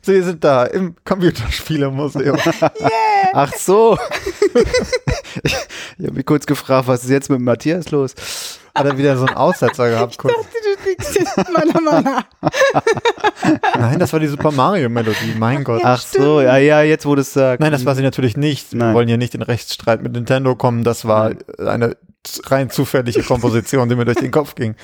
Sie 0.00 0.22
sind 0.22 0.44
da 0.44 0.64
im 0.64 0.94
Computerspielemuseum. 1.04 2.36
Yeah. 2.36 2.70
Ach 3.34 3.52
so. 3.52 3.98
ich 5.42 5.56
ich 5.98 6.06
habe 6.06 6.12
mich 6.14 6.24
kurz 6.24 6.46
gefragt, 6.46 6.88
was 6.88 7.04
ist 7.04 7.10
jetzt 7.10 7.28
mit 7.28 7.40
Matthias 7.40 7.90
los? 7.90 8.14
Hat 8.74 8.86
er 8.86 8.96
wieder 8.96 9.16
so 9.16 9.26
einen 9.26 9.36
Aussetzer 9.36 9.90
gehabt? 9.90 10.12
Ich 10.12 10.18
dachte, 10.18 10.34
du 10.34 10.88
liegst 10.88 11.14
jetzt 11.14 11.36
meiner 11.52 11.80
Mama. 11.80 12.24
Nein, 13.78 13.98
das 13.98 14.12
war 14.12 14.20
die 14.20 14.28
Super 14.28 14.50
Mario 14.50 14.88
Melodie, 14.88 15.34
mein 15.38 15.64
Gott. 15.64 15.82
Ach 15.84 16.00
so, 16.00 16.40
ja, 16.40 16.56
ja, 16.58 16.82
jetzt 16.82 17.04
wo 17.04 17.14
du 17.14 17.22
es 17.22 17.32
sagst. 17.32 17.60
Nein, 17.60 17.72
das 17.72 17.84
war 17.84 17.94
sie 17.94 18.02
natürlich 18.02 18.36
nicht. 18.36 18.72
Wir 18.72 18.78
Nein. 18.78 18.94
wollen 18.94 19.08
hier 19.08 19.16
nicht 19.18 19.34
in 19.34 19.42
Rechtsstreit 19.42 20.02
mit 20.02 20.12
Nintendo 20.12 20.54
kommen. 20.54 20.84
Das 20.84 21.06
war 21.06 21.32
eine 21.58 21.96
rein 22.46 22.70
zufällige 22.70 23.22
Komposition, 23.22 23.88
die 23.88 23.96
mir 23.96 24.04
durch 24.04 24.18
den 24.18 24.30
Kopf 24.30 24.54
ging. 24.54 24.74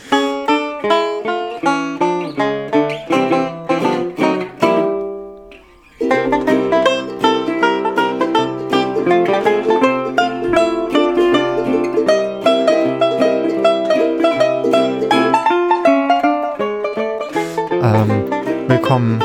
Ähm, 17.82 18.24
willkommen 18.68 19.22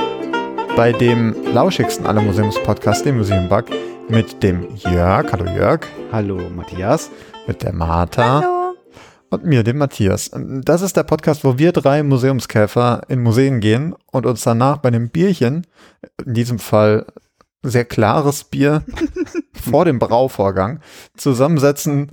bei 0.75 0.91
dem 0.91 1.35
lauschigsten 1.53 2.05
aller 2.05 2.21
Museumspodcasts, 2.21 3.03
dem 3.03 3.17
Museumbug, 3.17 3.65
mit 4.09 4.41
dem 4.43 4.67
Jörg. 4.75 5.31
Hallo 5.31 5.45
Jörg. 5.45 5.81
Hallo, 6.11 6.39
Matthias. 6.55 7.09
Mit 7.47 7.63
der 7.63 7.73
Martha. 7.73 8.41
Hallo. 8.41 8.75
Und 9.29 9.45
mir, 9.45 9.63
dem 9.63 9.77
Matthias. 9.77 10.31
Das 10.33 10.81
ist 10.81 10.97
der 10.97 11.03
Podcast, 11.03 11.45
wo 11.45 11.57
wir 11.57 11.71
drei 11.71 12.03
Museumskäfer 12.03 13.03
in 13.07 13.23
Museen 13.23 13.61
gehen 13.61 13.95
und 14.11 14.25
uns 14.25 14.43
danach 14.43 14.77
bei 14.77 14.89
einem 14.89 15.09
Bierchen, 15.09 15.65
in 16.25 16.33
diesem 16.33 16.59
Fall 16.59 17.05
sehr 17.63 17.85
klares 17.85 18.43
Bier, 18.43 18.83
vor 19.53 19.85
dem 19.85 19.97
Brauvorgang, 19.97 20.81
zusammensetzen 21.15 22.11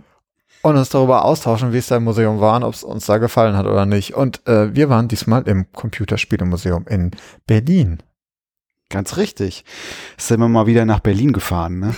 und 0.62 0.76
uns 0.76 0.88
darüber 0.88 1.24
austauschen, 1.24 1.72
wie 1.72 1.78
es 1.78 1.88
da 1.88 1.96
im 1.96 2.04
Museum 2.04 2.40
war 2.40 2.56
und 2.56 2.62
ob 2.62 2.74
es 2.74 2.84
uns 2.84 3.06
da 3.06 3.18
gefallen 3.18 3.56
hat 3.56 3.66
oder 3.66 3.86
nicht. 3.86 4.14
Und 4.14 4.46
äh, 4.46 4.74
wir 4.74 4.88
waren 4.88 5.08
diesmal 5.08 5.42
im 5.48 5.70
Computerspielemuseum 5.72 6.86
in 6.88 7.10
Berlin. 7.46 7.98
Ganz 8.88 9.16
richtig. 9.16 9.64
Sind 10.16 10.38
wir 10.38 10.48
mal 10.48 10.66
wieder 10.66 10.84
nach 10.84 11.00
Berlin 11.00 11.32
gefahren, 11.32 11.80
ne? 11.80 11.94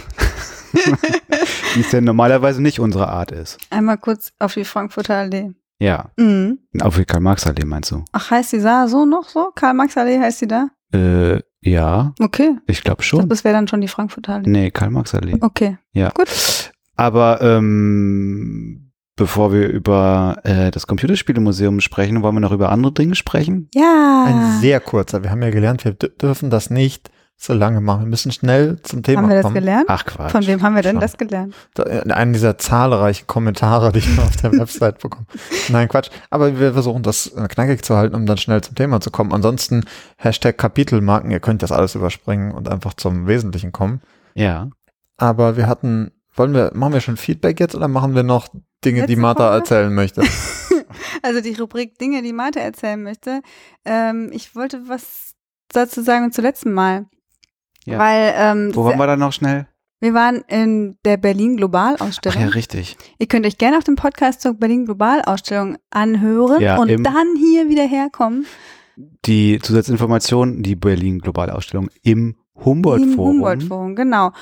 Wie 1.76 1.80
es 1.82 1.90
denn 1.90 2.04
normalerweise 2.04 2.62
nicht 2.62 2.80
unsere 2.80 3.08
Art 3.08 3.30
ist. 3.32 3.58
Einmal 3.68 3.98
kurz 3.98 4.32
auf 4.38 4.54
die 4.54 4.64
Frankfurter 4.64 5.14
Allee. 5.14 5.50
Ja. 5.78 6.06
Mhm. 6.16 6.58
Auf 6.80 6.96
die 6.96 7.04
Karl-Marx-Allee 7.04 7.66
meinst 7.66 7.90
du? 7.90 8.02
Ach, 8.12 8.30
heißt 8.30 8.54
die 8.54 8.60
da 8.62 8.88
so 8.88 9.04
noch 9.04 9.28
so? 9.28 9.50
Karl-Marx-Allee 9.54 10.18
heißt 10.18 10.40
die 10.40 10.46
da? 10.48 10.68
Äh, 10.94 11.40
ja, 11.60 12.14
Okay. 12.18 12.56
ich 12.66 12.82
glaube 12.82 13.02
schon. 13.02 13.28
Das 13.28 13.44
wäre 13.44 13.54
dann 13.54 13.68
schon 13.68 13.82
die 13.82 13.88
Frankfurter 13.88 14.34
Allee. 14.36 14.48
Nee, 14.48 14.70
Karl-Marx-Allee. 14.70 15.36
Okay. 15.40 15.76
Ja. 15.92 16.08
Gut. 16.14 16.72
Aber 16.96 17.42
ähm, 17.42 18.92
bevor 19.16 19.52
wir 19.52 19.68
über 19.68 20.38
äh, 20.44 20.70
das 20.70 20.86
Computerspielemuseum 20.86 21.80
sprechen, 21.80 22.22
wollen 22.22 22.36
wir 22.36 22.40
noch 22.40 22.52
über 22.52 22.70
andere 22.72 22.92
Dinge 22.94 23.14
sprechen? 23.14 23.68
Ja. 23.74 24.24
Ein 24.26 24.60
sehr 24.62 24.80
kurzer. 24.80 25.22
Wir 25.22 25.30
haben 25.30 25.42
ja 25.42 25.50
gelernt, 25.50 25.84
wir 25.84 25.92
dürfen 25.92 26.48
das 26.48 26.70
nicht 26.70 27.10
so 27.38 27.52
lange 27.52 27.80
machen. 27.82 28.00
Wir 28.02 28.06
müssen 28.08 28.32
schnell 28.32 28.80
zum 28.82 29.02
Thema 29.02 29.22
haben 29.22 29.28
wir 29.28 29.36
das 29.36 29.42
kommen. 29.42 29.54
gelernt? 29.54 29.84
Ach 29.88 30.04
Quatsch. 30.06 30.30
Von 30.32 30.46
wem 30.46 30.62
haben 30.62 30.74
wir 30.74 30.82
denn 30.82 30.92
Schon. 30.94 31.00
das 31.00 31.16
gelernt? 31.18 31.54
Da- 31.74 31.82
in 31.84 32.10
einem 32.10 32.32
dieser 32.32 32.56
zahlreichen 32.56 33.26
Kommentare, 33.26 33.92
die 33.92 33.98
ich 33.98 34.18
auf 34.18 34.36
der 34.36 34.52
Website 34.58 35.00
bekomme. 35.00 35.26
Nein, 35.68 35.88
Quatsch. 35.88 36.08
Aber 36.30 36.58
wir 36.58 36.72
versuchen 36.72 37.02
das 37.02 37.26
äh, 37.28 37.46
knackig 37.48 37.84
zu 37.84 37.96
halten, 37.96 38.14
um 38.14 38.24
dann 38.26 38.38
schnell 38.38 38.62
zum 38.62 38.74
Thema 38.74 39.00
zu 39.00 39.10
kommen. 39.10 39.32
Ansonsten 39.32 39.84
Hashtag 40.16 40.56
Kapitelmarken, 40.56 41.30
ihr 41.30 41.40
könnt 41.40 41.62
das 41.62 41.72
alles 41.72 41.94
überspringen 41.94 42.52
und 42.52 42.68
einfach 42.70 42.94
zum 42.94 43.26
Wesentlichen 43.26 43.70
kommen. 43.70 44.00
Ja. 44.34 44.70
Aber 45.18 45.56
wir 45.58 45.66
hatten, 45.66 46.12
wollen 46.34 46.54
wir, 46.54 46.70
machen 46.74 46.94
wir 46.94 47.00
schon 47.00 47.16
Feedback 47.18 47.60
jetzt 47.60 47.74
oder 47.74 47.88
machen 47.88 48.14
wir 48.14 48.22
noch 48.22 48.48
Dinge, 48.84 49.02
die 49.06 49.12
Letzte 49.12 49.20
Martha 49.20 49.42
Folge? 49.48 49.56
erzählen 49.58 49.94
möchte? 49.94 50.22
Also 51.22 51.40
die 51.40 51.54
Rubrik 51.54 51.98
Dinge, 51.98 52.22
die 52.22 52.32
Marte 52.32 52.60
erzählen 52.60 53.02
möchte. 53.02 53.40
Ähm, 53.84 54.30
ich 54.32 54.54
wollte 54.54 54.82
was 54.88 55.34
dazu 55.72 56.00
sagen 56.02 56.30
zum 56.30 56.44
letzten 56.44 56.72
Mal. 56.72 57.06
Ja. 57.86 57.98
Weil 57.98 58.34
ähm, 58.36 58.70
Wo 58.74 58.84
waren 58.84 58.98
wir 58.98 59.06
da 59.06 59.16
noch 59.16 59.32
schnell? 59.32 59.66
wir 59.98 60.12
waren 60.12 60.44
in 60.48 60.98
der 61.04 61.16
Berlin 61.16 61.56
Global 61.56 61.96
Ach 61.98 62.08
Ausstellung. 62.08 62.42
ja, 62.42 62.48
richtig. 62.48 62.96
Ihr 63.18 63.26
könnt 63.26 63.46
euch 63.46 63.56
gerne 63.58 63.78
auf 63.78 63.84
dem 63.84 63.96
Podcast 63.96 64.42
zur 64.42 64.54
Berlin 64.54 64.84
Global 64.84 65.22
Ausstellung 65.22 65.78
anhören 65.90 66.60
Ja, 66.60 66.76
und 66.76 66.90
dann 67.04 67.34
hier 67.38 67.68
wieder 67.68 67.86
herkommen. 67.86 68.46
Die 69.24 69.58
Zusatzinformation, 69.62 70.62
die 70.62 70.76
Berlin 70.76 71.18
Globale 71.18 71.54
Ausstellung 71.54 71.88
im 72.02 72.36
Im 72.54 72.64
Humboldt-Forum. 72.64 73.36
Humboldt-Forum, 73.36 73.96
genau. 73.96 74.32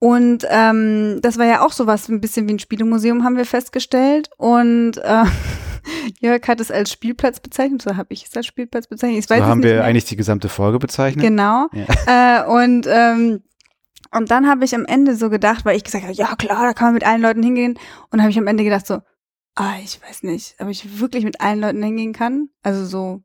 Und 0.00 0.44
ähm, 0.48 1.18
das 1.22 1.38
war 1.38 1.46
ja 1.46 1.64
auch 1.64 1.72
sowas, 1.72 2.08
ein 2.08 2.20
bisschen 2.20 2.48
wie 2.48 2.52
ein 2.54 2.58
Spielemuseum, 2.60 3.24
haben 3.24 3.36
wir 3.36 3.44
festgestellt. 3.46 4.30
Und 4.36 4.98
äh, 4.98 5.24
Jörg 6.20 6.46
hat 6.48 6.60
es 6.60 6.70
als 6.70 6.90
Spielplatz 6.92 7.40
bezeichnet, 7.40 7.82
so 7.82 7.96
habe 7.96 8.12
ich 8.12 8.26
es 8.26 8.36
als 8.36 8.46
Spielplatz 8.46 8.86
bezeichnet. 8.86 9.18
Ich 9.20 9.26
so 9.26 9.34
haben 9.34 9.60
nicht 9.60 9.68
wir 9.68 9.74
mehr. 9.76 9.84
eigentlich 9.84 10.04
die 10.06 10.16
gesamte 10.16 10.48
Folge 10.48 10.78
bezeichnet. 10.78 11.24
Genau. 11.24 11.68
Ja. 11.72 11.86
Äh, 12.44 12.46
und, 12.46 12.86
ähm, 12.90 13.42
und 14.14 14.30
dann 14.30 14.48
habe 14.48 14.64
ich 14.64 14.74
am 14.74 14.84
Ende 14.86 15.14
so 15.16 15.28
gedacht, 15.30 15.64
weil 15.64 15.76
ich 15.76 15.84
gesagt 15.84 16.04
habe, 16.04 16.14
ja 16.14 16.34
klar, 16.36 16.62
da 16.64 16.72
kann 16.72 16.88
man 16.88 16.94
mit 16.94 17.06
allen 17.06 17.20
Leuten 17.20 17.42
hingehen. 17.42 17.78
Und 18.10 18.20
habe 18.20 18.30
ich 18.30 18.38
am 18.38 18.46
Ende 18.46 18.64
gedacht 18.64 18.86
so, 18.86 19.00
ah, 19.54 19.74
ich 19.84 20.00
weiß 20.02 20.22
nicht, 20.22 20.54
ob 20.60 20.68
ich 20.68 20.98
wirklich 21.00 21.24
mit 21.24 21.40
allen 21.40 21.60
Leuten 21.60 21.82
hingehen 21.82 22.12
kann. 22.14 22.48
Also 22.62 22.86
so, 22.86 23.22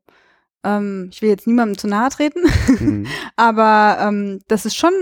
ähm, 0.64 1.08
ich 1.12 1.22
will 1.22 1.30
jetzt 1.30 1.46
niemandem 1.46 1.78
zu 1.78 1.86
nahe 1.88 2.10
treten, 2.10 2.42
Mhm. 2.80 3.06
aber 3.36 3.98
ähm, 4.00 4.40
das 4.48 4.66
ist 4.66 4.76
schon, 4.76 4.92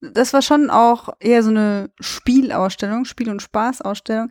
das 0.00 0.32
war 0.32 0.42
schon 0.42 0.70
auch 0.70 1.10
eher 1.20 1.42
so 1.44 1.50
eine 1.50 1.90
Spielausstellung, 2.00 3.04
Spiel- 3.04 3.30
und 3.30 3.42
Spaßausstellung. 3.42 4.28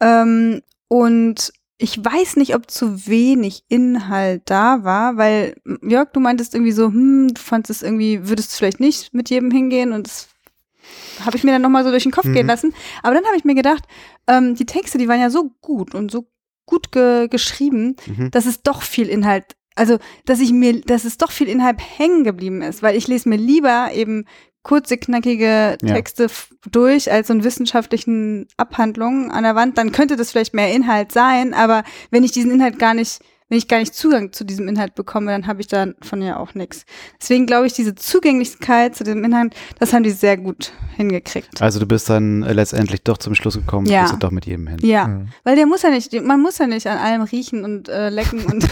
Ähm, 0.00 0.62
und 0.88 1.52
ich 1.82 1.98
weiß 2.04 2.36
nicht, 2.36 2.54
ob 2.54 2.70
zu 2.70 3.06
wenig 3.06 3.64
Inhalt 3.68 4.42
da 4.44 4.84
war, 4.84 5.16
weil 5.16 5.54
Jörg, 5.82 6.10
du 6.12 6.20
meintest 6.20 6.54
irgendwie 6.54 6.72
so, 6.72 6.86
hm, 6.88 7.28
du 7.32 7.40
fandest 7.40 7.70
es 7.70 7.82
irgendwie, 7.82 8.28
würdest 8.28 8.52
du 8.52 8.56
vielleicht 8.56 8.80
nicht 8.80 9.14
mit 9.14 9.30
jedem 9.30 9.50
hingehen 9.50 9.92
und 9.92 10.06
das 10.06 10.28
habe 11.24 11.36
ich 11.36 11.44
mir 11.44 11.52
dann 11.52 11.62
nochmal 11.62 11.84
so 11.84 11.90
durch 11.90 12.02
den 12.02 12.12
Kopf 12.12 12.26
Mhm. 12.26 12.34
gehen 12.34 12.46
lassen. 12.46 12.74
Aber 13.02 13.14
dann 13.14 13.24
habe 13.24 13.36
ich 13.36 13.44
mir 13.44 13.54
gedacht, 13.54 13.84
ähm, 14.26 14.54
die 14.56 14.66
Texte, 14.66 14.98
die 14.98 15.08
waren 15.08 15.20
ja 15.20 15.30
so 15.30 15.50
gut 15.60 15.94
und 15.94 16.10
so 16.10 16.26
gut 16.66 16.92
ge 16.92 17.28
geschrieben, 17.28 17.96
Mhm. 18.06 18.30
dass 18.30 18.46
es 18.46 18.62
doch 18.62 18.82
viel 18.82 19.08
Inhalt, 19.08 19.56
also 19.74 19.98
dass 20.26 20.40
ich 20.40 20.52
mir, 20.52 20.80
dass 20.82 21.04
es 21.04 21.16
doch 21.18 21.30
viel 21.30 21.48
Inhalt 21.48 21.78
hängen 21.98 22.24
geblieben 22.24 22.60
ist, 22.62 22.82
weil 22.82 22.96
ich 22.96 23.08
lese 23.08 23.28
mir 23.28 23.36
lieber 23.36 23.90
eben 23.94 24.24
kurze, 24.62 24.98
knackige 24.98 25.78
Ja. 25.82 25.94
Texte 25.94 26.24
f- 26.24 26.54
durch 26.70 27.10
als 27.10 27.28
so 27.28 27.32
einen 27.32 27.44
wissenschaftlichen 27.44 28.46
Abhandlungen 28.56 29.30
an 29.30 29.42
der 29.44 29.54
Wand, 29.54 29.78
dann 29.78 29.92
könnte 29.92 30.16
das 30.16 30.30
vielleicht 30.32 30.54
mehr 30.54 30.72
Inhalt 30.72 31.12
sein, 31.12 31.54
aber 31.54 31.82
wenn 32.10 32.24
ich 32.24 32.32
diesen 32.32 32.50
Inhalt 32.50 32.78
gar 32.78 32.94
nicht, 32.94 33.20
wenn 33.50 33.58
ich 33.58 33.68
gar 33.68 33.78
nicht 33.80 33.94
Zugang 33.94 34.32
zu 34.32 34.44
diesem 34.44 34.66
Inhalt 34.68 34.94
bekomme, 34.94 35.32
dann 35.32 35.46
habe 35.46 35.60
ich 35.60 35.66
davon 35.66 36.22
ja 36.22 36.38
auch 36.38 36.54
nichts. 36.54 36.86
Deswegen 37.20 37.44
glaube 37.44 37.66
ich, 37.66 37.74
diese 37.74 37.94
Zugänglichkeit 37.94 38.96
zu 38.96 39.04
dem 39.04 39.22
Inhalt, 39.24 39.54
das 39.78 39.92
haben 39.92 40.04
die 40.04 40.10
sehr 40.10 40.38
gut 40.38 40.72
hingekriegt. 40.96 41.60
Also 41.60 41.80
du 41.80 41.86
bist 41.86 42.08
dann 42.08 42.42
äh, 42.44 42.52
letztendlich 42.54 43.02
doch 43.02 43.18
zum 43.18 43.34
Schluss 43.34 43.56
gekommen, 43.56 43.86
Ja. 43.86 44.02
gehst 44.02 44.14
du 44.14 44.18
doch 44.18 44.30
mit 44.30 44.46
jedem 44.46 44.68
hin. 44.68 44.78
Ja, 44.82 45.06
Mhm. 45.06 45.28
weil 45.44 45.56
der 45.56 45.66
muss 45.66 45.82
ja 45.82 45.90
nicht, 45.90 46.12
man 46.22 46.40
muss 46.40 46.56
ja 46.56 46.66
nicht 46.66 46.86
an 46.86 46.96
allem 46.98 47.22
riechen 47.22 47.64
und 47.64 47.88
äh, 47.90 48.08
lecken 48.08 48.46
und 48.46 48.64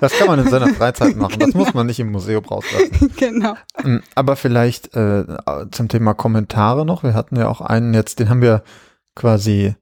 Das 0.00 0.12
kann 0.12 0.28
man 0.28 0.38
in 0.38 0.48
seiner 0.48 0.68
Freizeit 0.74 1.16
machen. 1.16 1.38
Das 1.38 1.54
muss 1.54 1.74
man 1.74 1.86
nicht 1.86 2.00
im 2.00 2.10
Museum 2.10 2.44
rauslassen. 2.44 3.12
genau. 3.16 3.54
Mm, 3.82 3.98
Aber 4.14 4.36
vielleicht 4.36 4.94
äh, 4.94 5.24
zum 5.70 5.88
Thema 5.88 6.14
Kommentare 6.14 6.86
noch. 6.86 7.02
Wir 7.02 7.14
hatten 7.14 7.36
ja 7.36 7.48
auch 7.48 7.60
einen 7.60 7.94
jetzt, 7.94 8.18
den 8.18 8.28
haben 8.30 8.42
wir 8.42 8.62
quasi 9.14 9.74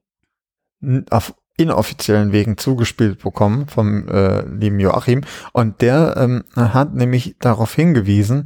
auf 1.09 1.33
inoffiziellen 1.59 2.31
Wegen 2.31 2.57
zugespielt 2.57 3.21
bekommen 3.21 3.67
vom 3.67 4.07
äh, 4.07 4.41
lieben 4.47 4.79
Joachim. 4.79 5.21
Und 5.51 5.81
der 5.81 6.15
ähm, 6.17 6.43
hat 6.55 6.93
nämlich 6.95 7.35
darauf 7.39 7.73
hingewiesen, 7.75 8.45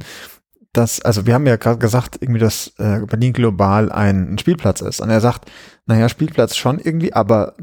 dass, 0.72 1.00
also 1.00 1.24
wir 1.26 1.34
haben 1.34 1.46
ja 1.46 1.56
gerade 1.56 1.78
gesagt, 1.78 2.18
irgendwie, 2.20 2.40
dass 2.40 2.72
äh, 2.78 3.00
Berlin 3.06 3.32
global 3.32 3.92
ein, 3.92 4.34
ein 4.34 4.38
Spielplatz 4.38 4.80
ist. 4.80 5.00
Und 5.00 5.10
er 5.10 5.20
sagt, 5.20 5.50
naja, 5.86 6.08
Spielplatz 6.08 6.56
schon 6.56 6.78
irgendwie, 6.80 7.12
aber 7.12 7.54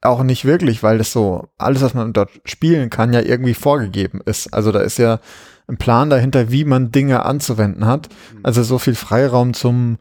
auch 0.00 0.22
nicht 0.22 0.44
wirklich, 0.44 0.84
weil 0.84 0.98
das 0.98 1.10
so, 1.12 1.48
alles, 1.58 1.82
was 1.82 1.94
man 1.94 2.12
dort 2.12 2.30
spielen 2.44 2.90
kann, 2.90 3.12
ja 3.12 3.20
irgendwie 3.20 3.54
vorgegeben 3.54 4.20
ist. 4.24 4.54
Also 4.54 4.70
da 4.70 4.80
ist 4.80 4.98
ja 4.98 5.18
ein 5.66 5.76
Plan 5.76 6.08
dahinter, 6.08 6.52
wie 6.52 6.64
man 6.64 6.92
Dinge 6.92 7.24
anzuwenden 7.24 7.84
hat. 7.86 8.08
Also 8.44 8.62
so 8.62 8.78
viel 8.78 8.94
Freiraum 8.94 9.54
zum 9.54 9.98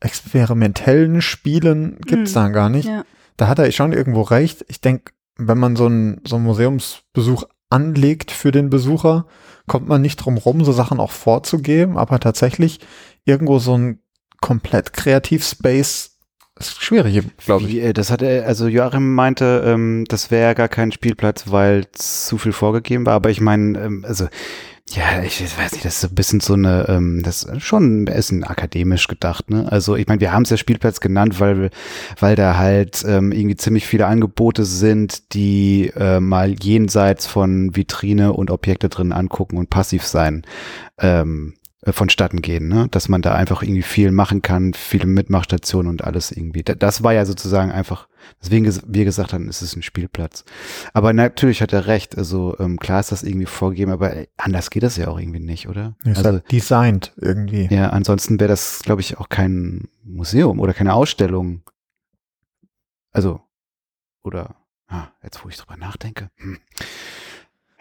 experimentellen 0.00 1.22
Spielen 1.22 1.96
gibt's 2.04 2.32
Mhm. 2.32 2.34
da 2.34 2.48
gar 2.48 2.68
nicht. 2.68 2.88
Ja. 2.88 3.04
Da 3.36 3.48
hat 3.48 3.58
er 3.58 3.70
schon 3.72 3.92
irgendwo 3.92 4.22
recht. 4.22 4.64
Ich 4.68 4.80
denke, 4.80 5.12
wenn 5.36 5.58
man 5.58 5.76
so 5.76 5.86
einen 5.86 6.20
so 6.26 6.36
einen 6.36 6.44
Museumsbesuch 6.44 7.44
anlegt 7.70 8.30
für 8.30 8.50
den 8.50 8.70
Besucher, 8.70 9.26
kommt 9.66 9.88
man 9.88 10.02
nicht 10.02 10.16
drum 10.16 10.36
rum, 10.36 10.64
so 10.64 10.72
Sachen 10.72 11.00
auch 11.00 11.10
vorzugeben, 11.10 11.96
aber 11.96 12.20
tatsächlich 12.20 12.80
irgendwo 13.24 13.58
so 13.58 13.76
ein 13.76 14.00
komplett 14.40 14.92
Kreativspace 14.92 16.12
ist 16.58 16.82
schwierig, 16.82 17.22
glaube 17.38 17.66
ich. 17.66 17.76
Äh, 17.76 17.92
das 17.92 18.10
hat 18.10 18.22
er, 18.22 18.46
also 18.46 18.68
Joachim 18.68 19.14
meinte, 19.14 19.62
ähm, 19.66 20.04
das 20.08 20.30
wäre 20.30 20.54
gar 20.54 20.68
kein 20.68 20.92
Spielplatz, 20.92 21.44
weil 21.50 21.90
zu 21.92 22.38
viel 22.38 22.52
vorgegeben 22.52 23.06
war. 23.06 23.14
Aber 23.14 23.30
ich 23.30 23.40
meine, 23.40 23.78
ähm, 23.80 24.04
also 24.06 24.28
ja, 24.94 25.22
ich 25.22 25.40
weiß 25.40 25.72
nicht, 25.72 25.84
das 25.84 26.02
ist 26.02 26.10
ein 26.10 26.14
bisschen 26.14 26.40
so 26.40 26.54
eine, 26.54 26.86
ähm, 26.88 27.22
das 27.22 27.44
ist 27.44 27.62
schon 27.62 28.04
ein 28.04 28.44
akademisch 28.44 29.08
gedacht, 29.08 29.50
ne? 29.50 29.70
Also 29.70 29.96
ich 29.96 30.06
meine, 30.06 30.20
wir 30.20 30.32
haben 30.32 30.42
es 30.42 30.50
ja 30.50 30.56
Spielplatz 30.56 31.00
genannt, 31.00 31.40
weil, 31.40 31.70
weil 32.18 32.36
da 32.36 32.58
halt 32.58 33.04
ähm, 33.06 33.32
irgendwie 33.32 33.56
ziemlich 33.56 33.86
viele 33.86 34.06
Angebote 34.06 34.64
sind, 34.64 35.32
die 35.34 35.90
äh, 35.96 36.20
mal 36.20 36.54
jenseits 36.60 37.26
von 37.26 37.74
Vitrine 37.74 38.32
und 38.32 38.50
Objekte 38.50 38.88
drin 38.88 39.12
angucken 39.12 39.56
und 39.56 39.70
passiv 39.70 40.04
sein. 40.04 40.42
Ähm, 40.98 41.54
äh, 41.54 41.61
vonstatten 41.90 42.42
gehen, 42.42 42.68
ne? 42.68 42.86
dass 42.90 43.08
man 43.08 43.22
da 43.22 43.34
einfach 43.34 43.62
irgendwie 43.62 43.82
viel 43.82 44.12
machen 44.12 44.40
kann, 44.40 44.72
viele 44.72 45.06
Mitmachstationen 45.06 45.90
und 45.90 46.04
alles 46.04 46.30
irgendwie. 46.30 46.62
Das 46.62 47.02
war 47.02 47.12
ja 47.12 47.24
sozusagen 47.24 47.72
einfach, 47.72 48.06
deswegen 48.40 48.72
wir 48.86 49.04
gesagt 49.04 49.32
haben, 49.32 49.48
es 49.48 49.62
ist 49.62 49.74
ein 49.74 49.82
Spielplatz. 49.82 50.44
Aber 50.92 51.12
natürlich 51.12 51.60
hat 51.60 51.72
er 51.72 51.88
recht, 51.88 52.16
also 52.16 52.56
ähm, 52.60 52.78
klar 52.78 53.00
ist 53.00 53.10
das 53.10 53.24
irgendwie 53.24 53.46
vorgegeben, 53.46 53.90
aber 53.90 54.14
anders 54.36 54.70
geht 54.70 54.84
das 54.84 54.96
ja 54.96 55.08
auch 55.08 55.18
irgendwie 55.18 55.40
nicht, 55.40 55.68
oder? 55.68 55.96
Es 56.04 56.18
also, 56.18 56.30
halt 56.30 56.52
designt 56.52 57.12
irgendwie. 57.16 57.66
Ja, 57.68 57.90
ansonsten 57.90 58.38
wäre 58.38 58.48
das, 58.48 58.82
glaube 58.84 59.00
ich, 59.00 59.18
auch 59.18 59.28
kein 59.28 59.88
Museum 60.04 60.60
oder 60.60 60.74
keine 60.74 60.94
Ausstellung. 60.94 61.62
Also, 63.10 63.40
oder, 64.22 64.54
ah, 64.86 65.08
jetzt 65.24 65.44
wo 65.44 65.48
ich 65.48 65.56
drüber 65.56 65.76
nachdenke. 65.76 66.30
Hm. 66.36 66.58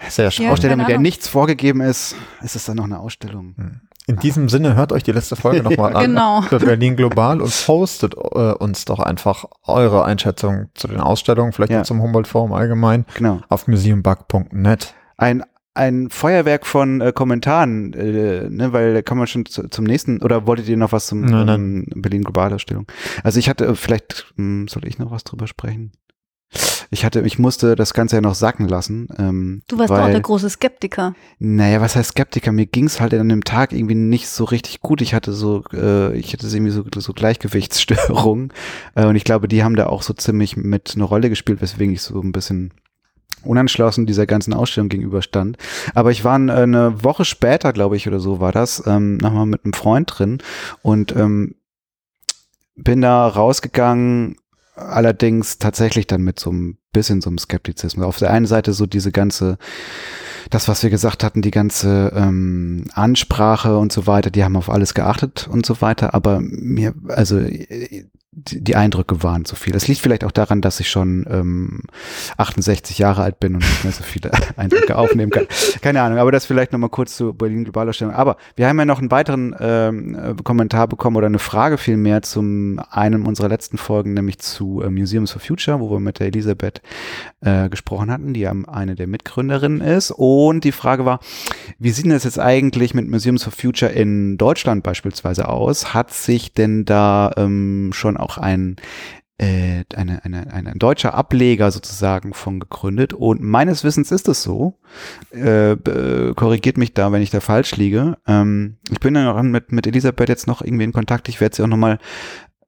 Sehr 0.09 0.31
schön. 0.31 0.45
Ja, 0.45 0.51
Ausstellung, 0.53 0.79
in 0.79 0.87
der 0.87 0.97
nichts 0.97 1.27
vorgegeben 1.27 1.81
ist, 1.81 2.15
ist 2.41 2.55
es 2.55 2.65
dann 2.65 2.77
noch 2.77 2.85
eine 2.85 2.99
Ausstellung. 2.99 3.53
Hm. 3.55 3.81
In 4.07 4.17
diesem 4.17 4.49
Sinne 4.49 4.75
hört 4.75 4.91
euch 4.91 5.03
die 5.03 5.11
letzte 5.11 5.35
Folge 5.35 5.63
nochmal 5.63 5.95
an 5.95 6.03
genau. 6.05 6.41
für 6.41 6.59
Berlin 6.59 6.95
Global 6.95 7.39
und 7.41 7.53
postet 7.65 8.15
äh, 8.15 8.53
uns 8.53 8.85
doch 8.85 8.99
einfach 8.99 9.45
eure 9.65 10.05
Einschätzung 10.05 10.69
zu 10.73 10.87
den 10.87 10.99
Ausstellungen, 10.99 11.53
vielleicht 11.53 11.71
ja. 11.71 11.83
zum 11.83 12.01
Humboldt 12.01 12.27
Forum 12.27 12.53
allgemein, 12.53 13.05
genau. 13.15 13.41
auf 13.49 13.67
museumbug.net. 13.67 14.93
Ein 15.17 15.43
ein 15.73 16.09
Feuerwerk 16.09 16.65
von 16.65 16.99
äh, 16.99 17.13
Kommentaren, 17.13 17.93
äh, 17.93 18.49
ne, 18.49 18.73
weil 18.73 18.93
da 18.93 19.01
kann 19.01 19.17
man 19.17 19.27
schon 19.27 19.45
zu, 19.45 19.69
zum 19.69 19.85
nächsten, 19.85 20.21
oder 20.21 20.45
wolltet 20.45 20.67
ihr 20.67 20.75
noch 20.75 20.91
was 20.91 21.07
zum 21.07 21.21
nein, 21.21 21.45
nein. 21.45 21.87
Ähm, 21.91 22.01
Berlin 22.01 22.23
Global 22.23 22.53
Ausstellung? 22.53 22.87
Also 23.23 23.39
ich 23.39 23.47
hatte, 23.47 23.75
vielleicht 23.75 24.33
mh, 24.35 24.43
hm, 24.43 24.67
soll 24.67 24.85
ich 24.85 24.99
noch 24.99 25.11
was 25.11 25.23
drüber 25.23 25.47
sprechen? 25.47 25.93
Ich 26.93 27.05
hatte, 27.05 27.21
ich 27.21 27.39
musste 27.39 27.75
das 27.77 27.93
Ganze 27.93 28.17
ja 28.17 28.21
noch 28.21 28.35
sacken 28.35 28.67
lassen. 28.67 29.07
Ähm, 29.17 29.61
du 29.69 29.77
warst 29.77 29.91
weil, 29.91 30.01
auch 30.01 30.09
der 30.09 30.19
große 30.19 30.49
Skeptiker. 30.49 31.15
Naja, 31.39 31.79
was 31.79 31.95
heißt 31.95 32.11
Skeptiker? 32.11 32.51
Mir 32.51 32.65
ging 32.65 32.85
es 32.85 32.99
halt 32.99 33.13
an 33.13 33.29
dem 33.29 33.45
Tag 33.45 33.71
irgendwie 33.71 33.95
nicht 33.95 34.27
so 34.27 34.43
richtig 34.43 34.81
gut. 34.81 35.01
Ich 35.01 35.13
hatte 35.13 35.31
so, 35.31 35.63
äh, 35.71 36.13
ich 36.17 36.33
hatte 36.33 36.45
irgendwie 36.47 36.71
so, 36.71 36.83
so 36.93 37.13
Gleichgewichtsstörungen. 37.13 38.51
Äh, 38.93 39.05
und 39.05 39.15
ich 39.15 39.23
glaube, 39.23 39.47
die 39.47 39.63
haben 39.63 39.75
da 39.75 39.87
auch 39.87 40.01
so 40.01 40.13
ziemlich 40.13 40.57
mit 40.57 40.93
eine 40.95 41.03
Rolle 41.03 41.29
gespielt, 41.29 41.61
weswegen 41.61 41.93
ich 41.93 42.01
so 42.01 42.19
ein 42.19 42.31
bisschen 42.31 42.73
unentschlossen 43.43 44.05
dieser 44.05 44.25
ganzen 44.25 44.53
Ausstellung 44.53 44.89
gegenüberstand. 44.89 45.57
Aber 45.93 46.11
ich 46.11 46.23
war 46.23 46.35
eine 46.35 47.03
Woche 47.03 47.23
später, 47.23 47.71
glaube 47.73 47.95
ich, 47.95 48.07
oder 48.07 48.19
so 48.19 48.39
war 48.39 48.51
das, 48.51 48.83
ähm, 48.85 49.17
nochmal 49.17 49.45
mit 49.45 49.63
einem 49.63 49.73
Freund 49.73 50.11
drin 50.13 50.39
und 50.81 51.15
ähm, 51.15 51.55
bin 52.75 53.01
da 53.01 53.27
rausgegangen 53.27 54.35
allerdings 54.87 55.57
tatsächlich 55.57 56.07
dann 56.07 56.21
mit 56.21 56.39
so 56.39 56.49
einem 56.49 56.77
bisschen 56.93 57.21
so 57.21 57.29
einem 57.29 57.37
Skeptizismus. 57.37 58.05
Auf 58.05 58.17
der 58.17 58.31
einen 58.31 58.45
Seite 58.45 58.73
so 58.73 58.85
diese 58.85 59.11
ganze, 59.11 59.57
das, 60.49 60.67
was 60.67 60.83
wir 60.83 60.89
gesagt 60.89 61.23
hatten, 61.23 61.41
die 61.41 61.51
ganze 61.51 62.11
ähm, 62.15 62.85
Ansprache 62.93 63.77
und 63.77 63.91
so 63.93 64.07
weiter, 64.07 64.29
die 64.29 64.43
haben 64.43 64.57
auf 64.57 64.69
alles 64.69 64.93
geachtet 64.93 65.47
und 65.49 65.65
so 65.65 65.81
weiter, 65.81 66.13
aber 66.13 66.39
mir, 66.41 66.93
also 67.07 67.39
die, 68.33 68.77
Eindrücke 68.77 69.23
waren 69.23 69.43
zu 69.43 69.57
viel. 69.57 69.73
Das 69.73 69.89
liegt 69.89 69.99
vielleicht 69.99 70.23
auch 70.23 70.31
daran, 70.31 70.61
dass 70.61 70.79
ich 70.79 70.89
schon 70.89 71.25
ähm, 71.29 71.81
68 72.37 72.97
Jahre 72.97 73.23
alt 73.23 73.41
bin 73.41 73.55
und 73.55 73.59
nicht 73.59 73.83
mehr 73.83 73.91
so 73.91 74.03
viele 74.03 74.31
Eindrücke 74.55 74.97
aufnehmen 74.97 75.31
kann. 75.31 75.47
Keine 75.81 76.01
Ahnung, 76.01 76.17
aber 76.17 76.31
das 76.31 76.45
vielleicht 76.45 76.71
nochmal 76.71 76.89
kurz 76.89 77.17
zu 77.17 77.33
Berlin 77.33 77.65
Globalausstellung. 77.65 78.13
Aber 78.13 78.37
wir 78.55 78.69
haben 78.69 78.79
ja 78.79 78.85
noch 78.85 78.99
einen 78.99 79.11
weiteren 79.11 79.53
ähm, 79.59 80.15
äh, 80.15 80.33
Kommentar 80.43 80.87
bekommen 80.87 81.17
oder 81.17 81.27
eine 81.27 81.39
Frage 81.39 81.77
vielmehr 81.77 82.21
zum 82.21 82.79
einem 82.89 83.27
unserer 83.27 83.49
letzten 83.49 83.77
Folgen, 83.77 84.13
nämlich 84.13 84.39
zu 84.39 84.81
äh, 84.81 84.89
Museums 84.89 85.33
for 85.33 85.41
Future, 85.41 85.81
wo 85.81 85.91
wir 85.91 85.99
mit 85.99 86.19
der 86.19 86.27
Elisabeth 86.27 86.81
äh, 87.41 87.67
gesprochen 87.67 88.09
hatten, 88.11 88.33
die 88.33 88.41
ja 88.41 88.53
eine 88.67 88.95
der 88.95 89.07
Mitgründerinnen 89.07 89.81
ist. 89.81 90.11
Und 90.11 90.63
die 90.63 90.71
Frage 90.71 91.03
war, 91.03 91.19
wie 91.79 91.91
sieht 91.91 92.05
denn 92.05 92.13
das 92.13 92.23
jetzt 92.23 92.39
eigentlich 92.39 92.93
mit 92.93 93.09
Museums 93.09 93.43
for 93.43 93.51
Future 93.51 93.91
in 93.91 94.37
Deutschland 94.37 94.83
beispielsweise 94.83 95.49
aus? 95.49 95.93
Hat 95.93 96.13
sich 96.13 96.53
denn 96.53 96.85
da 96.85 97.33
ähm, 97.35 97.91
schon 97.91 98.20
auch 98.21 98.37
ein 98.37 98.77
äh, 99.41 99.85
eine, 99.95 100.23
eine, 100.23 100.53
eine, 100.53 100.71
ein 100.71 100.77
deutscher 100.79 101.15
Ableger 101.15 101.71
sozusagen 101.71 102.35
von 102.35 102.59
gegründet. 102.59 103.13
Und 103.13 103.41
meines 103.41 103.83
Wissens 103.83 104.11
ist 104.11 104.27
es 104.27 104.43
so. 104.43 104.77
Äh, 105.31 105.77
korrigiert 106.35 106.77
mich 106.77 106.93
da, 106.93 107.11
wenn 107.11 107.23
ich 107.23 107.31
da 107.31 107.39
falsch 107.39 107.75
liege. 107.75 108.17
Ähm, 108.27 108.77
ich 108.91 108.99
bin 108.99 109.15
ja 109.15 109.23
noch 109.23 109.41
mit, 109.41 109.71
mit 109.71 109.87
Elisabeth 109.87 110.29
jetzt 110.29 110.45
noch 110.45 110.61
irgendwie 110.61 110.83
in 110.83 110.93
Kontakt. 110.93 111.27
Ich 111.27 111.41
werde 111.41 111.55
sie 111.55 111.63
auch 111.63 111.67
nochmal 111.67 111.97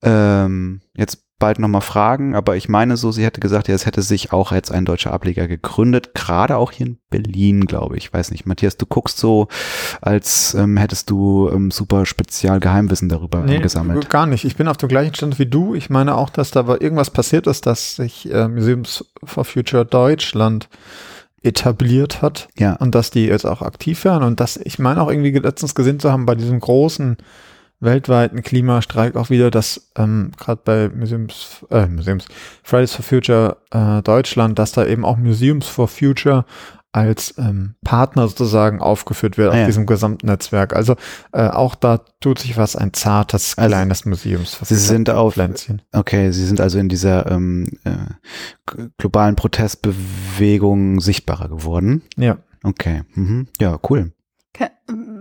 ähm, 0.01 0.81
jetzt 0.95 1.23
bald 1.43 1.59
nochmal 1.59 1.81
fragen, 1.81 2.35
aber 2.35 2.55
ich 2.55 2.69
meine 2.69 2.95
so, 2.95 3.11
sie 3.11 3.25
hätte 3.25 3.41
gesagt, 3.41 3.67
ja, 3.67 3.75
es 3.75 3.85
hätte 3.85 4.01
sich 4.01 4.31
auch 4.31 4.53
jetzt 4.53 4.71
ein 4.71 4.85
deutscher 4.85 5.11
Ableger 5.11 5.45
gegründet, 5.49 6.13
gerade 6.13 6.55
auch 6.55 6.71
hier 6.71 6.87
in 6.87 6.99
Berlin, 7.09 7.65
glaube 7.65 7.97
ich. 7.97 8.13
Weiß 8.13 8.31
nicht, 8.31 8.45
Matthias, 8.45 8.77
du 8.77 8.85
guckst 8.85 9.17
so, 9.17 9.49
als 9.99 10.53
ähm, 10.53 10.77
hättest 10.77 11.09
du 11.09 11.49
ähm, 11.49 11.69
super 11.69 12.05
Spezialgeheimwissen 12.05 13.09
darüber 13.09 13.39
nee, 13.41 13.59
gesammelt. 13.59 14.09
Gar 14.09 14.25
nicht. 14.25 14.45
Ich 14.45 14.55
bin 14.55 14.69
auf 14.69 14.77
dem 14.77 14.87
gleichen 14.87 15.15
Stand 15.15 15.37
wie 15.37 15.45
du. 15.45 15.75
Ich 15.75 15.89
meine 15.89 16.15
auch, 16.15 16.29
dass 16.29 16.51
da 16.51 16.65
irgendwas 16.79 17.09
passiert 17.09 17.45
ist, 17.45 17.65
dass 17.65 17.97
sich 17.97 18.31
äh, 18.31 18.47
Museums 18.47 19.03
for 19.21 19.43
Future 19.43 19.83
Deutschland 19.83 20.69
etabliert 21.41 22.21
hat 22.21 22.47
ja. 22.57 22.77
und 22.77 22.95
dass 22.95 23.11
die 23.11 23.25
jetzt 23.25 23.45
auch 23.45 23.61
aktiv 23.61 24.05
werden 24.05 24.23
und 24.23 24.39
dass 24.39 24.55
ich 24.55 24.79
meine 24.79 25.01
auch 25.01 25.11
irgendwie 25.11 25.37
letztens 25.37 25.75
gesehen 25.75 25.99
zu 25.99 26.09
haben 26.09 26.25
bei 26.25 26.35
diesem 26.35 26.61
großen 26.61 27.17
weltweiten 27.83 28.41
Klimastreik 28.41 29.15
auch 29.15 29.29
wieder, 29.29 29.51
dass 29.51 29.89
ähm, 29.97 30.31
gerade 30.37 30.61
bei 30.63 30.89
Museums, 30.89 31.65
äh, 31.69 31.87
Museums, 31.87 32.25
Fridays 32.63 32.93
for 32.93 33.03
Future 33.03 33.57
äh, 33.71 34.01
Deutschland, 34.01 34.57
dass 34.59 34.71
da 34.71 34.85
eben 34.85 35.05
auch 35.05 35.17
Museums 35.17 35.67
for 35.67 35.87
Future 35.87 36.45
als 36.93 37.33
ähm, 37.39 37.73
Partner 37.83 38.27
sozusagen 38.27 38.79
aufgeführt 38.79 39.37
wird 39.37 39.49
ah, 39.49 39.53
auf 39.53 39.57
ja. 39.57 39.65
diesem 39.65 39.87
gesamten 39.87 40.27
Netzwerk. 40.27 40.75
Also 40.75 40.95
äh, 41.31 41.47
auch 41.47 41.73
da 41.73 42.01
tut 42.21 42.37
sich 42.37 42.55
was 42.55 42.75
ein 42.75 42.93
zartes 42.93 43.57
also, 43.57 43.69
kleines 43.69 44.05
Museums. 44.05 44.59
Sie 44.61 44.75
sind 44.75 45.09
auf 45.09 45.33
Pflänzchen. 45.33 45.81
Okay, 45.91 46.31
Sie 46.31 46.45
sind 46.45 46.61
also 46.61 46.77
in 46.77 46.89
dieser 46.89 47.31
ähm, 47.31 47.67
äh, 47.83 48.85
globalen 48.97 49.35
Protestbewegung 49.35 51.01
sichtbarer 51.01 51.49
geworden. 51.49 52.03
Ja. 52.15 52.37
Okay. 52.63 53.01
Mhm. 53.15 53.47
Ja, 53.59 53.79
cool. 53.89 54.13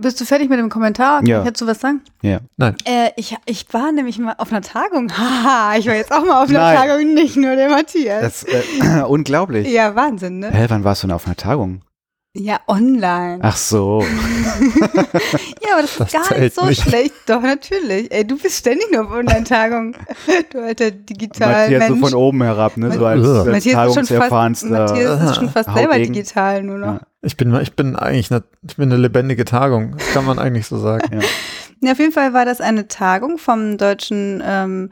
Bist 0.02 0.21
du 0.21 0.25
fertig 0.25 0.50
mit 0.50 0.59
dem 0.59 0.68
Kommentar? 0.68 1.25
Ja. 1.25 1.42
Kannst 1.42 1.61
du 1.61 1.66
was 1.66 1.80
sagen? 1.80 2.02
Ja. 2.23 2.40
Nein. 2.56 2.76
Äh, 2.85 3.11
ich, 3.16 3.37
ich 3.47 3.73
war 3.73 3.92
nämlich 3.92 4.18
mal 4.18 4.35
auf 4.38 4.50
einer 4.52 4.61
Tagung. 4.61 5.11
Haha, 5.16 5.76
ich 5.78 5.87
war 5.87 5.94
jetzt 5.94 6.12
auch 6.12 6.25
mal 6.25 6.42
auf 6.42 6.50
einer 6.50 6.59
Nein. 6.59 6.76
Tagung, 6.76 7.14
nicht 7.14 7.37
nur 7.37 7.56
der 7.56 7.71
Matthias. 7.71 8.44
Das, 8.44 8.44
äh, 8.44 9.02
unglaublich. 9.06 9.68
Ja, 9.68 9.94
Wahnsinn, 9.94 10.40
ne? 10.40 10.50
Hä, 10.50 10.66
wann 10.68 10.85
warst 10.85 11.02
du 11.02 11.06
denn 11.06 11.14
auf 11.14 11.26
einer 11.26 11.37
Tagung? 11.37 11.82
Ja, 12.35 12.61
online. 12.67 13.41
Ach 13.43 13.57
so. 13.57 14.03
ja, 14.62 15.75
aber 15.75 15.83
das, 15.83 15.99
das 15.99 16.07
ist 16.07 16.12
gar 16.12 16.39
nicht 16.39 16.55
so 16.55 16.65
nicht. 16.65 16.83
schlecht. 16.83 17.12
Doch, 17.27 17.43
natürlich. 17.43 18.11
Ey, 18.11 18.27
du 18.27 18.39
bist 18.39 18.61
ständig 18.61 18.91
nur 18.91 19.05
auf 19.05 19.11
Online-Tagungen. 19.11 19.95
Du 20.51 20.62
alter 20.62 20.91
digital 20.91 21.53
Matthias 21.53 21.89
Mensch. 21.91 22.01
so 22.01 22.07
von 22.07 22.15
oben 22.15 22.43
herab, 22.43 22.77
ne? 22.79 22.91
So 22.93 23.05
als, 23.05 23.27
als 23.27 23.47
Matthias 23.47 23.75
Tagungserfahrenster. 23.75 24.69
Matthias 24.69 25.23
ist 25.23 25.37
schon 25.37 25.51
fast 25.51 25.75
selber 25.75 25.99
digital 25.99 26.62
nur 26.62 26.79
noch. 26.79 26.95
Ja. 26.95 27.01
Ich 27.21 27.37
bin, 27.37 27.55
ich 27.61 27.75
bin 27.75 27.97
eigentlich 27.97 28.31
eine, 28.31 28.43
ich 28.67 28.77
bin 28.77 28.91
eine 28.91 29.01
lebendige 29.01 29.45
Tagung. 29.45 29.97
Das 29.99 30.12
kann 30.12 30.25
man 30.25 30.39
eigentlich 30.39 30.67
so 30.67 30.79
sagen. 30.79 31.21
ja. 31.21 31.21
ja, 31.83 31.93
auf 31.93 31.99
jeden 31.99 32.12
Fall 32.12 32.33
war 32.33 32.47
das 32.47 32.62
eine 32.62 32.89
Tagung 32.89 33.37
vom 33.37 33.77
deutschen, 33.77 34.43
ähm, 34.45 34.91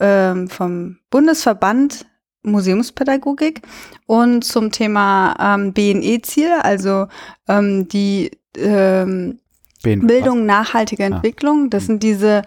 ähm, 0.00 0.48
vom 0.48 0.98
Bundesverband 1.10 2.06
Museumspädagogik 2.42 3.62
und 4.06 4.44
zum 4.44 4.72
Thema 4.72 5.36
ähm, 5.38 5.72
BNE-Ziele, 5.72 6.64
also 6.64 7.06
ähm, 7.48 7.88
die 7.88 8.30
ähm, 8.56 9.38
Bildung 9.82 10.46
nachhaltiger 10.46 11.04
ah. 11.04 11.08
Entwicklung. 11.08 11.70
Das 11.70 11.86
sind 11.86 12.02
diese 12.02 12.42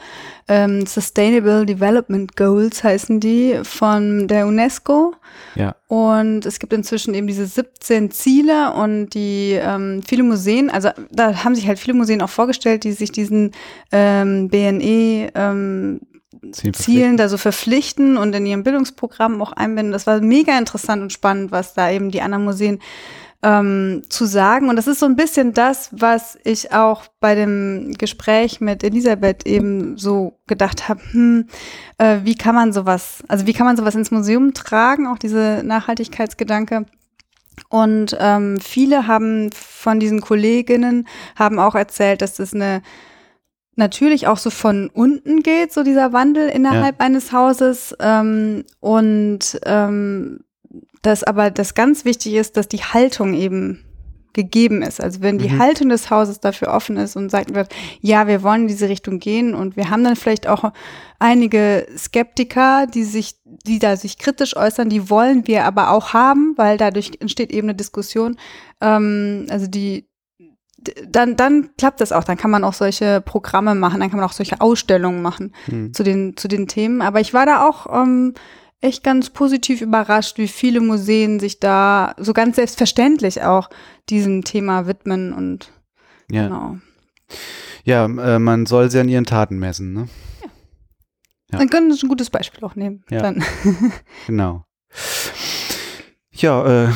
ähm, 0.48 0.86
Sustainable 0.86 1.66
Development 1.66 2.36
Goals, 2.36 2.84
heißen 2.84 3.20
die, 3.20 3.60
von 3.64 4.28
der 4.28 4.48
UNESCO. 4.48 5.14
Ja. 5.56 5.76
Und 5.88 6.46
es 6.46 6.60
gibt 6.60 6.74
inzwischen 6.74 7.14
eben 7.14 7.28
diese 7.28 7.46
17 7.46 8.12
Ziele 8.12 8.74
und 8.74 9.10
die 9.10 9.58
ähm, 9.60 10.02
viele 10.08 10.24
Museen, 10.24 10.70
also 10.70 10.90
da 11.12 11.44
haben 11.44 11.56
sich 11.56 11.68
halt 11.68 11.80
viele 11.80 11.96
Museen 11.96 12.22
auch 12.22 12.30
vorgestellt, 12.30 12.84
die 12.84 12.94
sich 12.94 13.12
diesen 13.12 13.52
ähm, 13.92 14.48
BNE 14.50 15.32
ähm, 15.36 16.00
Zielen 16.52 17.18
da 17.18 17.30
so 17.30 17.38
verpflichten 17.38 18.18
und 18.18 18.34
in 18.34 18.46
ihrem 18.46 18.64
Bildungsprogramm 18.64 19.42
auch 19.42 19.54
einbinden. 19.54 19.92
Das 19.92 20.08
war 20.08 20.20
mega 20.22 20.58
interessant 20.58 21.02
und 21.02 21.14
spannend, 21.14 21.52
was 21.52 21.74
da 21.74 21.90
eben 21.90 22.12
die 22.12 22.22
anderen 22.22 22.46
Museen 22.46 22.80
ähm, 23.46 24.02
zu 24.10 24.26
sagen. 24.26 24.70
Und 24.70 24.76
das 24.76 24.88
ist 24.88 25.00
so 25.00 25.06
ein 25.06 25.16
bisschen 25.16 25.54
das, 25.54 25.90
was 25.92 26.38
ich 26.44 26.74
auch 26.74 27.04
bei 27.20 27.36
dem 27.36 27.94
Gespräch 27.98 28.60
mit 28.60 28.84
Elisabeth 28.84 29.46
eben 29.46 29.98
so 29.98 30.40
gedacht 30.48 30.90
habe, 30.90 31.02
hm, 31.12 31.48
äh, 32.00 32.18
wie 32.24 32.36
kann 32.36 32.56
man 32.56 32.74
sowas, 32.74 33.24
also 33.28 33.46
wie 33.46 33.54
kann 33.54 33.68
man 33.68 33.78
sowas 33.78 33.96
ins 33.96 34.12
Museum 34.12 34.54
tragen, 34.54 35.08
auch 35.08 35.20
diese 35.20 35.62
Nachhaltigkeitsgedanke. 35.64 36.86
Und 37.70 38.18
ähm, 38.20 38.60
viele 38.60 39.08
haben 39.08 39.52
von 39.52 40.00
diesen 40.00 40.22
Kolleginnen 40.22 41.08
haben 41.36 41.60
auch 41.60 41.76
erzählt, 41.76 42.22
dass 42.22 42.36
das 42.36 42.54
eine 42.54 42.82
natürlich 43.76 44.28
auch 44.28 44.38
so 44.38 44.50
von 44.50 44.90
unten 44.90 45.42
geht, 45.42 45.74
so 45.74 45.84
dieser 45.84 46.14
Wandel 46.14 46.50
innerhalb 46.50 47.00
ja. 47.00 47.06
eines 47.06 47.32
Hauses. 47.32 47.96
Ähm, 48.00 48.64
und 48.80 49.60
ähm, 49.66 50.40
dass 51.02 51.24
aber 51.24 51.52
das 51.52 51.76
ganz 51.76 52.06
wichtig 52.06 52.34
ist, 52.34 52.58
dass 52.58 52.68
die 52.68 52.84
Haltung 52.84 53.34
eben 53.34 53.86
gegeben 54.36 54.82
ist. 54.82 55.02
Also 55.02 55.22
wenn 55.22 55.40
die 55.40 55.50
mhm. 55.50 55.60
Haltung 55.60 55.90
des 55.90 56.12
Hauses 56.12 56.40
dafür 56.40 56.68
offen 56.68 56.98
ist 56.98 57.16
und 57.16 57.30
sagt 57.30 57.56
wird, 57.56 57.74
ja, 58.02 58.28
wir 58.28 58.44
wollen 58.44 58.64
in 58.64 58.68
diese 58.68 58.90
Richtung 58.90 59.20
gehen 59.20 59.56
und 59.56 59.78
wir 59.78 59.90
haben 59.90 60.04
dann 60.04 60.16
vielleicht 60.16 60.48
auch 60.48 60.72
einige 61.20 61.88
Skeptiker, 61.98 62.86
die 62.86 63.06
sich, 63.06 63.36
die 63.46 63.80
da 63.80 63.96
sich 63.96 64.18
kritisch 64.18 64.56
äußern, 64.56 64.90
die 64.90 65.10
wollen 65.10 65.48
wir 65.48 65.64
aber 65.64 65.92
auch 65.92 66.14
haben, 66.14 66.54
weil 66.58 66.78
dadurch 66.78 67.14
entsteht 67.20 67.52
eben 67.52 67.70
eine 67.70 67.76
Diskussion. 67.76 68.38
Ähm, 68.82 69.48
also 69.50 69.68
die, 69.68 70.08
dann, 71.08 71.36
dann 71.36 71.70
klappt 71.78 72.02
das 72.02 72.12
auch. 72.12 72.24
Dann 72.24 72.38
kann 72.38 72.52
man 72.52 72.64
auch 72.64 72.74
solche 72.74 73.22
Programme 73.22 73.76
machen, 73.76 74.00
dann 74.00 74.10
kann 74.10 74.20
man 74.20 74.28
auch 74.28 74.34
solche 74.34 74.62
Ausstellungen 74.62 75.22
machen 75.22 75.54
mhm. 75.68 75.94
zu 75.94 76.04
den, 76.04 76.38
zu 76.38 76.48
den 76.48 76.68
Themen. 76.68 77.02
Aber 77.02 77.20
ich 77.20 77.34
war 77.34 77.46
da 77.46 77.68
auch 77.68 77.88
ähm, 77.92 78.34
echt 78.82 79.04
ganz 79.04 79.30
positiv 79.30 79.82
überrascht, 79.82 80.38
wie 80.38 80.48
viele 80.48 80.82
Museen 80.82 81.40
sich 81.40 81.60
da 81.60 82.14
so 82.18 82.34
ganz 82.34 82.58
selbstverständlich 82.58 83.44
auch 83.44 83.70
diesem 84.10 84.44
Thema 84.44 84.88
widmen 84.88 85.34
und 85.34 85.72
ja. 86.30 86.48
genau. 86.48 86.78
Ja, 87.84 88.06
äh, 88.06 88.40
man 88.40 88.66
soll 88.66 88.90
sie 88.90 89.00
an 89.00 89.10
ihren 89.10 89.26
Taten 89.26 89.58
messen, 89.58 89.94
ne? 89.94 90.08
Ja. 90.42 90.50
ja. 91.52 91.60
Dann 91.60 91.70
können 91.70 91.92
Sie 91.94 92.06
ein 92.06 92.10
gutes 92.10 92.30
Beispiel 92.30 92.64
auch 92.64 92.76
nehmen. 92.76 93.04
Ja. 93.10 93.34
Genau. 94.28 94.64
Ja, 96.32 96.86
äh, 96.86 96.94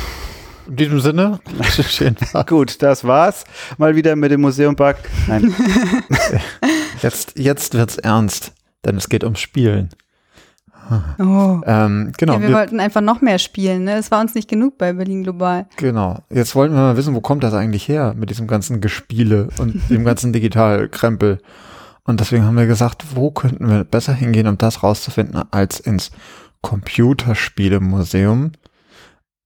in 0.69 0.75
diesem 0.75 0.99
Sinne, 0.99 1.39
gut, 2.47 2.81
das 2.81 3.03
war's. 3.03 3.43
Mal 3.77 3.95
wieder 3.95 4.15
mit 4.15 4.31
dem 4.31 4.41
Museumpark. 4.41 4.97
Nein. 5.27 5.53
jetzt, 7.01 7.37
jetzt 7.37 7.73
wird's 7.73 7.97
ernst, 7.97 8.53
denn 8.85 8.97
es 8.97 9.09
geht 9.09 9.23
ums 9.23 9.39
Spielen. 9.39 9.89
Oh. 11.19 11.61
Ähm, 11.65 12.13
genau. 12.17 12.33
Ja, 12.33 12.41
wir, 12.41 12.47
wir, 12.49 12.55
wollten 12.55 12.79
einfach 12.79 13.01
noch 13.01 13.21
mehr 13.21 13.37
spielen, 13.37 13.83
ne? 13.83 13.97
Es 13.97 14.09
war 14.09 14.21
uns 14.21 14.33
nicht 14.33 14.49
genug 14.49 14.77
bei 14.77 14.93
Berlin 14.93 15.23
Global. 15.23 15.67
Genau. 15.75 16.23
Jetzt 16.31 16.55
wollten 16.55 16.73
wir 16.73 16.81
mal 16.81 16.97
wissen, 16.97 17.13
wo 17.13 17.21
kommt 17.21 17.43
das 17.43 17.53
eigentlich 17.53 17.87
her 17.87 18.15
mit 18.17 18.31
diesem 18.31 18.47
ganzen 18.47 18.81
Gespiele 18.81 19.49
und 19.59 19.81
dem 19.89 20.03
ganzen 20.03 20.33
Digitalkrempel. 20.33 21.39
Und 22.05 22.19
deswegen 22.19 22.43
haben 22.43 22.57
wir 22.57 22.65
gesagt, 22.65 23.15
wo 23.15 23.29
könnten 23.29 23.69
wir 23.69 23.83
besser 23.83 24.13
hingehen, 24.13 24.47
um 24.47 24.57
das 24.57 24.81
rauszufinden, 24.81 25.43
als 25.51 25.79
ins 25.79 26.09
Computerspielemuseum. 26.61 28.53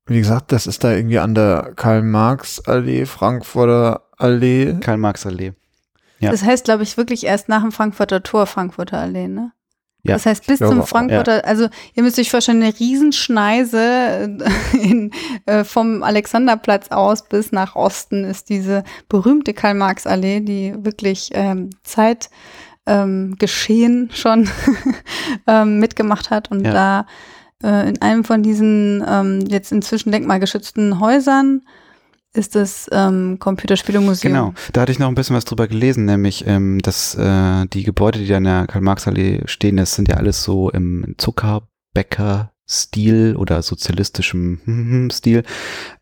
Wie 0.06 0.20
gesagt, 0.20 0.52
das 0.52 0.68
ist 0.68 0.84
da 0.84 0.92
irgendwie 0.92 1.20
an 1.20 1.34
der 1.34 1.74
Karl-Marx-Allee, 1.76 3.06
Frankfurter 3.06 4.02
Allee. 4.18 4.76
Karl-Marx-Allee. 4.80 5.54
Ja. 6.20 6.32
Das 6.32 6.44
heißt, 6.44 6.66
glaube 6.66 6.84
ich, 6.84 6.98
wirklich 6.98 7.26
erst 7.26 7.50
nach 7.50 7.62
dem 7.62 7.72
Frankfurter 7.72 8.24
Tor, 8.24 8.46
Frankfurter 8.46 9.00
Allee, 9.00 9.28
ne? 9.28 9.52
Ja, 10.06 10.16
das 10.16 10.26
heißt, 10.26 10.48
bis 10.48 10.60
zum 10.60 10.86
Frankfurter, 10.86 11.38
ja. 11.38 11.44
also 11.44 11.70
ihr 11.94 12.04
müsst 12.04 12.20
euch 12.20 12.30
vorstellen, 12.30 12.62
eine 12.62 12.78
Riesenschneise 12.78 14.38
äh, 14.38 14.78
in, 14.78 15.12
äh, 15.46 15.64
vom 15.64 16.04
Alexanderplatz 16.04 16.90
aus 16.90 17.30
bis 17.30 17.54
nach 17.54 17.78
Osten 17.78 18.26
ist 18.26 18.50
diese 18.50 18.84
berühmte 19.08 19.54
Karl-Marx-Allee, 19.54 20.42
die 20.42 20.76
wirklich 20.78 21.30
ähm, 21.34 21.70
Zeit 21.84 22.30
ähm, 22.86 23.38
geschehen 23.40 24.10
schon 24.14 24.50
ähm, 25.48 25.80
mitgemacht 25.80 26.32
hat 26.32 26.52
und 26.52 26.66
ja. 26.66 26.74
da 26.74 27.06
äh, 27.63 27.89
in 27.89 28.01
einem 28.01 28.24
von 28.24 28.43
diesen 28.43 29.03
ähm, 29.08 29.46
jetzt 29.48 29.72
inzwischen 29.72 30.12
denkmalgeschützten 30.12 31.00
Häusern 31.00 31.62
ist 32.34 32.55
das 32.55 32.89
ähm, 32.91 33.38
Computerspielemuseum. 33.39 34.34
Genau, 34.34 34.53
da 34.74 34.82
hatte 34.82 34.91
ich 34.91 35.00
noch 35.00 35.08
ein 35.08 35.15
bisschen 35.15 35.36
was 35.36 35.46
drüber 35.46 35.67
gelesen, 35.67 36.05
nämlich, 36.05 36.46
ähm, 36.48 36.79
dass 36.79 37.15
äh, 37.15 37.65
die 37.67 37.84
Gebäude, 37.84 38.17
die 38.20 38.27
da 38.27 38.38
in 38.38 38.46
der 38.46 38.65
Karl-Marx-Allee 38.67 39.41
stehen, 39.46 39.77
das 39.77 39.93
sind 39.93 40.10
ja 40.10 40.17
alles 40.17 40.43
so 40.43 40.72
im 40.72 41.13
Zuckerbäcker-Stil 41.17 43.36
oder 43.38 43.62
sozialistischem 43.62 45.10
Stil 45.12 45.43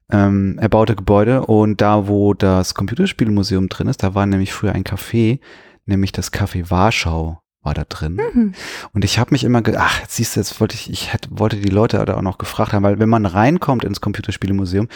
ähm, 0.10 0.58
erbaute 0.60 0.96
Gebäude. 0.96 1.46
Und 1.46 1.82
da, 1.82 2.08
wo 2.08 2.34
das 2.34 2.76
Computerspielemuseum 2.76 3.68
drin 3.68 3.88
ist, 3.88 4.04
da 4.04 4.16
war 4.16 4.26
nämlich 4.26 4.54
früher 4.54 4.72
ein 4.72 4.86
Café, 4.86 5.42
nämlich 5.86 6.14
das 6.14 6.32
Café 6.32 6.70
Warschau 6.70 7.41
war 7.64 7.74
da 7.74 7.84
drin. 7.88 8.20
Mhm. 8.34 8.54
Und 8.94 9.06
ich 9.06 9.20
habe 9.20 9.32
mich 9.32 9.44
immer 9.44 9.62
gedacht, 9.62 9.84
ach, 9.88 10.02
jetzt 10.02 10.16
siehst 10.16 10.36
du, 10.36 10.40
jetzt 10.40 10.60
wollte 10.60 10.76
ich, 10.76 10.90
ich 10.90 11.14
hätte, 11.14 11.30
wollte 11.32 11.58
die 11.58 11.70
Leute 11.70 12.04
da 12.06 12.16
auch 12.16 12.22
noch 12.22 12.38
gefragt 12.38 12.74
haben, 12.74 12.84
weil 12.84 13.00
wenn 13.00 13.10
man 13.10 13.26
reinkommt 13.26 13.84
ins 13.84 14.02
Computerspielemuseum, 14.02 14.88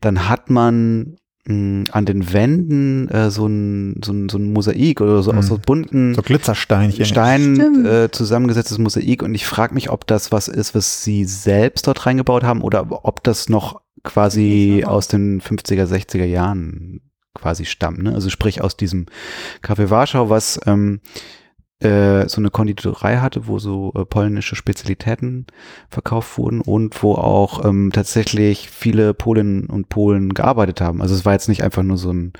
dann 0.00 0.28
hat 0.28 0.48
man 0.48 1.16
mh, 1.46 1.48
hm, 1.48 1.84
an 1.92 2.06
den 2.06 2.32
Wänden 2.32 3.08
äh, 3.08 3.30
so, 3.30 3.46
ein, 3.46 4.00
so, 4.02 4.12
ein, 4.12 4.28
so 4.30 4.38
ein 4.38 4.52
Mosaik 4.52 5.00
oder 5.02 5.22
so 5.22 5.32
mhm. 5.32 5.38
aus 5.38 5.46
so 5.46 5.58
bunten 5.58 6.14
so 6.14 6.22
Glitzersteinchen 6.22 7.04
Steinen 7.04 7.84
äh, 7.84 8.10
zusammengesetztes 8.10 8.78
Mosaik 8.78 9.22
und 9.22 9.34
ich 9.34 9.46
frage 9.46 9.74
mich, 9.74 9.90
ob 9.90 10.06
das 10.06 10.32
was 10.32 10.48
ist, 10.48 10.74
was 10.74 11.04
sie 11.04 11.26
selbst 11.26 11.86
dort 11.86 12.06
reingebaut 12.06 12.42
haben 12.42 12.62
oder 12.62 12.86
ob 13.04 13.22
das 13.22 13.50
noch 13.50 13.82
quasi 14.02 14.84
aus 14.86 15.08
den 15.08 15.40
50er, 15.40 15.86
60er 15.86 16.24
Jahren 16.24 17.00
quasi 17.34 17.64
stammt. 17.64 18.02
Ne? 18.02 18.14
Also 18.14 18.30
sprich 18.30 18.62
aus 18.62 18.76
diesem 18.76 19.06
Café 19.62 19.90
Warschau, 19.90 20.30
was 20.30 20.60
ähm, 20.66 21.00
äh, 21.80 22.28
so 22.28 22.40
eine 22.40 22.50
Konditorei 22.50 23.18
hatte, 23.18 23.46
wo 23.46 23.58
so 23.58 23.92
äh, 23.94 24.04
polnische 24.04 24.56
Spezialitäten 24.56 25.46
verkauft 25.88 26.38
wurden 26.38 26.60
und 26.60 27.02
wo 27.02 27.14
auch 27.14 27.64
ähm, 27.64 27.90
tatsächlich 27.92 28.70
viele 28.70 29.14
Polinnen 29.14 29.66
und 29.66 29.88
Polen 29.88 30.34
gearbeitet 30.34 30.80
haben. 30.80 31.02
Also 31.02 31.14
es 31.14 31.24
war 31.24 31.32
jetzt 31.32 31.48
nicht 31.48 31.62
einfach 31.62 31.82
nur 31.82 31.98
so 31.98 32.12
ein, 32.12 32.32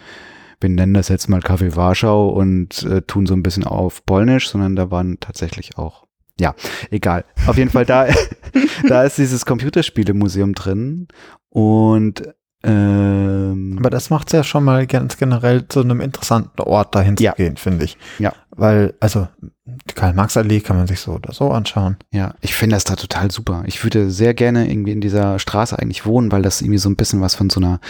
wir 0.60 0.70
nennen 0.70 0.94
das 0.94 1.08
jetzt 1.08 1.28
mal 1.28 1.40
Kaffee 1.40 1.76
Warschau 1.76 2.28
und 2.28 2.84
äh, 2.84 3.02
tun 3.02 3.26
so 3.26 3.34
ein 3.34 3.42
bisschen 3.42 3.64
auf 3.64 4.06
Polnisch, 4.06 4.48
sondern 4.48 4.76
da 4.76 4.90
waren 4.90 5.18
tatsächlich 5.20 5.76
auch 5.78 6.04
ja, 6.38 6.54
egal. 6.90 7.24
Auf 7.46 7.58
jeden 7.58 7.70
Fall 7.70 7.86
da, 7.86 8.08
da 8.88 9.04
ist 9.04 9.18
dieses 9.18 9.46
Computerspielemuseum 9.46 10.54
drin 10.54 11.06
und 11.48 12.34
ähm, 12.64 13.76
Aber 13.78 13.90
das 13.90 14.10
macht 14.10 14.28
es 14.28 14.32
ja 14.32 14.44
schon 14.44 14.64
mal 14.64 14.86
ganz 14.86 15.16
generell 15.16 15.68
zu 15.68 15.80
einem 15.80 16.00
interessanten 16.00 16.62
Ort 16.62 16.94
dahin 16.94 17.16
ja. 17.18 17.32
zu 17.32 17.36
gehen, 17.36 17.56
finde 17.56 17.84
ich. 17.84 17.96
Ja. 18.18 18.32
Weil, 18.50 18.94
also, 19.00 19.28
die 19.64 19.94
Karl-Marx-Allee 19.94 20.60
kann 20.60 20.76
man 20.76 20.86
sich 20.86 21.00
so 21.00 21.12
oder 21.12 21.32
so 21.32 21.50
anschauen. 21.50 21.96
Ja, 22.10 22.34
ich 22.40 22.54
finde 22.54 22.76
das 22.76 22.84
da 22.84 22.96
total 22.96 23.30
super. 23.30 23.64
Ich 23.66 23.82
würde 23.84 24.10
sehr 24.10 24.34
gerne 24.34 24.70
irgendwie 24.70 24.92
in 24.92 25.00
dieser 25.00 25.38
Straße 25.38 25.78
eigentlich 25.78 26.06
wohnen, 26.06 26.32
weil 26.32 26.42
das 26.42 26.60
irgendwie 26.62 26.78
so 26.78 26.88
ein 26.88 26.96
bisschen 26.96 27.20
was 27.20 27.34
von 27.34 27.50
so 27.50 27.60
einer, 27.60 27.80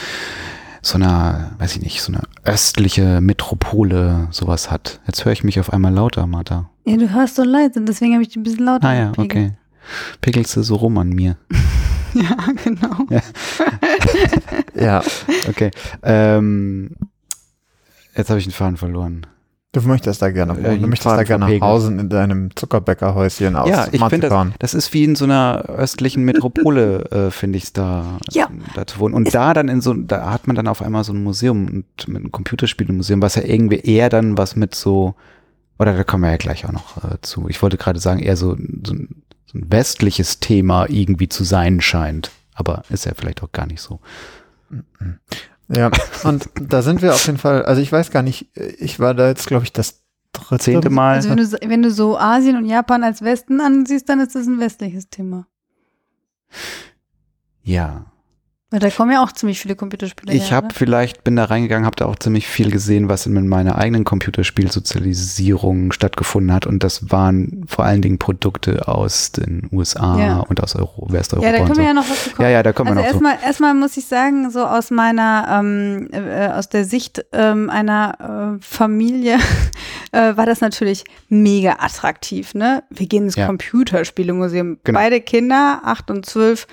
so 0.82 0.96
einer, 0.96 1.52
weiß 1.58 1.76
ich 1.76 1.82
nicht, 1.82 2.02
so 2.02 2.12
einer 2.12 2.22
östliche 2.44 3.20
Metropole 3.20 4.28
sowas 4.30 4.70
hat. 4.70 5.00
Jetzt 5.06 5.24
höre 5.24 5.32
ich 5.32 5.44
mich 5.44 5.60
auf 5.60 5.72
einmal 5.72 5.92
lauter, 5.92 6.26
Martha. 6.26 6.70
Ja, 6.84 6.96
du 6.96 7.12
hörst 7.12 7.36
so 7.36 7.44
leise, 7.44 7.80
deswegen 7.82 8.14
habe 8.14 8.22
ich 8.22 8.28
dich 8.28 8.36
ein 8.36 8.42
bisschen 8.42 8.64
lauter. 8.64 8.88
Ah 8.88 8.94
ja, 8.94 9.12
okay. 9.16 9.52
Pickelst 10.20 10.56
du 10.56 10.62
so 10.62 10.76
rum 10.76 10.98
an 10.98 11.10
mir? 11.10 11.36
ja, 12.22 12.36
genau. 12.62 13.06
Ja. 13.10 13.22
ja, 14.74 15.02
okay. 15.48 15.70
Ähm, 16.02 16.90
jetzt 18.16 18.30
habe 18.30 18.38
ich 18.38 18.46
den 18.46 18.52
Faden 18.52 18.76
verloren. 18.76 19.26
Du 19.74 19.80
möchtest 19.80 20.22
da 20.22 20.30
gerne 20.30 20.56
wohnen. 20.56 20.82
Du 20.82 20.86
möchtest 20.86 21.16
da 21.16 21.24
gerne 21.24 21.60
hausen 21.60 21.98
in 21.98 22.08
deinem 22.08 22.54
Zuckerbäckerhäuschen 22.54 23.56
aus 23.56 23.68
Ja, 23.68 23.88
ich 23.90 24.04
finde, 24.04 24.28
das, 24.28 24.46
das 24.60 24.74
ist 24.74 24.94
wie 24.94 25.02
in 25.02 25.16
so 25.16 25.24
einer 25.24 25.64
östlichen 25.68 26.22
Metropole, 26.22 27.10
äh, 27.10 27.30
finde 27.32 27.58
ich 27.58 27.64
es 27.64 27.72
da, 27.72 28.18
ja. 28.30 28.48
da 28.76 28.86
zu 28.86 29.00
wohnen. 29.00 29.14
Und 29.14 29.26
ist 29.26 29.34
da 29.34 29.52
dann 29.52 29.68
in 29.68 29.80
so, 29.80 29.92
da 29.92 30.30
hat 30.30 30.46
man 30.46 30.54
dann 30.54 30.68
auf 30.68 30.80
einmal 30.80 31.02
so 31.02 31.12
ein 31.12 31.24
Museum 31.24 31.66
und 31.66 32.08
mit 32.08 32.18
einem 32.18 32.30
Computerspielemuseum, 32.30 33.20
was 33.20 33.34
ja 33.34 33.42
irgendwie 33.42 33.80
eher 33.80 34.10
dann 34.10 34.38
was 34.38 34.54
mit 34.54 34.76
so, 34.76 35.16
oder 35.80 35.96
da 35.96 36.04
kommen 36.04 36.22
wir 36.22 36.30
ja 36.30 36.36
gleich 36.36 36.64
auch 36.66 36.72
noch 36.72 37.02
äh, 37.02 37.16
zu. 37.22 37.48
Ich 37.48 37.60
wollte 37.60 37.76
gerade 37.76 37.98
sagen, 37.98 38.20
eher 38.20 38.36
so, 38.36 38.56
so, 38.86 38.94
so 38.94 38.94
ein 39.54 39.70
westliches 39.70 40.40
Thema 40.40 40.86
irgendwie 40.88 41.28
zu 41.28 41.44
sein 41.44 41.80
scheint. 41.80 42.30
Aber 42.54 42.82
ist 42.88 43.06
ja 43.06 43.12
vielleicht 43.16 43.42
auch 43.42 43.52
gar 43.52 43.66
nicht 43.66 43.80
so. 43.80 44.00
Ja, 45.68 45.90
und 46.24 46.48
da 46.60 46.82
sind 46.82 47.02
wir 47.02 47.14
auf 47.14 47.24
jeden 47.26 47.38
Fall, 47.38 47.64
also 47.64 47.80
ich 47.80 47.90
weiß 47.90 48.10
gar 48.10 48.22
nicht, 48.22 48.48
ich 48.56 49.00
war 49.00 49.14
da 49.14 49.28
jetzt, 49.28 49.46
glaube 49.46 49.64
ich, 49.64 49.72
das 49.72 50.02
dritte 50.32 50.62
zehnte 50.62 50.90
Mal. 50.90 51.14
Also 51.14 51.30
wenn 51.30 51.36
du, 51.36 51.44
wenn 51.44 51.82
du 51.82 51.90
so 51.90 52.18
Asien 52.18 52.56
und 52.56 52.66
Japan 52.66 53.02
als 53.02 53.22
Westen 53.22 53.60
ansiehst, 53.60 54.08
dann 54.08 54.20
ist 54.20 54.34
das 54.34 54.46
ein 54.46 54.60
westliches 54.60 55.08
Thema. 55.08 55.46
Ja. 57.62 58.06
Weil 58.74 58.80
da 58.80 58.90
kommen 58.90 59.12
ja 59.12 59.22
auch 59.22 59.30
ziemlich 59.30 59.60
viele 59.60 59.76
Computerspiele 59.76 60.34
Ich 60.34 60.52
habe 60.52 60.66
ne? 60.66 60.72
vielleicht, 60.74 61.22
bin 61.22 61.36
da 61.36 61.44
reingegangen, 61.44 61.86
habe 61.86 61.94
da 61.94 62.06
auch 62.06 62.16
ziemlich 62.18 62.48
viel 62.48 62.72
gesehen, 62.72 63.08
was 63.08 63.24
in 63.24 63.46
meiner 63.46 63.78
eigenen 63.78 64.02
Computerspielsozialisierung 64.02 65.92
stattgefunden 65.92 66.52
hat. 66.52 66.66
Und 66.66 66.82
das 66.82 67.08
waren 67.12 67.62
vor 67.68 67.84
allen 67.84 68.02
Dingen 68.02 68.18
Produkte 68.18 68.88
aus 68.88 69.30
den 69.30 69.68
USA 69.70 70.18
Ja. 70.18 70.40
und 70.40 70.60
aus 70.60 70.74
Euro, 70.74 71.06
Westeuropa 71.08 71.46
Ja, 71.46 71.52
da 71.52 71.58
können 71.58 71.74
so. 71.76 71.80
wir 71.80 71.86
ja 71.86 71.94
noch 71.94 72.10
was 72.10 72.24
bekommen. 72.24 72.48
ja, 72.48 72.50
ja, 72.52 72.62
da 72.64 72.72
kommen 72.72 72.88
Also 72.88 73.00
wir 73.00 73.02
noch 73.12 73.18
zu. 73.20 73.24
erstmal, 73.24 73.46
erstmal 73.48 73.74
muss 73.74 73.96
ich 73.96 74.06
sagen, 74.06 74.50
so 74.50 74.64
aus 74.64 74.90
meiner, 74.90 75.46
ähm, 75.60 76.08
äh, 76.10 76.48
aus 76.48 76.68
der 76.68 76.84
Sicht 76.84 77.24
ähm, 77.32 77.70
einer 77.70 78.56
äh, 78.58 78.60
Familie 78.60 79.38
äh, 80.12 80.36
war 80.36 80.46
das 80.46 80.60
natürlich 80.60 81.04
mega 81.28 81.76
attraktiv. 81.78 82.54
Ne, 82.54 82.82
wir 82.90 83.06
gehen 83.06 83.24
ins 83.26 83.36
Ja. 83.36 83.46
Computerspielemuseum. 83.46 84.78
Genau. 84.82 84.98
Beide 84.98 85.20
Kinder, 85.20 85.80
acht 85.84 86.10
und 86.10 86.26
zwölf, 86.26 86.66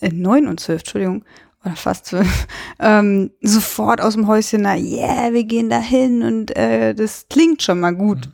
äh, 0.00 0.10
neun 0.12 0.46
und 0.48 0.60
zwölf, 0.60 0.80
Entschuldigung. 0.82 1.24
Oder 1.64 1.74
fast 1.76 2.06
zwölf, 2.06 2.46
ähm, 2.80 3.30
sofort 3.42 4.00
aus 4.00 4.14
dem 4.14 4.28
Häuschen, 4.28 4.62
na, 4.62 4.76
yeah, 4.76 5.32
wir 5.32 5.44
gehen 5.44 5.68
da 5.68 5.78
hin 5.80 6.22
und 6.22 6.56
äh, 6.56 6.94
das 6.94 7.26
klingt 7.28 7.62
schon 7.62 7.80
mal 7.80 7.92
gut. 7.94 8.28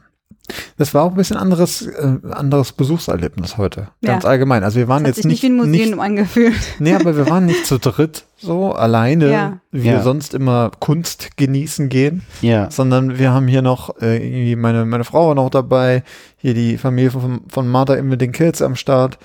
Das 0.76 0.92
war 0.92 1.04
auch 1.04 1.12
ein 1.12 1.16
bisschen 1.16 1.36
anderes, 1.38 1.86
äh, 1.86 2.18
anderes 2.30 2.72
Besuchserlebnis 2.72 3.56
heute. 3.56 3.88
Ganz 4.04 4.24
Ja. 4.24 4.28
allgemein. 4.30 4.64
Also 4.64 4.76
wir 4.80 4.88
waren 4.88 5.06
jetzt 5.06 5.16
sich 5.16 5.24
nicht 5.24 5.42
wie 5.42 5.46
ein 5.46 5.56
Museum 5.56 6.00
angefühlt. 6.00 6.54
Nee, 6.78 6.94
aber 6.94 7.16
wir 7.16 7.28
waren 7.30 7.46
nicht 7.46 7.64
zu 7.64 7.78
dritt 7.78 8.24
so 8.38 8.72
alleine, 8.72 9.30
Ja. 9.30 9.60
wie 9.70 9.84
wir 9.84 9.92
Ja. 9.92 10.02
sonst 10.02 10.34
immer 10.34 10.70
Kunst 10.80 11.36
genießen 11.36 11.88
gehen, 11.88 12.22
Ja, 12.42 12.70
sondern 12.70 13.18
wir 13.18 13.30
haben 13.32 13.46
hier 13.46 13.62
noch 13.62 14.02
äh, 14.02 14.16
irgendwie 14.16 14.56
meine, 14.56 14.84
meine 14.84 15.04
Frau 15.04 15.28
war 15.28 15.34
noch 15.36 15.48
dabei, 15.48 16.02
hier 16.36 16.52
die 16.54 16.76
Familie 16.76 17.12
von, 17.12 17.42
von 17.48 17.66
Martha 17.68 18.02
mit 18.02 18.20
den 18.20 18.32
Kids 18.32 18.60
am 18.60 18.74
Start. 18.76 19.18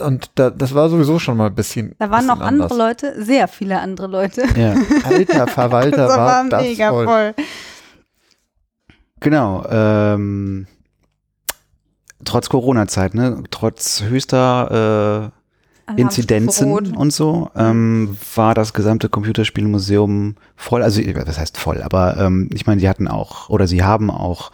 Und 0.00 0.30
da, 0.34 0.50
das 0.50 0.74
war 0.74 0.88
sowieso 0.88 1.18
schon 1.18 1.36
mal 1.36 1.46
ein 1.46 1.54
bisschen. 1.54 1.94
Da 1.98 2.10
waren 2.10 2.26
bisschen 2.26 2.38
noch 2.38 2.40
andere 2.40 2.64
anders. 2.64 2.78
Leute, 2.78 3.22
sehr 3.22 3.48
viele 3.48 3.80
andere 3.80 4.06
Leute. 4.06 4.44
ja. 4.56 4.74
Alter 5.04 5.46
Verwalter 5.46 5.96
das 6.08 6.16
war, 6.16 6.48
das 6.48 6.62
mega 6.62 6.90
voll. 6.90 7.06
voll. 7.06 7.34
Genau. 9.20 9.66
Ähm, 9.70 10.66
trotz 12.24 12.48
Corona-Zeit, 12.48 13.14
ne? 13.14 13.42
Trotz 13.50 14.02
höchster 14.02 15.30
äh, 15.30 15.40
Inzidenzen 15.96 16.94
und 16.96 17.12
so, 17.12 17.50
ähm, 17.56 18.16
war 18.34 18.54
das 18.54 18.72
gesamte 18.72 19.08
Computerspielmuseum 19.08 20.36
voll. 20.56 20.82
Also, 20.82 21.02
was 21.02 21.38
heißt 21.38 21.58
voll? 21.58 21.82
Aber 21.82 22.16
ähm, 22.16 22.48
ich 22.52 22.66
meine, 22.66 22.80
die 22.80 22.88
hatten 22.88 23.08
auch, 23.08 23.48
oder 23.48 23.66
sie 23.66 23.82
haben 23.82 24.10
auch 24.10 24.52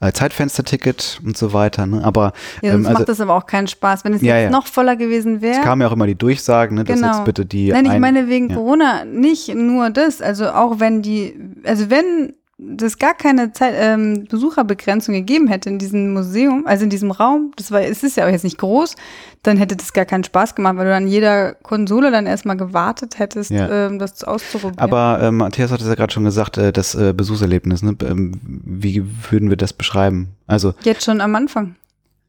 äh, 0.00 0.12
Zeitfensterticket 0.12 1.20
und 1.24 1.36
so 1.36 1.52
weiter. 1.52 1.86
Ne? 1.86 2.02
Aber 2.04 2.32
Ja, 2.62 2.70
ähm, 2.70 2.72
sonst 2.82 2.86
also, 2.86 2.98
macht 3.00 3.08
das 3.08 3.20
aber 3.20 3.34
auch 3.34 3.46
keinen 3.46 3.66
Spaß. 3.68 4.04
Wenn 4.04 4.14
es 4.14 4.22
Ja, 4.22 4.36
jetzt 4.36 4.44
ja. 4.44 4.50
noch 4.50 4.66
voller 4.66 4.96
gewesen 4.96 5.36
es 5.36 5.42
wäre. 5.42 5.60
kamen 5.62 5.82
ja 5.82 5.88
auch 5.88 5.92
immer 5.92 6.06
die 6.06 6.14
Durchsagen, 6.14 6.76
ne, 6.76 6.84
dass 6.84 7.00
Genau. 7.00 7.12
jetzt 7.16 7.24
bitte 7.24 7.44
die. 7.46 7.68
Nein, 7.70 7.84
ich 7.84 7.90
ein- 7.92 8.00
meine 8.00 8.28
wegen. 8.28 8.52
Corona 8.54 9.04
nicht 9.04 9.54
nur 9.54 9.90
das. 9.90 10.22
Also 10.22 10.50
auch 10.50 10.80
wenn 10.80 11.02
die, 11.02 11.34
also 11.64 11.90
wenn 11.90 12.32
das 12.62 12.98
gar 12.98 13.14
keine 13.14 13.52
Zeit, 13.52 13.74
ähm, 13.76 14.26
Besucherbegrenzung 14.28 15.14
gegeben 15.14 15.48
hätte 15.48 15.70
in 15.70 15.78
diesem 15.78 16.12
Museum, 16.12 16.66
also 16.66 16.84
in 16.84 16.90
diesem 16.90 17.10
Raum, 17.10 17.52
das 17.56 17.70
war, 17.70 17.80
es 17.80 18.02
ist 18.02 18.16
ja 18.18 18.26
auch 18.26 18.30
jetzt 18.30 18.44
nicht 18.44 18.58
groß, 18.58 18.96
dann 19.42 19.56
hätte 19.56 19.76
das 19.76 19.92
gar 19.94 20.04
keinen 20.04 20.24
Spaß 20.24 20.54
gemacht, 20.54 20.76
weil 20.76 20.84
du 20.86 20.94
an 20.94 21.06
jeder 21.06 21.54
Konsole 21.54 22.10
dann 22.10 22.26
erstmal 22.26 22.56
gewartet 22.58 23.18
hättest, 23.18 23.50
Ja. 23.50 23.86
ähm, 23.86 23.98
das 23.98 24.22
auszuprobieren. 24.24 24.78
Aber 24.78 25.20
äh, 25.22 25.30
Matthias 25.30 25.70
hat 25.70 25.80
es 25.80 25.86
ja 25.88 25.94
gerade 25.94 26.12
schon 26.12 26.24
gesagt, 26.24 26.58
äh, 26.58 26.72
das 26.72 26.94
äh, 26.94 27.14
Besuchserlebnis, 27.14 27.82
ne? 27.82 27.96
ähm, 28.04 28.32
wie 28.42 29.04
würden 29.30 29.48
wir 29.48 29.56
das 29.56 29.72
beschreiben? 29.72 30.28
Also, 30.46 30.74
jetzt 30.82 31.04
schon 31.04 31.20
am 31.22 31.34
Anfang. 31.36 31.76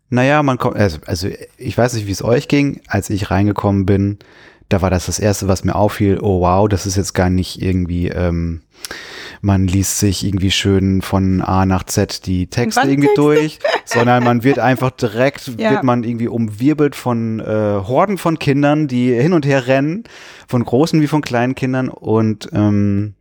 naja, 0.10 0.42
man 0.44 0.58
kommt, 0.58 0.78
also, 0.78 1.00
also 1.06 1.28
ich 1.58 1.78
weiß 1.78 1.94
nicht, 1.94 2.08
wie 2.08 2.12
es 2.12 2.24
euch 2.24 2.48
ging, 2.48 2.80
als 2.88 3.10
ich 3.10 3.32
reingekommen 3.32 3.86
bin, 3.86 4.20
da 4.70 4.82
war 4.82 4.90
das 4.90 5.08
das 5.08 5.20
Erste, 5.20 5.50
was 5.50 5.66
mir 5.66 5.76
auffiel, 5.76 6.20
oh 6.22 6.40
wow, 6.40 6.70
das 6.70 6.86
ist 6.86 6.96
jetzt 6.96 7.14
gar 7.14 7.30
nicht 7.30 7.62
irgendwie, 7.62 8.08
ähm, 8.08 8.62
man 9.42 9.68
liest 9.68 10.00
sich 10.00 10.24
irgendwie 10.24 10.52
schön 10.52 11.02
von 11.02 11.42
A 11.42 11.66
nach 11.66 11.84
Z 11.84 12.26
die 12.28 12.48
Texte 12.48 12.88
irgendwie 12.88 13.10
durch, 13.16 13.60
sondern 13.86 14.24
man 14.24 14.44
wird 14.44 14.60
einfach 14.60 14.92
direkt, 14.92 15.48
Ja. 15.60 15.72
wird 15.72 15.84
man 15.84 16.04
irgendwie 16.04 16.28
umwirbelt 16.28 16.96
von 16.96 17.40
äh, 17.40 17.44
Horden 17.46 18.18
von 18.18 18.38
Kindern, 18.40 18.88
die 18.88 19.14
hin 19.14 19.34
und 19.34 19.46
her 19.46 19.66
rennen, 19.68 20.04
von 20.48 20.64
großen 20.64 21.02
wie 21.02 21.08
von 21.08 21.22
kleinen 21.22 21.56
Kindern 21.56 21.90
und 21.90 22.50
ähm, 22.54 23.16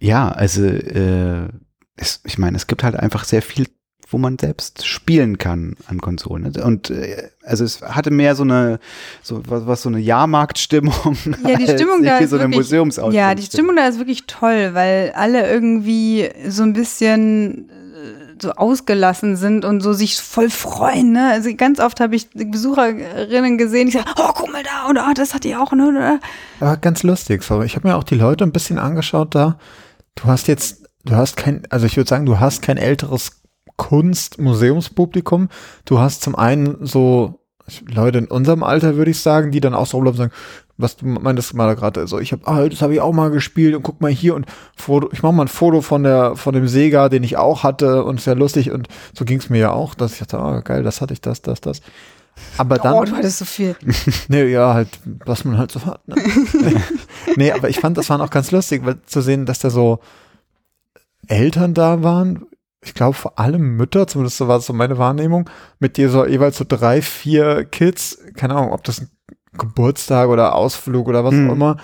ja, 0.00 0.28
also 0.28 0.64
äh, 0.64 1.48
es, 1.96 2.20
ich 2.24 2.38
meine, 2.38 2.56
es 2.56 2.66
gibt 2.66 2.82
halt 2.82 2.96
einfach 2.96 3.24
sehr 3.24 3.42
viel, 3.42 3.66
wo 4.14 4.18
man 4.18 4.38
selbst 4.38 4.86
spielen 4.86 5.38
kann 5.38 5.74
an 5.88 6.00
Konsolen. 6.00 6.52
ne? 6.52 6.64
Und 6.64 6.88
äh, 6.88 7.30
also 7.42 7.64
es 7.64 7.82
hatte 7.82 8.12
mehr 8.12 8.36
so 8.36 8.44
eine, 8.44 8.78
so 9.24 9.42
was, 9.48 9.66
was 9.66 9.82
so 9.82 9.88
eine 9.88 9.98
Jahrmarktstimmung. 9.98 11.16
Ja, 11.44 11.56
die 11.56 11.68
als 11.68 11.72
Stimmung 11.72 12.04
da 12.04 12.18
ist 12.18 12.30
so 12.30 12.38
eine 12.38 12.48
wirklich. 12.54 13.12
Ja, 13.12 13.34
die 13.34 13.42
Stimmung 13.42 13.74
da 13.74 13.88
ist 13.88 13.98
wirklich 13.98 14.26
toll, 14.28 14.70
weil 14.74 15.12
alle 15.16 15.50
irgendwie 15.50 16.30
so 16.48 16.62
ein 16.62 16.74
bisschen 16.74 17.68
äh, 17.68 18.40
so 18.40 18.52
ausgelassen 18.52 19.34
sind 19.34 19.64
und 19.64 19.80
so 19.80 19.92
sich 19.92 20.16
voll 20.20 20.48
freuen. 20.48 21.10
Ne? 21.10 21.30
Also 21.32 21.52
ganz 21.56 21.80
oft 21.80 21.98
habe 21.98 22.14
ich 22.14 22.30
Besucherinnen 22.30 23.58
gesehen, 23.58 23.86
die 23.86 23.94
sagen, 23.94 24.10
oh, 24.16 24.30
guck 24.32 24.52
mal 24.52 24.62
da 24.62 24.88
und 24.88 24.96
oh, 24.96 25.12
das 25.12 25.34
hat 25.34 25.42
die 25.42 25.56
auch. 25.56 25.72
Ne? 25.72 26.20
Aber 26.60 26.76
ganz 26.76 27.02
lustig, 27.02 27.42
sorry. 27.42 27.66
Ich 27.66 27.74
habe 27.74 27.88
mir 27.88 27.96
auch 27.96 28.04
die 28.04 28.14
Leute 28.14 28.44
ein 28.44 28.52
bisschen 28.52 28.78
angeschaut 28.78 29.34
da. 29.34 29.58
Du 30.14 30.26
hast 30.26 30.46
jetzt, 30.46 30.84
du 31.04 31.16
hast 31.16 31.36
kein, 31.36 31.64
also 31.70 31.84
ich 31.86 31.96
würde 31.96 32.08
sagen, 32.08 32.26
du 32.26 32.38
hast 32.38 32.62
kein 32.62 32.76
älteres 32.76 33.43
Kunst-Museumspublikum. 33.76 35.48
Du 35.84 35.98
hast 35.98 36.22
zum 36.22 36.34
einen 36.34 36.84
so 36.86 37.40
Leute 37.88 38.18
in 38.18 38.26
unserem 38.26 38.62
Alter, 38.62 38.96
würde 38.96 39.10
ich 39.10 39.20
sagen, 39.20 39.50
die 39.50 39.60
dann 39.60 39.74
auch 39.74 39.86
so 39.86 39.96
rumlaufen 39.96 40.20
und 40.20 40.30
sagen, 40.30 40.42
was 40.76 40.96
du 40.96 41.06
meintest 41.06 41.54
mal 41.54 41.74
gerade, 41.76 42.06
so 42.06 42.18
ich 42.18 42.32
habe, 42.32 42.46
ah, 42.46 42.68
das 42.68 42.82
habe 42.82 42.94
ich 42.94 43.00
auch 43.00 43.12
mal 43.12 43.30
gespielt 43.30 43.74
und 43.74 43.82
guck 43.82 44.00
mal 44.00 44.10
hier 44.10 44.34
und 44.34 44.46
Foto, 44.76 45.08
ich 45.12 45.22
mache 45.22 45.32
mal 45.32 45.44
ein 45.44 45.48
Foto 45.48 45.80
von 45.80 46.02
der 46.02 46.34
von 46.36 46.52
dem 46.52 46.66
Sega, 46.66 47.08
den 47.08 47.22
ich 47.22 47.36
auch 47.36 47.62
hatte 47.62 48.04
und 48.04 48.18
ist 48.18 48.26
ja 48.26 48.32
lustig 48.32 48.72
und 48.72 48.88
so 49.16 49.24
ging 49.24 49.38
es 49.38 49.50
mir 49.50 49.58
ja 49.58 49.70
auch, 49.70 49.94
dass 49.94 50.14
ich 50.14 50.18
dachte, 50.18 50.38
ah, 50.38 50.60
geil, 50.60 50.82
das 50.82 51.00
hatte 51.00 51.14
ich, 51.14 51.20
das, 51.20 51.42
das, 51.42 51.60
das. 51.60 51.80
Aber 52.58 52.78
dann, 52.78 52.94
Oh, 52.94 53.04
du 53.04 53.12
hattest 53.12 53.38
so 53.38 53.44
viel. 53.44 53.76
Nee, 54.28 54.46
ja, 54.46 54.74
halt, 54.74 54.88
was 55.24 55.44
man 55.44 55.56
halt 55.56 55.70
so 55.70 55.84
hat. 55.86 56.06
Ne? 56.08 56.16
nee, 57.36 57.52
aber 57.52 57.68
ich 57.68 57.78
fand, 57.78 57.96
das 57.96 58.10
war 58.10 58.20
auch 58.20 58.30
ganz 58.30 58.50
lustig, 58.50 58.84
weil 58.84 59.00
zu 59.06 59.20
sehen, 59.20 59.46
dass 59.46 59.60
da 59.60 59.70
so 59.70 60.00
Eltern 61.28 61.74
da 61.74 62.02
waren. 62.02 62.46
Ich 62.84 62.94
glaube, 62.94 63.14
vor 63.14 63.38
allem 63.38 63.76
Mütter, 63.76 64.06
zumindest 64.06 64.36
so 64.36 64.46
war 64.48 64.58
es 64.58 64.66
so 64.66 64.72
meine 64.72 64.98
Wahrnehmung, 64.98 65.48
mit 65.78 65.96
dir 65.96 66.10
so 66.10 66.26
jeweils 66.26 66.58
so 66.58 66.64
drei, 66.68 67.00
vier 67.02 67.64
Kids, 67.64 68.18
keine 68.36 68.54
Ahnung, 68.56 68.72
ob 68.72 68.84
das 68.84 69.00
ein 69.00 69.08
Geburtstag 69.56 70.28
oder 70.28 70.54
Ausflug 70.54 71.08
oder 71.08 71.24
was 71.24 71.34
Mhm. 71.34 71.48
auch 71.48 71.52
immer. 71.54 71.76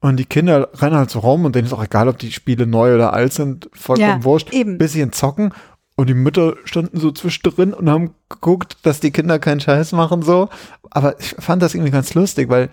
Und 0.00 0.16
die 0.18 0.24
Kinder 0.24 0.68
rennen 0.74 0.96
halt 0.96 1.10
so 1.10 1.20
rum 1.20 1.44
und 1.44 1.54
denen 1.54 1.66
ist 1.66 1.72
auch 1.72 1.82
egal, 1.82 2.08
ob 2.08 2.18
die 2.18 2.32
Spiele 2.32 2.66
neu 2.66 2.94
oder 2.94 3.12
alt 3.12 3.32
sind, 3.32 3.68
vollkommen 3.72 4.18
Ja, 4.20 4.24
wurscht. 4.24 4.52
eben. 4.52 4.78
Bisschen 4.78 5.12
zocken. 5.12 5.52
Und 5.96 6.08
die 6.08 6.14
Mütter 6.14 6.56
standen 6.64 7.00
so 7.00 7.10
zwischendrin 7.10 7.72
und 7.72 7.88
haben 7.88 8.14
geguckt, 8.28 8.76
dass 8.82 9.00
die 9.00 9.10
Kinder 9.12 9.38
keinen 9.38 9.60
Scheiß 9.60 9.92
machen, 9.92 10.22
so. 10.22 10.48
Aber 10.90 11.18
ich 11.18 11.34
fand 11.38 11.62
das 11.62 11.74
irgendwie 11.74 11.90
ganz 11.92 12.12
lustig, 12.14 12.50
weil 12.50 12.68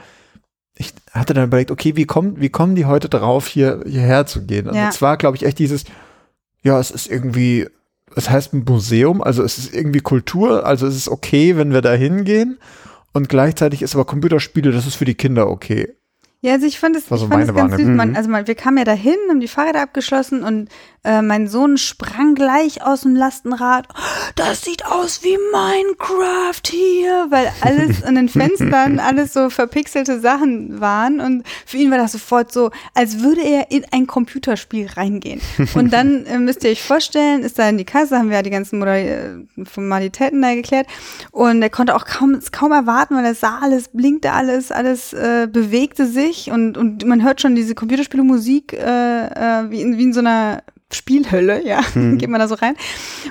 ich 0.76 0.94
hatte 1.12 1.34
dann 1.34 1.46
überlegt, 1.46 1.72
okay, 1.72 1.96
wie 1.96 2.06
kommen, 2.06 2.42
wie 2.42 2.50
kommen 2.50 2.76
die 2.76 2.86
heute 2.86 3.08
drauf, 3.08 3.48
hier, 3.48 3.82
hierher 3.86 4.26
zu 4.26 4.46
gehen? 4.46 4.68
Und 4.68 4.76
Ja. 4.76 4.90
es 4.90 5.02
war, 5.02 5.16
glaube 5.18 5.38
ich, 5.38 5.46
echt 5.46 5.60
dieses, 5.60 5.86
ja, 6.64 6.80
es 6.80 6.92
ist 6.92 7.10
irgendwie, 7.10 7.68
es 8.16 8.30
heißt 8.30 8.54
ein 8.54 8.64
Museum, 8.68 9.22
also 9.22 9.44
es 9.44 9.58
ist 9.58 9.74
irgendwie 9.74 10.00
Kultur, 10.00 10.66
also 10.66 10.88
es 10.88 10.96
ist 10.96 11.10
okay, 11.10 11.58
wenn 11.58 11.72
wir 11.72 11.82
da 11.82 11.94
hingehen. 11.94 12.58
Und 13.12 13.30
gleichzeitig 13.30 13.82
ist 13.82 13.94
aber 13.94 14.06
Computerspiele, 14.06 14.72
das 14.72 14.88
ist 14.88 14.96
für 14.96 15.06
die 15.06 15.14
Kinder 15.14 15.48
okay. 15.48 15.94
Ja, 16.44 16.52
also 16.52 16.66
ich 16.68 16.78
fand 16.78 16.98
es, 16.98 17.10
War 17.10 17.18
so 17.18 17.24
ich 17.24 17.32
fand 17.32 17.44
es 17.44 17.48
meine 17.48 17.58
ganz 17.58 17.72
süß. 17.72 17.80
Wahrnehmung. 17.80 17.96
Man, 17.96 18.16
also 18.18 18.30
man, 18.30 18.48
wir 18.48 18.56
kamen 18.56 18.78
ja 18.78 18.84
dahin, 18.84 19.16
haben 19.30 19.40
die 19.40 19.48
Fahrräder 19.48 19.82
abgeschlossen 19.82 20.44
und 20.44 20.68
äh, 21.06 21.22
mein 21.22 21.48
Sohn 21.48 21.78
sprang 21.78 22.36
gleich 22.36 22.86
aus 22.86 23.02
dem 23.02 23.16
Lastenrad. 23.16 23.88
Das 24.36 24.62
sieht 24.62 24.86
aus 24.86 25.24
wie 25.24 25.38
Minecraft 25.54 26.62
hier, 26.70 27.28
weil 27.30 27.50
alles 27.62 28.04
an 28.04 28.16
den 28.16 28.28
Fenstern 28.28 29.00
alles 29.00 29.32
so 29.32 29.50
verpixelte 29.50 30.20
Sachen 30.20 30.82
waren 30.82 31.22
und 31.22 31.44
für 31.66 31.78
ihn 31.78 31.90
war 31.92 31.98
das 31.98 32.12
sofort 32.12 32.52
so, 32.52 32.72
als 32.94 33.22
würde 33.22 33.42
er 33.42 33.72
in 33.72 33.86
ein 33.92 34.06
Computerspiel 34.06 34.88
reingehen. 34.88 35.40
Und 35.76 35.94
dann 35.94 36.26
äh, 36.26 36.40
müsst 36.40 36.66
ihr 36.66 36.72
euch 36.72 36.84
vorstellen, 36.84 37.44
ist 37.44 37.58
da 37.58 37.70
in 37.70 37.78
die 37.78 37.86
Kasse, 37.86 38.18
haben 38.18 38.28
wir 38.28 38.36
ja 38.36 38.44
die 38.44 38.50
ganzen 38.50 38.80
Modali 38.80 39.08
äh, 39.08 39.46
Formalitäten 39.64 40.42
da 40.42 40.54
geklärt 40.56 40.88
und 41.32 41.62
er 41.62 41.70
konnte 41.70 41.96
auch 41.96 42.04
kaum, 42.04 42.38
kaum 42.52 42.74
erwarten, 42.74 43.16
weil 43.16 43.24
er 43.24 43.36
sah 43.36 43.60
alles, 43.62 43.88
blinkte 43.88 44.34
alles, 44.34 44.74
alles 44.74 45.14
äh, 45.14 45.48
bewegte 45.50 46.06
sich 46.06 46.33
und, 46.52 46.78
und 46.78 47.06
man 47.06 47.24
hört 47.24 47.42
schon 47.42 47.56
diese 47.56 47.76
Computerspiele-Musik 47.76 48.74
äh, 48.74 49.26
äh, 49.26 49.70
wie, 49.70 49.82
in, 49.82 49.98
wie 49.98 50.04
in 50.04 50.14
so 50.14 50.20
einer 50.20 50.64
Spielhölle, 50.96 51.66
ja, 51.66 51.82
geht 51.94 52.30
man 52.30 52.40
da 52.40 52.48
so 52.48 52.56
rein. 52.56 52.76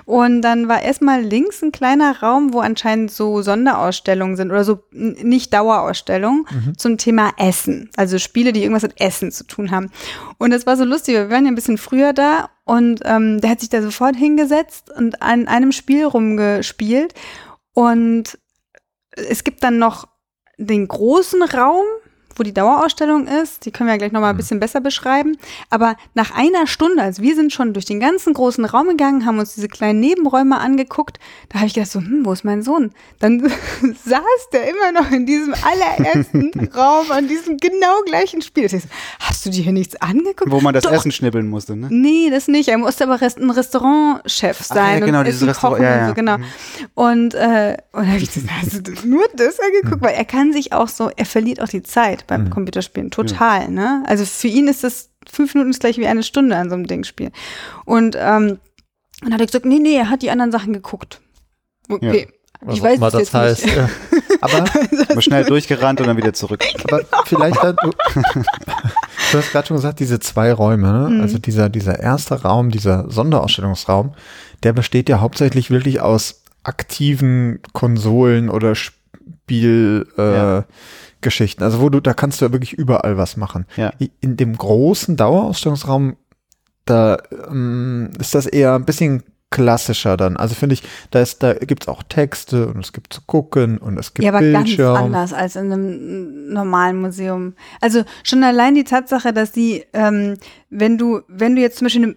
Und 0.05 0.43
dann 0.43 0.69
war 0.69 0.83
erstmal 0.83 1.23
links 1.23 1.63
ein 1.63 1.73
kleiner 1.73 2.21
Raum, 2.21 2.53
wo 2.53 2.61
anscheinend 2.61 3.11
so 3.11 3.43
Sonderausstellungen 3.43 4.37
sind 4.37 4.51
oder 4.51 4.65
so 4.65 4.81
nicht 4.91 5.53
Dauerausstellungen 5.53 6.47
zum 6.77 6.99
Thema 6.99 7.31
Essen. 7.39 7.91
Also 7.97 8.19
Spiele, 8.19 8.53
die 8.53 8.63
irgendwas 8.63 8.83
mit 8.83 9.01
Essen 9.01 9.31
zu 9.31 9.45
tun 9.45 9.71
haben. 9.71 9.91
Und 10.39 10.51
das 10.51 10.67
war 10.67 10.77
so 10.77 10.85
lustig, 10.85 11.15
wir 11.15 11.31
waren 11.31 11.45
ja 11.45 11.51
ein 11.51 11.57
bisschen 11.57 11.79
früher 11.79 12.13
da 12.13 12.51
und 12.65 13.01
ähm, 13.05 13.41
der 13.41 13.51
hat 13.51 13.61
sich 13.61 13.69
da 13.69 13.83
sofort 13.83 14.17
hingesetzt 14.17 14.91
und 14.91 15.23
an 15.23 15.49
einem 15.49 15.73
Spiel 15.73 16.05
rumgespielt. 16.05 17.15
Und 17.75 18.39
es 19.15 19.45
gibt 19.45 19.63
dann 19.63 19.79
noch 19.79 20.09
den 20.59 20.87
großen 20.87 21.43
Raum 21.43 21.85
wo 22.39 22.43
die 22.43 22.55
Dauerausstellung 22.55 23.27
ist. 23.27 23.65
Die 23.65 23.71
können 23.71 23.89
wir 23.89 23.95
ja 23.95 23.99
gleich 23.99 24.13
nochmal 24.13 24.31
ein 24.31 24.37
bisschen 24.37 24.61
besser 24.61 24.81
beschreiben. 24.81 25.37
Aber 25.71 25.97
nach 26.15 26.31
einer 26.35 26.67
Stunde, 26.67 27.03
also 27.03 27.23
wir 27.23 27.35
sind 27.35 27.53
schon 27.53 27.73
durch 27.73 27.85
den 27.85 28.01
ganzen 28.01 28.35
großen 28.35 28.65
Raum 28.65 28.89
gegangen, 28.89 29.27
haben 29.27 29.39
uns 29.39 29.55
diese 29.55 29.69
kleinen 29.69 30.01
Nebenräume 30.01 30.59
angeguckt. 30.59 31.19
Da 31.49 31.59
habe 31.59 31.67
ich 31.67 31.75
gedacht 31.75 31.91
so, 31.91 32.01
hm, 32.01 32.25
wo 32.25 32.33
ist 32.33 32.45
mein 32.45 32.63
Sohn? 32.63 32.91
Dann 33.19 33.41
saß 34.05 34.51
der 34.53 34.69
immer 34.69 34.93
noch 34.93 35.11
in 35.11 35.27
diesem 35.27 35.55
allerersten 35.55 36.71
Raum 36.75 37.11
an 37.11 37.29
diesem 37.29 37.57
genau 37.57 38.03
gleichen 38.07 38.43
Spiel. 38.43 38.65
Ich 38.65 38.73
so, 38.73 38.79
hast 39.21 39.47
du 39.47 39.51
dir 39.51 39.63
hier 39.63 39.73
nichts 39.73 39.97
angeguckt? 40.01 40.51
Wo 40.51 40.61
man 40.61 40.75
das 40.75 40.85
Doch. 40.85 40.93
Essen 40.93 41.13
schnibbeln 41.13 41.49
musste, 41.49 41.77
ne? 41.77 41.89
Nee, 41.91 42.31
das 42.31 42.49
nicht. 42.49 42.69
Er 42.69 42.79
musste 42.79 43.05
aber 43.05 43.21
ein 43.23 43.51
Restaurantchef 43.51 44.59
Ach 44.61 44.65
sein. 44.65 45.01
ja, 45.01 45.07
genau, 45.07 45.19
und 45.21 45.27
dieses 45.27 45.47
Restaurant, 45.47 45.79
kochen 45.79 45.85
ja, 45.85 45.93
und 45.93 46.01
ja. 46.01 46.09
So, 46.09 46.15
genau. 46.15 46.39
Mhm. 46.39 46.45
Und, 46.95 47.35
äh, 47.35 47.77
und 47.93 48.03
da 48.03 48.09
habe 48.09 48.19
ich 48.19 48.33
gesagt, 48.33 48.53
hast 48.63 48.89
du 48.89 49.09
nur 49.09 49.25
das 49.35 49.59
angeguckt? 49.61 50.03
Weil 50.03 50.15
er 50.15 50.25
kann 50.25 50.53
sich 50.53 50.73
auch 50.73 50.89
so, 50.89 51.11
er 51.15 51.27
verliert 51.27 51.61
auch 51.61 51.69
die 51.69 51.83
Zeit 51.83 52.22
beim 52.27 52.51
Computerspielen. 52.51 53.11
Total, 53.11 53.69
ne? 53.69 54.03
Also 54.07 54.25
für 54.25 54.49
ihn 54.49 54.69
ist 54.69 54.85
das 54.85 55.11
fünf 55.31 55.55
Minuten 55.55 55.71
ist 55.71 55.81
gleich 55.81 55.99
wie 55.99 56.07
eine 56.07 56.23
Stunde 56.23 56.57
an 56.57 56.69
so 56.69 56.75
einem 56.75 56.87
Ding 56.87 57.05
spielen. 57.05 57.33
Und 57.85 58.17
ähm, 58.19 58.59
dann 59.21 59.33
hat 59.33 59.41
er 59.41 59.47
gesagt, 59.47 59.65
nee, 59.65 59.79
nee, 59.79 59.97
er 59.97 60.11
hat 60.11 60.23
die 60.23 60.31
anderen 60.31 60.53
Sachen 60.53 60.73
geguckt. 60.73 61.21
Okay. 61.89 62.29
Was 62.61 62.77
Ich 62.77 62.83
weiß 62.83 62.97
immer 62.97 63.07
es 63.09 63.13
das 63.13 63.21
jetzt 63.21 63.35
heißt. 63.35 63.65
nicht. 63.65 63.77
Ja. 63.77 63.89
Aber, 64.41 64.65
Mal 65.15 65.23
schnell 65.23 65.45
durchgerannt 65.45 66.01
und 66.01 66.07
dann 66.09 66.17
wieder 66.17 66.33
zurück. 66.33 66.65
aber 66.85 67.03
vielleicht, 67.27 67.63
hat, 67.63 67.77
du, 67.83 67.91
du 67.91 69.39
hast 69.39 69.53
gerade 69.53 69.69
schon 69.69 69.77
gesagt, 69.77 70.01
diese 70.01 70.19
zwei 70.21 70.53
Räume, 70.53 70.93
ne? 70.93 71.09
Mhm. 71.11 71.21
also 71.21 71.39
dieser, 71.39 71.69
dieser 71.69 72.01
erste 72.01 72.43
Raum, 72.43 72.71
dieser 72.71 73.11
Sonderausstellungsraum, 73.11 74.15
der 74.63 74.73
besteht 74.73 75.09
ja 75.09 75.21
hauptsächlich 75.21 75.71
wirklich 75.71 76.01
aus 76.01 76.43
aktiven 76.65 77.61
Konsolen 77.73 78.49
oder 78.49 78.75
Spiel, 78.75 80.07
äh, 80.17 80.35
Ja. 80.35 80.65
Geschichten. 81.23 81.63
Also 81.63 81.81
wo 81.81 81.89
du, 81.89 82.01
da 82.01 82.15
kannst 82.15 82.41
du 82.41 82.45
ja 82.45 82.53
wirklich 82.53 82.73
überall 82.73 83.17
was 83.17 83.37
machen. 83.37 83.67
Ja. 83.77 83.93
In 84.21 84.37
dem 84.37 84.57
großen 84.57 85.17
Dauerausstellungsraum, 85.17 86.17
da 86.85 87.19
ähm, 87.49 88.11
ist 88.19 88.35
das 88.35 88.47
eher 88.47 88.75
ein 88.75 88.85
bisschen 88.85 89.23
klassischer 89.53 90.17
dann. 90.17 90.37
Also 90.37 90.55
finde 90.55 90.75
ich, 90.75 90.83
da 91.11 91.21
ist, 91.21 91.43
da 91.43 91.53
gibt's 91.55 91.87
auch 91.87 92.03
Texte 92.03 92.67
und 92.67 92.85
es 92.85 92.93
gibt 92.93 93.13
zu 93.13 93.21
gucken 93.27 93.79
und 93.79 93.99
es 93.99 94.15
gibt 94.15 94.25
Ja, 94.25 94.33
aber 94.33 94.41
ganz 94.41 94.65
Bildschirm. 94.65 94.97
anders 94.97 95.33
als 95.33 95.55
in 95.55 95.71
einem 95.73 96.53
normalen 96.53 97.01
Museum. 97.01 97.55
Also 97.81 98.03
schon 98.25 98.43
allein 98.43 98.75
die 98.75 98.85
Tatsache, 98.85 99.33
dass 99.33 99.53
die, 99.53 99.85
ähm, 99.93 100.39
wenn 100.71 100.99
du, 100.99 101.21
wenn 101.29 101.55
du 101.55 101.61
jetzt 101.61 101.79
zum 101.79 101.85
Beispiel, 101.85 102.03
eine, 102.05 102.17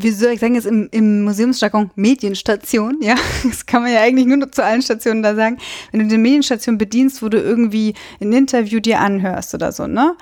wie 0.00 0.10
soll 0.10 0.32
ich 0.32 0.40
sagen, 0.40 0.54
jetzt 0.54 0.66
im, 0.66 0.88
im 0.92 1.24
Museumsjargon 1.24 1.90
Medienstation, 1.96 2.98
ja, 3.00 3.16
das 3.44 3.66
kann 3.66 3.82
man 3.82 3.92
ja 3.92 4.00
eigentlich 4.00 4.26
nur 4.26 4.36
noch 4.36 4.50
zu 4.50 4.64
allen 4.64 4.82
Stationen 4.82 5.22
da 5.22 5.34
sagen, 5.34 5.58
wenn 5.90 6.00
du 6.00 6.06
die 6.06 6.18
Medienstation 6.18 6.78
bedienst, 6.78 7.22
wo 7.22 7.28
du 7.28 7.38
irgendwie 7.38 7.94
ein 8.20 8.32
Interview 8.32 8.80
dir 8.80 9.00
anhörst 9.00 9.54
oder 9.54 9.72
so, 9.72 9.86
ne, 9.86 10.16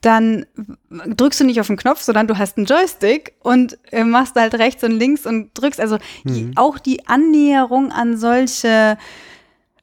dann 0.00 0.46
drückst 0.90 1.40
du 1.40 1.44
nicht 1.44 1.60
auf 1.60 1.66
den 1.66 1.76
Knopf, 1.76 2.02
sondern 2.02 2.26
du 2.26 2.38
hast 2.38 2.56
einen 2.56 2.66
Joystick 2.66 3.34
und 3.40 3.78
äh, 3.90 4.04
machst 4.04 4.34
halt 4.36 4.54
rechts 4.54 4.84
und 4.84 4.92
links 4.92 5.26
und 5.26 5.50
drückst, 5.54 5.80
also 5.80 5.98
die, 6.24 6.52
auch 6.56 6.78
die 6.78 7.06
Annäherung 7.06 7.90
an 7.90 8.16
solche 8.16 8.98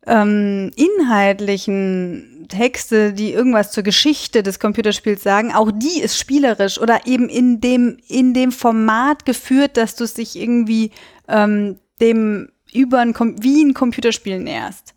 ähm, 0.09 0.71
inhaltlichen 0.75 2.47
Texte, 2.49 3.13
die 3.13 3.31
irgendwas 3.31 3.71
zur 3.71 3.83
Geschichte 3.83 4.41
des 4.43 4.59
Computerspiels 4.59 5.21
sagen, 5.23 5.53
auch 5.53 5.71
die 5.71 6.01
ist 6.01 6.17
spielerisch 6.17 6.79
oder 6.79 7.05
eben 7.05 7.29
in 7.29 7.61
dem, 7.61 7.97
in 8.07 8.33
dem 8.33 8.51
Format 8.51 9.25
geführt, 9.25 9.77
dass 9.77 9.95
du 9.95 10.03
es 10.03 10.15
dich 10.15 10.35
irgendwie 10.35 10.91
ähm, 11.27 11.77
dem 12.01 12.49
über 12.73 12.99
ein, 12.99 13.13
wie 13.41 13.63
ein 13.63 13.73
Computerspiel 13.73 14.39
näherst. 14.39 14.93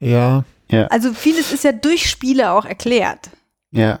Ja, 0.00 0.44
Ja, 0.70 0.86
Also 0.86 1.12
vieles 1.12 1.52
ist 1.52 1.64
ja 1.64 1.72
durch 1.72 2.08
Spiele 2.08 2.50
auch 2.52 2.64
erklärt. 2.64 3.30
ja. 3.70 4.00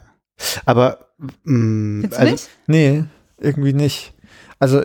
Aber, 0.64 1.08
mh, 1.44 2.02
Findest 2.02 2.12
du 2.12 2.18
also, 2.20 2.32
nicht? 2.32 2.48
nee, 2.68 3.04
irgendwie 3.40 3.72
nicht. 3.72 4.12
Also, 4.60 4.82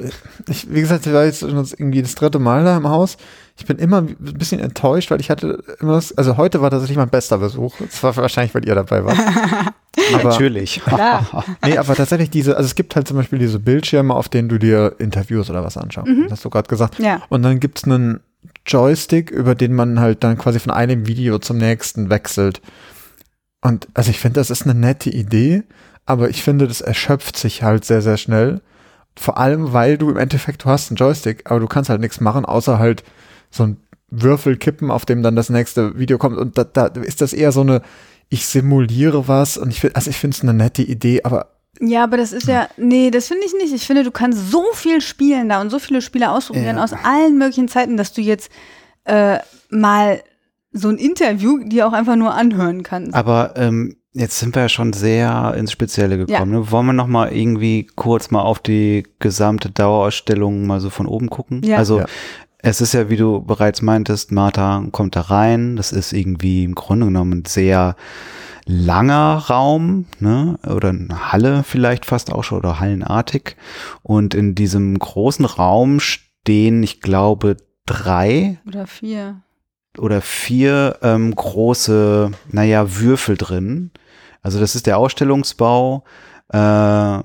ich, 0.47 0.71
wie 0.71 0.81
gesagt, 0.81 1.07
ich 1.07 1.13
war 1.13 1.25
jetzt 1.25 1.39
schon 1.39 1.55
irgendwie 1.55 2.03
das 2.03 2.13
dritte 2.13 2.37
Mal 2.37 2.63
da 2.63 2.77
im 2.77 2.87
Haus. 2.87 3.17
Ich 3.57 3.65
bin 3.65 3.77
immer 3.77 3.99
ein 3.99 4.15
bisschen 4.17 4.59
enttäuscht, 4.59 5.09
weil 5.09 5.19
ich 5.19 5.29
hatte 5.29 5.63
immer 5.79 5.93
das, 5.93 6.15
also 6.17 6.37
heute 6.37 6.61
war 6.61 6.69
tatsächlich 6.69 6.97
mein 6.97 7.09
bester 7.09 7.39
Besuch. 7.39 7.75
Das 7.79 8.03
war 8.03 8.15
wahrscheinlich, 8.15 8.53
weil 8.53 8.67
ihr 8.67 8.75
dabei 8.75 9.03
wart. 9.03 9.17
aber, 10.13 10.29
natürlich. 10.29 10.81
Nee, 11.65 11.77
aber 11.77 11.95
tatsächlich 11.95 12.29
diese, 12.29 12.55
also 12.55 12.65
es 12.65 12.75
gibt 12.75 12.95
halt 12.95 13.07
zum 13.07 13.17
Beispiel 13.17 13.39
diese 13.39 13.59
Bildschirme, 13.59 14.13
auf 14.13 14.29
denen 14.29 14.49
du 14.49 14.59
dir 14.59 14.95
Interviews 14.99 15.49
oder 15.49 15.63
was 15.63 15.77
anschaust. 15.77 16.07
Mhm. 16.07 16.27
Hast 16.29 16.45
du 16.45 16.49
gerade 16.49 16.67
gesagt. 16.67 16.99
Ja. 16.99 17.21
Und 17.29 17.43
dann 17.43 17.59
gibt's 17.59 17.83
einen 17.83 18.19
Joystick, 18.65 19.31
über 19.31 19.55
den 19.55 19.73
man 19.73 19.99
halt 19.99 20.23
dann 20.23 20.37
quasi 20.37 20.59
von 20.59 20.71
einem 20.71 21.07
Video 21.07 21.39
zum 21.39 21.57
nächsten 21.57 22.09
wechselt. 22.09 22.61
Und 23.61 23.87
also 23.93 24.11
ich 24.11 24.19
finde, 24.19 24.39
das 24.39 24.49
ist 24.49 24.63
eine 24.63 24.75
nette 24.75 25.09
Idee, 25.09 25.63
aber 26.05 26.29
ich 26.29 26.43
finde, 26.43 26.67
das 26.67 26.81
erschöpft 26.81 27.37
sich 27.37 27.63
halt 27.63 27.85
sehr, 27.85 28.01
sehr 28.01 28.17
schnell. 28.17 28.61
Vor 29.15 29.37
allem, 29.37 29.73
weil 29.73 29.97
du 29.97 30.09
im 30.09 30.17
Endeffekt, 30.17 30.63
du 30.65 30.69
hast 30.69 30.89
einen 30.89 30.97
Joystick, 30.97 31.49
aber 31.49 31.59
du 31.59 31.67
kannst 31.67 31.89
halt 31.89 32.01
nichts 32.01 32.19
machen, 32.19 32.45
außer 32.45 32.79
halt 32.79 33.03
so 33.51 33.63
ein 33.63 33.77
Würfel 34.09 34.57
kippen, 34.57 34.91
auf 34.91 35.05
dem 35.05 35.23
dann 35.23 35.35
das 35.35 35.49
nächste 35.49 35.97
Video 35.97 36.17
kommt. 36.17 36.37
Und 36.37 36.57
da, 36.57 36.63
da 36.63 36.87
ist 37.01 37.21
das 37.21 37.33
eher 37.33 37.51
so 37.51 37.61
eine, 37.61 37.81
ich 38.29 38.45
simuliere 38.45 39.27
was 39.27 39.57
und 39.57 39.69
ich 39.69 39.81
finde, 39.81 39.95
also 39.95 40.09
ich 40.09 40.17
finde 40.17 40.35
es 40.35 40.41
eine 40.41 40.53
nette 40.53 40.81
Idee, 40.81 41.21
aber 41.23 41.47
Ja, 41.79 42.03
aber 42.03 42.17
das 42.17 42.31
ist 42.33 42.47
ja, 42.47 42.67
nee, 42.77 43.11
das 43.11 43.27
finde 43.27 43.43
ich 43.45 43.53
nicht. 43.53 43.73
Ich 43.73 43.85
finde, 43.85 44.03
du 44.03 44.11
kannst 44.11 44.51
so 44.51 44.63
viel 44.73 45.01
spielen 45.01 45.49
da 45.49 45.61
und 45.61 45.69
so 45.69 45.79
viele 45.79 46.01
Spiele 46.01 46.31
ausprobieren 46.31 46.77
Ja. 46.77 46.83
aus 46.83 46.93
allen 46.93 47.37
möglichen 47.37 47.67
Zeiten, 47.67 47.97
dass 47.97 48.13
du 48.13 48.21
jetzt 48.21 48.51
äh, 49.05 49.37
mal 49.69 50.21
so 50.71 50.89
ein 50.89 50.97
Interview 50.97 51.59
dir 51.63 51.87
auch 51.87 51.93
einfach 51.93 52.15
nur 52.15 52.33
anhören 52.33 52.81
kannst. 52.83 53.13
Aber 53.13 53.53
ähm, 53.57 53.95
jetzt 54.13 54.39
sind 54.39 54.55
wir 54.55 54.63
ja 54.63 54.69
schon 54.69 54.93
sehr 54.93 55.53
ins 55.57 55.71
Spezielle 55.71 56.17
gekommen. 56.17 56.51
Ne? 56.51 56.71
Wollen 56.71 56.85
wir 56.87 56.93
noch 56.93 57.07
mal 57.07 57.31
irgendwie 57.31 57.87
kurz 57.95 58.31
mal 58.31 58.41
auf 58.41 58.59
die 58.59 59.03
gesamte 59.19 59.69
Dauerausstellung 59.71 60.65
mal 60.67 60.79
so 60.79 60.89
von 60.89 61.05
oben 61.07 61.29
gucken? 61.29 61.61
Ja. 61.63 61.77
Also 61.77 61.99
Ja. 61.99 62.05
es 62.59 62.79
ist 62.81 62.93
ja, 62.93 63.09
wie 63.09 63.17
du 63.17 63.41
bereits 63.41 63.81
meintest, 63.81 64.31
Martha 64.31 64.83
kommt 64.91 65.15
da 65.15 65.21
rein. 65.21 65.75
Das 65.75 65.91
ist 65.91 66.13
irgendwie 66.13 66.63
im 66.63 66.75
Grunde 66.75 67.07
genommen 67.07 67.39
ein 67.39 67.45
sehr 67.45 67.95
langer 68.65 69.43
Raum, 69.49 70.05
ne? 70.19 70.57
Oder 70.65 70.89
eine 70.89 71.31
Halle 71.33 71.63
vielleicht 71.63 72.05
fast 72.05 72.31
auch 72.31 72.43
schon 72.43 72.59
oder 72.59 72.79
hallenartig. 72.79 73.57
Und 74.03 74.33
in 74.33 74.55
diesem 74.55 74.97
großen 74.97 75.43
Raum 75.45 75.99
stehen, 75.99 76.81
ich 76.83 77.01
glaube, 77.01 77.57
drei 77.85 78.59
Oder 78.65 78.87
vier. 78.87 79.41
oder 79.97 80.21
vier 80.21 80.97
ähm, 81.01 81.35
große, 81.35 82.31
naja, 82.51 82.85
Würfel 82.99 83.35
drin. 83.37 83.91
Also 84.43 84.59
das 84.59 84.75
ist 84.75 84.85
der 84.85 84.97
Ausstellungsbau. 84.97 86.03
Äh, 86.49 87.19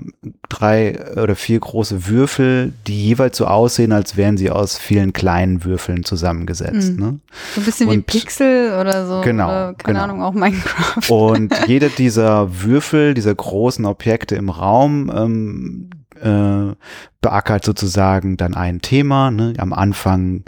drei 0.48 1.12
oder 1.20 1.36
vier 1.36 1.60
große 1.60 2.06
Würfel, 2.06 2.72
die 2.86 3.04
jeweils 3.08 3.36
so 3.36 3.46
aussehen, 3.46 3.92
als 3.92 4.16
wären 4.16 4.38
sie 4.38 4.50
aus 4.50 4.78
vielen 4.78 5.12
kleinen 5.12 5.64
Würfeln 5.64 6.04
zusammengesetzt. 6.04 6.92
Mhm. 6.94 6.98
Ne? 6.98 7.20
So 7.54 7.60
ein 7.60 7.64
bisschen 7.64 7.90
wie 7.90 7.96
Und- 7.96 8.06
Pixel 8.06 8.78
oder 8.80 9.06
so. 9.06 9.20
Genau, 9.20 9.48
Oder, 9.48 9.74
keine 9.74 9.98
genau. 9.98 10.04
Ahnung, 10.04 10.22
auch 10.22 10.32
Minecraft. 10.32 11.10
Und 11.10 11.52
jeder 11.66 11.90
dieser 11.90 12.62
Würfel, 12.62 13.12
dieser 13.12 13.34
großen 13.34 13.84
Objekte 13.84 14.34
im 14.34 14.48
Raum, 14.48 15.10
ähm, 15.14 15.90
äh, 16.22 16.74
beackert 17.20 17.64
sozusagen 17.64 18.38
dann 18.38 18.54
ein 18.54 18.80
Thema. 18.80 19.30
Ne? 19.30 19.52
Am 19.58 19.74
Anfang 19.74 20.44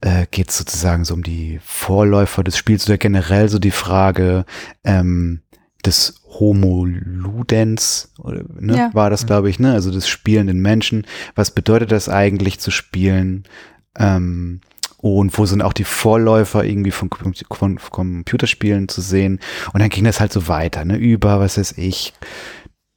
äh, 0.00 0.26
geht 0.30 0.50
es 0.50 0.58
sozusagen 0.58 1.04
so 1.04 1.14
um 1.14 1.22
die 1.22 1.60
Vorläufer 1.62 2.42
des 2.42 2.56
Spiels 2.56 2.88
oder 2.88 2.98
generell 2.98 3.48
so 3.48 3.58
die 3.60 3.70
Frage 3.70 4.46
ähm, 4.82 5.42
des 5.86 6.22
Homo 6.24 6.84
Ludens, 6.86 8.12
oder, 8.18 8.42
ne, 8.58 8.76
Ja. 8.76 8.90
war 8.92 9.10
das, 9.10 9.26
glaube 9.26 9.50
ich, 9.50 9.58
ne? 9.58 9.72
Also 9.72 9.90
des 9.90 10.08
spielenden 10.08 10.60
Menschen. 10.60 11.06
Was 11.34 11.50
bedeutet 11.50 11.90
das 11.92 12.08
eigentlich 12.08 12.60
zu 12.60 12.70
spielen? 12.70 13.44
Ähm, 13.98 14.60
und 14.98 15.36
wo 15.38 15.46
sind 15.46 15.62
auch 15.62 15.72
die 15.72 15.84
Vorläufer 15.84 16.62
irgendwie 16.64 16.90
von, 16.90 17.08
von 17.48 17.78
Computerspielen 17.78 18.88
zu 18.88 19.00
sehen? 19.00 19.40
Und 19.72 19.80
dann 19.80 19.88
ging 19.88 20.04
das 20.04 20.20
halt 20.20 20.32
so 20.32 20.46
weiter, 20.48 20.84
ne? 20.84 20.96
Über, 20.96 21.40
was 21.40 21.56
weiß 21.56 21.78
ich, 21.78 22.12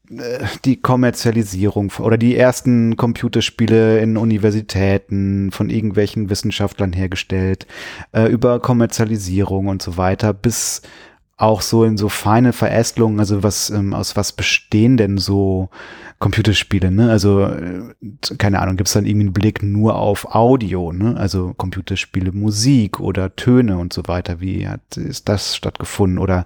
äh, 0.10 0.44
die 0.66 0.82
Kommerzialisierung 0.82 1.94
oder 2.00 2.18
die 2.18 2.36
ersten 2.36 2.98
Computerspiele 2.98 4.00
in 4.00 4.18
Universitäten 4.18 5.52
von 5.52 5.70
irgendwelchen 5.70 6.30
Wissenschaftlern 6.30 6.92
hergestellt, 6.94 7.68
äh, 8.12 8.28
über 8.30 8.60
Kommerzialisierung 8.60 9.68
und 9.68 9.82
so 9.82 9.96
weiter, 9.98 10.34
bis 10.34 10.82
auch 11.38 11.62
so 11.62 11.84
in 11.84 11.98
so 11.98 12.10
feine 12.10 12.54
Verästelungen, 12.54 13.20
also 13.20 13.44
was, 13.44 13.70
ähm, 13.70 13.94
aus 13.94 14.16
was 14.16 14.32
bestehen 14.34 14.98
denn 14.98 15.18
so 15.18 15.70
Computerspiele, 16.20 16.90
ne? 16.92 17.10
Also, 17.10 17.42
äh, 17.42 17.82
keine 18.38 18.62
Ahnung, 18.62 18.78
gibt 18.78 18.88
es 18.88 18.94
dann 18.94 19.06
irgendwie 19.06 19.26
einen 19.26 19.34
Blick 19.34 19.62
nur 19.62 19.96
auf 19.96 20.36
Audio, 20.36 20.94
ne? 20.94 21.18
Also 21.18 21.54
Computerspiele, 21.58 22.32
Musik 22.32 23.00
oder 23.00 23.36
Töne 23.36 23.78
und 23.78 23.92
so 23.92 24.08
weiter. 24.08 24.40
Wie 24.40 24.68
hat 24.68 24.96
ist 24.96 25.28
das 25.28 25.56
stattgefunden? 25.56 26.20
Oder 26.20 26.46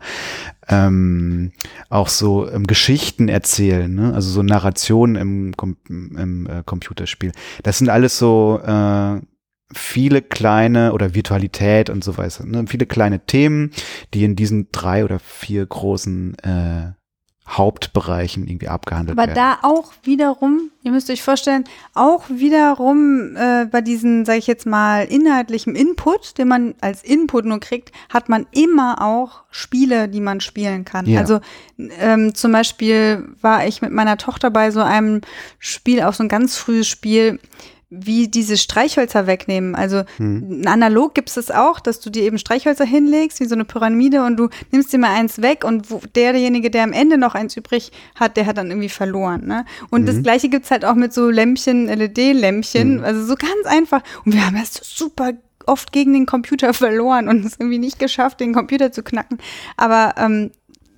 ähm, 0.69 1.52
auch 1.89 2.08
so 2.08 2.50
ähm, 2.50 2.65
Geschichten 2.65 3.30
erzählen, 3.30 3.93
ne? 3.93 4.13
also 4.13 4.30
so 4.30 4.43
Narrationen 4.43 5.15
im, 5.15 5.76
im 5.89 6.47
äh, 6.47 6.63
Computerspiel. 6.65 7.32
Das 7.63 7.78
sind 7.78 7.89
alles 7.89 8.17
so 8.17 8.60
äh, 8.65 9.21
viele 9.73 10.21
kleine 10.21 10.93
oder 10.93 11.13
Virtualität 11.13 11.89
und 11.89 12.03
so 12.03 12.17
weiter, 12.17 12.45
ne? 12.45 12.65
viele 12.67 12.86
kleine 12.86 13.25
Themen, 13.25 13.71
die 14.13 14.23
in 14.23 14.36
diesen 14.36 14.69
drei 14.71 15.03
oder 15.03 15.19
vier 15.19 15.65
großen 15.65 16.36
äh, 16.39 16.91
Hauptbereichen 17.49 18.45
irgendwie 18.45 18.67
abgehandelt 18.67 19.17
Aber 19.17 19.27
werden. 19.27 19.36
da 19.36 19.60
auch 19.62 19.93
wiederum, 20.03 20.69
ihr 20.84 20.91
müsst 20.91 21.10
euch 21.10 21.23
vorstellen, 21.23 21.63
auch 21.93 22.25
wiederum 22.27 23.38
äh, 23.38 23.65
bei 23.71 23.80
diesen, 23.80 24.25
sage 24.25 24.39
ich 24.39 24.47
jetzt 24.47 24.65
mal, 24.65 25.06
inhaltlichem 25.06 25.73
Input, 25.73 26.38
den 26.38 26.49
man 26.49 26.75
als 26.82 27.03
Input 27.03 27.45
nur 27.45 27.62
kriegt, 27.62 27.93
hat 28.10 28.27
man 28.27 28.47
immer 28.51 29.01
auch 29.01 29.43
Spiele, 29.49 30.10
die 30.10 30.19
man 30.19 30.41
spielen 30.41 30.84
kann. 30.84 31.06
Ja. 31.06 31.21
Also 31.21 31.39
ähm, 31.77 32.36
zum 32.36 32.51
Beispiel 32.51 33.30
war 33.39 33.65
ich 33.65 33.82
mit 33.82 33.91
meiner 33.91 34.17
Tochter 34.17 34.51
bei 34.51 34.69
so 34.71 34.82
einem 34.82 35.21
Spiel, 35.58 36.03
auch 36.03 36.13
so 36.13 36.23
ein 36.23 36.30
ganz 36.30 36.58
frühes 36.58 36.88
Spiel, 36.88 37.39
wie 37.89 38.28
diese 38.28 38.58
Streichhölzer 38.58 39.28
wegnehmen. 39.28 39.73
Also 39.73 40.04
Hm. 40.17 40.63
analog 40.65 41.15
gibt 41.15 41.30
es 41.30 41.36
das 41.36 41.52
auch, 41.52 41.80
dass 41.80 42.00
du 42.02 42.10
dir 42.10 42.23
eben 42.23 42.38
Streichhölzer 42.38 42.84
hinlegst, 42.84 43.39
wie 43.39 43.45
so 43.45 43.56
eine 43.56 43.63
Pyramide 43.63 44.26
und 44.26 44.36
du 44.38 44.50
nimmst 44.71 44.91
dir 44.91 44.97
mal 44.97 45.15
eins 45.15 45.41
weg 45.41 45.63
und 45.63 45.89
wo, 45.89 46.02
derjenige, 46.15 46.69
der 46.69 46.84
am 46.84 46.91
Ende 46.91 47.17
noch 47.17 47.34
eins 47.34 47.56
übrig 47.56 47.91
hat, 48.15 48.36
der 48.36 48.45
hat 48.45 48.58
dann 48.58 48.69
irgendwie 48.69 48.89
verloren. 48.89 49.47
Ne? 49.47 49.65
Und 49.89 50.06
das 50.08 50.21
gleiche 50.21 50.50
gibt's 50.50 50.69
halt 50.69 50.84
auch 50.84 50.95
mit 50.95 51.13
so 51.13 51.30
Lämpchen, 51.30 51.88
LED-Lämpchen, 51.88 53.04
also 53.04 53.26
so 53.26 53.36
ganz 53.36 53.65
einfach. 53.65 54.02
Und 54.26 54.34
wir 54.34 54.45
haben 54.45 54.58
das 54.58 54.73
super 54.84 55.32
oft 55.65 55.91
gegen 55.91 56.13
den 56.13 56.26
Computer 56.26 56.73
verloren 56.73 57.30
und 57.30 57.45
es 57.45 57.56
irgendwie 57.60 57.80
nicht 57.80 58.00
geschafft, 58.00 58.39
den 58.41 58.54
Computer 58.54 58.91
zu 58.91 59.04
knacken. 59.04 59.38
Aber 59.78 60.15
ähm, 60.17 60.52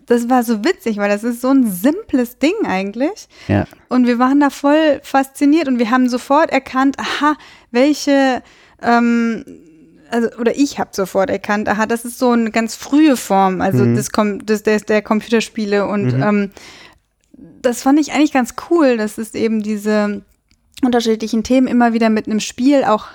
das 0.09 0.27
war 0.29 0.43
so 0.43 0.65
witzig, 0.65 0.97
weil 0.97 1.07
das 1.09 1.23
ist 1.23 1.39
so 1.41 1.49
ein 1.49 1.69
simples 1.71 2.39
Ding 2.39 2.53
eigentlich. 2.65 3.27
Ja. 3.47 3.65
Und 3.87 4.07
wir 4.07 4.19
waren 4.19 4.39
da 4.39 4.49
voll 4.49 4.99
fasziniert 5.03 5.67
und 5.67 5.79
wir 5.79 5.91
haben 5.91 6.09
sofort 6.09 6.49
erkannt, 6.51 6.97
aha, 6.99 7.35
welche, 7.71 8.41
ähm, 8.81 9.45
also, 10.11 10.29
oder 10.39 10.55
ich 10.57 10.79
habe 10.79 10.89
sofort 10.93 11.29
erkannt, 11.29 11.69
aha, 11.69 11.85
das 11.85 12.03
ist 12.05 12.17
so 12.17 12.31
eine 12.31 12.49
ganz 12.51 12.75
frühe 12.75 13.15
Form, 13.15 13.61
also 13.61 13.85
Mhm. 13.85 13.95
des, 13.95 14.11
Com 14.11 14.45
des, 14.45 14.63
des, 14.63 14.83
der 14.85 15.01
Computerspiele. 15.03 15.87
Und 15.87 16.17
Mhm. 16.17 16.23
ähm, 16.23 16.51
das 17.61 17.83
fand 17.83 17.99
ich 17.99 18.11
eigentlich 18.11 18.33
ganz 18.33 18.55
cool, 18.69 18.97
dass 18.97 19.17
es 19.17 19.35
eben 19.35 19.61
diese 19.61 20.23
unterschiedlichen 20.83 21.43
Themen 21.43 21.67
immer 21.67 21.93
wieder 21.93 22.09
mit 22.09 22.25
einem 22.27 22.39
Spiel 22.39 22.83
auch 22.83 23.05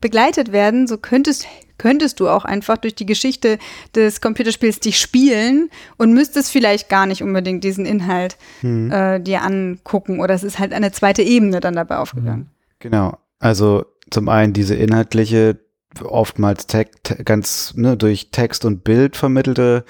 begleitet 0.00 0.52
werden. 0.52 0.86
So 0.86 0.96
könntest, 0.98 1.46
könntest 1.78 2.20
du 2.20 2.28
auch 2.28 2.44
einfach 2.44 2.78
durch 2.78 2.94
die 2.94 3.06
Geschichte 3.06 3.58
des 3.94 4.20
Computerspiels 4.20 4.80
dich 4.80 4.98
spielen 4.98 5.70
und 5.96 6.12
müsstest 6.12 6.50
vielleicht 6.50 6.88
gar 6.88 7.06
nicht 7.06 7.22
unbedingt 7.22 7.64
diesen 7.64 7.86
Inhalt 7.86 8.36
Hm. 8.60 8.90
äh, 8.90 9.20
dir 9.20 9.42
angucken. 9.42 10.20
Oder 10.20 10.34
es 10.34 10.44
ist 10.44 10.58
halt 10.58 10.72
eine 10.72 10.92
zweite 10.92 11.22
Ebene 11.22 11.60
dann 11.60 11.74
dabei 11.74 11.98
aufgegangen. 11.98 12.50
Genau. 12.78 13.18
Also 13.38 13.84
zum 14.10 14.28
einen 14.28 14.52
diese 14.52 14.74
inhaltliche, 14.74 15.58
oftmals 16.02 16.66
te 16.66 16.86
te 17.02 17.24
ganz 17.24 17.74
ne, 17.74 17.96
durch 17.96 18.30
Text 18.30 18.64
und 18.64 18.84
Bild 18.84 19.16
vermittelte 19.16 19.84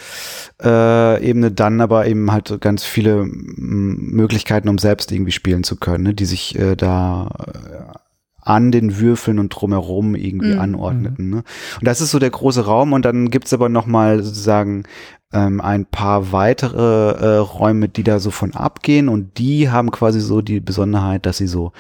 äh, 0.63 1.25
Ebene, 1.25 1.51
dann 1.51 1.81
aber 1.81 2.07
eben 2.07 2.31
halt 2.31 2.49
so 2.49 2.59
ganz 2.59 2.85
viele 2.85 3.25
Möglichkeiten, 3.27 4.69
um 4.69 4.79
selbst 4.79 5.11
irgendwie 5.13 5.33
spielen 5.33 5.65
zu 5.65 5.77
können, 5.77 6.05
ne, 6.05 6.15
die 6.15 6.27
sich 6.27 6.59
äh, 6.59 6.77
da 6.77 7.29
äh, 7.47 7.99
an 8.47 8.71
den 8.73 8.99
Würfeln 8.99 9.39
und 9.39 9.51
drumherum 9.51 10.15
irgendwie 10.15 10.55
Mhm. 10.55 10.61
anordneten. 10.61 11.31
Ne? 11.31 11.37
Und 11.37 11.87
das 11.87 12.01
ist 12.01 12.11
so 12.13 12.19
der 12.19 12.31
große 12.31 12.65
Raum 12.65 12.93
und 12.93 13.05
dann 13.05 13.31
gibt's 13.31 13.53
aber 13.53 13.69
noch 13.69 13.87
mal 13.87 14.23
sozusagen 14.23 14.85
ähm, 15.33 15.61
ein 15.61 15.85
paar 15.87 16.31
weitere 16.33 17.11
äh, 17.13 17.37
Räume, 17.39 17.89
die 17.89 18.05
da 18.05 18.21
so 18.21 18.31
von 18.31 18.55
abgehen 18.55 19.09
und 19.09 19.39
die 19.39 19.69
haben 19.71 19.91
quasi 19.91 20.21
so 20.21 20.41
die 20.41 20.61
Besonderheit, 20.61 21.27
dass 21.27 21.39
sie 21.39 21.49
so 21.49 21.73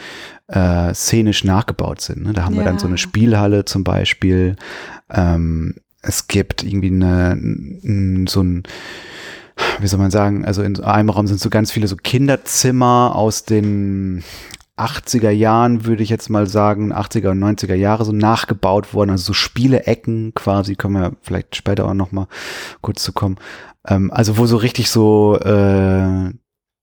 äh, 0.48 0.92
szenisch 0.92 1.44
nachgebaut 1.44 2.00
sind. 2.00 2.24
Ne? 2.24 2.32
Da 2.32 2.44
haben 2.44 2.56
wir 2.56 2.64
dann 2.64 2.78
so 2.78 2.86
Ja. 2.86 2.90
eine 2.90 2.98
Spielhalle 2.98 3.64
zum 3.64 3.84
Beispiel. 3.84 4.56
Ähm, 5.10 5.76
es 6.02 6.26
gibt 6.26 6.64
irgendwie 6.64 6.90
eine, 6.90 8.26
so 8.28 8.42
ein 8.42 8.64
wie 9.80 9.86
soll 9.86 9.98
man 9.98 10.10
sagen, 10.10 10.44
also 10.44 10.62
in 10.62 10.78
einem 10.82 11.08
Raum 11.10 11.26
sind 11.26 11.40
so 11.40 11.48
ganz 11.48 11.70
viele 11.72 11.86
so 11.88 11.96
Kinderzimmer 11.96 13.12
aus 13.14 13.44
den 13.44 14.22
80er 14.76 15.30
Jahren, 15.30 15.86
würde 15.86 16.02
ich 16.02 16.10
jetzt 16.10 16.28
mal 16.28 16.46
sagen, 16.46 16.92
80er 16.92 17.30
und 17.30 17.42
90er 17.42 17.74
Jahre 17.74 18.04
so 18.04 18.12
nachgebaut 18.12 18.92
worden, 18.92 19.10
also 19.10 19.24
so 19.24 19.32
Spieleecken 19.32 20.34
quasi, 20.34 20.74
können 20.74 20.94
wir 20.94 21.16
vielleicht 21.22 21.56
später 21.56 21.86
auch 21.86 21.94
noch 21.94 22.12
mal 22.12 22.28
kurz 22.82 23.02
zu 23.02 23.12
kommen. 23.12 23.36
Ähm, 23.86 24.10
also 24.10 24.36
wo 24.36 24.46
so 24.46 24.56
richtig 24.56 24.90
so, 24.90 25.38
äh, 25.38 26.30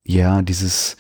ja, 0.06 0.41
dieses, 0.41 0.97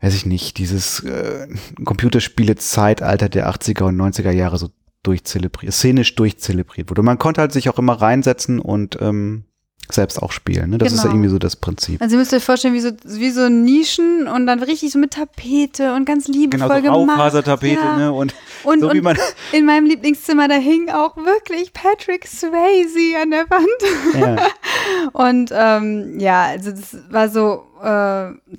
weiß 0.00 0.14
ich 0.14 0.24
nicht, 0.24 0.58
dieses 0.58 1.00
äh, 1.00 1.48
Computerspiele-Zeitalter 1.84 3.28
der 3.28 3.50
80er 3.50 3.84
und 3.84 3.96
90er 3.96 4.30
Jahre 4.30 4.58
so 4.58 4.68
durchzelebriert, 5.02 5.72
szenisch 5.72 6.14
durchzelebriert 6.14 6.90
wurde. 6.90 7.02
Man 7.02 7.18
konnte 7.18 7.40
halt 7.40 7.52
sich 7.52 7.68
auch 7.70 7.78
immer 7.78 7.94
reinsetzen 7.94 8.60
und 8.60 8.98
ähm, 9.00 9.44
selbst 9.92 10.22
auch 10.22 10.32
spielen. 10.32 10.70
Ne? 10.70 10.78
Das 10.78 10.92
ist 10.92 10.98
ja 10.98 11.02
Genau. 11.04 11.14
irgendwie 11.14 11.30
so 11.30 11.38
das 11.38 11.56
Prinzip. 11.56 12.00
Also 12.02 12.14
ihr 12.14 12.18
müsst 12.18 12.32
euch 12.34 12.44
vorstellen, 12.44 12.74
wie 12.74 12.80
so, 12.80 12.90
wie 13.04 13.30
so 13.30 13.48
Nischen 13.48 14.28
und 14.28 14.46
dann 14.46 14.62
richtig 14.62 14.92
so 14.92 14.98
mit 14.98 15.12
Tapete 15.12 15.94
und 15.94 16.04
ganz 16.04 16.28
liebevoll 16.28 16.68
gemacht. 16.82 16.82
Genau, 16.82 17.04
Raufasertapete, 17.12 17.80
Ja. 17.80 17.96
ne? 17.96 18.12
Und 18.12 18.34
Und, 18.64 18.80
so 18.80 18.92
wie 18.92 18.98
und 18.98 19.04
man, 19.04 19.16
in 19.52 19.64
meinem 19.64 19.86
Lieblingszimmer, 19.86 20.46
da 20.48 20.54
hing 20.56 20.90
auch 20.90 21.16
wirklich 21.16 21.72
Patrick 21.72 22.26
Swayze 22.26 23.18
an 23.22 23.30
der 23.30 23.48
Wand. 23.48 24.38
ja, 24.38 24.46
Und 25.12 25.50
ähm, 25.54 26.18
ja, 26.20 26.42
also 26.44 26.70
das 26.70 26.96
war 27.10 27.28
so, 27.30 27.64
äh, 27.82 27.86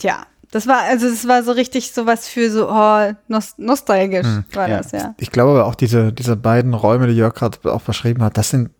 ja, 0.05 0.25
das 0.51 0.67
war, 0.67 0.79
also 0.81 1.07
das 1.09 1.27
war 1.27 1.43
so 1.43 1.51
richtig 1.51 1.91
sowas 1.93 2.27
für 2.27 2.49
so, 2.49 2.67
oh, 2.69 3.11
nost 3.27 3.57
nostalgisch 3.59 4.25
Hm, 4.25 4.43
war 4.53 4.67
ja. 4.69 4.77
das, 4.79 4.91
ja. 4.91 5.13
Ich 5.17 5.31
glaube 5.31 5.51
aber 5.51 5.65
auch 5.65 5.75
diese, 5.75 6.11
diese 6.11 6.35
beiden 6.35 6.73
Räume, 6.73 7.07
die 7.07 7.13
Jörg 7.13 7.33
gerade 7.35 7.57
auch 7.71 7.81
beschrieben 7.81 8.23
hat, 8.23 8.37
das 8.37 8.49
sind 8.49 8.71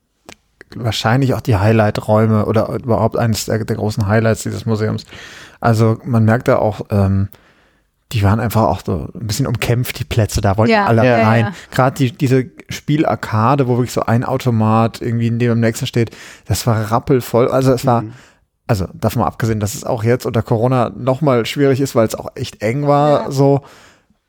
wahrscheinlich 0.77 1.34
auch 1.34 1.41
die 1.41 1.55
Highlight-Räume 1.57 2.45
oder 2.45 2.69
überhaupt 2.69 3.17
eines 3.17 3.45
der, 3.45 3.63
der 3.63 3.75
großen 3.75 4.07
Highlights 4.07 4.43
dieses 4.43 4.65
Museums. 4.65 5.05
Also 5.60 5.97
man 6.03 6.25
merkt 6.25 6.47
da 6.47 6.57
auch, 6.57 6.81
ähm, 6.89 7.29
die 8.12 8.23
waren 8.23 8.39
einfach 8.41 8.63
auch 8.63 8.81
so 8.86 9.07
ein 9.15 9.27
bisschen 9.27 9.47
umkämpft, 9.47 9.97
die 9.99 10.03
Plätze, 10.03 10.41
da 10.41 10.57
wollten 10.57 10.73
Ja, 10.73 10.86
alle 10.86 11.05
ja, 11.05 11.27
rein. 11.27 11.45
ja. 11.45 11.53
Gerade 11.71 11.95
die, 11.95 12.12
diese 12.12 12.45
Spielarkade, 12.69 13.67
wo 13.67 13.77
wirklich 13.77 13.93
so 13.93 14.01
ein 14.01 14.25
Automat 14.25 15.01
irgendwie 15.01 15.29
neben 15.31 15.39
dem 15.55 15.60
nächsten 15.62 15.88
steht, 15.88 16.12
das 16.45 16.67
war 16.67 16.91
rappelvoll. 16.91 17.47
Also 17.47 17.71
es 17.71 17.86
war, 17.86 18.01
Mhm. 18.01 18.13
also 18.67 18.88
davon 18.93 19.21
mal 19.21 19.27
abgesehen, 19.27 19.60
dass 19.62 19.75
es 19.75 19.86
auch 19.86 20.03
jetzt 20.03 20.25
unter 20.25 20.41
Corona 20.41 20.89
nochmal 20.97 21.45
schwierig 21.45 21.79
ist, 21.79 21.95
weil 21.95 22.05
es 22.05 22.15
auch 22.15 22.29
echt 22.36 22.62
eng 22.62 22.86
war, 22.88 23.23
Ja. 23.25 23.31
so. 23.31 23.62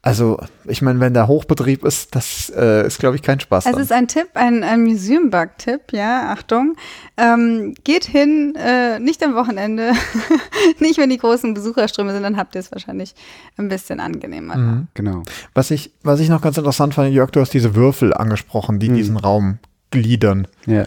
Also, 0.04 0.36
ich 0.64 0.82
meine, 0.82 0.98
wenn 0.98 1.14
der 1.14 1.28
Hochbetrieb 1.28 1.84
ist, 1.84 2.16
das 2.16 2.50
äh, 2.56 2.84
ist, 2.84 2.98
glaube 2.98 3.14
ich, 3.14 3.22
kein 3.22 3.38
Spaß. 3.38 3.66
Es 3.66 3.72
dann. 3.72 3.80
ist 3.80 3.92
ein 3.92 4.08
Tipp, 4.08 4.30
ein, 4.34 4.64
ein 4.64 4.82
Museum-Bug-Tipp, 4.82 5.92
ja, 5.92 6.32
Achtung. 6.32 6.74
Ähm, 7.16 7.74
geht 7.84 8.06
hin, 8.06 8.56
äh, 8.56 8.98
nicht 8.98 9.22
am 9.22 9.36
Wochenende, 9.36 9.92
nicht 10.80 10.98
wenn 10.98 11.08
die 11.08 11.18
großen 11.18 11.54
Besucherströme 11.54 12.12
sind, 12.12 12.24
dann 12.24 12.36
habt 12.36 12.56
ihr 12.56 12.60
es 12.60 12.72
wahrscheinlich 12.72 13.14
ein 13.56 13.68
bisschen 13.68 14.00
angenehmer. 14.00 14.56
Mhm. 14.56 14.88
genau. 14.94 15.22
Was 15.54 15.70
ich, 15.70 15.92
was 16.02 16.18
ich 16.18 16.28
noch 16.28 16.42
ganz 16.42 16.58
interessant 16.58 16.94
fand, 16.94 17.12
Jörg, 17.12 17.30
du 17.30 17.40
hast 17.40 17.54
diese 17.54 17.76
Würfel 17.76 18.12
angesprochen, 18.12 18.80
die 18.80 18.88
Mhm. 18.88 18.94
diesen 18.96 19.16
Raum 19.16 19.58
gliedern. 19.92 20.48
Ja. 20.66 20.84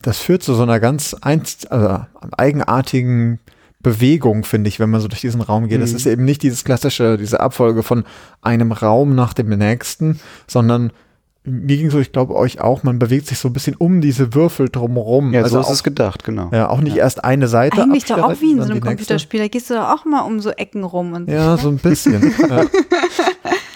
Das 0.00 0.18
führt 0.18 0.42
zu 0.42 0.54
so 0.54 0.62
einer 0.62 0.80
ganz 0.80 1.14
einst, 1.20 1.70
also 1.70 2.06
eigenartigen 2.38 3.38
Bewegung, 3.84 4.42
finde 4.42 4.66
ich, 4.66 4.80
wenn 4.80 4.90
man 4.90 5.00
so 5.00 5.06
durch 5.06 5.20
diesen 5.20 5.40
Raum 5.40 5.68
geht. 5.68 5.80
Das 5.80 5.90
Mhm. 5.92 5.96
ist 5.96 6.06
eben 6.06 6.24
nicht 6.24 6.42
dieses 6.42 6.64
klassische, 6.64 7.16
diese 7.16 7.38
Abfolge 7.38 7.84
von 7.84 8.02
einem 8.42 8.72
Raum 8.72 9.14
nach 9.14 9.32
dem 9.34 9.50
nächsten, 9.50 10.18
sondern 10.48 10.90
mir 11.46 11.76
ging 11.76 11.90
so, 11.90 11.98
ich 12.00 12.10
glaube 12.10 12.34
euch 12.34 12.60
auch, 12.62 12.84
man 12.84 12.98
bewegt 12.98 13.26
sich 13.26 13.38
so 13.38 13.48
ein 13.48 13.52
bisschen 13.52 13.76
um 13.76 14.00
diese 14.00 14.32
Würfel 14.34 14.70
drumherum. 14.70 15.32
Ja, 15.34 15.42
also 15.42 15.56
so 15.56 15.60
ist 15.60 15.66
auch, 15.66 15.70
es 15.72 15.82
gedacht, 15.84 16.24
genau. 16.24 16.48
ja, 16.52 16.70
auch 16.70 16.80
nicht 16.80 16.96
erst 16.96 17.22
eine 17.22 17.48
Seite. 17.48 17.82
Eigentlich 17.82 18.06
doch 18.06 18.18
auch 18.22 18.40
wie 18.40 18.52
in 18.52 18.62
so 18.62 18.70
einem. 18.70 18.80
Computerspiel, 18.80 19.40
da 19.40 19.48
gehst 19.48 19.68
du 19.68 19.74
doch 19.74 19.90
auch 19.90 20.04
mal 20.06 20.22
um 20.22 20.40
so 20.40 20.50
Ecken 20.50 20.84
rum 20.84 21.12
und 21.12 21.26
so. 21.28 21.32
Ja, 21.36 21.56
so 21.58 21.68
ein 21.68 21.76
bisschen. 21.76 22.32
ja. 22.48 22.64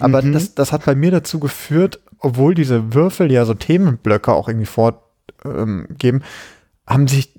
Aber 0.00 0.22
Mhm. 0.22 0.32
das, 0.32 0.54
das 0.54 0.72
hat 0.72 0.84
bei 0.86 0.94
mir 0.94 1.10
dazu 1.10 1.38
geführt, 1.40 2.00
obwohl 2.20 2.54
diese 2.54 2.94
Würfel 2.94 3.30
ja 3.30 3.44
so 3.44 3.52
Themenblöcke 3.54 4.32
auch 4.32 4.48
irgendwie 4.48 4.66
vorgeben, 4.66 4.98
ähm, 5.44 6.22
haben 6.88 7.06
sich 7.06 7.34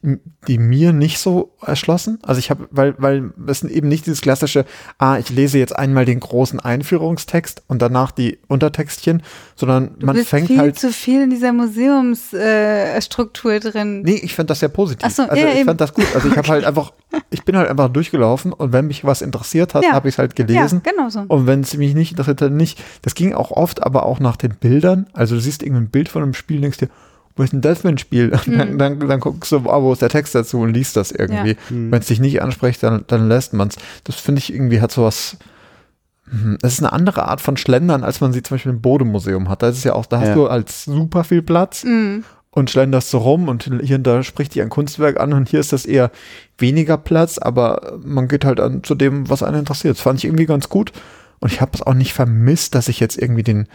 die 0.48 0.60
mir 0.60 0.94
nicht 0.94 1.18
so 1.18 1.56
erschlossen. 1.66 2.20
Also 2.22 2.38
ich 2.38 2.52
habe, 2.52 2.68
weil, 2.70 2.94
weil 3.00 3.32
es 3.48 3.62
sind 3.62 3.72
eben 3.72 3.88
nicht 3.88 4.06
dieses 4.06 4.22
klassische, 4.22 4.64
ah, 5.00 5.18
ich 5.18 5.30
lese 5.32 5.58
jetzt 5.58 5.76
einmal 5.76 6.06
den 6.06 6.20
großen 6.20 6.60
Einführungstext 6.60 7.64
und 7.68 7.82
danach 7.82 8.12
die 8.12 8.38
Untertextchen, 8.48 9.24
sondern 9.56 9.96
Du 9.98 10.06
man 10.06 10.16
bist 10.16 10.30
fängt 10.30 10.48
viel 10.48 10.60
halt. 10.60 10.78
zu 10.78 10.92
viel 10.94 11.24
in 11.24 11.32
dieser 11.32 11.52
Museumsstruktur 11.52 13.54
äh, 13.54 13.60
drin. 13.60 14.04
Nee, 14.04 14.20
ich 14.22 14.36
fand 14.36 14.50
das 14.52 14.60
sehr 14.60 14.70
positiv. 14.70 15.06
Ach 15.08 15.12
so, 15.12 15.24
also 15.24 15.36
ja, 15.42 15.50
ich 15.52 15.56
eben. 15.58 15.66
fand 15.66 15.82
das 15.82 15.94
gut. 15.94 16.06
Also 16.14 16.30
ich 16.30 16.38
habe 16.38 16.48
halt 16.48 16.64
einfach, 16.66 16.94
ich 17.32 17.44
bin 17.44 17.58
halt 17.58 17.70
einfach 17.70 17.90
durchgelaufen 17.90 18.54
und 18.54 18.72
wenn 18.72 18.86
mich 18.88 19.04
was 19.04 19.22
interessiert 19.24 19.74
hat, 19.74 19.84
Ja. 19.84 19.94
habe 19.94 20.10
ich 20.10 20.16
es 20.16 20.20
halt 20.20 20.38
ja, 20.38 20.46
gelesen. 20.46 20.82
genau 20.84 21.10
so. 21.10 21.22
Und 21.28 21.48
wenn 21.48 21.62
es 21.62 21.76
mich 21.76 21.96
nicht 21.96 22.12
interessiert, 22.12 22.42
dann 22.42 22.56
nicht. 22.56 22.82
Das 23.02 23.16
ging 23.16 23.34
auch 23.34 23.50
oft, 23.52 23.82
aber 23.84 24.06
auch 24.06 24.20
nach 24.20 24.38
den 24.38 24.54
Bildern. 24.56 25.08
Also 25.14 25.36
du 25.36 25.42
siehst 25.42 25.64
irgendein 25.64 25.90
Bild 25.90 26.08
von 26.10 26.22
einem 26.24 26.34
Spiel 26.36 26.58
und 26.58 26.62
denkst 26.64 26.78
dir, 26.78 26.90
wo 27.40 27.44
ist 27.44 27.54
denn 27.54 27.62
das 27.62 27.80
für 27.80 27.88
ein 27.88 27.98
Spiel? 27.98 28.32
Und 28.34 28.48
dann, 28.60 28.74
Mhm. 28.74 28.78
dann, 28.78 29.00
dann 29.00 29.20
guckst 29.22 29.50
du, 29.54 29.58
ah, 29.70 29.82
wo 29.82 29.94
ist 29.94 30.02
der 30.02 30.10
Text 30.10 30.36
dazu 30.36 30.60
und 30.60 30.74
liest 30.74 30.98
das 30.98 31.12
irgendwie. 31.12 31.56
Mhm. 31.70 31.90
Wenn 31.90 32.00
es 32.02 32.08
dich 32.08 32.20
nicht 32.20 32.42
anspricht, 32.42 32.84
dann, 32.84 33.06
dann 33.08 33.30
lässt 33.30 33.54
man 33.54 33.70
es. 33.70 33.78
Das 34.04 34.16
finde 34.18 34.40
ich 34.40 34.54
irgendwie 34.54 34.82
hat 34.82 34.92
sowas, 34.92 35.38
hm, 36.30 36.58
es 36.62 36.74
ist 36.74 36.80
eine 36.80 36.92
andere 36.92 37.28
Art 37.30 37.40
von 37.42 37.56
Schlendern, 37.58 38.04
als 38.04 38.20
man 38.22 38.34
sie 38.34 38.44
zum 38.44 38.56
Beispiel 38.56 38.72
im 38.74 38.82
Bodemuseum 38.82 39.48
hat. 39.50 39.64
Da 39.64 39.70
ist 39.70 39.78
es 39.78 39.84
ja 39.86 39.94
auch, 39.94 40.06
da 40.06 40.20
hast 40.20 40.28
Ja. 40.30 40.36
du 40.36 40.48
als 40.48 40.84
super 40.86 41.24
viel 41.24 41.42
Platz 41.42 41.84
Mhm. 41.86 42.24
und 42.52 42.70
schlenderst 42.70 43.10
so 43.10 43.20
rum 43.20 43.48
und 43.48 43.64
hier 43.84 43.96
und 43.96 44.04
da 44.04 44.22
spricht 44.22 44.54
dich 44.54 44.62
ein 44.62 44.70
Kunstwerk 44.70 45.20
an 45.20 45.32
und 45.34 45.48
hier 45.50 45.60
ist 45.62 45.72
das 45.74 45.86
eher 45.86 46.12
weniger 46.58 46.98
Platz, 46.98 47.38
aber 47.38 48.00
man 48.04 48.28
geht 48.28 48.44
halt 48.44 48.60
an 48.60 48.84
zu 48.84 48.96
dem, 48.96 49.30
was 49.30 49.44
einen 49.44 49.60
interessiert. 49.60 49.96
Das 49.96 50.02
fand 50.04 50.20
ich 50.20 50.26
irgendwie 50.26 50.46
ganz 50.46 50.68
gut 50.68 50.92
und 51.40 51.54
ich 51.54 51.62
habe 51.62 51.72
es 51.74 51.82
auch 51.82 51.94
nicht 51.94 52.14
vermisst, 52.14 52.76
dass 52.76 52.90
ich 52.90 53.00
jetzt 53.00 53.18
irgendwie 53.18 53.44
den 53.44 53.68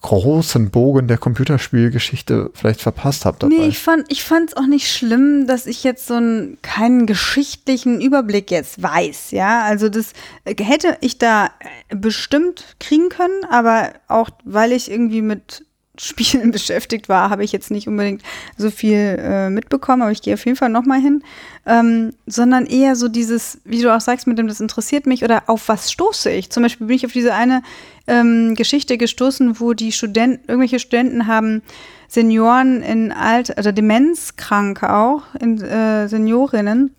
großen 0.00 0.70
Bogen 0.70 1.08
der 1.08 1.18
Computerspielgeschichte 1.18 2.50
vielleicht 2.54 2.80
verpasst 2.80 3.24
habe. 3.24 3.48
Nee, 3.48 3.66
ich 3.66 3.78
fand 3.78 4.10
ich 4.10 4.22
fand's 4.22 4.56
auch 4.56 4.66
nicht 4.66 4.92
schlimm, 4.92 5.46
dass 5.46 5.66
ich 5.66 5.82
jetzt 5.82 6.06
so 6.06 6.14
einen 6.14 6.58
keinen 6.62 7.06
geschichtlichen 7.06 8.00
Überblick 8.00 8.50
jetzt 8.50 8.80
weiß, 8.82 9.32
ja? 9.32 9.64
Also 9.64 9.88
das 9.88 10.12
äh, 10.44 10.54
hätte 10.62 10.96
ich 11.00 11.18
da 11.18 11.46
äh, 11.88 11.96
bestimmt 11.96 12.76
kriegen 12.78 13.08
können, 13.08 13.44
aber 13.50 13.92
auch 14.06 14.30
weil 14.44 14.72
ich 14.72 14.90
irgendwie 14.90 15.22
mit 15.22 15.64
Spielen 15.98 16.50
beschäftigt 16.52 17.08
war, 17.08 17.30
habe 17.30 17.44
ich 17.44 17.52
jetzt 17.52 17.70
nicht 17.70 17.88
unbedingt 17.88 18.22
so 18.56 18.70
viel 18.70 19.18
äh, 19.20 19.50
mitbekommen, 19.50 20.02
aber 20.02 20.12
ich 20.12 20.22
gehe 20.22 20.34
auf 20.34 20.44
jeden 20.44 20.56
Fall 20.56 20.68
nochmal 20.68 21.00
hin. 21.00 21.22
Ähm, 21.66 22.14
sondern 22.26 22.66
eher 22.66 22.96
so 22.96 23.08
dieses, 23.08 23.58
wie 23.64 23.82
du 23.82 23.94
auch 23.94 24.00
sagst, 24.00 24.26
mit 24.26 24.38
dem 24.38 24.48
das 24.48 24.60
interessiert 24.60 25.06
mich 25.06 25.24
oder 25.24 25.44
auf 25.46 25.68
was 25.68 25.92
stoße 25.92 26.30
ich. 26.30 26.50
Zum 26.50 26.62
Beispiel 26.62 26.86
bin 26.86 26.96
ich 26.96 27.06
auf 27.06 27.12
diese 27.12 27.34
eine 27.34 27.62
ähm, 28.06 28.54
Geschichte 28.54 28.96
gestoßen, 28.96 29.60
wo 29.60 29.74
die 29.74 29.92
Studenten, 29.92 30.48
irgendwelche 30.48 30.78
Studenten 30.78 31.26
haben 31.26 31.62
Senioren 32.08 32.82
in 32.82 33.12
Alt, 33.12 33.56
also 33.56 33.70
Demenzkranke 33.70 34.94
auch, 34.94 35.22
in, 35.40 35.60
äh, 35.60 36.08
Seniorinnen, 36.08 36.94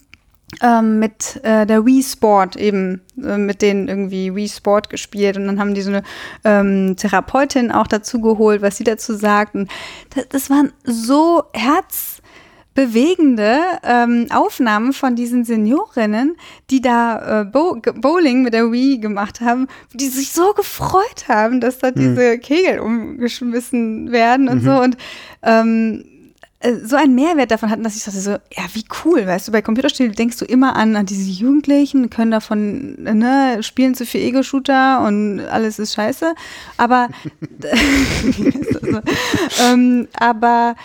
ähm, 0.61 0.99
mit 0.99 1.39
äh, 1.43 1.65
der 1.65 1.85
Wii 1.85 2.03
Sport 2.03 2.55
eben, 2.55 3.01
äh, 3.23 3.37
mit 3.37 3.61
denen 3.61 3.87
irgendwie 3.87 4.35
Wii 4.35 4.49
Sport 4.49 4.89
gespielt. 4.89 5.37
Und 5.37 5.47
dann 5.47 5.59
haben 5.59 5.73
die 5.73 5.81
so 5.81 5.91
eine 5.91 6.03
ähm, 6.43 6.95
Therapeutin 6.97 7.71
auch 7.71 7.87
dazu 7.87 8.21
geholt, 8.21 8.61
was 8.61 8.77
sie 8.77 8.83
dazu 8.83 9.15
sagt. 9.15 9.55
Und 9.55 9.69
das, 10.15 10.27
das 10.29 10.49
waren 10.49 10.73
so 10.83 11.43
herzbewegende 11.53 13.59
ähm, 13.83 14.27
Aufnahmen 14.31 14.93
von 14.93 15.15
diesen 15.15 15.45
Seniorinnen, 15.45 16.35
die 16.69 16.81
da 16.81 17.41
äh, 17.41 17.45
Bow 17.45 17.79
Bowling 17.95 18.43
mit 18.43 18.53
der 18.53 18.71
Wii 18.71 18.97
gemacht 18.97 19.41
haben, 19.41 19.67
die 19.93 20.07
sich 20.07 20.31
so 20.31 20.53
gefreut 20.53 21.27
haben, 21.27 21.61
dass 21.61 21.77
da 21.77 21.91
diese 21.91 22.39
Kegel 22.39 22.79
umgeschmissen 22.79 24.11
werden 24.11 24.49
und 24.49 24.61
so. 24.61 24.81
Und 24.81 24.97
ähm, 25.43 26.03
äh, 26.05 26.18
so 26.83 26.97
einen 26.97 27.15
Mehrwert 27.15 27.51
davon 27.51 27.69
hatten, 27.69 27.83
dass 27.83 27.95
ich 27.95 28.03
dachte 28.03 28.19
so, 28.19 28.31
ja, 28.31 28.63
wie 28.73 28.83
cool, 29.05 29.25
weißt 29.25 29.47
du, 29.47 29.51
bei 29.53 29.61
Computerspielen 29.61 30.11
denkst 30.11 30.37
du 30.37 30.45
immer 30.45 30.75
an, 30.75 30.95
an 30.97 31.05
diese 31.05 31.29
Jugendlichen, 31.29 32.09
können 32.09 32.31
davon, 32.31 33.05
äh, 33.05 33.13
ne, 33.13 33.63
spielen 33.63 33.95
zu 33.95 34.05
viel 34.05 34.21
Ego-Shooter 34.21 35.01
und 35.05 35.39
alles 35.39 35.79
ist 35.79 35.93
scheiße, 35.93 36.33
aber, 36.75 37.07
ähm, 39.63 40.07
aber 40.19 40.75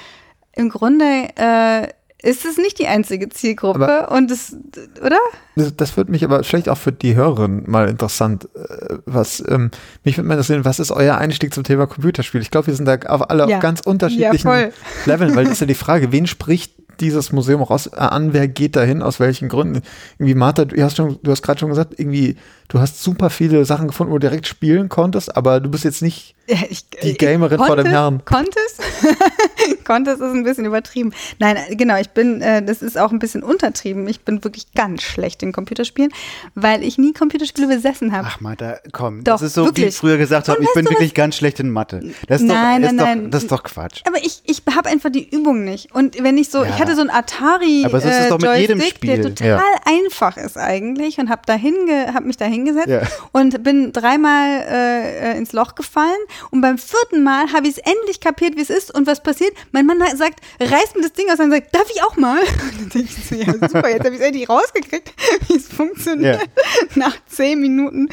im 0.52 0.68
Grunde 0.68 1.28
äh, 1.34 1.88
ist 2.24 2.44
es 2.44 2.56
nicht 2.56 2.78
die 2.78 2.86
einzige 2.86 3.28
Zielgruppe 3.28 4.06
und 4.08 4.30
es, 4.30 4.56
oder? 5.04 5.18
Das, 5.56 5.76
das 5.76 5.96
wird 5.96 6.08
mich 6.08 6.24
aber 6.24 6.42
vielleicht 6.42 6.68
auch 6.68 6.78
für 6.78 6.92
die 6.92 7.14
Hörerin 7.14 7.64
mal 7.66 7.88
interessant, 7.88 8.48
äh, 8.54 8.96
was 9.06 9.42
ähm, 9.46 9.70
mich 10.02 10.16
würde 10.16 10.26
mal 10.26 10.34
interessieren, 10.34 10.64
was 10.64 10.80
ist 10.80 10.90
euer 10.90 11.16
Einstieg 11.18 11.52
zum 11.54 11.64
Thema 11.64 11.86
Computerspiel? 11.86 12.40
Ich 12.40 12.50
glaube, 12.50 12.68
wir 12.68 12.74
sind 12.74 12.86
da 12.86 12.96
auf 13.08 13.30
alle 13.30 13.48
Ja. 13.48 13.56
auf 13.56 13.62
ganz 13.62 13.80
unterschiedlichen 13.80 14.48
Ja. 14.48 14.68
Leveln, 15.06 15.36
weil 15.36 15.44
das 15.44 15.54
ist 15.54 15.60
ja 15.60 15.66
die 15.66 15.74
Frage, 15.74 16.12
wen 16.12 16.26
spricht 16.26 16.72
dieses 17.00 17.32
Museum 17.32 17.60
raus 17.62 17.88
äh, 17.88 17.96
an, 17.96 18.32
wer 18.32 18.48
geht 18.48 18.76
dahin, 18.76 19.02
aus 19.02 19.20
welchen 19.20 19.48
Gründen? 19.48 19.82
Irgendwie 20.18 20.34
Martha, 20.34 20.64
du 20.64 20.80
hast 20.82 20.96
schon, 20.96 21.18
du 21.22 21.30
hast 21.30 21.42
gerade 21.42 21.58
schon 21.60 21.68
gesagt, 21.68 21.94
irgendwie 21.98 22.36
du 22.68 22.80
hast 22.80 23.02
super 23.02 23.30
viele 23.30 23.64
Sachen 23.64 23.88
gefunden, 23.88 24.12
wo 24.12 24.18
du 24.18 24.26
direkt 24.28 24.46
spielen 24.46 24.88
konntest, 24.88 25.36
aber 25.36 25.60
du 25.60 25.68
bist 25.70 25.84
jetzt 25.84 26.02
nicht 26.02 26.34
ich, 26.46 26.86
Die 27.02 27.14
Gamerin 27.14 27.58
vor 27.58 27.76
dem 27.76 27.86
Herrn. 27.86 28.22
Konntest? 28.26 28.82
Konntest 29.84 30.20
ist 30.20 30.32
ein 30.34 30.44
bisschen 30.44 30.64
übertrieben. 30.66 31.12
Nein, 31.38 31.56
äh, 31.56 31.74
genau, 31.76 31.96
ich 31.98 32.10
bin, 32.10 32.40
äh, 32.42 32.62
das 32.62 32.82
ist 32.82 32.98
auch 32.98 33.12
ein 33.12 33.18
bisschen 33.18 33.42
untertrieben. 33.42 34.06
Ich 34.08 34.20
bin 34.20 34.44
wirklich 34.44 34.72
ganz 34.74 35.02
schlecht 35.02 35.42
in 35.42 35.52
Computerspielen, 35.52 36.12
weil 36.54 36.82
ich 36.82 36.98
nie 36.98 37.12
Computerspiele 37.12 37.66
besessen 37.68 38.12
habe. 38.12 38.28
Ach, 38.30 38.40
Martha, 38.40 38.78
komm. 38.92 39.24
Doch, 39.24 39.34
das 39.34 39.42
ist 39.42 39.54
so, 39.54 39.62
wie 39.62 39.66
wirklich. 39.68 39.86
ich 39.88 39.96
früher 39.96 40.18
gesagt 40.18 40.48
habe, 40.48 40.62
ich 40.62 40.68
bin 40.74 40.84
wirklich 40.84 41.14
ganz 41.14 41.36
schlecht 41.36 41.60
in 41.60 41.70
Mathe. 41.70 42.00
Das 42.28 42.40
ist, 42.42 42.46
Nein, 42.46 42.82
doch, 42.82 42.88
ist 42.90 42.94
nein, 42.94 42.98
doch, 42.98 43.22
nein. 43.22 43.30
das 43.30 43.42
ist 43.44 43.52
doch 43.52 43.62
Quatsch. 43.62 44.02
Aber 44.06 44.18
ich, 44.18 44.42
ich 44.44 44.62
habe 44.76 44.88
einfach 44.88 45.10
die 45.10 45.28
Übung 45.28 45.64
nicht. 45.64 45.94
Und 45.94 46.22
wenn 46.22 46.36
ich 46.36 46.50
so, 46.50 46.62
Ja. 46.62 46.70
ich 46.70 46.78
hatte 46.80 46.94
so 46.94 47.00
ein 47.02 47.10
Atari 47.10 47.84
Aber 47.86 48.00
so 48.00 48.08
ist 48.08 48.14
es 48.14 48.26
äh, 48.26 48.28
doch 48.28 48.38
mit 48.38 48.56
jedem 48.58 48.78
Joystick, 48.78 48.96
Spiel. 48.96 49.16
der 49.16 49.34
total 49.34 49.48
Ja. 49.48 49.62
einfach 49.86 50.36
ist 50.36 50.58
eigentlich 50.58 51.18
und 51.18 51.30
habe 51.30 51.42
hab 51.52 52.24
mich 52.24 52.36
da 52.36 52.44
hingesetzt 52.54 52.88
Ja. 52.88 53.02
und 53.32 53.62
bin 53.62 53.92
dreimal 53.92 54.64
äh, 54.68 55.32
äh, 55.32 55.38
ins 55.38 55.52
Loch 55.52 55.74
gefallen 55.74 56.16
und 56.50 56.60
beim 56.60 56.78
vierten 56.78 57.22
Mal 57.22 57.52
habe 57.52 57.66
ich 57.68 57.76
es 57.76 57.78
endlich 57.78 58.20
kapiert, 58.20 58.56
wie 58.56 58.62
es 58.62 58.70
ist 58.70 58.94
und 58.94 59.06
was 59.06 59.22
passiert. 59.22 59.52
Mein 59.72 59.86
Mann 59.86 59.98
sagt, 60.16 60.40
reiß 60.60 60.94
mir 60.94 61.02
das 61.02 61.12
Ding 61.12 61.30
aus 61.30 61.38
und 61.40 61.50
sagt, 61.50 61.74
darf 61.74 61.86
ich 61.94 62.02
auch 62.02 62.16
mal? 62.16 62.40
Und 62.64 62.80
dann 62.80 62.88
denke 62.90 63.08
ich 63.16 63.24
so, 63.26 63.34
ja 63.34 63.52
super, 63.52 63.88
jetzt 63.88 64.04
habe 64.04 64.14
ich 64.14 64.20
es 64.20 64.26
endlich 64.26 64.48
rausgekriegt, 64.48 65.12
wie 65.48 65.54
es 65.56 65.68
funktioniert 65.68 66.40
nach 66.94 67.16
zehn 67.26 67.60
Minuten. 67.60 68.08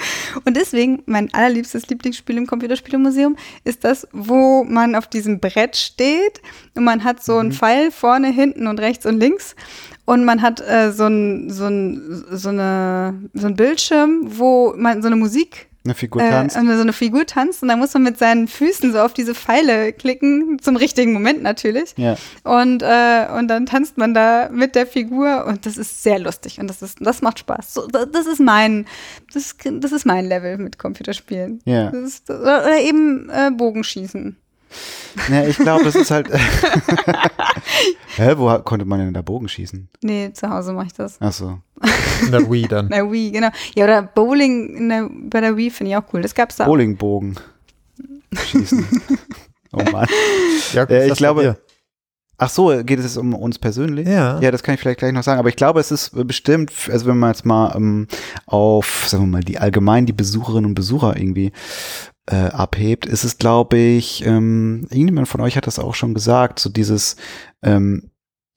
Und 0.46 0.58
deswegen, 0.58 1.04
mein 1.06 1.34
allerliebstes 1.34 1.88
Lieblingsspiel 1.88 2.38
im 2.38 2.48
Computerspielemuseum 2.48 3.38
ist 3.64 3.84
das, 3.84 4.08
wo 4.12 4.64
man 4.64 4.96
auf 4.96 5.08
diesem 5.08 5.40
Brett 5.40 5.76
steht 5.78 6.42
und 6.76 6.84
man 6.84 7.04
hat 7.04 7.24
so 7.24 7.38
einen 7.38 7.52
Pfeil 7.52 7.92
vorne, 7.92 8.30
hinten 8.30 8.68
und 8.68 8.80
rechts 8.80 9.06
und 9.06 9.20
links. 9.20 9.56
Und 10.12 10.26
man 10.26 10.42
hat 10.42 10.60
äh, 10.62 10.92
so, 10.92 11.06
ein, 11.08 11.50
so, 11.50 11.66
ein, 11.68 12.24
so, 12.32 12.50
eine, 12.50 13.14
so 13.34 13.48
ein 13.48 13.56
Bildschirm, 13.56 14.24
wo 14.40 14.74
man 14.76 15.02
so 15.02 15.08
eine 15.08 15.16
Musik 15.16 15.68
Eine 15.86 15.96
Figur 15.96 16.22
äh, 16.22 16.30
tanzt. 16.30 16.58
und 16.58 16.68
so 16.68 16.82
eine 16.82 16.92
Figur 16.94 17.26
tanzt 17.26 17.62
und 17.64 17.70
dann 17.70 17.80
muss 17.80 17.94
man 17.94 18.04
mit 18.04 18.18
seinen 18.18 18.48
Füßen 18.50 18.92
so 18.92 19.00
auf 19.00 19.14
diese 19.14 19.34
Pfeile 19.34 19.94
klicken, 19.94 20.60
zum 20.62 20.76
richtigen 20.76 21.14
Moment 21.14 21.42
natürlich. 21.44 21.94
Ja. 21.98 22.16
Und, 22.44 22.84
äh, 22.84 23.26
und 23.38 23.48
dann 23.48 23.66
tanzt 23.66 23.98
man 23.98 24.14
da 24.14 24.50
mit 24.52 24.76
der 24.76 24.86
Figur 24.86 25.46
und 25.48 25.66
das 25.66 25.78
ist 25.78 26.04
sehr 26.04 26.20
lustig 26.20 26.60
und 26.60 26.68
das 26.68 26.82
ist, 26.82 26.98
das 27.00 27.22
macht 27.22 27.40
Spaß. 27.40 27.74
So, 27.74 27.88
da- 27.88 28.06
das 28.06 28.28
ist 28.28 28.40
mein, 28.42 28.86
das, 29.34 29.56
das 29.80 29.92
ist 29.94 30.06
mein 30.06 30.26
Level 30.26 30.58
mit 30.58 30.78
Computerspielen. 30.78 31.62
Ja. 31.66 31.88
Ist, 31.90 32.30
oder 32.30 32.64
oder 32.66 32.80
eben 32.82 33.30
äh, 33.30 33.50
Bogenschießen. 33.52 34.36
Ja, 35.30 35.46
ich 35.46 35.58
glaube, 35.58 35.84
das 35.84 35.96
ist 35.96 36.12
halt. 36.12 36.30
Hä, 38.16 38.34
wo 38.38 38.58
konnte 38.60 38.86
man 38.86 39.00
denn 39.00 39.14
da 39.14 39.22
Bogen 39.22 39.48
schießen? 39.48 39.90
Nee, 40.04 40.32
zu 40.34 40.50
Hause 40.50 40.74
mache 40.74 40.88
ich 40.88 40.94
das. 40.94 41.18
Ach 41.20 41.32
so. 41.32 41.60
in 42.26 42.32
der 42.32 42.50
Wii 42.50 42.68
dann. 42.68 42.88
Na 42.90 43.10
Wii, 43.12 43.32
genau. 43.32 43.50
Ja, 43.76 43.86
oder 43.86 44.02
Bowling 44.04 44.76
in 44.78 44.90
der, 44.90 45.10
bei 45.12 45.42
der 45.42 45.58
Wii 45.58 45.70
finde 45.70 45.92
ich 45.92 45.98
auch 45.98 46.04
cool. 46.14 46.22
Das 46.22 46.36
gab's 46.36 46.56
da. 46.56 46.66
Bowlingbogen 46.66 47.38
schießen. 48.34 48.86
oh 49.74 49.84
Mann. 49.92 50.08
Ja, 50.74 50.84
Äh, 50.84 51.08
ich 51.10 51.16
glaube-? 51.16 51.58
Ach 52.44 52.50
so, 52.50 52.70
geht 52.84 52.98
es 52.98 53.06
jetzt 53.06 53.18
um 53.18 53.36
uns 53.36 53.60
persönlich? 53.60 54.08
Ja. 54.08 54.40
Ja, 54.40 54.50
das 54.50 54.64
kann 54.64 54.74
ich 54.74 54.82
vielleicht 54.82 54.98
gleich 54.98 55.14
noch 55.14 55.22
sagen. 55.22 55.38
Aber 55.40 55.50
ich 55.50 55.56
glaube, 55.56 55.80
es 55.80 55.92
ist 55.92 56.12
bestimmt, 56.28 56.72
also 56.90 57.06
wenn 57.06 57.20
man 57.20 57.30
jetzt 57.30 57.46
mal 57.46 57.76
ähm, 57.76 58.08
auf, 58.48 59.06
sagen 59.08 59.26
wir 59.26 59.28
mal, 59.28 59.44
die 59.44 59.60
allgemein 59.60 60.08
die 60.08 60.14
Besucherinnen 60.14 60.66
und 60.66 60.74
Besucher 60.74 61.16
irgendwie 61.16 61.52
äh, 62.32 62.50
abhebt, 62.52 63.06
ist 63.06 63.24
es, 63.24 63.38
glaube 63.38 63.78
ich, 63.78 64.26
ähm, 64.26 64.88
irgendjemand 64.90 65.28
von 65.28 65.42
euch 65.42 65.58
hat 65.58 65.68
das 65.68 65.80
auch 65.80 65.96
schon 65.96 66.14
gesagt, 66.14 66.60
so 66.60 66.70
dieses, 66.70 67.18
ähm, 67.62 68.12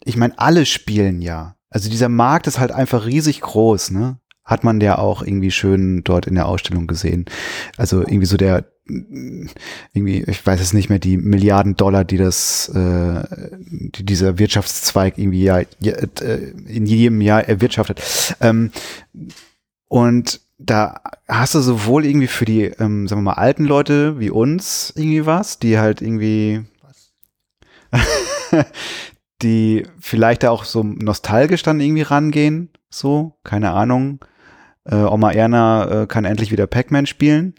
ich 0.05 0.17
meine, 0.17 0.39
alle 0.39 0.67
spielen 0.67 1.21
ja. 1.21 1.57
Also 1.71 1.91
dieser 1.91 2.09
Markt 2.09 2.47
ist 2.47 2.61
halt 2.61 2.71
einfach 2.71 3.07
riesig 3.07 3.41
groß, 3.41 3.91
ne? 3.91 4.19
Hat 4.45 4.63
man 4.63 4.81
ja 4.81 4.99
auch 4.99 5.23
irgendwie 5.23 5.51
schön 5.51 6.05
dort 6.05 6.27
in 6.27 6.35
der 6.35 6.47
Ausstellung 6.47 6.87
gesehen. 6.87 7.25
Also 7.79 8.01
irgendwie 8.03 8.27
so 8.27 8.37
der, 8.37 8.67
irgendwie, 8.87 10.23
ich 10.23 10.47
weiß 10.47 10.61
es 10.61 10.75
nicht 10.75 10.91
mehr, 10.91 10.99
die 10.99 11.17
Milliarden 11.17 11.75
Dollar, 11.77 12.05
die 12.05 12.19
das, 12.19 12.69
äh, 12.69 13.25
die 13.61 14.05
dieser 14.05 14.39
Wirtschaftszweig 14.39 15.17
irgendwie 15.17 15.45
ja, 15.45 15.61
äh, 15.61 15.67
in 16.67 16.85
jedem 16.85 17.23
Jahr 17.23 17.49
erwirtschaftet. 17.49 18.37
Ähm, 18.41 18.71
und 19.89 20.44
da 20.59 21.01
hast 21.29 21.55
du 21.55 21.61
sowohl 21.61 22.05
irgendwie 22.05 22.27
für 22.27 22.45
die, 22.45 22.65
ähm, 22.65 23.09
sagen 23.09 23.23
wir 23.23 23.33
mal, 23.33 23.33
alten 23.35 23.65
Leute 23.65 24.21
wie 24.21 24.31
uns 24.31 24.93
irgendwie 24.97 25.27
was, 25.27 25.59
die 25.59 25.79
halt 25.79 26.01
irgendwie, 26.01 26.65
die 29.43 29.87
vielleicht 29.99 30.43
da 30.43 30.51
auch 30.51 30.65
so 30.65 30.83
nostalgisch 30.83 31.63
dann 31.63 31.81
irgendwie 31.81 32.03
rangehen, 32.03 32.71
so, 32.89 33.39
keine 33.43 33.73
Ahnung. 33.73 34.25
Äh, 34.85 34.97
Oma 34.97 35.33
Erna 35.33 36.03
äh, 36.03 36.07
kann 36.07 36.25
endlich 36.25 36.53
wieder 36.53 36.67
Pac-Man 36.67 37.07
spielen. 37.07 37.55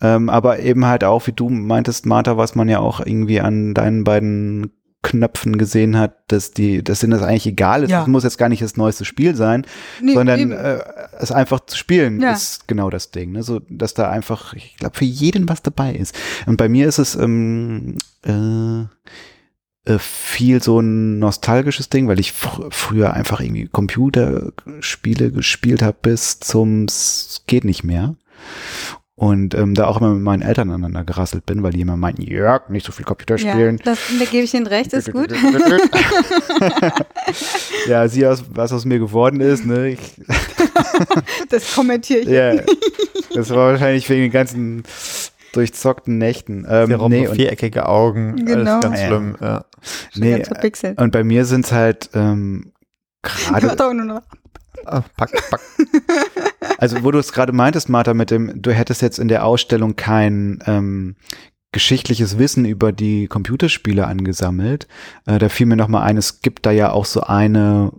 Ähm, 0.00 0.28
aber 0.28 0.60
eben 0.60 0.86
halt 0.86 1.02
auch, 1.02 1.26
wie 1.26 1.32
du 1.32 1.48
meintest, 1.48 2.06
Martha, 2.06 2.36
was 2.36 2.54
man 2.54 2.68
ja 2.68 2.78
auch 2.78 3.00
irgendwie 3.00 3.40
an 3.40 3.74
deinen 3.74 4.04
beiden 4.04 4.77
Knöpfen 5.02 5.58
gesehen 5.58 5.96
hat, 5.96 6.16
dass 6.26 6.50
die, 6.52 6.82
dass 6.82 7.00
denen 7.00 7.12
das 7.12 7.22
eigentlich 7.22 7.46
egal 7.46 7.84
ist. 7.84 7.90
Ja. 7.90 8.00
Das 8.00 8.08
muss 8.08 8.24
jetzt 8.24 8.36
gar 8.36 8.48
nicht 8.48 8.62
das 8.62 8.76
neueste 8.76 9.04
Spiel 9.04 9.36
sein, 9.36 9.64
Nee, 10.02 10.14
sondern 10.14 10.50
äh, 10.50 10.80
es 11.18 11.30
einfach 11.30 11.60
zu 11.60 11.76
spielen 11.76 12.20
Ja. 12.20 12.32
ist 12.32 12.66
genau 12.66 12.90
das 12.90 13.12
Ding. 13.12 13.32
Ne? 13.32 13.42
So, 13.44 13.60
dass 13.68 13.94
da 13.94 14.10
einfach, 14.10 14.54
ich 14.54 14.76
glaube, 14.76 14.96
für 14.96 15.04
jeden 15.04 15.48
was 15.48 15.62
dabei 15.62 15.92
ist. 15.94 16.18
Und 16.46 16.56
bei 16.56 16.68
mir 16.68 16.88
ist 16.88 16.98
es 16.98 17.14
ähm, 17.14 17.96
äh, 18.24 18.82
äh, 19.88 19.98
viel 19.98 20.62
so 20.62 20.80
ein 20.80 21.20
nostalgisches 21.20 21.88
Ding, 21.88 22.08
weil 22.08 22.18
ich 22.20 22.32
fr 22.32 22.68
früher 22.70 23.14
einfach 23.14 23.40
irgendwie 23.40 23.68
Computerspiele 23.68 25.30
gespielt 25.30 25.80
habe 25.80 25.96
bis 26.02 26.40
zum 26.40 26.86
S 26.86 27.42
geht 27.46 27.64
nicht 27.64 27.84
mehr. 27.84 28.16
Und 29.18 29.52
ähm, 29.56 29.74
da 29.74 29.88
auch 29.88 30.00
immer 30.00 30.14
mit 30.14 30.22
meinen 30.22 30.42
Eltern 30.42 30.70
aneinander 30.70 31.02
gerasselt 31.02 31.44
bin, 31.44 31.64
weil 31.64 31.72
die 31.72 31.80
immer 31.80 31.96
meinten, 31.96 32.22
Jörg, 32.22 32.68
nicht 32.68 32.86
so 32.86 32.92
viel 32.92 33.04
Computer 33.04 33.34
Ja, 33.36 33.50
spielen. 33.52 33.80
das, 33.84 33.98
da 34.16 34.24
gebe 34.24 34.44
ich 34.44 34.54
Ihnen 34.54 34.68
recht, 34.68 34.92
ist 34.92 35.10
gut. 35.12 35.32
ja, 37.88 38.06
sieh 38.08 38.26
aus, 38.26 38.44
was 38.50 38.72
aus 38.72 38.84
mir 38.84 38.98
geworden 38.98 39.40
ist, 39.40 39.64
ne? 39.66 39.88
Ich, 39.90 39.98
Das 41.50 41.74
kommentiere 41.74 42.20
ich. 42.20 42.28
ja, 42.28 42.54
das 43.34 43.50
war 43.50 43.72
wahrscheinlich 43.72 44.08
wegen 44.08 44.22
den 44.22 44.30
ganzen 44.30 44.82
durchzockten 45.52 46.18
Nächten. 46.18 46.66
Ähm, 46.68 46.88
Der 46.90 47.08
nee, 47.08 47.26
viereckige 47.26 47.88
Augen, 47.88 48.36
Genau. 48.44 48.72
alles 48.76 48.82
ganz 48.84 49.00
Ja. 49.00 49.06
schlimm. 49.06 49.36
Ja. 49.40 49.64
Schon 50.12 50.22
nee, 50.22 50.42
ganz 50.42 50.82
und 51.00 51.12
bei 51.12 51.24
mir 51.24 51.44
sind 51.44 51.64
es 51.64 51.72
halt 51.72 52.10
ähm, 52.14 52.72
gerade, 53.22 53.86
auch 53.86 53.92
nur 53.92 54.04
noch. 54.04 54.22
Ah, 54.90 55.04
pack, 55.16 55.30
pack. 55.50 55.60
also 56.78 57.02
wo 57.04 57.10
du 57.10 57.18
es 57.18 57.32
gerade 57.32 57.52
meintest, 57.52 57.88
Martha, 57.88 58.14
mit 58.14 58.30
dem, 58.30 58.60
du 58.60 58.72
hättest 58.72 59.02
jetzt 59.02 59.18
in 59.18 59.28
der 59.28 59.44
Ausstellung 59.44 59.96
kein 59.96 60.60
ähm, 60.66 61.16
geschichtliches 61.72 62.38
Wissen 62.38 62.64
über 62.64 62.92
die 62.92 63.26
Computerspiele 63.26 64.06
angesammelt. 64.06 64.88
Äh, 65.26 65.38
da 65.38 65.48
fiel 65.48 65.66
mir 65.66 65.76
noch 65.76 65.88
mal 65.88 66.02
ein, 66.02 66.16
es 66.16 66.40
gibt 66.40 66.64
da 66.66 66.70
ja 66.70 66.90
auch 66.92 67.04
so 67.04 67.20
eine, 67.22 67.92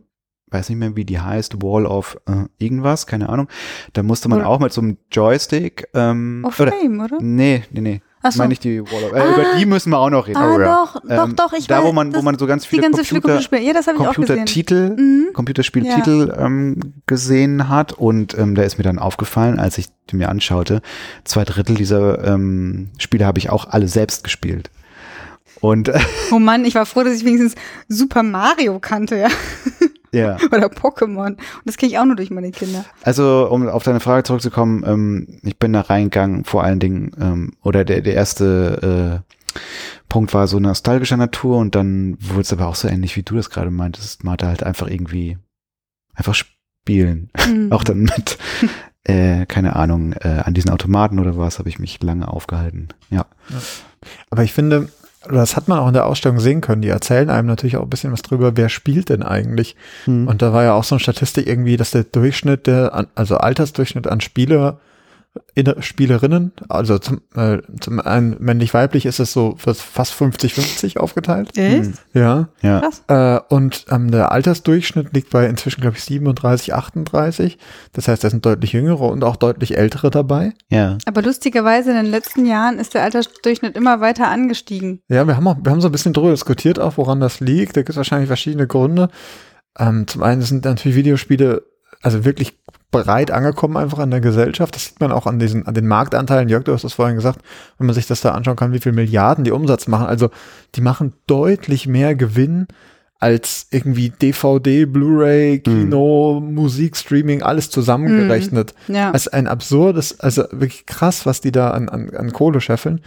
weiß 0.51 0.69
nicht 0.69 0.79
mehr, 0.79 0.95
wie 0.95 1.05
die 1.05 1.19
heißt, 1.19 1.61
Wall 1.61 1.85
of 1.85 2.17
äh, 2.27 2.45
irgendwas, 2.57 3.05
keine 3.05 3.29
Ahnung. 3.29 3.47
Da 3.93 4.01
musste 4.03 4.27
man 4.29 4.39
Oder- 4.39 4.49
auch 4.49 4.59
mit 4.59 4.73
so 4.73 4.81
einem 4.81 4.97
Joystick 5.11 5.87
ähm, 5.93 6.43
Auf 6.45 6.59
oder, 6.59 6.71
Fame, 6.71 6.99
oder? 7.01 7.17
Nee, 7.21 7.63
nee, 7.71 7.81
nee. 7.81 8.01
Ach 8.21 8.31
so. 8.33 8.39
Meine 8.39 8.51
ich 8.53 8.59
die 8.59 8.81
Wall 8.81 9.03
of, 9.05 9.13
äh, 9.13 9.19
Ah. 9.19 9.33
über 9.33 9.45
die 9.57 9.65
müssen 9.65 9.91
wir 9.91 9.97
auch 9.99 10.09
noch 10.09 10.27
reden. 10.27 10.37
Ah, 10.37 10.53
Oh, 10.55 10.59
ja. 10.59 10.65
doch, 10.65 11.01
doch, 11.01 11.23
Ähm, 11.27 11.35
doch, 11.37 11.53
ich 11.53 11.67
Da, 11.67 11.77
weiß. 11.77 11.85
wo 11.85 11.93
man, 11.93 12.13
wo 12.13 12.21
man 12.21 12.37
so 12.37 12.47
ganz 12.47 12.63
die 12.63 12.69
viele 12.69 12.81
Computer, 12.83 13.07
Computerspiele. 13.09 13.61
Ja, 13.61 13.73
das 13.73 13.87
habe 13.87 13.97
ich 13.97 14.03
auch 14.07 14.13
gesehen. 14.13 14.25
Computertitel, 14.37 14.95
Mhm. 14.97 15.27
Computerspieltitel 15.33 16.33
ähm, 16.37 16.79
gesehen 17.07 17.69
hat 17.69 17.93
und 17.93 18.37
ähm, 18.37 18.55
da 18.55 18.63
ist 18.63 18.77
mir 18.77 18.83
dann 18.83 18.99
aufgefallen, 18.99 19.57
als 19.59 19.77
ich 19.77 19.87
die 20.11 20.15
mir 20.17 20.29
anschaute, 20.29 20.81
zwei 21.23 21.45
Drittel 21.45 21.75
dieser 21.75 22.23
ähm, 22.25 22.89
Spiele 22.97 23.25
habe 23.25 23.39
ich 23.39 23.49
auch 23.49 23.67
alle 23.69 23.87
selbst 23.87 24.23
gespielt. 24.23 24.69
Und 25.61 25.87
äh, 25.89 25.99
Oh 26.31 26.39
Mann, 26.39 26.65
ich 26.65 26.75
war 26.75 26.85
froh, 26.85 27.03
dass 27.03 27.13
ich 27.15 27.25
wenigstens 27.25 27.55
Super 27.87 28.23
Mario 28.23 28.79
kannte, 28.79 29.15
ja. 29.17 29.27
Ja, 30.11 30.37
Oder 30.51 30.67
Pokémon. 30.67 31.27
Und 31.27 31.39
das 31.65 31.77
kenne 31.77 31.91
ich 31.91 31.99
auch 31.99 32.05
nur 32.05 32.15
durch 32.15 32.31
meine 32.31 32.51
Kinder. 32.51 32.85
also 33.03 33.47
um 33.49 33.67
auf 33.67 33.83
deine 33.83 33.99
Frage 33.99 34.23
zurückzukommen, 34.23 34.83
ähm, 34.85 35.39
ich 35.43 35.57
bin 35.57 35.73
da 35.73 35.81
reingegangen, 35.81 36.45
vor 36.45 36.63
allen 36.63 36.79
Dingen, 36.79 37.11
ähm, 37.19 37.53
oder 37.61 37.85
der, 37.85 38.01
der 38.01 38.13
erste 38.15 39.23
äh, 39.23 39.59
Punkt 40.07 40.33
war 40.33 40.47
so 40.47 40.59
nostalgischer 40.59 41.17
Natur 41.17 41.57
und 41.57 41.75
dann 41.75 42.17
wurde 42.19 42.41
es 42.41 42.53
aber 42.53 42.67
auch 42.67 42.75
so 42.75 42.87
ähnlich, 42.87 43.15
wie 43.15 43.23
du 43.23 43.35
das 43.35 43.49
gerade 43.49 43.71
meintest, 43.71 44.23
Martha, 44.23 44.47
halt 44.47 44.63
einfach 44.63 44.87
irgendwie 44.87 45.37
einfach 46.13 46.35
spielen. 46.35 47.29
Mhm. 47.47 47.71
Auch 47.71 47.83
dann 47.83 48.01
mit, 48.01 48.37
äh, 49.03 49.45
keine 49.45 49.75
Ahnung, 49.75 50.13
äh, 50.13 50.41
an 50.43 50.53
diesen 50.53 50.71
Automaten 50.71 51.19
oder 51.19 51.37
was, 51.37 51.59
habe 51.59 51.69
ich 51.69 51.79
mich 51.79 52.01
lange 52.01 52.27
aufgehalten. 52.27 52.89
Ja. 53.09 53.25
Aber 54.29 54.43
ich 54.43 54.53
finde, 54.53 54.89
das 55.23 55.55
hat 55.55 55.67
man 55.67 55.79
auch 55.79 55.87
in 55.87 55.93
der 55.93 56.05
Ausstellung 56.05 56.39
sehen 56.39 56.61
können. 56.61 56.81
Die 56.81 56.87
erzählen 56.87 57.29
einem 57.29 57.47
natürlich 57.47 57.77
auch 57.77 57.83
ein 57.83 57.89
bisschen 57.89 58.13
was 58.13 58.21
drüber, 58.21 58.55
wer 58.55 58.69
spielt 58.69 59.09
denn 59.09 59.23
eigentlich. 59.23 59.75
Und 60.27 60.41
da 60.41 60.53
war 60.53 60.63
ja 60.63 60.73
auch 60.73 60.83
so 60.83 60.95
eine 60.95 61.01
Statistik 61.01 61.47
irgendwie, 61.47 61.75
dass 61.77 61.91
der 61.91 62.05
Durchschnitt 62.05 62.67
der, 62.67 63.07
also 63.15 63.37
Altersdurchschnitt 63.37 64.07
an 64.07 64.21
Spieler, 64.21 64.79
Spielerinnen, 65.79 66.53
also 66.69 66.97
zum, 66.99 67.21
äh, 67.35 67.59
zum 67.81 67.99
einen 67.99 68.37
männlich-weiblich 68.39 69.05
ist 69.05 69.19
es 69.19 69.33
so 69.33 69.55
für 69.57 69.73
fast 69.75 70.13
50-50 70.13 70.97
aufgeteilt. 70.97 71.57
Echt? 71.57 71.91
Ja. 72.13 72.49
ja. 72.61 72.79
Krass. 72.79 73.03
Äh, 73.07 73.53
und 73.53 73.85
ähm, 73.89 74.09
der 74.09 74.31
Altersdurchschnitt 74.31 75.13
liegt 75.13 75.29
bei 75.31 75.45
inzwischen, 75.47 75.81
glaube 75.81 75.97
ich, 75.97 76.03
37, 76.03 76.73
38. 76.73 77.57
Das 77.93 78.07
heißt, 78.07 78.23
da 78.23 78.29
sind 78.29 78.45
deutlich 78.45 78.71
jüngere 78.71 79.01
und 79.01 79.23
auch 79.23 79.35
deutlich 79.35 79.77
ältere 79.77 80.09
dabei. 80.09 80.53
Ja. 80.69 80.97
Aber 81.05 81.21
lustigerweise 81.21 81.91
in 81.91 81.97
den 81.97 82.11
letzten 82.11 82.45
Jahren 82.45 82.79
ist 82.79 82.93
der 82.93 83.03
Altersdurchschnitt 83.03 83.75
immer 83.75 83.99
weiter 84.01 84.29
angestiegen. 84.29 85.01
Ja, 85.09 85.27
wir 85.27 85.35
haben 85.35 85.47
auch, 85.47 85.57
wir 85.61 85.71
haben 85.71 85.81
so 85.81 85.89
ein 85.89 85.91
bisschen 85.91 86.13
drüber 86.13 86.31
diskutiert, 86.31 86.79
auch 86.79 86.97
woran 86.97 87.19
das 87.19 87.39
liegt. 87.39 87.75
Da 87.75 87.81
gibt 87.81 87.91
es 87.91 87.97
wahrscheinlich 87.97 88.27
verschiedene 88.27 88.65
Gründe. 88.65 89.09
Ähm, 89.77 90.07
zum 90.07 90.23
einen 90.23 90.41
sind 90.41 90.65
natürlich 90.65 90.95
Videospiele 90.95 91.63
also 92.01 92.23
wirklich 92.25 92.57
breit 92.91 93.31
angekommen 93.31 93.77
einfach 93.77 93.99
in 93.99 94.11
der 94.11 94.21
Gesellschaft. 94.21 94.75
Das 94.75 94.85
sieht 94.85 94.99
man 94.99 95.11
auch 95.11 95.27
an 95.27 95.39
diesen, 95.39 95.67
an 95.67 95.73
den 95.73 95.87
Marktanteilen. 95.87 96.49
Jörg, 96.49 96.63
du 96.63 96.73
hast 96.73 96.83
das 96.83 96.93
vorhin 96.93 97.15
gesagt, 97.15 97.39
wenn 97.77 97.87
man 97.87 97.93
sich 97.93 98.07
das 98.07 98.21
da 98.21 98.31
anschauen 98.31 98.55
kann, 98.55 98.73
wie 98.73 98.79
viel 98.79 98.91
Milliarden 98.91 99.43
die 99.43 99.51
Umsatz 99.51 99.87
machen. 99.87 100.07
Also 100.07 100.29
die 100.75 100.81
machen 100.81 101.13
deutlich 101.27 101.87
mehr 101.87 102.15
Gewinn 102.15 102.67
als 103.19 103.67
irgendwie 103.69 104.09
DVD, 104.09 104.85
Blu-ray, 104.85 105.59
Kino, 105.59 106.39
Musik, 106.39 106.95
Streaming, 106.95 107.43
alles 107.43 107.69
zusammengerechnet. 107.69 108.73
Ja. 108.87 109.11
Das 109.11 109.27
ist 109.27 109.33
ein 109.33 109.47
absurdes, 109.47 110.21
also 110.21 110.43
wirklich 110.51 110.85
krass, 110.85 111.25
was 111.25 111.41
die 111.41 111.51
da 111.51 111.71
an, 111.71 111.89
an, 111.89 112.09
an 112.15 112.31
Kohle 112.31 112.61
scheffeln. 112.61 113.01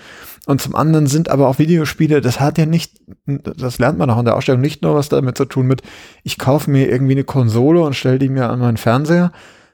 Und 0.44 0.60
zum 0.60 0.76
anderen 0.76 1.06
sind 1.06 1.30
aber 1.30 1.48
auch 1.48 1.58
Videospiele, 1.58 2.20
das 2.20 2.40
hat 2.40 2.58
ja 2.58 2.66
nicht, 2.66 3.00
das 3.26 3.78
lernt 3.78 3.96
man 3.96 4.10
auch 4.10 4.18
in 4.18 4.26
der 4.26 4.36
Ausstellung, 4.36 4.60
nicht 4.60 4.82
nur 4.82 4.94
was 4.94 5.08
damit 5.08 5.38
zu 5.38 5.46
tun 5.46 5.66
mit, 5.66 5.80
ich 6.24 6.38
kaufe 6.38 6.70
mir 6.70 6.90
irgendwie 6.90 7.12
eine 7.12 7.24
Konsole 7.24 7.80
und 7.80 7.94
stelle 7.96 8.18
die 8.18 8.28
mir 8.28 8.50
an 8.50 8.58
meinen 8.58 8.76
Fernseher, 8.76 9.32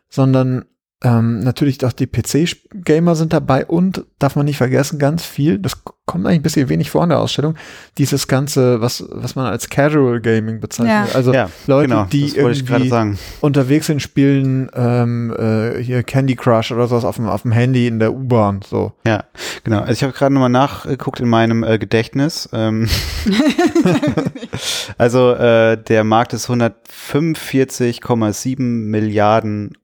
sondern 0.09 0.65
ähm, 1.05 1.39
natürlich 1.41 1.85
auch 1.85 1.93
die 1.93 2.09
PC-Gamer 2.09 3.15
sind 3.15 3.33
dabei 3.33 3.65
und 3.65 4.05
darf 4.19 4.35
man 4.35 4.47
nicht 4.47 4.57
vergessen, 4.57 4.99
ganz 4.99 5.25
viel, 5.25 5.61
das 5.61 5.85
kommt 6.07 6.27
eigentlich 6.27 6.41
ein 6.41 6.43
bisschen 6.43 6.69
wenig 6.69 6.91
vor 6.91 7.05
in 7.05 7.11
der 7.11 7.21
Ausstellung, 7.21 7.55
dieses 7.99 8.27
ganze, 8.27 8.81
was, 8.81 9.05
was 9.09 9.37
man 9.37 9.47
als 9.47 9.69
Casual 9.69 10.21
Gaming 10.21 10.59
bezeichnet. 10.59 11.11
Ja. 11.11 11.15
Also 11.15 11.33
ja, 11.33 11.51
Leute, 11.69 11.91
genau, 11.91 12.05
die 12.07 12.35
irgendwie 12.35 12.89
sagen. 12.89 13.17
unterwegs 13.41 13.87
sind, 13.87 14.03
spielen 14.03 14.73
ähm, 14.75 15.33
äh, 15.39 15.81
hier 15.81 16.03
Candy 16.03 16.35
Crush 16.35 16.73
oder 16.73 16.89
sowas 16.89 17.05
auf 17.05 17.15
dem, 17.15 17.29
auf 17.29 17.43
dem 17.43 17.53
Handy 17.53 17.87
in 17.87 18.01
der 18.01 18.13
U-Bahn. 18.13 18.63
So. 18.69 18.95
Ja, 19.07 19.23
genau. 19.63 19.83
Also 19.83 19.93
ich 19.93 20.03
habe 20.03 20.13
gerade 20.13 20.35
nochmal 20.35 20.51
nachgeguckt 20.51 21.21
in 21.21 21.29
meinem 21.29 21.63
äh, 21.63 21.79
Gedächtnis. 21.79 22.49
Ähm, 22.53 22.89
also 24.99 25.31
äh, 25.35 25.81
der 25.81 26.03
Markt 26.03 26.33
ist 26.33 26.51
145,7 26.51 28.61
Milliarden 28.61 29.77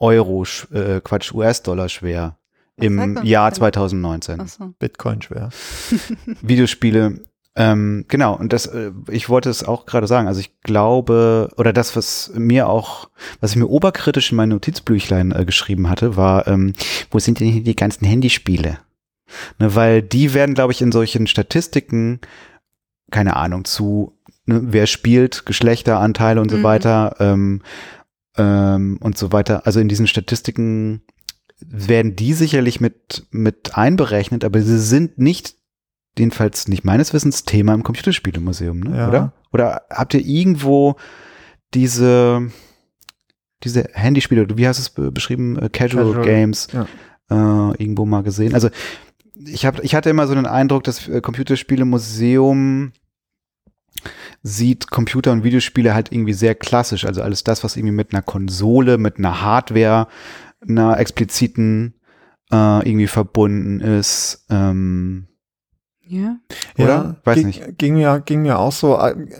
Euro, 0.00 0.44
äh, 0.72 1.00
Quatsch, 1.02 1.32
US-Dollar 1.32 1.88
schwer 1.88 2.36
im 2.76 3.22
Jahr 3.24 3.50
denn? 3.50 3.58
2019. 3.58 4.40
Achso. 4.40 4.74
Bitcoin 4.78 5.22
schwer. 5.22 5.50
Videospiele. 6.42 7.20
Ähm, 7.56 8.04
genau, 8.08 8.36
und 8.36 8.52
das, 8.52 8.66
äh, 8.66 8.92
ich 9.10 9.28
wollte 9.28 9.50
es 9.50 9.64
auch 9.64 9.84
gerade 9.84 10.06
sagen, 10.06 10.28
also 10.28 10.40
ich 10.40 10.60
glaube, 10.62 11.50
oder 11.56 11.72
das, 11.72 11.96
was 11.96 12.30
mir 12.34 12.68
auch, 12.68 13.10
was 13.40 13.50
ich 13.50 13.56
mir 13.56 13.66
oberkritisch 13.68 14.30
in 14.30 14.36
mein 14.36 14.48
Notizbüchlein 14.50 15.32
äh, 15.32 15.44
geschrieben 15.44 15.90
hatte, 15.90 16.16
war, 16.16 16.46
ähm, 16.46 16.74
wo 17.10 17.18
sind 17.18 17.40
denn 17.40 17.48
hier 17.48 17.64
die 17.64 17.76
ganzen 17.76 18.06
Handyspiele? 18.06 18.78
Ne, 19.58 19.74
weil 19.74 20.00
die 20.00 20.32
werden, 20.32 20.54
glaube 20.54 20.72
ich, 20.72 20.80
in 20.80 20.92
solchen 20.92 21.26
Statistiken, 21.26 22.20
keine 23.10 23.36
Ahnung, 23.36 23.64
zu, 23.64 24.16
ne, 24.46 24.60
wer 24.64 24.86
spielt, 24.86 25.44
Geschlechteranteile 25.44 26.40
und 26.40 26.50
so 26.50 26.58
Mhm. 26.58 26.62
weiter, 26.62 27.16
ähm, 27.18 27.62
ähm, 28.36 28.98
und 29.00 29.18
so 29.18 29.32
weiter. 29.32 29.66
Also 29.66 29.80
in 29.80 29.88
diesen 29.88 30.06
Statistiken 30.06 31.02
werden 31.60 32.16
die 32.16 32.32
sicherlich 32.32 32.80
mit, 32.80 33.26
mit 33.30 33.76
einberechnet, 33.76 34.44
aber 34.44 34.62
sie 34.62 34.78
sind 34.78 35.18
nicht, 35.18 35.54
jedenfalls 36.18 36.68
nicht 36.68 36.84
meines 36.84 37.12
Wissens, 37.12 37.44
Thema 37.44 37.74
im 37.74 37.82
Computerspielemuseum, 37.82 38.80
ne? 38.80 38.96
Ja. 38.96 39.08
oder? 39.08 39.32
Oder 39.52 39.82
habt 39.90 40.14
ihr 40.14 40.24
irgendwo 40.24 40.96
diese, 41.74 42.50
diese 43.64 43.88
Handyspiele, 43.92 44.46
wie 44.56 44.66
hast 44.66 44.78
du 44.78 44.82
es 44.82 44.90
be 44.90 45.12
beschrieben, 45.12 45.58
äh, 45.58 45.68
Casual, 45.68 46.06
Casual, 46.06 46.24
Games, 46.24 46.68
ja. 46.72 46.86
äh, 47.30 47.82
irgendwo 47.82 48.06
mal 48.06 48.22
gesehen? 48.22 48.54
Also 48.54 48.70
ich, 49.34 49.66
hab, 49.66 49.82
ich 49.82 49.94
hatte 49.94 50.10
immer 50.10 50.26
so 50.26 50.34
den 50.34 50.46
Eindruck, 50.46 50.84
das 50.84 51.08
äh, 51.08 51.20
Computerspielemuseum 51.20 52.92
sieht 54.42 54.90
Computer- 54.90 55.32
und 55.32 55.44
Videospiele 55.44 55.94
halt 55.94 56.12
irgendwie 56.12 56.32
sehr 56.32 56.54
klassisch. 56.54 57.04
Also 57.04 57.22
alles 57.22 57.44
das, 57.44 57.62
was 57.62 57.76
irgendwie 57.76 57.94
mit 57.94 58.12
einer 58.12 58.22
Konsole, 58.22 58.98
mit 58.98 59.18
einer 59.18 59.42
Hardware, 59.42 60.08
einer 60.66 60.98
expliziten 60.98 61.94
äh, 62.50 62.88
irgendwie 62.88 63.06
verbunden 63.06 63.80
ist. 63.80 64.46
Ähm, 64.50 65.26
Ja. 66.06 66.38
Oder? 66.76 67.20
Weiß 67.22 67.36
ging, 67.36 67.46
nicht. 67.46 67.78
Ging 67.78 67.94
mir, 67.94 68.20
ging 68.24 68.42
mir 68.42 68.58
auch 68.58 68.72
so. 68.72 68.98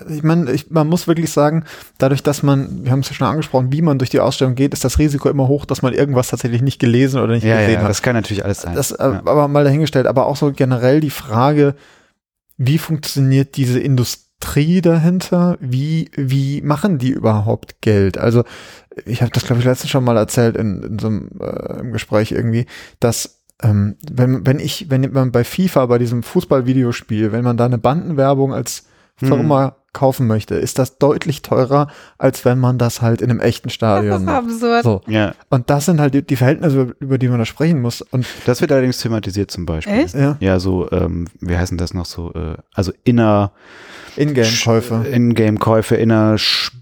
Ich 0.09 0.23
meine, 0.23 0.53
ich, 0.53 0.71
man 0.71 0.87
muss 0.87 1.09
wirklich 1.09 1.33
sagen, 1.33 1.65
dadurch, 1.99 2.23
dass 2.23 2.45
man, 2.45 2.85
wir 2.85 2.93
haben 2.93 3.01
es 3.01 3.09
ja 3.09 3.15
schon 3.15 3.27
angesprochen, 3.27 3.73
wie 3.73 3.83
man 3.83 3.99
durch 3.99 4.11
die 4.11 4.21
Ausstellung 4.21 4.55
geht, 4.55 4.73
ist 4.73 4.85
das 4.85 4.99
Risiko 4.99 5.29
immer 5.29 5.49
hoch, 5.49 5.65
dass 5.65 5.83
man 5.83 5.95
irgendwas 5.95 6.29
tatsächlich 6.29 6.63
nicht 6.63 6.79
gelesen 6.79 7.21
oder 7.21 7.35
nicht 7.35 7.45
ja, 7.45 7.59
gesehen 7.59 7.75
ja, 7.75 7.81
hat. 7.83 7.91
das 7.91 8.03
kann 8.03 8.15
natürlich 8.15 8.45
alles 8.45 8.61
sein. 8.63 8.77
Das, 8.77 8.93
äh, 8.93 9.03
ja. 9.03 9.23
aber 9.25 9.49
mal 9.49 9.65
dahingestellt, 9.65 10.07
aber 10.07 10.27
auch 10.27 10.37
so 10.37 10.53
generell 10.53 11.01
die 11.01 11.11
Frage, 11.11 11.75
wie 12.57 12.79
funktioniert 12.79 13.57
diese 13.57 13.81
Industrie 13.81 14.30
dahinter? 14.81 15.57
Wie, 15.61 16.11
wie 16.17 16.63
machen 16.63 16.99
die 16.99 17.11
überhaupt 17.11 17.81
Geld? 17.81 18.19
Also, 18.19 18.45
ich 19.07 19.23
habe 19.23 19.31
das, 19.33 19.45
glaube 19.45 19.61
ich, 19.61 19.67
letztens 19.67 19.91
schon 19.91 20.05
mal 20.05 20.17
erzählt 20.17 20.57
in, 20.57 20.83
in 20.83 20.99
so 20.99 21.07
einem 21.07 21.31
äh, 21.41 21.81
im 21.81 21.93
Gespräch 21.93 22.33
irgendwie, 22.33 22.67
dass 22.99 23.41
ähm, 23.63 23.97
wenn, 24.11 24.47
wenn 24.47 24.59
ich, 24.59 24.91
wenn 24.91 25.13
man 25.13 25.33
bei 25.33 25.45
FIFA, 25.45 25.87
bei 25.87 25.99
diesem 25.99 26.23
Fußballvideospiel, 26.23 27.33
wenn 27.33 27.45
man 27.45 27.57
da 27.57 27.67
eine 27.67 27.79
Bandenwerbung 27.79 28.55
als 28.55 28.87
Firma 29.27 29.77
kaufen 29.93 30.29
möchte, 30.29 30.55
ist 30.55 30.79
das 30.79 30.99
deutlich 30.99 31.43
teurer, 31.43 31.89
als 32.17 32.45
wenn 32.45 32.61
man 32.61 32.79
das 32.79 33.03
halt 33.03 33.21
in 33.21 33.29
einem 33.31 33.41
echten 33.41 33.69
Das 33.69 33.75
Stadion 33.75 34.19
ist 34.21 34.23
macht. 34.25 34.45
absurd. 34.45 34.83
So. 34.85 35.01
Ja, 35.09 35.35
Und 35.49 35.69
das 35.69 35.87
sind 35.87 36.01
halt 36.01 36.15
die, 36.15 36.23
die 36.23 36.37
Verhältnisse, 36.37 36.95
über, 37.01 37.19
die 37.19 37.27
man 37.29 37.41
da 37.41 37.45
sprechen 37.45 37.81
muss. 37.83 38.01
Und 38.01 38.25
das 38.47 38.61
wird 38.61 38.71
allerdings 38.71 38.99
thematisiert 38.99 39.51
zum 39.51 39.67
Beispiel. 39.67 39.95
Echt? 39.95 40.15
ja, 40.15 40.37
Ja, 40.39 40.61
so, 40.61 40.89
ähm, 40.93 41.27
wie 41.41 41.57
heißen 41.59 41.77
das 41.77 41.93
noch 41.93 42.07
so, 42.07 42.33
äh, 42.35 42.55
also 42.73 42.93
inner 43.03 43.51
Ingame-Käufe. 44.17 45.05
Ingame-Käufe, 45.11 45.97
inner 45.97 46.35
Sp 46.39 46.79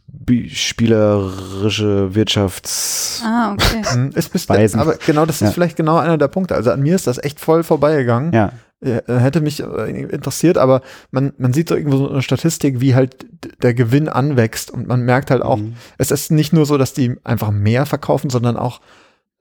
spielerische 0.48 2.14
Wirtschafts... 2.14 3.22
Ah, 3.24 3.52
okay. 3.52 3.82
Hm, 3.92 4.10
Ist 4.14 4.30
bis 4.32 4.48
aber 4.50 4.96
genau, 5.06 5.24
das 5.24 5.36
ist 5.36 5.40
Ja. 5.48 5.50
vielleicht 5.52 5.76
genau 5.76 5.96
einer 5.96 6.18
der 6.18 6.28
Punkte. 6.28 6.54
Also 6.54 6.70
an 6.70 6.82
mir 6.82 6.94
ist 6.94 7.06
das 7.06 7.16
echt 7.22 7.40
voll 7.40 7.62
vorbeigegangen. 7.62 8.32
Ja, 8.34 8.52
hätte 8.80 9.40
mich 9.40 9.60
äh, 9.62 9.90
interessiert, 10.02 10.56
aber 10.56 10.82
man, 11.10 11.32
man 11.38 11.52
sieht 11.52 11.68
so 11.68 11.74
irgendwo 11.74 11.96
so 11.98 12.08
eine 12.10 12.22
Statistik, 12.22 12.80
wie 12.80 12.94
halt 12.94 13.26
der 13.62 13.74
Gewinn 13.74 14.08
anwächst 14.08 14.70
und 14.70 14.86
man 14.86 15.02
merkt 15.02 15.30
halt 15.30 15.42
auch, 15.42 15.56
Mhm. 15.58 15.74
es 15.98 16.10
ist 16.12 16.30
nicht 16.30 16.52
nur 16.52 16.64
so, 16.64 16.78
dass 16.78 16.92
die 16.94 17.16
einfach 17.24 17.50
mehr 17.50 17.86
verkaufen, 17.86 18.30
sondern 18.30 18.56
auch 18.56 18.80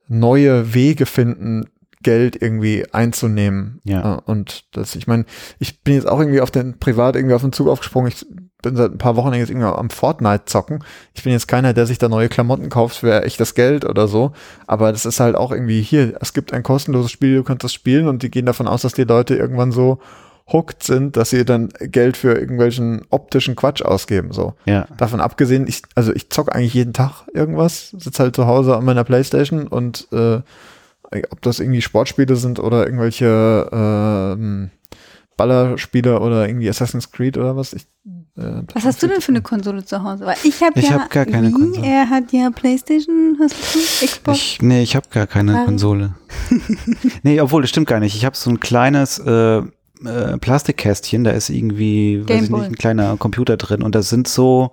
neue 0.08 0.74
Wege 0.74 1.06
finden, 1.06 1.66
Geld 2.08 2.40
irgendwie 2.40 2.86
einzunehmen. 2.90 3.80
Ja. 3.84 4.14
Äh, 4.14 4.20
Und 4.24 4.64
das, 4.74 4.96
ich 4.96 5.06
meine, 5.06 5.26
ich 5.58 5.82
bin 5.82 5.92
jetzt 5.92 6.08
auch 6.08 6.18
irgendwie 6.20 6.40
auf 6.40 6.50
den 6.50 6.78
privat 6.78 7.16
irgendwie 7.16 7.34
auf 7.34 7.42
den 7.42 7.52
Zug 7.52 7.68
aufgesprungen. 7.68 8.10
Ich 8.10 8.24
bin 8.62 8.76
seit 8.76 8.92
ein 8.92 8.96
paar 8.98 9.14
Wochen 9.16 9.34
jetzt 9.34 9.50
irgendwie 9.50 9.66
am 9.66 9.90
Fortnite 9.90 10.46
zocken. 10.46 10.82
Ich 11.12 11.22
bin 11.22 11.32
jetzt 11.32 11.48
keiner, 11.48 11.74
der 11.74 11.84
sich 11.84 11.98
da 11.98 12.08
neue 12.08 12.30
Klamotten 12.30 12.70
kauft 12.70 12.96
für 12.96 13.24
echtes 13.24 13.54
Geld 13.54 13.84
oder 13.84 14.08
so. 14.08 14.32
Aber 14.66 14.90
das 14.90 15.04
ist 15.04 15.20
halt 15.20 15.36
auch 15.36 15.52
irgendwie 15.52 15.82
hier, 15.82 16.16
es 16.22 16.32
gibt 16.32 16.54
ein 16.54 16.62
kostenloses 16.62 17.10
Spiel, 17.10 17.36
du 17.36 17.44
kannst 17.44 17.62
das 17.62 17.74
spielen 17.74 18.08
und 18.08 18.22
die 18.22 18.30
gehen 18.30 18.46
davon 18.46 18.68
aus, 18.68 18.80
dass 18.80 18.94
die 18.94 19.04
Leute 19.04 19.36
irgendwann 19.36 19.70
so 19.70 19.98
hooked 20.50 20.82
sind, 20.82 21.18
dass 21.18 21.28
sie 21.28 21.44
dann 21.44 21.68
Geld 21.78 22.16
für 22.16 22.32
irgendwelchen 22.32 23.02
optischen 23.10 23.54
Quatsch 23.54 23.82
ausgeben, 23.82 24.32
so. 24.32 24.54
ja. 24.64 24.86
Davon 24.96 25.20
abgesehen, 25.20 25.66
ich, 25.66 25.82
also 25.94 26.10
ich 26.14 26.30
zock 26.30 26.54
eigentlich 26.54 26.72
jeden 26.72 26.94
Tag 26.94 27.26
irgendwas, 27.34 27.90
sitze 27.90 28.22
halt 28.22 28.34
zu 28.34 28.46
Hause 28.46 28.74
an 28.78 28.86
meiner 28.86 29.04
Playstation 29.04 29.66
und 29.66 30.08
äh, 30.10 30.40
ob 31.30 31.42
das 31.42 31.60
irgendwie 31.60 31.82
Sportspiele 31.82 32.36
sind 32.36 32.58
oder 32.58 32.84
irgendwelche 32.84 33.68
ähm, 33.72 34.70
Ballerspiele 35.38 36.20
oder 36.20 36.46
irgendwie 36.46 36.68
Assassin's 36.68 37.10
Creed 37.10 37.38
oder 37.38 37.56
was. 37.56 37.72
Ich, 37.72 37.86
äh, 38.36 38.62
Was 38.74 38.84
hast 38.84 39.02
du 39.02 39.06
denn 39.06 39.20
für 39.20 39.32
eine 39.32 39.40
Konsole 39.40 39.84
zu 39.84 40.02
Hause? 40.02 40.26
Weil 40.26 40.36
ich 40.42 40.62
habe 40.62 40.78
Ich 40.78 40.90
ja 40.90 40.98
hab 41.00 41.10
gar 41.10 41.24
keine 41.24 41.48
Wii, 41.48 41.54
Konsole. 41.54 41.86
Er 41.86 42.10
hat 42.10 42.32
ja 42.32 42.50
PlayStation, 42.50 43.38
hast 43.40 43.54
du 43.74 44.06
Xbox? 44.06 44.38
Ich, 44.38 44.62
nee, 44.62 44.82
ich 44.82 44.96
habe 44.96 45.06
gar 45.10 45.26
keine 45.26 45.54
Warum? 45.54 45.66
Konsole. 45.66 46.14
nee, 47.22 47.40
obwohl, 47.40 47.62
das 47.62 47.70
stimmt 47.70 47.86
gar 47.86 48.00
nicht. 48.00 48.16
Ich 48.16 48.24
habe 48.24 48.36
so 48.36 48.50
ein 48.50 48.60
kleines 48.60 49.18
äh, 49.20 49.58
äh, 49.58 50.38
Plastikkästchen, 50.40 51.24
da 51.24 51.30
ist 51.30 51.50
irgendwie, 51.50 52.28
weiß 52.28 52.44
ich 52.44 52.50
nicht, 52.50 52.64
ein 52.64 52.76
kleiner 52.76 53.16
Computer 53.16 53.56
drin 53.56 53.82
und 53.82 53.94
da 53.94 54.02
sind 54.02 54.28
so, 54.28 54.72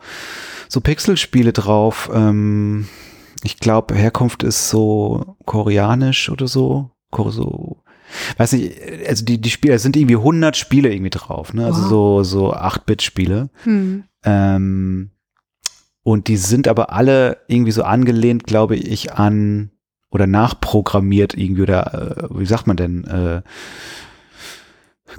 so 0.67 0.81
Pixelspiele 0.81 1.53
drauf. 1.53 2.09
Ähm, 2.13 2.87
ich 3.43 3.59
glaube, 3.59 3.95
Herkunft 3.95 4.43
ist 4.43 4.69
so 4.69 5.35
koreanisch 5.45 6.29
oder 6.29 6.47
so. 6.47 6.91
So 7.11 7.77
weiß 8.37 8.53
nicht, 8.53 8.75
also 9.07 9.25
die, 9.25 9.39
die 9.39 9.49
Spiele, 9.49 9.75
es 9.75 9.83
sind 9.83 9.95
irgendwie 9.95 10.17
100 10.17 10.57
Spiele 10.57 10.91
irgendwie 10.91 11.09
drauf, 11.09 11.53
ne? 11.53 11.65
Also 11.65 11.87
so, 11.87 12.23
so 12.23 12.53
8-Bit-Spiele. 12.53 13.49
Hm. 13.63 14.03
Ähm, 14.23 15.11
und 16.03 16.27
die 16.27 16.37
sind 16.37 16.67
aber 16.67 16.91
alle 16.91 17.37
irgendwie 17.47 17.71
so 17.71 17.83
angelehnt, 17.83 18.43
glaube 18.43 18.75
ich, 18.75 19.13
an 19.13 19.71
oder 20.11 20.27
nachprogrammiert 20.27 21.33
irgendwie 21.35 21.63
oder 21.63 22.29
äh, 22.29 22.39
wie 22.39 22.45
sagt 22.45 22.67
man 22.67 22.77
denn? 22.77 23.03
Äh, 23.05 23.41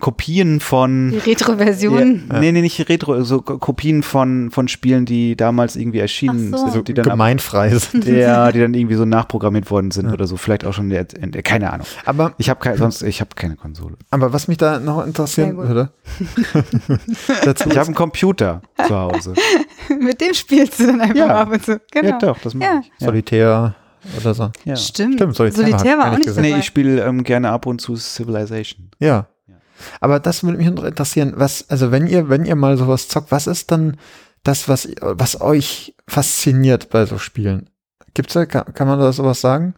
Kopien 0.00 0.60
von 0.60 1.10
Die 1.10 1.18
Retro-Version. 1.30 2.24
Ja, 2.32 2.40
nee, 2.40 2.52
nee, 2.52 2.60
nicht 2.60 2.88
Retro, 2.88 3.22
so 3.22 3.40
Ko- 3.42 3.58
Kopien 3.58 4.02
von, 4.02 4.50
von 4.50 4.68
Spielen, 4.68 5.06
die 5.06 5.36
damals 5.36 5.76
irgendwie 5.76 5.98
erschienen 5.98 6.52
so. 6.56 6.68
sind, 6.70 6.88
die 6.88 6.94
dann, 6.94 7.04
gemeinfrei 7.04 7.70
sind. 7.76 8.04
ja, 8.06 8.50
die 8.52 8.60
dann 8.60 8.74
irgendwie 8.74 8.94
so 8.96 9.04
nachprogrammiert 9.04 9.70
worden 9.70 9.90
sind 9.90 10.06
Ja. 10.08 10.12
oder 10.12 10.26
so. 10.26 10.36
Vielleicht 10.36 10.64
auch 10.64 10.72
schon, 10.72 10.90
in 10.90 10.90
der, 10.90 11.04
der, 11.04 11.42
keine 11.42 11.72
Ahnung. 11.72 11.86
Aber, 12.04 12.34
Ich 12.38 12.48
habe 12.50 12.60
keine, 12.60 12.76
sonst, 12.78 13.02
ich 13.02 13.20
habe 13.20 13.30
keine 13.34 13.56
Konsole. 13.56 13.96
aber 14.10 14.32
was 14.32 14.48
mich 14.48 14.58
da 14.58 14.78
noch 14.80 15.04
interessieren 15.06 15.56
würde, 15.56 15.90
dazu 17.44 17.68
Ich 17.68 17.76
habe 17.76 17.86
einen 17.86 17.94
Computer 17.94 18.62
zu 18.86 18.94
Hause. 18.94 19.34
Mit 20.00 20.20
dem 20.20 20.34
spielst 20.34 20.80
du 20.80 20.86
dann 20.86 21.00
einfach 21.00 21.16
Ja. 21.16 21.26
ab 21.42 21.50
und 21.52 21.64
zu. 21.64 21.80
Genau. 21.92 22.08
Ja, 22.08 22.18
doch, 22.18 22.38
das 22.38 22.54
mache 22.54 22.68
Ja. 22.70 22.80
ich. 22.80 22.86
Ja. 23.00 23.06
Solitär 23.06 23.74
oder 24.20 24.34
so. 24.34 24.50
Ja. 24.64 24.76
Stimmt. 24.76 25.14
Stimmt, 25.14 25.34
Solitär 25.36 25.66
Solitär, 25.66 25.98
war 25.98 26.12
auch 26.12 26.16
nicht 26.16 26.28
dabei. 26.28 26.40
Nee, 26.42 26.56
ich 26.58 26.64
spiele 26.64 27.02
ähm, 27.04 27.24
gerne 27.24 27.50
ab 27.50 27.66
und 27.66 27.80
zu 27.80 27.96
Civilization. 27.96 28.90
Ja. 29.00 29.26
Aber 30.00 30.20
das 30.20 30.42
würde 30.42 30.58
mich 30.58 30.66
interessieren, 30.66 31.34
was, 31.36 31.68
also 31.68 31.90
wenn 31.90 32.06
ihr, 32.06 32.28
wenn 32.28 32.44
ihr 32.44 32.56
mal 32.56 32.76
sowas 32.76 33.08
zockt, 33.08 33.30
was 33.30 33.46
ist 33.46 33.70
dann 33.70 33.96
das, 34.42 34.68
was, 34.68 34.88
was 35.00 35.40
euch 35.40 35.94
fasziniert 36.06 36.90
bei 36.90 37.04
so 37.06 37.18
Spielen? 37.18 37.68
Gibt's 38.14 38.34
da, 38.34 38.46
kann, 38.46 38.72
kann 38.74 38.88
man 38.88 38.98
da 38.98 39.12
sowas 39.12 39.40
sagen? 39.40 39.74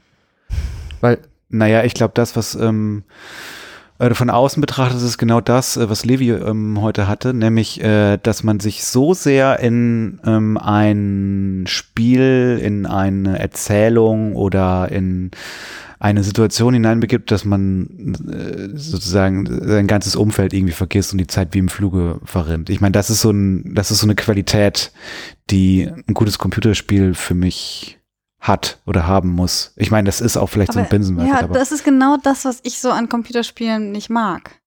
Weil, 1.00 1.18
Naja, 1.48 1.84
ich 1.84 1.94
glaube, 1.94 2.12
das, 2.14 2.36
was 2.36 2.54
ähm, 2.54 3.04
äh, 3.98 4.14
von 4.14 4.30
außen 4.30 4.60
betrachtet, 4.60 5.02
ist 5.02 5.18
genau 5.18 5.40
das, 5.40 5.76
äh, 5.76 5.88
was 5.90 6.04
Levi 6.04 6.30
ähm, 6.30 6.80
heute 6.80 7.08
hatte, 7.08 7.34
nämlich, 7.34 7.82
äh, 7.82 8.18
dass 8.18 8.44
man 8.44 8.60
sich 8.60 8.84
so 8.84 9.14
sehr 9.14 9.58
in 9.60 10.20
ähm, 10.24 10.56
ein 10.58 11.64
Spiel, 11.66 12.60
in 12.62 12.86
eine 12.86 13.38
Erzählung 13.38 14.36
oder 14.36 14.90
in 14.90 15.30
eine 16.00 16.22
Situation 16.22 16.74
hineinbegibt, 16.74 17.30
dass 17.30 17.44
man 17.44 18.14
äh, 18.30 18.78
sozusagen 18.78 19.46
sein 19.66 19.86
ganzes 19.86 20.14
Umfeld 20.14 20.52
irgendwie 20.52 20.72
vergisst 20.72 21.12
und 21.12 21.18
die 21.18 21.26
Zeit 21.26 21.54
wie 21.54 21.58
im 21.58 21.68
Fluge 21.68 22.20
verrinnt. 22.24 22.70
Ich 22.70 22.80
meine, 22.80 22.92
das 22.92 23.10
ist 23.10 23.20
so 23.20 23.30
ein, 23.30 23.74
das 23.74 23.90
ist 23.90 24.00
so 24.00 24.06
eine 24.06 24.14
Qualität, 24.14 24.92
die 25.50 25.90
ein 26.06 26.14
gutes 26.14 26.38
Computerspiel 26.38 27.14
für 27.14 27.34
mich 27.34 27.98
hat 28.38 28.78
oder 28.86 29.06
haben 29.06 29.30
muss. 29.30 29.72
Ich 29.76 29.90
meine, 29.90 30.06
das 30.06 30.20
ist 30.20 30.36
auch 30.36 30.46
vielleicht 30.46 30.72
so 30.72 30.78
ein 30.78 30.84
Aber, 30.84 30.90
Binsenweisheit, 30.90 31.32
ja, 31.32 31.44
aber 31.44 31.54
das 31.54 31.72
ist 31.72 31.84
genau 31.84 32.16
das, 32.22 32.44
was 32.44 32.60
ich 32.62 32.80
so 32.80 32.90
an 32.90 33.08
Computerspielen 33.08 33.90
nicht 33.90 34.10
mag. 34.10 34.60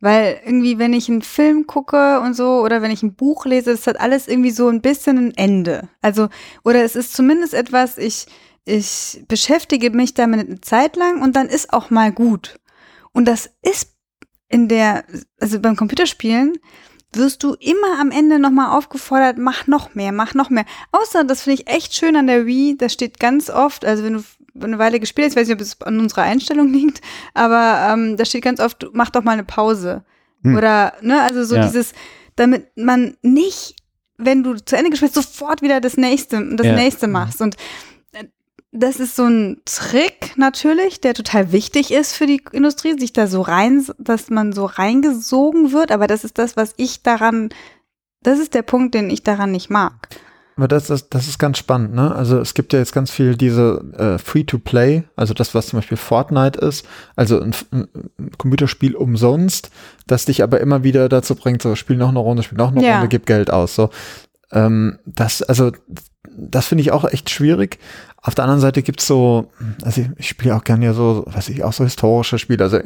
Weil 0.00 0.40
irgendwie, 0.44 0.78
wenn 0.78 0.92
ich 0.92 1.08
einen 1.08 1.22
Film 1.22 1.66
gucke 1.66 2.20
und 2.20 2.34
so, 2.34 2.60
oder 2.60 2.82
wenn 2.82 2.90
ich 2.90 3.02
ein 3.02 3.14
Buch 3.14 3.46
lese, 3.46 3.70
das 3.70 3.86
hat 3.86 4.00
alles 4.00 4.28
irgendwie 4.28 4.50
so 4.50 4.68
ein 4.68 4.82
bisschen 4.82 5.18
ein 5.18 5.32
Ende. 5.36 5.88
Also, 6.02 6.28
oder 6.62 6.84
es 6.84 6.96
ist 6.96 7.14
zumindest 7.14 7.54
etwas, 7.54 7.96
ich, 7.96 8.26
ich 8.64 9.22
beschäftige 9.28 9.90
mich 9.90 10.14
damit 10.14 10.40
eine 10.48 10.60
Zeit 10.60 10.96
lang 10.96 11.22
und 11.22 11.36
dann 11.36 11.48
ist 11.48 11.72
auch 11.72 11.90
mal 11.90 12.12
gut. 12.12 12.58
Und 13.12 13.26
das 13.26 13.50
ist 13.62 13.90
in 14.48 14.68
der, 14.68 15.04
also 15.40 15.60
beim 15.60 15.76
Computerspielen 15.76 16.54
wirst 17.12 17.42
du 17.42 17.54
immer 17.54 18.00
am 18.00 18.10
Ende 18.10 18.38
nochmal 18.38 18.76
aufgefordert, 18.76 19.38
mach 19.38 19.66
noch 19.66 19.94
mehr, 19.94 20.10
mach 20.12 20.34
noch 20.34 20.50
mehr. 20.50 20.64
Außer, 20.92 21.24
das 21.24 21.42
finde 21.42 21.62
ich 21.62 21.68
echt 21.68 21.94
schön 21.94 22.16
an 22.16 22.26
der 22.26 22.44
Wii, 22.46 22.76
da 22.76 22.88
steht 22.88 23.20
ganz 23.20 23.50
oft, 23.50 23.84
also 23.84 24.02
wenn 24.02 24.14
du 24.14 24.24
eine 24.60 24.78
Weile 24.78 24.98
gespielt 24.98 25.26
hast, 25.26 25.32
ich 25.34 25.40
weiß 25.40 25.48
nicht, 25.48 25.54
ob 25.54 25.60
es 25.60 25.80
an 25.82 26.00
unserer 26.00 26.22
Einstellung 26.22 26.68
liegt, 26.72 27.00
aber 27.34 27.92
ähm, 27.92 28.16
da 28.16 28.24
steht 28.24 28.42
ganz 28.42 28.58
oft, 28.60 28.86
mach 28.92 29.10
doch 29.10 29.22
mal 29.22 29.32
eine 29.32 29.44
Pause. 29.44 30.04
Hm. 30.42 30.56
Oder, 30.56 30.94
ne, 31.02 31.22
also 31.22 31.44
so 31.44 31.54
Ja. 31.56 31.64
dieses, 31.66 31.92
damit 32.36 32.66
man 32.76 33.16
nicht, 33.22 33.76
wenn 34.16 34.42
du 34.42 34.54
zu 34.56 34.76
Ende 34.76 34.90
gespielt 34.90 35.12
hast, 35.14 35.34
sofort 35.36 35.62
wieder 35.62 35.80
das 35.80 35.96
nächste, 35.96 36.56
das 36.56 36.66
Ja. 36.66 36.74
nächste 36.74 37.06
machst. 37.06 37.40
Und 37.40 37.56
das 38.76 38.98
ist 38.98 39.14
so 39.16 39.24
ein 39.24 39.62
Trick 39.64 40.32
natürlich, 40.36 41.00
der 41.00 41.14
total 41.14 41.52
wichtig 41.52 41.92
ist 41.92 42.12
für 42.14 42.26
die 42.26 42.42
Industrie, 42.52 42.98
sich 42.98 43.12
da 43.12 43.26
so 43.28 43.40
rein, 43.40 43.86
dass 43.98 44.30
man 44.30 44.52
so 44.52 44.64
reingesogen 44.66 45.72
wird, 45.72 45.92
aber 45.92 46.06
das 46.08 46.24
ist 46.24 46.38
das, 46.38 46.56
was 46.56 46.74
ich 46.76 47.02
daran, 47.02 47.50
das 48.22 48.38
ist 48.40 48.52
der 48.52 48.62
Punkt, 48.62 48.94
den 48.94 49.10
ich 49.10 49.22
daran 49.22 49.52
nicht 49.52 49.70
mag. 49.70 50.08
aber 50.56 50.66
das, 50.66 50.88
das, 50.88 51.08
das 51.08 51.28
ist 51.28 51.38
ganz 51.38 51.58
spannend, 51.58 51.94
ne? 51.94 52.14
Also 52.14 52.38
es 52.40 52.54
gibt 52.54 52.72
ja 52.72 52.80
jetzt 52.80 52.92
ganz 52.92 53.10
viel 53.12 53.36
diese 53.36 53.84
äh, 53.96 54.18
Free-to-Play, 54.18 55.04
also 55.14 55.34
das, 55.34 55.54
was 55.54 55.68
zum 55.68 55.78
Beispiel 55.78 55.96
Fortnite 55.96 56.58
ist, 56.58 56.84
also 57.16 57.40
ein, 57.40 57.54
ein 57.70 57.88
ein 58.18 58.30
Computerspiel 58.38 58.96
umsonst, 58.96 59.70
das 60.08 60.24
dich 60.24 60.42
aber 60.42 60.60
immer 60.60 60.82
wieder 60.82 61.08
dazu 61.08 61.36
bringt, 61.36 61.62
so 61.62 61.76
spiel 61.76 61.96
noch 61.96 62.08
eine 62.08 62.18
Runde, 62.18 62.42
spiel 62.42 62.58
noch 62.58 62.72
eine 62.72 62.84
Ja. 62.84 62.94
Runde, 62.94 63.08
gib 63.08 63.26
Geld 63.26 63.50
aus. 63.52 63.74
So, 63.76 63.90
ähm, 64.54 64.98
das, 65.04 65.42
also 65.42 65.72
das 66.36 66.66
finde 66.66 66.82
ich 66.82 66.92
auch 66.92 67.04
echt 67.04 67.30
schwierig. 67.30 67.78
Auf 68.22 68.34
der 68.34 68.44
anderen 68.44 68.60
Seite 68.60 68.82
gibt's 68.82 69.06
so, 69.06 69.50
also 69.82 70.00
ich, 70.00 70.08
ich 70.16 70.28
spiele 70.28 70.56
auch 70.56 70.64
gerne 70.64 70.86
ja 70.86 70.94
so, 70.94 71.24
weiß 71.26 71.50
ich, 71.50 71.62
auch 71.62 71.74
so 71.74 71.84
historische 71.84 72.38
Spiele. 72.38 72.64
Also 72.64 72.78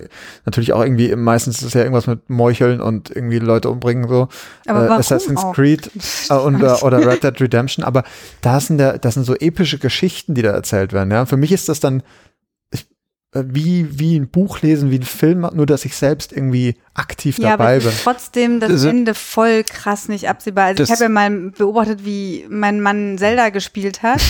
natürlich 0.45 0.73
auch 0.73 0.83
irgendwie, 0.83 1.15
meistens 1.15 1.59
ist 1.59 1.69
es 1.69 1.75
ja 1.75 1.83
irgendwas 1.83 2.09
mit 2.09 2.29
Meucheln 2.29 2.81
und 2.81 3.15
irgendwie 3.15 3.39
Leute 3.39 3.71
umbringen 3.71 4.09
so. 4.09 4.29
Aber 4.67 4.89
äh, 4.89 4.91
Assassin's 4.91 5.41
auch? 5.41 5.55
Creed 5.55 5.91
äh, 6.31 6.35
und, 6.35 6.61
äh, 6.61 6.67
oder 6.83 7.07
Red 7.07 7.23
Dead 7.23 7.41
Redemption, 7.41 7.85
aber 7.85 8.03
da 8.41 8.59
sind 8.59 8.79
der, 8.79 8.99
das 8.99 9.15
sind 9.15 9.25
so 9.25 9.37
epische 9.37 9.79
Geschichten, 9.79 10.35
die 10.35 10.43
da 10.43 10.51
erzählt 10.51 10.93
werden. 10.93 11.13
Ja, 11.13 11.25
für 11.25 11.37
mich 11.37 11.53
ist 11.53 11.69
das 11.69 11.79
dann, 11.79 12.03
wie, 13.35 13.99
wie 13.99 14.19
ein 14.19 14.29
Buch 14.29 14.63
lesen, 14.63 14.91
wie 14.91 14.99
ein 14.99 15.03
Film, 15.03 15.47
nur 15.53 15.67
dass 15.67 15.85
ich 15.85 15.95
selbst 15.97 16.33
irgendwie 16.33 16.77
aktiv 16.95 17.39
Ja, 17.39 17.51
dabei 17.51 17.65
aber 17.65 17.77
es 17.77 17.85
bin. 17.85 17.93
ist 17.93 18.03
trotzdem 18.05 18.61
das 18.61 18.71
Also- 18.71 18.89
Ende 18.89 19.15
voll 19.15 19.65
krass 19.65 20.09
nicht 20.09 20.29
absehbar. 20.29 20.65
Also 20.67 20.83
ich 20.83 20.91
habe 20.91 21.03
ja 21.05 21.09
mal 21.09 21.31
beobachtet, 21.51 22.05
wie 22.05 22.47
mein 22.49 22.81
Mann 22.81 23.19
Zelda 23.19 23.51
gespielt 23.51 24.03
hat. 24.03 24.23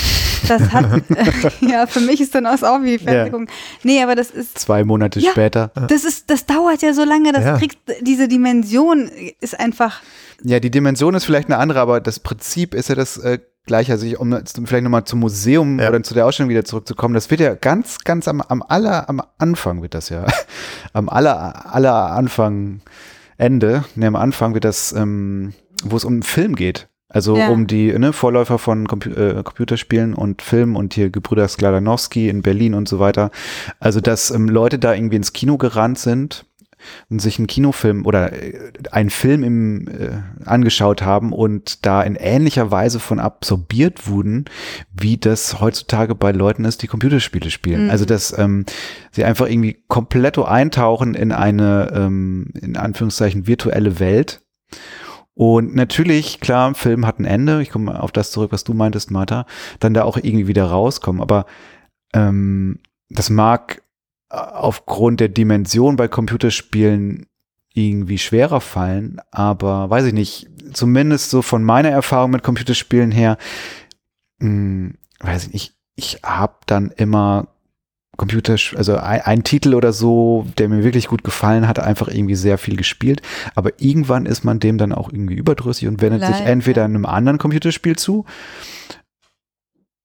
Das 0.48 0.72
hat, 0.72 1.02
ja, 1.60 1.86
für 1.86 2.00
mich 2.00 2.20
ist 2.20 2.34
dann 2.34 2.46
auch 2.46 2.60
auch 2.62 2.82
wie 2.82 2.98
Fernsehgucken. 2.98 3.48
Nee, 3.84 4.02
aber 4.02 4.14
das 4.16 4.30
ist, 4.30 4.58
Zwei 4.58 4.82
Monate 4.84 5.20
Ja. 5.20 5.30
später. 5.30 5.70
das 5.88 6.04
ist, 6.04 6.28
das 6.30 6.46
dauert 6.46 6.82
ja 6.82 6.92
so 6.92 7.04
lange, 7.04 7.32
das 7.32 7.44
Ja. 7.44 7.56
kriegt, 7.58 7.78
diese 8.02 8.26
Dimension 8.28 9.10
ist 9.40 9.58
einfach, 9.58 10.00
Ja, 10.42 10.58
die 10.60 10.70
Dimension 10.70 11.14
ist 11.14 11.24
vielleicht 11.24 11.48
eine 11.48 11.58
andere, 11.58 11.80
aber 11.80 12.00
das 12.00 12.18
Prinzip 12.20 12.74
ist 12.74 12.88
ja 12.88 12.94
das 12.96 13.16
äh, 13.18 13.38
gleiche. 13.68 13.92
Also 13.92 14.04
ich, 14.06 14.18
um 14.18 14.32
jetzt 14.32 14.60
vielleicht 14.64 14.82
nochmal 14.82 15.04
zum 15.04 15.20
Museum 15.20 15.78
Ja. 15.78 15.88
oder 15.90 16.02
zu 16.02 16.14
der 16.14 16.26
Ausstellung 16.26 16.50
wieder 16.50 16.64
zurückzukommen, 16.64 17.14
das 17.14 17.30
wird 17.30 17.40
ja 17.40 17.54
ganz, 17.54 17.98
ganz 18.00 18.26
am, 18.26 18.40
am 18.40 18.62
aller, 18.66 19.08
am 19.08 19.22
Anfang 19.38 19.80
wird 19.82 19.94
das 19.94 20.08
ja. 20.08 20.26
am 20.92 21.08
aller, 21.08 21.72
aller 21.72 22.10
Anfang, 22.10 22.80
Ende, 23.36 23.84
ne, 23.94 24.08
am 24.08 24.16
Anfang 24.16 24.54
wird 24.54 24.64
das, 24.64 24.92
ähm, 24.92 25.52
wo 25.84 25.96
es 25.96 26.04
um 26.04 26.14
einen 26.14 26.22
Film 26.24 26.56
geht. 26.56 26.88
Also 27.10 27.36
Ja. 27.38 27.48
um 27.48 27.66
die 27.66 27.96
ne, 27.96 28.12
Vorläufer 28.12 28.58
von 28.58 28.86
Compu 28.88 29.10
äh, 29.10 29.42
Computerspielen 29.42 30.12
und 30.12 30.42
Film 30.42 30.76
und 30.76 30.92
hier 30.92 31.08
Gebrüder 31.08 31.46
Skladanowski 31.48 32.28
in 32.28 32.42
Berlin 32.42 32.74
und 32.74 32.86
so 32.88 32.98
weiter. 32.98 33.30
Also 33.80 34.00
dass 34.00 34.30
ähm, 34.30 34.48
Leute 34.48 34.78
da 34.78 34.92
irgendwie 34.92 35.16
ins 35.16 35.32
Kino 35.32 35.56
gerannt 35.56 35.98
sind 35.98 36.44
und 37.10 37.20
sich 37.20 37.38
einen 37.38 37.46
Kinofilm 37.46 38.06
oder 38.06 38.32
äh, 38.32 38.70
einen 38.90 39.10
Film 39.10 39.44
im, 39.44 39.88
äh, 39.88 40.22
angeschaut 40.44 41.02
haben 41.02 41.32
und 41.32 41.84
da 41.84 42.02
in 42.02 42.14
ähnlicher 42.16 42.70
Weise 42.70 43.00
von 43.00 43.18
absorbiert 43.18 44.08
wurden, 44.08 44.44
wie 44.92 45.16
das 45.16 45.60
heutzutage 45.60 46.14
bei 46.14 46.32
Leuten 46.32 46.64
ist, 46.64 46.82
die 46.82 46.86
Computerspiele 46.86 47.50
spielen. 47.50 47.84
Mhm. 47.84 47.90
Also 47.90 48.04
dass 48.04 48.36
ähm, 48.38 48.64
sie 49.10 49.24
einfach 49.24 49.46
irgendwie 49.46 49.82
komplett 49.88 50.38
eintauchen 50.38 51.14
in 51.14 51.32
eine, 51.32 51.90
ähm, 51.94 52.50
in 52.60 52.76
Anführungszeichen, 52.76 53.46
virtuelle 53.46 53.98
Welt. 53.98 54.42
Und 55.34 55.74
natürlich, 55.74 56.40
klar, 56.40 56.74
Film 56.74 57.06
hat 57.06 57.20
ein 57.20 57.24
Ende. 57.24 57.62
Ich 57.62 57.70
komme 57.70 58.02
auf 58.02 58.10
das 58.12 58.32
zurück, 58.32 58.50
was 58.50 58.64
du 58.64 58.74
meintest, 58.74 59.10
Martha. 59.10 59.46
Dann 59.78 59.94
da 59.94 60.02
auch 60.02 60.16
irgendwie 60.16 60.48
wieder 60.48 60.64
rauskommen. 60.64 61.22
Aber 61.22 61.46
ähm, 62.12 62.80
das 63.08 63.30
mag 63.30 63.80
aufgrund 64.30 65.20
der 65.20 65.28
Dimension 65.28 65.96
bei 65.96 66.08
Computerspielen 66.08 67.26
irgendwie 67.74 68.18
schwerer 68.18 68.60
fallen, 68.60 69.20
aber 69.30 69.88
weiß 69.88 70.06
ich 70.06 70.12
nicht, 70.12 70.48
zumindest 70.72 71.30
so 71.30 71.42
von 71.42 71.62
meiner 71.62 71.90
Erfahrung 71.90 72.30
mit 72.30 72.42
Computerspielen 72.42 73.12
her, 73.12 73.38
mh, 74.38 74.94
weiß 75.20 75.46
ich 75.46 75.52
nicht, 75.52 75.74
ich 75.94 76.20
habe 76.24 76.56
dann 76.66 76.90
immer 76.90 77.48
Computer, 78.16 78.56
also 78.74 78.96
ein, 78.96 79.20
ein 79.20 79.44
Titel 79.44 79.74
oder 79.74 79.92
so, 79.92 80.44
der 80.58 80.68
mir 80.68 80.82
wirklich 80.82 81.06
gut 81.06 81.22
gefallen 81.22 81.68
hat, 81.68 81.78
einfach 81.78 82.08
irgendwie 82.08 82.34
sehr 82.34 82.58
viel 82.58 82.76
gespielt, 82.76 83.22
aber 83.54 83.80
irgendwann 83.80 84.26
ist 84.26 84.44
man 84.44 84.58
dem 84.58 84.76
dann 84.76 84.92
auch 84.92 85.12
irgendwie 85.12 85.36
überdrüssig 85.36 85.86
und 85.88 86.00
wendet 86.00 86.22
sich 86.22 86.30
Leider. 86.30 86.46
entweder 86.46 86.84
einem 86.84 87.06
anderen 87.06 87.38
Computerspiel 87.38 87.96
zu 87.96 88.24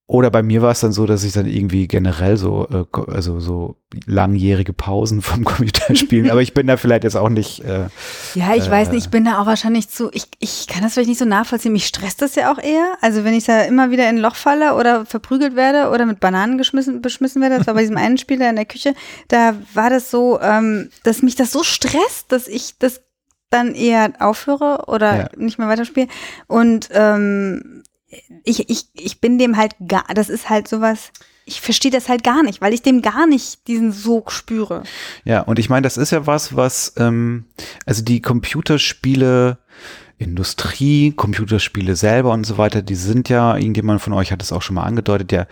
oder 0.06 0.30
bei 0.30 0.44
mir 0.44 0.62
war 0.62 0.72
es 0.72 0.82
dann 0.82 0.92
so, 0.92 1.06
dass 1.06 1.24
ich 1.24 1.32
dann 1.32 1.46
irgendwie 1.46 1.88
generell 1.88 2.36
so, 2.36 2.68
äh, 2.70 3.12
also 3.12 3.40
so 3.40 3.78
langjährige 4.06 4.74
Pausen 4.74 5.22
vom 5.22 5.44
Computerspielen, 5.46 6.30
aber 6.30 6.42
ich 6.42 6.54
bin 6.54 6.68
da 6.68 6.76
vielleicht 6.76 7.06
jetzt 7.06 7.16
auch 7.16 7.30
nicht, 7.30 7.62
äh, 7.64 7.88
ja, 8.36 8.54
ich 8.54 8.68
Äh. 8.68 8.72
weiß 8.72 8.92
nicht, 8.92 9.06
ich 9.06 9.10
bin 9.12 9.24
da 9.24 9.42
auch 9.42 9.46
wahrscheinlich 9.46 9.88
zu, 9.90 10.10
ich, 10.12 10.26
ich 10.40 10.68
kann 10.68 10.84
das 10.84 10.94
vielleicht 10.94 11.08
nicht 11.10 11.20
so 11.20 11.26
nachvollziehen, 11.26 11.72
mich 11.72 11.86
stresst 11.88 12.22
das 12.22 12.36
ja 12.36 12.52
auch 12.52 12.60
eher. 12.60 12.96
Also 13.02 13.24
wenn 13.24 13.34
ich 13.34 13.46
da 13.46 13.62
immer 13.62 13.92
wieder 13.92 14.04
in 14.10 14.18
ein 14.18 14.22
Loch 14.22 14.36
falle 14.36 14.76
oder 14.76 15.06
verprügelt 15.06 15.56
werde 15.56 15.90
oder 15.90 16.06
mit 16.06 16.20
Bananen 16.20 16.58
geschmissen, 16.58 17.02
beschmissen 17.02 17.42
werde, 17.42 17.58
das 17.60 17.68
war 17.68 17.74
bei 17.74 17.82
diesem 17.82 17.98
einen 17.98 18.18
Spieler 18.18 18.50
in 18.50 18.58
der 18.58 18.66
Küche, 18.66 18.96
da 19.30 19.56
war 19.74 19.90
das 19.90 20.12
so, 20.12 20.38
ähm, 20.42 20.90
dass 21.04 21.22
mich 21.22 21.36
das 21.36 21.52
so 21.54 21.64
stresst, 21.64 22.30
dass 22.32 22.48
ich 22.50 22.78
das 22.78 23.02
dann 23.50 23.74
eher 23.74 24.12
aufhöre 24.20 24.86
oder 24.88 25.18
Ja. 25.18 25.30
nicht 25.38 25.60
mehr 25.60 25.68
weiterspiele. 25.70 26.08
Und 26.48 26.90
ähm, 26.92 27.84
ich, 28.44 28.70
ich, 28.70 28.88
ich 28.94 29.22
bin 29.22 29.38
dem 29.38 29.58
halt 29.58 29.76
gar, 29.88 30.06
das 30.14 30.30
ist 30.30 30.50
halt 30.50 30.68
sowas, 30.68 31.12
ich 31.46 31.62
verstehe 31.62 31.92
das 31.92 32.10
halt 32.10 32.24
gar 32.24 32.44
nicht, 32.44 32.62
weil 32.62 32.74
ich 32.74 32.82
dem 32.82 33.02
gar 33.02 33.28
nicht 33.28 33.68
diesen 33.68 33.92
Sog 33.92 34.32
spüre. 34.32 34.84
Ja, 35.26 35.42
und 35.42 35.60
ich 35.60 35.70
meine, 35.70 35.84
das 35.84 35.98
ist 35.98 36.12
ja 36.12 36.26
was, 36.26 36.56
was, 36.56 36.94
ähm, 36.98 37.46
also 37.86 38.04
die 38.04 38.22
Computerspiele, 38.22 39.58
Industrie, 40.18 41.12
Computerspiele 41.12 41.96
selber 41.96 42.32
und 42.32 42.46
so 42.46 42.58
weiter, 42.58 42.82
die 42.82 42.96
sind 42.96 43.30
ja, 43.30 43.58
irgendjemand 43.58 44.02
von 44.02 44.14
euch 44.14 44.32
hat 44.32 44.42
es 44.42 44.52
auch 44.52 44.62
schon 44.62 44.76
mal 44.76 44.84
angedeutet, 44.84 45.32
ja, 45.32 45.48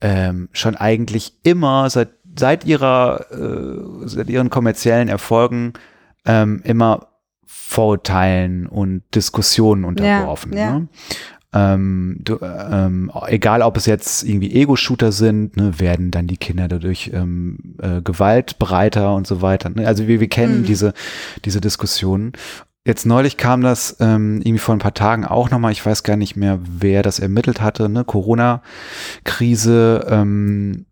ähm, 0.00 0.48
schon 0.52 0.76
eigentlich 0.76 1.34
immer 1.42 1.88
seit, 1.90 2.10
seit 2.36 2.64
ihrer, 2.64 3.26
äh, 3.30 4.08
seit 4.08 4.28
ihren 4.28 4.50
kommerziellen 4.50 5.08
Erfolgen 5.08 5.72
ähm, 6.24 6.60
immer 6.64 7.08
Vorurteilen 7.46 8.66
und 8.66 9.02
Diskussionen 9.14 9.84
unterworfen. 9.84 10.56
ja. 10.56 10.80
Ne? 10.80 10.88
Ähm, 11.54 12.18
du, 12.20 12.38
ähm, 12.42 13.10
egal 13.26 13.62
ob 13.62 13.78
es 13.78 13.86
jetzt 13.86 14.22
irgendwie 14.22 14.52
Ego-Shooter 14.52 15.12
sind, 15.12 15.56
ne, 15.56 15.80
werden 15.80 16.10
dann 16.10 16.26
die 16.26 16.36
Kinder 16.36 16.68
dadurch 16.68 17.10
ähm, 17.14 17.74
äh, 17.80 18.02
gewaltbereiter 18.02 19.14
und 19.14 19.26
so 19.26 19.40
weiter. 19.40 19.70
Ne? 19.70 19.86
Also 19.86 20.06
wir, 20.06 20.20
wir 20.20 20.28
kennen 20.28 20.60
Mhm. 20.60 20.64
diese, 20.66 20.92
diese 21.46 21.62
Diskussionen. 21.62 22.32
Jetzt 22.84 23.06
neulich 23.06 23.36
kam 23.36 23.60
das 23.62 23.96
ähm, 24.00 24.36
irgendwie 24.42 24.58
vor 24.58 24.74
ein 24.74 24.78
paar 24.78 24.94
Tagen 24.94 25.24
auch 25.26 25.50
nochmal, 25.50 25.72
ich 25.72 25.84
weiß 25.84 26.04
gar 26.04 26.16
nicht 26.16 26.36
mehr, 26.36 26.60
wer 26.62 27.02
das 27.02 27.18
ermittelt 27.18 27.60
hatte, 27.60 27.88
ne, 27.88 28.04
Corona-Krise, 28.04 30.06
ähm, 30.10 30.86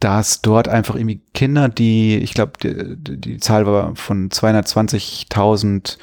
dass 0.00 0.40
dort 0.42 0.68
einfach 0.68 0.94
irgendwie 0.94 1.20
Kinder, 1.34 1.68
die, 1.68 2.16
ich 2.18 2.34
glaube, 2.34 2.52
die, 2.62 2.96
die 2.96 3.20
die 3.20 3.38
Zahl 3.38 3.66
war 3.66 3.96
von 3.96 4.30
220.000 4.30 5.98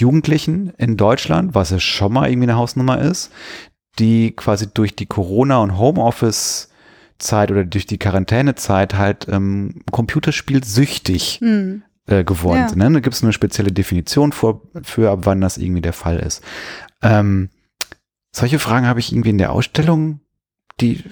Jugendlichen 0.00 0.70
in 0.78 0.96
Deutschland, 0.96 1.54
was 1.54 1.70
ja 1.70 1.78
schon 1.78 2.12
mal 2.12 2.28
irgendwie 2.28 2.48
eine 2.48 2.56
Hausnummer 2.56 3.00
ist, 3.00 3.30
die 3.98 4.32
quasi 4.32 4.66
durch 4.72 4.96
die 4.96 5.06
Corona- 5.06 5.58
und 5.58 5.78
Homeoffice-Zeit 5.78 7.50
oder 7.50 7.64
durch 7.64 7.86
die 7.86 7.98
Quarantänezeit 7.98 8.94
halt 8.94 9.26
ähm, 9.28 9.82
Computerspielsüchtig 9.90 11.38
Hm. 11.40 11.82
äh, 12.06 12.24
geworden 12.24 12.58
Ja. 12.60 12.68
sind. 12.68 12.78
Ne? 12.78 12.90
Da 12.92 13.00
gibt 13.00 13.14
es 13.14 13.22
eine 13.22 13.32
spezielle 13.32 13.72
Definition 13.72 14.32
vor, 14.32 14.62
für, 14.82 15.10
ab 15.10 15.20
wann 15.22 15.40
das 15.40 15.58
irgendwie 15.58 15.82
der 15.82 15.92
Fall 15.92 16.18
ist. 16.18 16.42
Ähm, 17.02 17.50
solche 18.34 18.58
Fragen 18.58 18.86
habe 18.86 19.00
ich 19.00 19.12
irgendwie 19.12 19.30
in 19.30 19.38
der 19.38 19.52
Ausstellung, 19.52 20.20
die, 20.80 21.02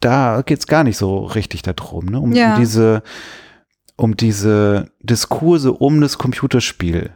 da 0.00 0.42
geht 0.44 0.58
es 0.58 0.66
gar 0.66 0.84
nicht 0.84 0.96
so 0.96 1.24
richtig 1.24 1.62
darum, 1.62 2.06
ne? 2.06 2.20
um, 2.20 2.32
Ja. 2.32 2.54
um 2.54 2.60
diese, 2.60 3.02
um 3.96 4.16
diese 4.16 4.90
Diskurse 5.00 5.72
um 5.72 6.00
das 6.00 6.18
Computerspiel. 6.18 7.12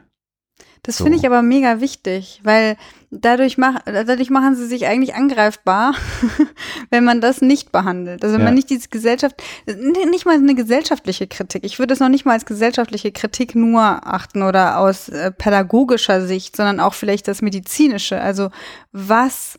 Das 0.83 0.97
So. 0.99 1.05
finde 1.05 1.19
ich 1.19 1.27
aber 1.27 1.43
mega 1.43 1.81
wichtig, 1.81 2.41
weil 2.45 2.77
dadurch, 3.11 3.59
mach, 3.59 3.81
dadurch 3.85 4.31
machen 4.31 4.55
sie 4.55 4.67
sich 4.67 4.87
eigentlich 4.87 5.15
angreifbar, 5.15 5.95
wenn 6.91 7.05
man 7.05 7.21
das 7.21 7.41
nicht 7.41 7.73
behandelt. 7.73 8.23
Also 8.23 8.35
wenn 8.35 8.41
Ja. 8.41 8.47
man 8.47 8.55
nicht 8.55 8.71
diese 8.71 8.89
Gesellschaft, 8.89 9.43
nicht 9.67 10.25
mal 10.27 10.35
eine 10.37 10.55
gesellschaftliche 10.55 11.27
Kritik. 11.27 11.65
Ich 11.65 11.79
würde 11.79 11.95
es 11.95 12.01
noch 12.01 12.09
nicht 12.09 12.25
mal 12.25 12.33
als 12.33 12.47
gesellschaftliche 12.47 13.13
Kritik 13.13 13.55
nur 13.55 13.81
achten 13.83 14.43
oder 14.43 14.79
aus 14.79 15.09
äh, 15.09 15.31
pädagogischer 15.33 16.27
Sicht, 16.27 16.57
sondern 16.57 16.81
auch 16.81 16.95
vielleicht 16.95 17.29
das 17.29 17.43
medizinische. 17.43 18.21
Also 18.21 18.51
was 18.93 19.57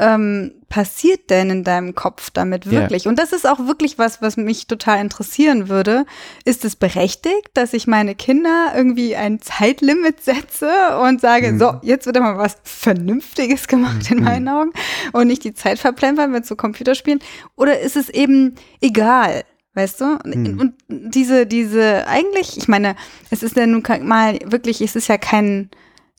ähm, 0.00 0.52
passiert 0.70 1.28
denn 1.30 1.50
in 1.50 1.62
deinem 1.64 1.94
Kopf 1.94 2.30
damit 2.30 2.70
wirklich? 2.70 3.06
Und 3.06 3.18
das 3.18 3.32
ist 3.32 3.46
auch 3.46 3.58
wirklich 3.66 3.98
was, 3.98 4.22
was 4.22 4.36
mich 4.36 4.66
total 4.66 5.00
interessieren 5.00 5.68
würde. 5.68 6.06
Ist 6.44 6.64
es 6.64 6.74
berechtigt, 6.74 7.50
dass 7.54 7.72
ich 7.74 7.86
meine 7.86 8.14
Kinder 8.14 8.72
irgendwie 8.74 9.14
ein 9.14 9.40
Zeitlimit 9.42 10.22
setze 10.24 10.70
und 11.02 11.20
sage, 11.20 11.52
Mhm. 11.52 11.58
so, 11.58 11.74
jetzt 11.82 12.06
wird 12.06 12.18
mal 12.18 12.38
was 12.38 12.56
Vernünftiges 12.64 13.68
gemacht 13.68 14.10
in 14.10 14.22
meinen 14.24 14.48
Augen 14.48 14.70
und 15.12 15.26
nicht 15.26 15.44
die 15.44 15.54
Zeit 15.54 15.78
verplempern 15.78 16.30
mit 16.32 16.46
so 16.46 16.56
Computerspielen? 16.56 17.20
Oder 17.56 17.80
ist 17.80 17.96
es 17.96 18.08
eben 18.08 18.54
egal? 18.80 19.42
Weißt 19.74 20.00
du? 20.00 20.18
Und, 20.24 20.34
Mhm. 20.36 20.60
und 20.60 20.74
diese, 20.88 21.46
diese, 21.46 22.06
eigentlich, 22.08 22.56
ich 22.56 22.66
meine, 22.68 22.96
es 23.30 23.42
ist 23.42 23.56
ja 23.56 23.66
nun 23.66 23.84
mal 24.02 24.38
wirklich, 24.44 24.80
es 24.80 24.96
ist 24.96 25.08
ja 25.08 25.16
kein, 25.18 25.70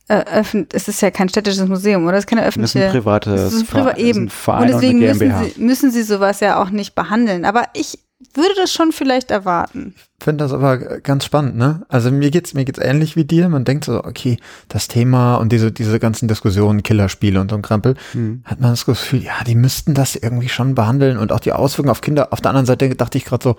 öffn- 0.10 0.68
es 0.74 0.88
ist 0.88 1.02
ja 1.02 1.12
kein 1.12 1.30
städtisches 1.30 1.68
Museum, 1.68 2.06
oder? 2.06 2.18
Es 2.18 2.26
ist 2.26 2.28
keine 2.30 2.41
Das 2.41 2.56
ist 2.56 2.58
öffentliche. 2.60 2.86
ein 2.88 2.91
privates 2.91 3.41
Das 3.41 3.54
ist 3.54 3.60
ein 3.62 3.66
Priva 3.68 3.84
Ver- 3.84 3.89
das 3.91 3.99
ist 3.99 4.06
eben. 4.08 4.24
ein 4.24 4.30
Verein 4.30 4.62
und 4.62 4.68
deswegen 4.82 4.97
und 4.99 5.04
eine 5.06 5.14
müssen 5.14 5.43
sie, 5.56 5.62
müssen 5.62 5.91
sie 5.91 6.04
sowas 6.04 6.39
ja 6.41 6.62
auch 6.62 6.70
nicht 6.70 6.95
behandeln. 6.95 7.45
Aber 7.45 7.64
ich 7.74 7.97
würde 8.36 8.52
das 8.58 8.72
schon 8.72 8.91
vielleicht 8.91 9.32
erwarten. 9.32 9.95
finde 10.22 10.43
das 10.43 10.54
aber 10.54 10.78
ganz 10.78 11.26
spannend, 11.26 11.58
ne? 11.58 11.84
Also 11.89 12.12
mir 12.12 12.30
geht's 12.30 12.54
mir 12.54 12.66
geht's 12.66 12.78
ähnlich 12.78 13.16
wie 13.16 13.26
dir. 13.26 13.49
Man 13.49 13.64
denkt 13.66 13.86
so, 13.86 14.04
okay, 14.04 14.38
das 14.68 14.88
Thema 14.88 15.38
und 15.38 15.52
diese 15.52 15.72
diese 15.72 15.97
ganzen 15.99 16.28
Diskussionen, 16.28 16.84
Killerspiele 16.84 17.41
und 17.41 17.49
so 17.49 17.56
ein 17.58 17.64
Krempel, 17.64 17.95
Hm. 18.12 18.43
hat 18.45 18.60
man 18.60 18.70
das 18.72 18.86
Gefühl, 18.86 19.24
ja, 19.24 19.43
die 19.47 19.56
müssten 19.56 19.95
das 19.95 20.16
irgendwie 20.16 20.49
schon 20.49 20.76
behandeln 20.76 21.18
und 21.18 21.32
auch 21.32 21.39
die 21.39 21.52
Auswirkungen 21.52 21.89
auf 21.89 22.02
Kinder. 22.02 22.32
Auf 22.32 22.41
der 22.41 22.49
anderen 22.52 22.68
Seite 22.68 22.95
dachte 22.95 23.18
ich 23.18 23.26
gerade 23.26 23.43
so, 23.43 23.56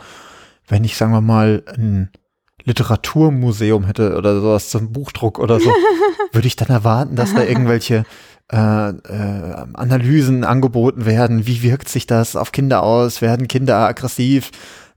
wenn 0.68 0.84
ich 0.84 0.96
sagen 0.96 1.10
wir 1.12 1.20
mal 1.20 1.64
ein 1.76 2.10
Literaturmuseum 2.64 3.84
hätte 3.84 4.16
oder 4.16 4.40
sowas 4.40 4.70
zum 4.70 4.92
Buchdruck 4.92 5.38
oder 5.38 5.60
so, 5.60 5.72
würde 6.32 6.46
ich 6.46 6.56
dann 6.56 6.68
erwarten, 6.68 7.16
dass 7.16 7.34
da 7.34 7.42
irgendwelche 7.42 8.04
äh, 8.52 8.90
äh, 8.90 9.64
Analysen 9.72 10.44
angeboten 10.44 11.06
werden. 11.06 11.46
Wie 11.46 11.62
wirkt 11.62 11.88
sich 11.88 12.06
das 12.06 12.36
auf 12.36 12.52
Kinder 12.52 12.82
aus? 12.82 13.22
Werden 13.22 13.48
Kinder 13.48 13.78
aggressiv? 13.78 14.50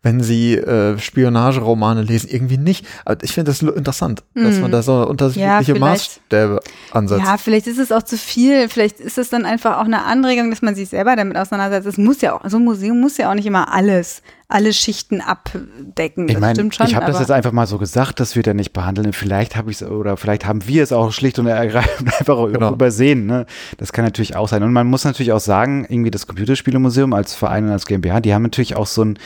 Wenn 0.06 0.22
sie 0.22 0.54
äh, 0.56 1.00
Spionageromane 1.00 2.04
lesen, 2.04 2.30
irgendwie 2.30 2.58
nicht. 2.60 2.86
Aber 3.06 3.18
ich 3.24 3.34
finde 3.34 3.50
das 3.52 3.62
interessant, 3.64 4.24
dass 4.36 4.56
Mhm. 4.56 4.62
man 4.62 4.72
da 4.72 4.84
so 4.84 5.06
unterschiedliche 5.08 5.74
Ja. 5.74 5.80
Maßstäbe 5.80 6.60
ansetzt. 6.92 7.24
Ja, 7.26 7.38
vielleicht 7.38 7.66
ist 7.66 7.80
es 7.80 7.92
auch 7.92 8.04
zu 8.04 8.16
viel. 8.16 8.70
Vielleicht 8.70 9.00
ist 9.00 9.18
es 9.18 9.30
dann 9.30 9.46
einfach 9.46 9.78
auch 9.80 9.86
eine 9.86 10.06
Anregung, 10.06 10.52
dass 10.52 10.62
man 10.62 10.76
sich 10.76 10.90
selber 10.90 11.16
damit 11.16 11.36
auseinandersetzt. 11.38 11.88
Es 11.88 11.98
muss 11.98 12.22
ja 12.22 12.34
auch, 12.34 12.42
so 12.48 12.58
ein 12.58 12.64
Museum 12.64 13.02
muss 13.02 13.18
ja 13.18 13.32
auch 13.32 13.34
nicht 13.34 13.48
immer 13.48 13.74
alles, 13.74 14.22
alle 14.48 14.74
Schichten 14.74 15.22
abdecken. 15.22 16.30
Ich 16.30 16.38
meine, 16.40 16.62
ich 16.70 16.96
habe 16.96 17.08
das 17.08 17.20
jetzt 17.20 17.32
einfach 17.32 17.52
mal 17.52 17.66
so 17.66 17.80
gesagt, 17.80 18.20
dass 18.20 18.36
wir 18.36 18.44
da 18.44 18.54
nicht 18.54 18.74
behandeln. 18.74 19.12
Vielleicht 19.12 19.56
habe 19.56 19.72
ich 19.72 19.82
es 19.82 19.88
oder 19.90 20.18
vielleicht 20.18 20.46
haben 20.46 20.68
wir 20.68 20.84
es 20.84 20.92
auch 20.92 21.12
schlicht 21.12 21.40
und 21.40 21.48
ergreifend 21.48 22.14
einfach 22.20 22.38
auch 22.38 22.52
Genau. 22.52 22.72
übersehen. 22.74 23.26
Ne? 23.26 23.48
Das 23.80 23.92
kann 23.92 24.06
natürlich 24.06 24.36
auch 24.36 24.48
sein. 24.48 24.62
Und 24.62 24.72
man 24.72 24.86
muss 24.86 25.04
natürlich 25.04 25.32
auch 25.32 25.40
sagen, 25.40 25.88
irgendwie 25.90 26.12
das 26.12 26.28
Computerspielemuseum 26.28 27.12
als 27.14 27.34
Verein 27.34 27.66
und 27.66 27.72
als 27.72 27.88
GmbH, 27.88 28.20
die 28.20 28.36
haben 28.36 28.44
natürlich 28.44 28.76
auch 28.76 28.86
so 28.86 29.04
ein 29.04 29.18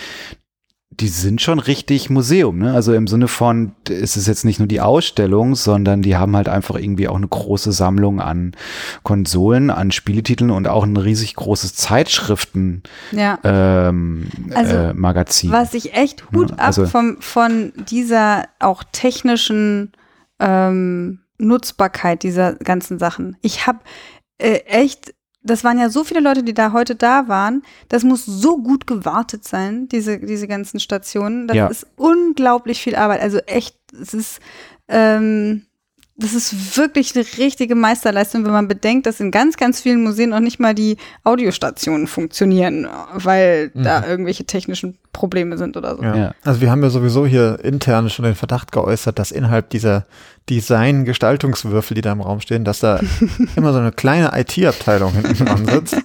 die 1.00 1.08
sind 1.08 1.42
schon 1.42 1.60
richtig 1.60 2.10
Museum, 2.10 2.58
ne? 2.60 2.74
Also 2.74 2.94
im 2.94 3.08
Sinne 3.08 3.28
von, 3.28 3.72
es 3.90 4.18
ist 4.18 4.28
jetzt 4.28 4.44
nicht 4.46 4.60
nur 4.60 4.68
die 4.68 4.82
Ausstellung, 4.82 5.56
sondern 5.56 6.02
die 6.02 6.18
haben 6.18 6.36
halt 6.36 6.50
einfach 6.50 6.76
irgendwie 6.76 7.08
auch 7.08 7.16
eine 7.16 7.28
große 7.28 7.72
Sammlung 7.72 8.20
an 8.20 8.52
Konsolen, 9.04 9.70
an 9.70 9.92
Spieletiteln 9.92 10.52
und 10.52 10.68
auch 10.68 10.84
ein 10.84 10.98
riesig 10.98 11.36
großes 11.36 11.76
Zeitschriften 11.76 12.84
ja. 13.12 13.40
ähm, 13.44 14.28
Also, 14.54 14.76
äh, 14.76 14.94
Magazin. 14.94 15.52
Was 15.52 15.74
ich 15.74 15.94
echt 15.94 16.26
Hut 16.32 16.50
Ja, 16.52 16.56
ab 16.58 16.66
also- 16.68 16.86
vom, 16.86 17.18
von 17.22 17.72
dieser 17.90 18.46
auch 18.60 18.84
technischen 18.92 19.92
ähm, 20.40 21.20
Nutzbarkeit 21.38 22.24
dieser 22.24 22.54
ganzen 22.56 23.00
Sachen. 23.00 23.38
Ich 23.42 23.66
habe 23.68 23.80
äh, 24.38 24.60
echt, 24.66 25.14
das 25.42 25.64
waren 25.64 25.80
ja 25.80 25.90
so 25.90 26.04
viele 26.04 26.20
Leute, 26.20 26.44
die 26.44 26.54
da 26.54 26.74
heute 26.74 26.96
da 26.96 27.28
waren. 27.28 27.64
Das 27.88 28.04
muss 28.04 28.26
so 28.26 28.58
gut 28.58 28.88
gewartet 28.88 29.48
sein, 29.48 29.88
diese, 29.88 30.20
diese 30.20 30.48
ganzen 30.48 30.80
Stationen. 30.80 31.48
Das 31.48 31.58
Ja. 31.58 31.68
ist 31.68 31.88
unglaublich 31.96 32.82
viel 32.82 32.96
Arbeit. 32.96 33.22
Also 33.22 33.40
echt, 33.40 33.78
es 34.00 34.14
ist, 34.14 34.40
ähm, 34.88 35.66
das 36.20 36.34
ist 36.34 36.78
wirklich 36.78 37.16
eine 37.16 37.26
richtige 37.38 37.76
Meisterleistung, 37.76 38.46
wenn 38.46 38.52
man 38.52 38.68
bedenkt, 38.68 39.06
dass 39.08 39.20
in 39.20 39.32
ganz, 39.32 39.58
ganz 39.58 39.82
vielen 39.82 40.04
Museen 40.04 40.30
noch 40.32 40.40
nicht 40.42 40.60
mal 40.60 40.76
die 40.76 40.98
Audiostationen 41.24 42.08
funktionieren, 42.08 42.88
weil 43.14 43.70
da 43.74 44.06
irgendwelche 44.06 44.46
technischen 44.46 44.98
Probleme 45.14 45.58
sind 45.58 45.76
oder 45.78 45.96
so. 45.96 46.04
Ja. 46.04 46.16
Ja. 46.16 46.36
Also 46.44 46.62
wir 46.62 46.70
haben 46.72 46.84
ja 46.84 46.90
sowieso 46.90 47.26
hier 47.26 47.60
intern 47.64 48.10
schon 48.10 48.26
den 48.26 48.36
Verdacht 48.36 48.72
geäußert, 48.72 49.18
dass 49.18 49.32
innerhalb 49.32 49.70
dieser 49.70 50.06
Design-Gestaltungswürfel, 50.50 51.96
die 51.96 52.02
da 52.02 52.12
im 52.12 52.22
Raum 52.22 52.40
stehen, 52.42 52.64
dass 52.64 52.80
da 52.80 53.00
immer 53.56 53.74
so 53.74 53.80
eine 53.80 53.92
kleine 53.92 54.32
IT-Abteilung 54.34 55.14
hinten 55.14 55.46
dran 55.46 55.66
sitzt, 55.66 55.98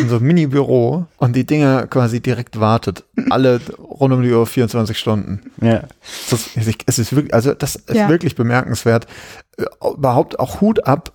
in 0.00 0.08
so 0.08 0.16
einem 0.16 0.26
Mini-Büro 0.26 1.06
und 1.18 1.36
die 1.36 1.44
Dinge 1.46 1.86
quasi 1.88 2.20
direkt 2.20 2.58
wartet. 2.60 3.04
Alle 3.30 3.60
rund 3.78 4.12
um 4.14 4.22
die 4.22 4.32
Uhr 4.32 4.46
24 4.46 4.98
Stunden. 4.98 5.50
ja. 5.60 5.82
Das, 6.30 6.50
es 6.86 6.98
ist 6.98 7.14
wirklich, 7.14 7.34
also 7.34 7.54
das 7.54 7.76
ist 7.76 7.94
Ja. 7.94 8.08
wirklich 8.08 8.34
bemerkenswert. 8.36 9.06
Äh, 9.58 9.64
Überhaupt 9.94 10.38
auch 10.40 10.60
Hut 10.60 10.86
ab, 10.86 11.12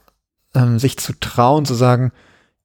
ähm, 0.55 0.79
sich 0.79 0.97
zu 0.97 1.13
trauen, 1.19 1.65
zu 1.65 1.73
sagen, 1.73 2.11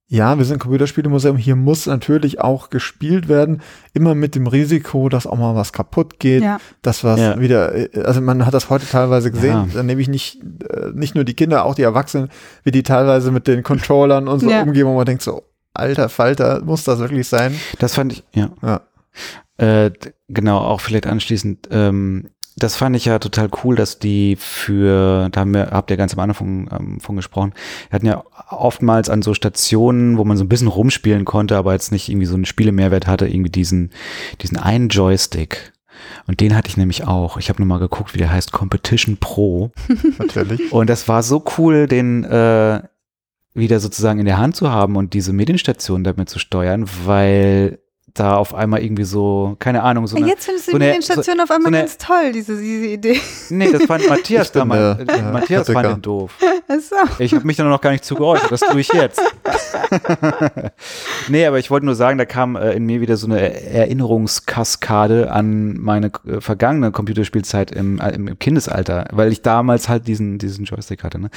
ja, 0.09 0.39
wir 0.39 0.45
sind 0.45 0.61
Computerspielemuseum, 0.61 1.37
hier 1.37 1.57
muss 1.57 1.87
natürlich 1.87 2.41
auch 2.41 2.71
gespielt 2.71 3.27
werden, 3.29 3.61
immer 3.93 4.15
mit 4.15 4.37
dem 4.37 4.47
Risiko, 4.47 5.09
dass 5.09 5.27
auch 5.27 5.37
mal 5.37 5.57
was 5.57 5.73
kaputt 5.73 6.21
geht, 6.21 6.45
Ja. 6.45 6.59
dass 6.83 7.03
was 7.03 7.19
Ja. 7.19 7.41
wieder, 7.41 7.75
äh, 7.75 8.03
also 8.05 8.21
man 8.21 8.47
hat 8.47 8.55
das 8.55 8.71
heute 8.71 8.87
teilweise 8.87 9.33
gesehen, 9.33 9.51
Ja. 9.53 9.69
dann 9.75 9.87
nehme 9.87 10.01
ich 10.01 10.07
nicht, 10.09 10.41
äh, 10.71 10.91
nicht 10.95 11.17
nur 11.17 11.25
die 11.25 11.35
Kinder, 11.35 11.65
auch 11.65 11.75
die 11.75 11.83
Erwachsenen, 11.83 12.29
wie 12.63 12.71
die 12.71 12.85
teilweise 12.85 13.33
mit 13.33 13.49
den 13.49 13.65
Controllern 13.65 14.29
und 14.29 14.39
so 14.41 14.49
Ja. 14.49 14.63
umgehen, 14.63 14.87
wo 14.87 14.95
man 14.95 15.07
denkt 15.07 15.23
so, 15.23 15.43
alter 15.75 16.09
Falter, 16.09 16.63
muss 16.65 16.85
das 16.85 17.01
wirklich 17.01 17.27
sein? 17.27 17.55
Das 17.81 17.95
fand 17.97 18.13
ich, 18.13 18.25
ja. 18.33 18.51
Ja. 18.63 18.83
Äh, 19.59 19.91
genau, 20.29 20.59
auch 20.59 20.81
vielleicht 20.81 21.07
anschließend, 21.09 21.69
ähm, 21.73 22.29
das 22.57 22.77
fand 22.77 22.97
ich 22.97 23.05
ja 23.05 23.19
total 23.19 23.51
cool, 23.63 23.77
dass 23.77 23.99
die 23.99 24.37
für, 24.37 25.29
da 25.31 25.41
haben 25.41 25.53
wir, 25.53 25.71
habt 25.73 25.91
ihr 25.91 25.99
ganz 25.99 26.15
am 26.15 26.21
Anfang 26.21 26.69
von, 26.69 26.79
ähm, 26.79 27.01
von 27.01 27.17
gesprochen, 27.17 27.53
wir 27.91 27.95
hatten 27.95 28.07
ja 28.07 28.25
oftmals 28.49 29.11
an 29.11 29.21
so 29.21 29.35
Stationen, 29.35 30.17
wo 30.17 30.25
man 30.25 30.39
so 30.39 30.45
ein 30.45 30.49
bisschen 30.49 30.69
rumspielen 30.69 31.27
konnte, 31.27 31.57
aber 31.57 31.75
jetzt 31.75 31.93
nicht 31.93 32.09
irgendwie 32.09 32.27
so 32.27 32.35
einen 32.35 32.47
Spielemehrwert 32.47 33.07
hatte, 33.07 33.29
irgendwie 33.29 33.51
diesen, 33.51 33.91
diesen 34.41 34.57
einen 34.57 34.89
Joystick. 34.89 35.73
Und 36.27 36.41
den 36.41 36.57
hatte 36.57 36.69
ich 36.69 36.79
nämlich 36.79 37.05
auch. 37.05 37.37
Ich 37.37 37.51
habe 37.51 37.61
nur 37.61 37.69
mal 37.69 37.79
geguckt, 37.79 38.15
wie 38.15 38.19
der 38.19 38.33
heißt, 38.33 38.53
Competition 38.53 39.19
Pro. 39.19 39.71
Natürlich. 40.19 40.73
Und 40.73 40.89
das 40.89 41.09
war 41.09 41.23
so 41.23 41.45
cool, 41.59 41.87
den 41.87 42.25
äh, 42.25 42.81
wieder 43.55 43.81
sozusagen 43.81 44.19
in 44.19 44.27
der 44.27 44.39
Hand 44.39 44.57
zu 44.57 44.71
haben 44.71 44.97
und 44.97 45.15
diese 45.15 45.33
Medienstation 45.33 46.05
damit 46.05 46.29
zu 46.29 46.39
steuern, 46.39 46.87
weil 47.05 47.79
da 48.19 48.37
auf 48.37 48.55
einmal 48.55 48.83
irgendwie 48.83 49.05
so, 49.05 49.57
keine 49.59 49.83
Ahnung, 49.83 50.07
so 50.07 50.17
eine, 50.17 50.27
Jetzt 50.27 50.45
findest 50.47 50.69
du 50.69 50.73
so 50.73 50.79
die 50.79 50.85
eine- 50.85 50.93
Medienstation 50.93 51.41
auf 51.41 51.51
einmal 51.51 51.63
so 51.63 51.69
eine- 51.69 51.79
ganz 51.79 51.99
toll, 51.99 52.33
diese, 52.33 52.57
diese 52.61 52.87
Idee. 52.87 53.21
nee, 53.51 53.71
das 53.71 53.85
fand 53.85 54.07
Matthias 54.09 54.51
damals, 54.53 55.01
äh, 55.09 55.23
Matthias 55.33 55.71
fand 55.71 55.87
den 55.89 56.03
doof. 56.03 56.33
Achso. 56.69 56.97
Ich 57.19 57.33
habe 57.35 57.47
mich 57.47 57.57
da 57.57 57.65
noch 57.65 57.81
gar 57.81 57.91
nicht 57.93 58.05
zu 58.05 58.15
geäußert, 58.15 58.51
das 58.51 58.61
tue 58.61 58.81
ich 58.81 58.93
jetzt. 58.93 59.21
nee, 61.29 61.47
aber 61.47 61.59
ich 61.59 61.71
wollte 61.71 61.87
nur 61.87 61.95
sagen, 61.95 62.19
da 62.19 62.25
kam 62.25 62.57
äh, 62.57 62.73
in 62.73 62.85
mir 62.87 63.01
wieder 63.01 63.17
so 63.17 63.27
eine 63.27 63.41
Erinnerungskaskade 63.65 65.31
an 65.31 65.75
meine 65.79 66.11
äh, 66.27 66.41
vergangene 66.41 66.91
Computerspielzeit 66.93 67.71
im, 67.71 68.01
äh, 68.01 68.11
im 68.15 68.39
Kindesalter, 68.39 69.07
weil 69.13 69.31
ich 69.33 69.43
damals 69.43 69.89
halt 69.89 70.07
diesen, 70.09 70.39
diesen 70.39 70.65
Joystick 70.65 71.05
hatte. 71.05 71.19
Ne? 71.21 71.31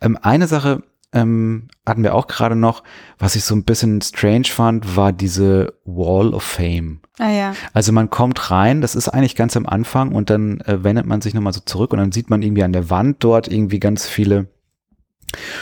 Ähm, 0.00 0.18
eine 0.20 0.46
Sache 0.46 0.82
ähm, 1.14 1.68
hatten 1.86 2.02
wir 2.02 2.14
auch 2.14 2.26
gerade 2.26 2.56
noch, 2.56 2.82
was 3.18 3.36
ich 3.36 3.44
so 3.44 3.54
ein 3.54 3.64
bisschen 3.64 4.02
strange 4.02 4.46
fand, 4.46 4.96
war 4.96 5.12
diese 5.12 5.74
Wall 5.84 6.34
of 6.34 6.42
Fame. 6.42 7.00
Ah 7.18 7.30
ja. 7.30 7.54
Also 7.72 7.92
man 7.92 8.10
kommt 8.10 8.50
rein, 8.50 8.80
das 8.80 8.96
ist 8.96 9.08
eigentlich 9.08 9.36
ganz 9.36 9.56
am 9.56 9.66
Anfang 9.66 10.12
und 10.12 10.28
dann 10.28 10.60
äh, 10.62 10.82
wendet 10.82 11.06
man 11.06 11.20
sich 11.20 11.32
nochmal 11.32 11.52
so 11.52 11.60
zurück 11.60 11.92
und 11.92 11.98
dann 12.00 12.12
sieht 12.12 12.30
man 12.30 12.42
irgendwie 12.42 12.64
an 12.64 12.72
der 12.72 12.90
Wand 12.90 13.22
dort 13.22 13.48
irgendwie 13.48 13.78
ganz 13.78 14.06
viele 14.06 14.48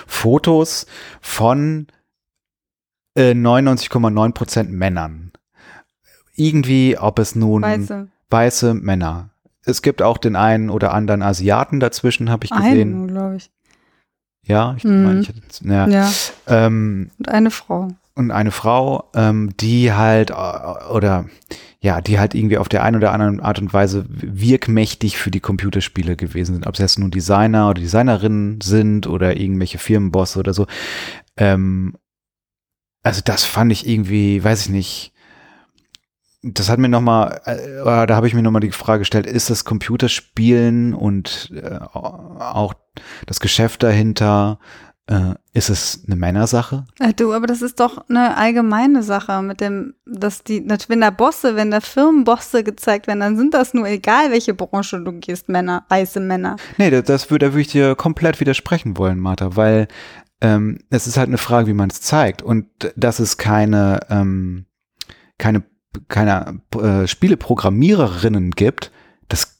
Fotos 0.07 0.87
von 1.21 1.87
äh, 3.15 3.33
99,9 3.33 4.33
Prozent 4.33 4.73
Männern. 4.73 5.33
Irgendwie, 6.35 6.97
ob 6.99 7.19
es 7.19 7.35
nun 7.35 7.63
Weiße. 7.63 8.09
weiße 8.31 8.75
Männer. 8.75 9.31
Es 9.65 9.83
gibt 9.83 10.01
auch 10.03 10.17
den 10.17 10.35
einen 10.35 10.71
oder 10.71 10.93
anderen 10.95 11.23
Asiaten 11.23 11.79
dazwischen, 11.79 12.31
habe 12.31 12.47
ich 12.47 12.51
gesehen. 12.51 12.95
Einen, 12.95 13.09
glaube 13.09 13.37
ich. 13.37 13.51
Ja, 14.45 14.75
ich 14.77 14.85
Mhm. 14.85 15.05
meine, 15.05 15.21
ich 15.21 15.29
hätte, 15.29 15.41
ja. 15.65 15.87
Ja. 15.89 16.13
Ähm, 16.49 17.11
Und 17.19 17.29
eine 17.29 17.51
Frau. 17.51 17.89
und 18.15 18.31
eine 18.31 18.51
Frau, 18.51 19.05
ähm, 19.15 19.53
die 19.61 19.93
halt 19.93 20.31
äh, 20.31 20.35
oder 20.93 21.27
ja, 21.81 22.01
die 22.01 22.19
halt 22.21 22.35
irgendwie 22.35 22.59
auf 22.59 22.69
der 22.69 22.85
einen 22.85 22.97
oder 22.97 23.13
anderen 23.13 23.41
Art 23.41 23.59
und 23.59 23.73
Weise 23.73 24.05
wirkmächtig 24.09 25.17
für 25.17 25.33
die 25.33 25.41
Computerspiele 25.41 26.15
gewesen 26.17 26.55
sind. 26.55 26.67
Ob 26.67 26.75
es 26.75 26.81
jetzt 26.81 26.99
nun 26.99 27.11
Designer 27.11 27.71
oder 27.71 27.81
Designerinnen 27.81 28.61
sind 28.61 29.07
oder 29.09 29.37
irgendwelche 29.37 29.79
Firmenbosse 29.79 30.39
oder 30.39 30.55
so. 30.55 30.67
Ähm, 31.37 31.95
also 33.03 33.21
das 33.25 33.45
fand 33.45 33.73
ich 33.73 33.87
irgendwie, 33.89 34.43
weiß 34.45 34.67
ich 34.67 34.69
nicht. 34.69 35.12
Das 36.43 36.69
hat 36.69 36.79
mir 36.79 36.89
nochmal, 36.89 37.41
äh, 37.45 38.07
da 38.07 38.17
habe 38.17 38.27
ich 38.27 38.35
mir 38.35 38.43
nochmal 38.43 38.61
die 38.61 38.73
Frage 38.73 39.01
gestellt, 39.01 39.27
ist 39.27 39.49
das 39.49 39.65
Computerspielen 39.65 40.93
und 40.93 41.53
äh, 41.55 41.79
auch 41.79 42.75
das 43.27 43.39
Geschäft 43.39 43.83
dahinter, 43.85 44.59
äh, 45.07 45.35
ist 45.53 45.71
es 45.71 46.05
eine 46.07 46.17
Männersache? 46.17 46.87
Äh, 46.99 47.13
Du, 47.13 47.33
aber 47.33 47.47
das 47.47 47.63
ist 47.63 47.81
doch 47.81 48.09
eine 48.09 48.37
allgemeine 48.37 49.03
Sache 49.03 49.43
mit 49.43 49.61
dem, 49.61 49.95
dass 50.07 50.43
die, 50.43 50.65
wenn 50.89 51.01
da 51.01 51.11
Bosse, 51.11 51.57
wenn 51.57 51.71
da 51.71 51.81
Firmenbosse 51.81 52.65
gezeigt 52.65 53.07
werden, 53.07 53.21
dann 53.21 53.37
sind 53.37 53.55
das 53.55 53.75
nur 53.75 53.87
egal, 53.87 54.31
welche 54.31 54.55
Branche 54.55 55.01
du 55.01 55.13
gehst, 55.13 55.49
Männer, 55.49 55.85
weiße 55.89 56.21
Männer. 56.21 56.57
Nee, 56.79 56.91
das, 56.91 57.05
das 57.05 57.31
würde, 57.31 57.47
da 57.47 57.53
würde 57.53 57.63
ich 57.63 57.69
dir 57.69 57.95
komplett 57.95 58.41
widersprechen 58.41 58.97
wollen, 58.97 59.19
Martha, 59.19 59.57
weil 59.57 59.89
ähm, 60.41 60.79
es 60.91 61.07
ist 61.07 61.17
halt 61.17 61.29
eine 61.29 61.39
Frage, 61.39 61.69
wie 61.69 61.75
man 61.75 61.91
es 61.91 62.01
zeigt. 62.01 62.43
Und 62.43 62.67
dass 62.97 63.19
es 63.21 63.37
keine, 63.37 64.01
ähm, 64.11 64.67
keine, 65.39 65.63
keine 66.09 66.61
äh, 66.77 67.07
Spieleprogrammiererinnen 67.07 68.53
gibt, 68.53 68.91
das 69.29 69.59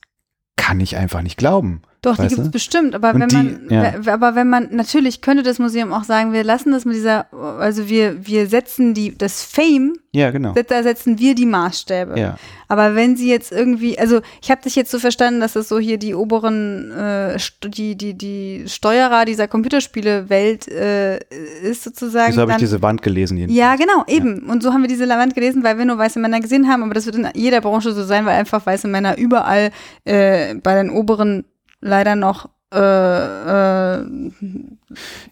kann 0.57 0.81
ich 0.81 0.97
einfach 0.97 1.23
nicht 1.23 1.37
glauben. 1.37 1.83
Doch, 2.05 2.17
die 2.17 2.23
Weißt 2.23 2.31
gibt 2.35 2.47
es 2.47 2.51
bestimmt, 2.51 2.97
aber 2.97 3.15
Und 3.15 3.21
wenn 3.21 3.29
die- 3.29 3.37
man, 3.37 3.69
ja. 3.71 4.13
aber 4.13 4.35
wenn 4.35 4.49
man, 4.51 4.69
natürlich 4.73 5.21
könnte 5.21 5.45
das 5.45 5.61
Museum 5.61 5.93
auch 5.93 6.03
sagen, 6.03 6.33
wir 6.33 6.43
lassen 6.43 6.73
das 6.73 6.85
mit 6.85 6.97
dieser, 6.97 7.33
also 7.33 7.89
wir, 7.89 8.27
wir 8.27 8.49
setzen 8.49 8.93
die, 8.93 9.17
das 9.17 9.45
Fame, 9.45 9.93
Ja, 10.11 10.33
genau. 10.33 10.53
da 10.53 10.83
setzen 10.83 11.21
wir 11.21 11.37
die 11.37 11.47
Maßstäbe. 11.47 12.19
Ja, 12.19 12.37
Aber 12.67 12.97
wenn 12.97 13.17
sie 13.17 13.29
jetzt 13.31 13.53
irgendwie, 13.53 14.01
also 14.01 14.21
ich 14.43 14.51
habe 14.51 14.63
dich 14.63 14.75
jetzt 14.75 14.91
so 14.91 14.99
verstanden, 14.99 15.39
dass 15.41 15.53
das 15.53 15.69
so 15.69 15.79
hier 15.79 15.97
die 15.97 16.17
oberen, 16.17 16.91
äh, 16.91 17.37
die, 17.69 17.95
die, 17.97 18.15
die 18.15 18.65
Steuerer 18.67 19.25
dieser 19.25 19.47
Computerspiele-Welt 19.47 20.67
äh, 20.69 21.19
ist 21.63 21.85
sozusagen. 21.85 22.33
wieso 22.33 22.41
habe 22.43 22.51
ich 22.53 22.57
diese 22.59 22.83
Wand 22.83 23.03
gelesen? 23.03 23.37
jedenfalls? 23.37 23.59
ja, 23.59 23.77
genau, 23.77 24.05
eben. 24.09 24.51
Und 24.51 24.63
so 24.65 24.73
haben 24.73 24.83
wir 24.83 24.89
diese 24.89 25.09
Wand 25.09 25.35
gelesen, 25.37 25.63
weil 25.63 25.79
wir 25.79 25.85
nur 25.85 25.99
weiße 25.99 26.19
Männer 26.19 26.41
gesehen 26.41 26.69
haben, 26.69 26.83
aber 26.83 26.95
das 26.95 27.07
wird 27.07 27.15
in 27.15 27.29
jeder 27.35 27.61
Branche 27.61 27.93
so 27.93 28.03
sein, 28.03 28.27
weil 28.27 28.35
einfach 28.39 28.67
weiße 28.67 28.89
Männer 28.89 29.17
überall 29.19 29.71
äh, 30.05 30.57
bei 30.57 30.75
den 30.75 30.91
oberen 30.91 31.45
leider 31.83 32.17
noch 32.17 32.49
äh, 32.73 32.79
äh, 32.79 34.07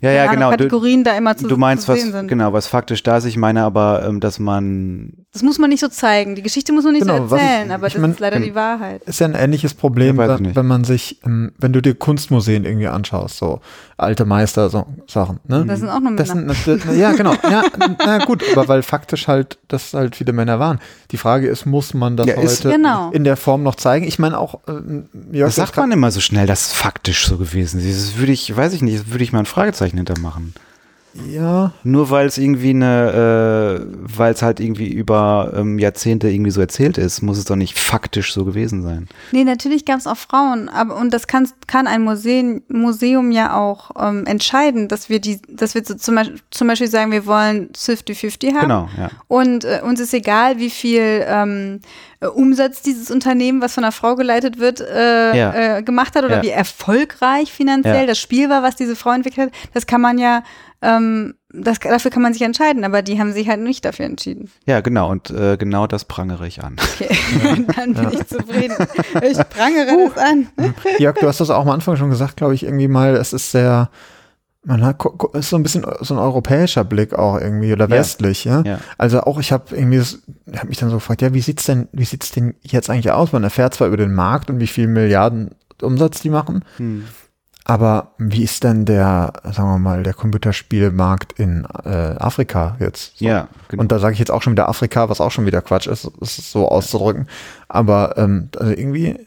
Ja, 0.01 0.11
ja, 0.11 0.27
genau. 0.33 0.51
Du, 0.51 0.57
Kategorien 0.59 1.05
da 1.05 1.17
immer 1.17 1.37
zu, 1.37 1.47
du 1.49 1.57
meinst, 1.57 1.85
zu 1.87 1.93
was, 1.93 2.01
sehen 2.01 2.13
sind. 2.13 2.29
genau, 2.29 2.53
was 2.53 2.67
faktisch 2.67 3.03
da 3.03 3.17
ist. 3.19 3.25
Ich 3.25 3.37
meine 3.37 3.63
aber, 3.63 4.05
ähm, 4.07 4.21
dass 4.21 4.39
man, 4.39 5.13
Das 5.33 5.43
muss 5.43 5.59
man 5.59 5.71
nicht 5.71 5.81
so 5.81 5.89
zeigen. 5.89 6.35
Die 6.35 6.43
Geschichte 6.43 6.73
muss 6.73 6.85
man 6.85 6.93
nicht 6.95 7.03
Genau, 7.07 7.19
so 7.19 7.31
was 7.31 7.41
ich- 7.41 7.47
erzählen, 7.47 7.71
aber 7.73 7.87
ich 7.87 7.93
das 7.95 8.03
mein, 8.03 8.11
ist 8.13 8.21
leider 8.21 8.37
ähm, 8.37 8.43
die 8.45 8.55
Wahrheit. 8.55 9.03
Ist 9.05 9.21
ja 9.21 9.27
ein 9.27 9.35
ähnliches 9.35 9.75
Problem, 9.75 10.17
wenn, 10.19 10.55
wenn 10.55 10.67
man 10.67 10.85
sich, 10.85 11.21
ähm, 11.25 11.53
wenn 11.59 11.73
du 11.73 11.81
dir 11.81 11.95
Kunstmuseen 11.95 12.65
irgendwie 12.65 12.89
anschaust, 12.89 13.37
so 13.39 13.61
alte 13.97 14.25
Meister, 14.25 14.71
so 14.71 14.87
Sachen, 15.07 15.41
ne? 15.47 15.65
Das 15.67 15.81
sind 15.81 15.89
auch 15.91 16.01
nur 16.01 16.13
Männer. 16.13 16.25
sind, 16.25 16.49
das, 16.49 16.97
ja, 16.97 17.13
genau. 17.13 17.35
Ja, 17.51 17.63
na 18.05 18.19
gut, 18.25 18.43
aber 18.53 18.67
weil 18.69 18.83
faktisch 18.83 19.29
halt 19.29 19.59
das 19.69 19.93
halt 19.95 20.17
viele 20.17 20.33
Männer 20.33 20.59
waren. 20.59 20.79
Die 21.11 21.17
Frage 21.17 21.47
ist, 21.49 21.67
muss 21.67 21.95
man 21.95 22.17
das 22.17 22.27
Ja, 22.27 22.35
ist- 22.41 22.65
heute 22.65 22.77
Genau. 22.77 23.11
in 23.11 23.25
der 23.25 23.37
Form 23.37 23.63
noch 23.63 23.75
zeigen? 23.75 24.07
Ich 24.07 24.19
meine 24.19 24.39
auch, 24.39 24.55
äh, 24.67 24.73
Jörg, 25.37 25.49
das 25.49 25.57
sagt 25.57 25.77
man 25.77 25.93
immer 25.93 26.11
so 26.11 26.21
schnell, 26.21 26.47
das 26.47 26.67
ist 26.69 26.73
faktisch 26.73 27.27
so 27.27 27.37
gewesen. 27.37 27.81
ist. 27.81 28.13
Das 28.13 28.17
würde 28.19 28.33
ich, 28.33 28.57
weiß 28.57 28.73
ich 28.73 28.83
nicht, 28.83 29.01
das 29.01 29.11
würde 29.11 29.23
ich 29.25 29.33
mal 29.33 29.41
ein 29.41 29.47
Fragezeichen 29.51 29.97
hintermachen. 29.97 30.55
Ja, 31.29 31.73
Nur 31.83 32.11
weil 32.11 32.27
es 32.27 32.39
irgendwie 32.39 32.71
eine, 32.71 33.81
äh, 33.81 33.87
weil 34.17 34.33
es 34.33 34.43
halt 34.43 34.61
irgendwie 34.61 34.89
über 34.93 35.53
ähm, 35.57 35.79
Jahrzehnte 35.79 36.29
irgendwie 36.29 36.53
so 36.53 36.61
erzählt 36.61 36.99
ist, 36.99 37.21
muss 37.23 37.37
es 37.39 37.45
doch 37.47 37.57
nicht 37.57 37.79
faktisch 37.79 38.33
so 38.33 38.45
gewesen 38.45 38.83
sein. 38.83 39.09
Nee, 39.33 39.43
natürlich 39.45 39.85
gab 39.85 39.99
es 39.99 40.07
auch 40.07 40.17
Frauen, 40.17 40.69
aber 40.69 40.97
und 40.97 41.13
das 41.13 41.27
kann, 41.27 41.49
kann 41.67 41.87
ein 41.89 42.03
Museum, 42.03 42.63
Museum 42.69 43.33
ja 43.33 43.57
auch 43.57 43.91
ähm, 44.01 44.25
entscheiden, 44.27 44.87
dass 44.87 45.09
wir 45.09 45.21
die, 45.21 45.41
dass 45.49 45.75
wir 45.75 45.85
so 45.85 45.95
zum, 45.95 46.15
Beispiel, 46.15 46.39
zum 46.51 46.69
Beispiel 46.69 46.89
sagen, 46.89 47.11
wir 47.11 47.27
wollen 47.27 47.71
50-50 47.73 48.55
haben. 48.55 48.61
Genau, 48.63 48.89
ja. 48.97 49.11
Und 49.27 49.65
äh, 49.65 49.81
uns 49.83 49.99
ist 49.99 50.15
egal, 50.15 50.59
wie 50.59 50.71
viel 50.71 51.25
ähm, 51.27 51.81
äh, 52.21 52.27
Umsatz 52.27 52.83
dieses 52.83 53.11
Unternehmen, 53.11 53.61
was 53.61 53.75
von 53.75 53.83
einer 53.85 53.93
Frau 53.93 54.15
geleitet 54.15 54.59
wird, 54.61 54.81
äh, 54.81 55.37
Ja. 55.37 55.79
äh, 55.79 55.83
gemacht 55.83 56.15
hat 56.15 56.25
oder 56.25 56.37
Ja. 56.37 56.43
wie 56.43 56.51
erfolgreich 56.51 57.53
finanziell 57.53 58.07
das 58.07 58.19
Spiel 58.19 58.49
war, 58.49 58.63
was 58.63 58.77
diese 58.77 58.95
Frau 58.95 59.11
entwickelt 59.11 59.51
hat. 59.51 59.59
Das 59.75 59.87
kann 59.87 60.01
man 60.01 60.19
ja, 60.19 60.43
ähm, 60.83 61.35
das, 61.53 61.79
dafür 61.81 62.11
kann 62.11 62.23
man 62.23 62.33
sich 62.33 62.43
entscheiden, 62.43 62.85
aber 62.85 63.03
die 63.03 63.19
haben 63.19 63.33
sich 63.33 63.49
halt 63.49 63.61
nicht 63.61 63.85
dafür 63.85 64.07
entschieden. 64.07 64.51
Ja, 64.67 64.81
genau. 64.81 65.11
Und 65.11 65.31
äh, 65.31 65.57
genau 65.57 65.87
das 65.87 66.05
prangere 66.05 66.47
ich 66.47 66.63
an. 66.63 66.77
Okay, 66.95 67.15
dann 67.77 67.95
bin 67.95 68.11
ich 68.13 68.27
zufrieden. 68.27 68.77
Ich 69.23 69.39
prangere 69.49 70.09
das 70.15 70.17
an. 70.25 70.47
Jörg, 70.99 71.17
du 71.19 71.27
hast 71.27 71.41
das 71.41 71.51
auch 71.51 71.63
am 71.63 71.71
Anfang 71.71 71.97
schon 71.97 72.11
gesagt, 72.11 72.37
glaube 72.37 72.55
ich, 72.55 72.63
irgendwie 72.63 72.89
mal, 72.89 73.17
es 73.17 73.33
ist 73.33 73.51
sehr, 73.51 73.91
man 74.65 74.85
hat, 74.85 75.03
ist 75.33 75.51
so 75.51 75.57
ein 75.57 75.63
bisschen 75.63 75.85
so 76.01 76.15
ein 76.15 76.19
europäischer 76.19 76.85
Blick 76.85 77.15
auch 77.15 77.39
irgendwie 77.41 77.73
oder 77.73 77.87
Ja. 77.89 77.97
westlich, 77.97 78.45
ja. 78.45 78.63
Ja. 78.63 78.79
Also 78.97 79.23
auch 79.23 79.41
ich 79.41 79.51
habe 79.53 79.75
irgendwie, 79.75 79.99
das- 79.99 80.21
hab 80.57 80.69
mich 80.69 80.79
dann 80.79 80.91
so 80.91 80.97
gefragt, 80.97 81.21
ja, 81.23 81.35
wie 81.35 81.41
sieht's 81.41 81.65
denn, 81.65 81.89
wie 81.93 82.05
sieht's 82.05 82.31
denn 82.31 82.55
jetzt 82.63 82.89
eigentlich 82.91 83.11
aus? 83.11 83.33
Man 83.33 83.43
erfährt 83.43 83.75
zwar 83.75 83.89
über 83.89 83.97
den 83.97 84.15
Markt 84.15 84.51
und 84.51 84.61
wie 84.61 84.67
viel 84.67 84.87
Milliarden 84.87 85.51
Umsatz 85.83 86.21
die 86.21 86.31
machen, 86.31 86.65
Hm. 86.77 87.05
Aber 87.71 88.11
wie 88.19 88.43
ist 88.43 88.65
denn 88.65 88.85
der, 88.85 89.33
sagen 89.45 89.69
wir 89.69 89.79
mal, 89.79 90.03
der 90.03 90.13
Computerspielmarkt 90.13 91.35
in 91.39 91.69
äh, 91.85 92.17
Afrika 92.19 92.77
jetzt? 92.81 93.19
So. 93.19 93.25
Ja, 93.25 93.47
genau. 93.69 93.83
Und 93.83 93.93
da 93.93 94.01
sage 94.01 94.13
ich 94.13 94.19
jetzt 94.19 94.33
auch 94.33 94.43
schon 94.43 94.55
wieder 94.55 94.69
Afrika, 94.69 95.09
was 95.09 95.21
auch 95.21 95.31
schon 95.31 95.47
wieder 95.47 95.63
Quatsch 95.63 95.87
ist, 95.87 96.11
ist 96.21 96.51
so 96.51 96.67
auszudrücken. 96.67 97.29
Aber 97.69 98.15
ähm, 98.17 98.49
also 98.59 98.73
irgendwie, 98.73 99.21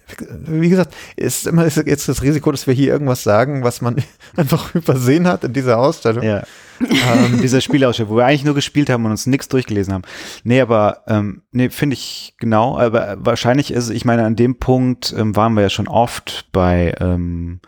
wie 0.46 0.68
gesagt, 0.68 0.94
ist 1.16 1.48
immer 1.48 1.64
ist 1.64 1.78
jetzt 1.78 2.10
das 2.10 2.22
Risiko, 2.22 2.52
dass 2.52 2.68
wir 2.68 2.74
hier 2.74 2.92
irgendwas 2.92 3.24
sagen, 3.24 3.64
was 3.64 3.80
man 3.80 3.96
einfach 4.36 4.76
übersehen 4.76 5.26
hat 5.26 5.46
in 5.46 5.54
dieser 5.54 5.78
Ausstellung. 5.78 6.26
Ja. 6.26 6.44
ähm, 6.82 7.40
dieser 7.42 7.62
Spielausschnitt, 7.62 8.10
wo 8.10 8.18
wir 8.18 8.26
eigentlich 8.26 8.44
nur 8.44 8.56
gespielt 8.56 8.90
haben 8.90 9.06
und 9.06 9.12
uns 9.12 9.26
nichts 9.26 9.48
durchgelesen 9.48 9.94
haben. 9.94 10.04
Nee, 10.44 10.60
aber 10.60 11.04
ähm, 11.08 11.44
nee, 11.54 11.70
finde 11.70 11.94
ich 11.94 12.36
genau, 12.40 12.78
aber 12.78 13.16
wahrscheinlich 13.20 13.72
ist, 13.72 13.90
ich 13.90 14.04
meine, 14.04 14.26
an 14.26 14.36
dem 14.36 14.60
Punkt 14.60 15.16
ähm, 15.18 15.34
waren 15.38 15.54
wir 15.54 15.62
ja 15.62 15.70
schon 15.70 15.88
oft 15.88 16.50
bei 16.52 16.94
ähm, 17.00 17.62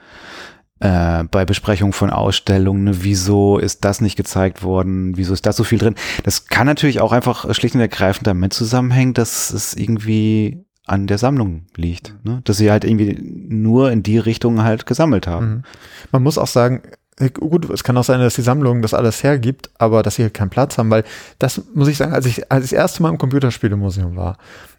äh, 0.79 1.23
bei 1.25 1.45
Besprechungen 1.45 1.93
von 1.93 2.09
Ausstellungen, 2.09 2.83
ne, 2.83 3.03
wieso 3.03 3.57
ist 3.57 3.85
das 3.85 4.01
nicht 4.01 4.15
gezeigt 4.15 4.63
worden, 4.63 5.15
wieso 5.15 5.33
ist 5.33 5.45
da 5.45 5.53
so 5.53 5.63
viel 5.63 5.79
drin. 5.79 5.95
Das 6.23 6.47
kann 6.47 6.67
natürlich 6.67 6.99
auch 6.99 7.11
einfach 7.11 7.53
schlicht 7.53 7.75
und 7.75 7.81
ergreifend 7.81 8.27
damit 8.27 8.53
zusammenhängen, 8.53 9.13
dass 9.13 9.51
es 9.51 9.73
irgendwie 9.73 10.65
an 10.85 11.07
der 11.07 11.17
Sammlung 11.17 11.65
liegt, 11.75 12.13
ne? 12.23 12.41
dass 12.43 12.57
sie 12.57 12.69
halt 12.69 12.83
irgendwie 12.83 13.17
nur 13.19 13.91
in 13.91 14.03
die 14.03 14.19
Richtung 14.19 14.63
halt 14.63 14.85
gesammelt 14.85 15.27
haben. 15.27 15.47
Mhm. 15.47 15.63
Man 16.11 16.23
muss 16.23 16.37
auch 16.37 16.47
sagen, 16.47 16.83
äh, 17.17 17.29
gut, 17.29 17.69
es 17.69 17.83
kann 17.83 17.97
auch 17.97 18.03
sein, 18.03 18.19
dass 18.19 18.35
die 18.35 18.41
Sammlung 18.41 18.81
das 18.81 18.93
alles 18.93 19.23
hergibt, 19.23 19.69
aber 19.79 20.03
dass 20.03 20.15
sie 20.15 20.23
halt 20.23 20.33
keinen 20.33 20.49
Platz 20.49 20.77
haben, 20.77 20.91
weil 20.91 21.03
das 21.39 21.61
muss 21.73 21.87
ich 21.87 21.97
sagen, 21.97 22.13
als 22.13 22.25
ich, 22.25 22.51
als 22.51 22.65
ich 22.65 22.71
das 22.71 22.79
erste 22.79 23.01
Mal 23.01 23.09
im 23.09 23.17
Computerspielemuseum 23.17 24.15
war, 24.15 24.37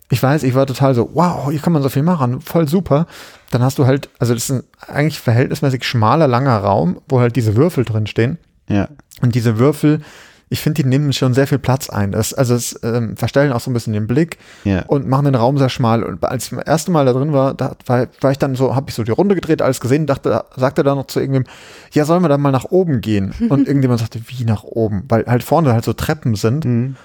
ich 0.09 0.22
weiß, 0.22 0.42
ich 0.44 0.54
war 0.54 0.66
total 0.66 0.94
so, 0.94 1.11
wow, 1.14 1.50
hier 1.50 1.61
kann 1.61 1.72
man 1.72 1.82
so 1.82 1.88
viel 1.88 2.02
machen, 2.02 2.40
voll 2.40 2.68
super. 2.68 3.07
Dann 3.50 3.62
hast 3.62 3.78
du 3.78 3.86
halt, 3.86 4.09
also 4.18 4.34
das 4.34 4.44
ist 4.44 4.50
ein 4.50 4.62
eigentlich 4.86 5.18
verhältnismäßig 5.20 5.84
schmaler, 5.84 6.28
langer 6.28 6.59
Raum, 6.59 7.00
wo 7.09 7.20
halt 7.20 7.34
diese 7.36 7.57
Würfel 7.57 7.84
drin 7.84 8.07
stehen. 8.07 8.38
Ja. 8.68 8.88
Und 9.22 9.34
diese 9.34 9.59
Würfel, 9.59 10.00
ich 10.48 10.61
finde, 10.61 10.80
die 10.82 10.88
nehmen 10.88 11.12
schon 11.12 11.34
sehr 11.34 11.48
viel 11.48 11.59
Platz 11.59 11.90
ein. 11.90 12.12
Das, 12.12 12.32
also 12.32 12.54
es 12.54 12.78
ähm, 12.84 13.16
verstellen 13.16 13.50
auch 13.52 13.59
so 13.59 13.68
ein 13.68 13.74
bisschen 13.74 13.94
den 13.94 14.07
Blick 14.07 14.38
Ja. 14.62 14.82
und 14.86 15.09
machen 15.09 15.24
den 15.24 15.34
Raum 15.34 15.59
sehr 15.59 15.68
schmal. 15.70 16.04
Und 16.04 16.24
als 16.24 16.44
ich 16.44 16.50
das 16.57 16.66
erste 16.66 16.92
Mal 16.92 17.04
da 17.04 17.12
drin 17.12 17.32
war, 17.32 17.54
da 17.54 17.72
war, 17.86 18.07
war 18.20 18.30
ich 18.30 18.38
dann 18.38 18.54
so, 18.54 18.76
habe 18.76 18.88
ich 18.88 18.94
so 18.94 19.02
die 19.02 19.11
Runde 19.11 19.34
gedreht, 19.34 19.61
alles 19.61 19.80
gesehen, 19.80 20.07
dachte, 20.07 20.44
sagte 20.54 20.84
da 20.84 20.94
noch 20.94 21.09
zu 21.09 21.18
irgendwem, 21.18 21.44
ja, 21.92 22.04
sollen 22.04 22.22
wir 22.22 22.28
dann 22.28 22.40
mal 22.40 22.52
nach 22.52 22.66
oben 22.66 23.00
gehen? 23.00 23.34
Und 23.48 23.66
irgendjemand 23.66 23.98
sagte, 24.00 24.20
wie 24.28 24.44
nach 24.44 24.62
oben? 24.62 25.02
Weil 25.09 25.26
halt 25.26 25.42
vorne 25.42 25.72
halt 25.72 25.84
so 25.84 25.94
Treppen 25.94 26.36
sind. 26.36 26.64
Mhm. 26.64 26.96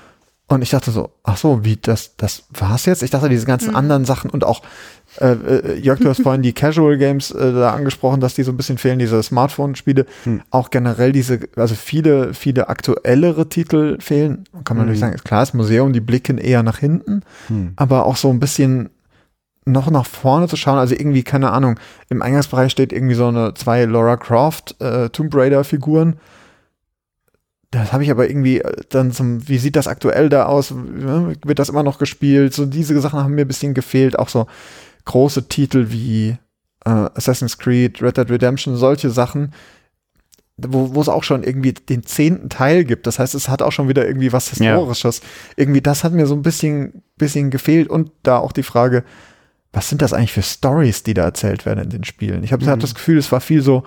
Und 0.51 0.61
ich 0.63 0.69
dachte 0.71 0.91
so, 0.91 1.11
ach 1.23 1.37
so, 1.37 1.63
wie 1.63 1.77
das, 1.77 2.17
das 2.17 2.43
war's 2.49 2.85
jetzt? 2.85 3.03
Ich 3.03 3.09
dachte, 3.09 3.29
diese 3.29 3.45
ganzen 3.45 3.73
anderen 3.73 4.03
Sachen 4.03 4.29
und 4.29 4.43
auch, 4.43 4.61
äh, 5.21 5.31
äh, 5.31 5.79
Jörg, 5.79 5.99
du 6.01 6.09
hast 6.09 6.21
vorhin 6.23 6.41
die 6.41 6.51
Casual 6.51 6.97
Games 6.97 7.31
äh, 7.31 7.53
da 7.53 7.71
angesprochen, 7.71 8.19
dass 8.19 8.33
die 8.33 8.43
so 8.43 8.51
ein 8.51 8.57
bisschen 8.57 8.77
fehlen, 8.77 8.99
diese 8.99 9.23
Smartphone-Spiele. 9.23 10.05
Hm. 10.25 10.41
Auch 10.49 10.69
generell 10.69 11.13
diese, 11.13 11.39
also 11.55 11.73
viele, 11.73 12.33
viele 12.33 12.67
aktuellere 12.67 13.47
Titel 13.47 13.97
fehlen. 14.01 14.43
Kann 14.65 14.75
man 14.75 14.87
natürlich 14.87 14.99
sagen, 14.99 15.13
ist 15.13 15.23
klar, 15.23 15.39
das 15.39 15.53
Museum, 15.53 15.93
die 15.93 16.01
blicken 16.01 16.37
eher 16.37 16.63
nach 16.63 16.79
hinten, 16.79 17.21
Hm. 17.47 17.71
aber 17.77 18.05
auch 18.05 18.17
so 18.17 18.29
ein 18.29 18.41
bisschen 18.41 18.89
noch 19.63 19.89
nach 19.89 20.05
vorne 20.05 20.49
zu 20.49 20.57
schauen, 20.57 20.79
also 20.79 20.95
irgendwie, 20.95 21.23
keine 21.23 21.51
Ahnung, 21.51 21.79
im 22.09 22.21
Eingangsbereich 22.21 22.73
steht 22.73 22.91
irgendwie 22.91 23.15
so 23.15 23.27
eine 23.27 23.53
zwei 23.53 23.85
Laura 23.85 24.17
Croft 24.17 24.75
äh, 24.81 25.07
Tomb 25.11 25.33
Raider 25.33 25.63
Figuren. 25.63 26.17
Das 27.71 27.93
habe 27.93 28.03
ich 28.03 28.11
aber 28.11 28.29
irgendwie 28.29 28.59
äh, 28.59 28.71
dann 28.89 29.11
zum, 29.11 29.47
wie 29.47 29.57
sieht 29.57 29.75
das 29.77 29.87
aktuell 29.87 30.27
da 30.29 30.45
aus? 30.45 30.71
Ne? 30.71 31.35
Wird 31.45 31.59
das 31.59 31.69
immer 31.69 31.83
noch 31.83 31.99
gespielt? 31.99 32.53
So 32.53 32.65
diese 32.65 32.99
Sachen 32.99 33.19
haben 33.19 33.33
mir 33.35 33.45
ein 33.45 33.47
bisschen 33.47 33.73
gefehlt. 33.73 34.19
Auch 34.19 34.29
so 34.29 34.47
große 35.05 35.47
Titel 35.47 35.87
wie 35.89 36.37
äh, 36.85 36.89
Assassin's 36.89 37.57
Creed, 37.57 38.01
Red 38.01 38.17
Dead 38.17 38.29
Redemption, 38.29 38.75
solche 38.75 39.09
Sachen, 39.09 39.53
wo, 40.57 40.93
wo 40.93 41.01
es 41.01 41.07
auch 41.09 41.23
schon 41.23 41.43
irgendwie 41.43 41.71
den 41.73 42.03
zehnten 42.03 42.49
Teil 42.49 42.83
gibt. 42.83 43.07
Das 43.07 43.19
heißt, 43.19 43.33
es 43.35 43.47
hat 43.49 43.61
auch 43.61 43.71
schon 43.71 43.87
wieder 43.87 44.05
irgendwie 44.05 44.33
was 44.33 44.51
Ja. 44.59 44.73
Historisches. 44.75 45.21
Irgendwie, 45.55 45.81
das 45.81 46.03
hat 46.03 46.11
mir 46.13 46.27
so 46.27 46.35
ein 46.35 46.41
bisschen, 46.43 47.03
bisschen 47.17 47.49
gefehlt. 47.51 47.87
Und 47.87 48.11
da 48.23 48.37
auch 48.37 48.51
die 48.51 48.63
Frage, 48.63 49.03
was 49.73 49.87
sind 49.87 50.01
das 50.01 50.11
eigentlich 50.11 50.33
für 50.33 50.41
Stories, 50.43 51.03
die 51.03 51.13
da 51.13 51.23
erzählt 51.23 51.65
werden 51.65 51.85
in 51.85 51.89
den 51.89 52.03
Spielen? 52.03 52.43
Ich 52.43 52.51
habe 52.51 52.65
Mhm. 52.65 52.79
das 52.79 52.93
Gefühl, 52.95 53.17
es 53.17 53.31
war 53.31 53.39
viel 53.39 53.61
so, 53.61 53.83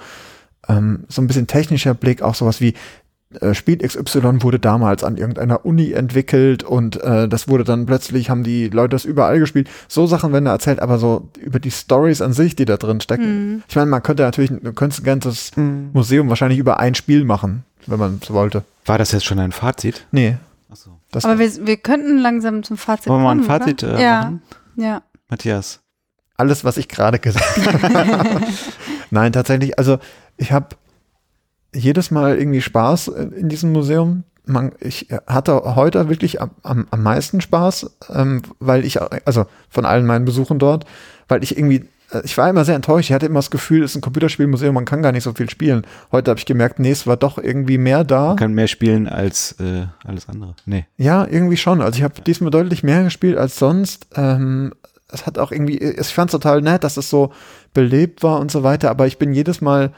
ähm, 0.69 1.05
so 1.09 1.21
ein 1.21 1.27
bisschen 1.27 1.47
technischer 1.47 1.93
Blick, 1.93 2.23
auch 2.23 2.35
sowas 2.35 2.61
wie 2.63 2.73
Spiel 3.55 3.79
XY 3.79 4.43
wurde 4.43 4.59
damals 4.59 5.03
an 5.05 5.17
irgendeiner 5.17 5.65
Uni 5.65 5.93
entwickelt 5.93 6.63
und 6.63 7.03
äh, 7.03 7.29
das 7.29 7.49
wurde 7.49 7.65
dann 7.65 7.87
plötzlich, 7.87 8.31
haben 8.31 8.45
die 8.45 8.69
Leute 8.69 8.91
das 8.91 9.05
überall 9.05 9.39
gespielt. 9.39 9.69
So 9.89 10.07
Sachen 10.07 10.33
werden 10.33 10.45
da 10.45 10.53
erzählt, 10.53 10.81
aber 10.81 10.99
so 10.99 11.29
über 11.41 11.59
die 11.59 11.71
Stories 11.71 12.21
an 12.23 12.33
sich, 12.33 12.57
die 12.57 12.65
da 12.65 12.77
drin 12.77 13.01
stecken. 13.01 13.53
Mhm. 13.55 13.63
Ich 13.69 13.77
meine, 13.77 13.91
man 13.91 14.03
könnte 14.03 14.23
natürlich, 14.23 14.51
du 14.63 14.73
könntest 14.73 15.03
ein 15.03 15.05
ganzes 15.05 15.53
Museum 15.57 16.29
wahrscheinlich 16.29 16.59
über 16.59 16.79
ein 16.81 16.95
Spiel 16.95 17.25
machen, 17.25 17.65
wenn 17.87 17.99
man 17.99 18.21
es 18.23 18.31
wollte. 18.33 18.65
War 18.87 18.99
das 18.99 19.13
jetzt 19.13 19.25
schon 19.25 19.39
ein 19.39 19.53
Fazit? 19.53 20.07
Nee, 20.13 20.37
Achso. 20.71 20.91
das 21.11 21.25
Aber 21.25 21.39
wir, 21.39 21.67
wir 21.67 21.77
könnten 21.77 22.19
langsam 22.19 22.63
zum 22.63 22.77
Fazit 22.77 23.09
Wollen 23.09 23.21
wir 23.21 23.25
mal 23.25 23.31
ein 23.33 23.47
kommen, 23.47 23.61
Fazit 23.61 23.83
äh, 23.83 24.01
ja, 24.01 24.21
machen? 24.21 24.43
ja. 24.77 25.03
Matthias. 25.29 25.81
alles, 26.37 26.65
was 26.65 26.77
ich 26.77 26.89
gerade 26.89 27.19
gesagt 27.19 27.57
habe. 27.83 28.41
Nein, 29.11 29.33
tatsächlich, 29.33 29.79
also 29.79 29.99
ich 30.37 30.53
habe 30.53 30.77
jedes 31.75 32.11
Mal 32.11 32.39
irgendwie 32.39 32.63
Spaß 32.63 33.09
in 33.09 33.33
in 33.33 33.49
diesem 33.49 33.73
Museum. 33.73 34.25
Man, 34.47 34.73
ich 34.81 35.09
hatte 35.27 35.75
heute 35.75 36.09
wirklich 36.09 36.41
am, 36.41 36.51
am, 36.63 36.87
am 36.91 37.03
meisten 37.03 37.41
Spaß, 37.41 37.91
ähm, 38.15 38.43
weil 38.61 38.85
ich, 38.85 39.01
also 39.01 39.47
von 39.71 39.87
allen 39.87 40.05
meinen 40.05 40.27
Besuchen 40.27 40.59
dort, 40.59 40.85
weil 41.29 41.43
ich 41.43 41.57
irgendwie, 41.57 41.87
äh, 42.11 42.21
ich 42.25 42.37
war 42.37 42.51
immer 42.51 42.67
sehr 42.67 42.75
enttäuscht. 42.75 43.09
Ich 43.09 43.15
hatte 43.15 43.25
immer 43.25 43.39
das 43.39 43.51
Gefühl, 43.51 43.83
es 43.83 43.93
ist 43.93 43.97
ein 43.97 44.01
Computerspielmuseum, 44.03 44.75
man 44.75 44.85
kann 44.85 45.01
gar 45.01 45.13
nicht 45.13 45.25
so 45.25 45.33
viel 45.33 45.49
spielen. 45.49 45.87
Heute 46.13 46.31
habe 46.31 46.39
ich 46.39 46.45
gemerkt, 46.45 46.79
nee, 46.79 46.91
es 46.91 47.07
war 47.07 47.17
doch 47.17 47.39
irgendwie 47.39 47.79
mehr 47.79 48.05
da. 48.05 48.29
Man 48.29 48.37
kann 48.37 48.53
mehr 48.53 48.69
spielen 48.69 49.09
als 49.09 49.53
äh, 49.61 49.87
alles 50.05 50.29
andere. 50.29 50.55
Nee. 50.67 50.85
Ja, 50.99 51.27
irgendwie 51.27 51.57
schon. 51.57 51.81
Also 51.81 51.97
ich 51.97 52.03
habe 52.03 52.21
diesmal 52.21 52.51
deutlich 52.51 52.83
mehr 52.83 53.05
gespielt 53.05 53.39
als 53.39 53.59
sonst. 53.59 54.09
Ähm, 54.15 54.75
es 55.11 55.27
hat 55.27 55.39
auch 55.39 55.53
irgendwie, 55.53 55.79
ich 55.79 56.09
fand 56.09 56.29
es 56.29 56.33
total 56.33 56.61
nett, 56.61 56.85
dass 56.85 56.99
es 56.99 57.09
so 57.09 57.33
belebt 57.73 58.23
war 58.23 58.41
und 58.41 58.51
so 58.51 58.63
weiter, 58.63 58.91
aber 58.91 59.07
ich 59.07 59.19
bin 59.19 59.33
jedes 59.33 59.61
Mal 59.61 59.93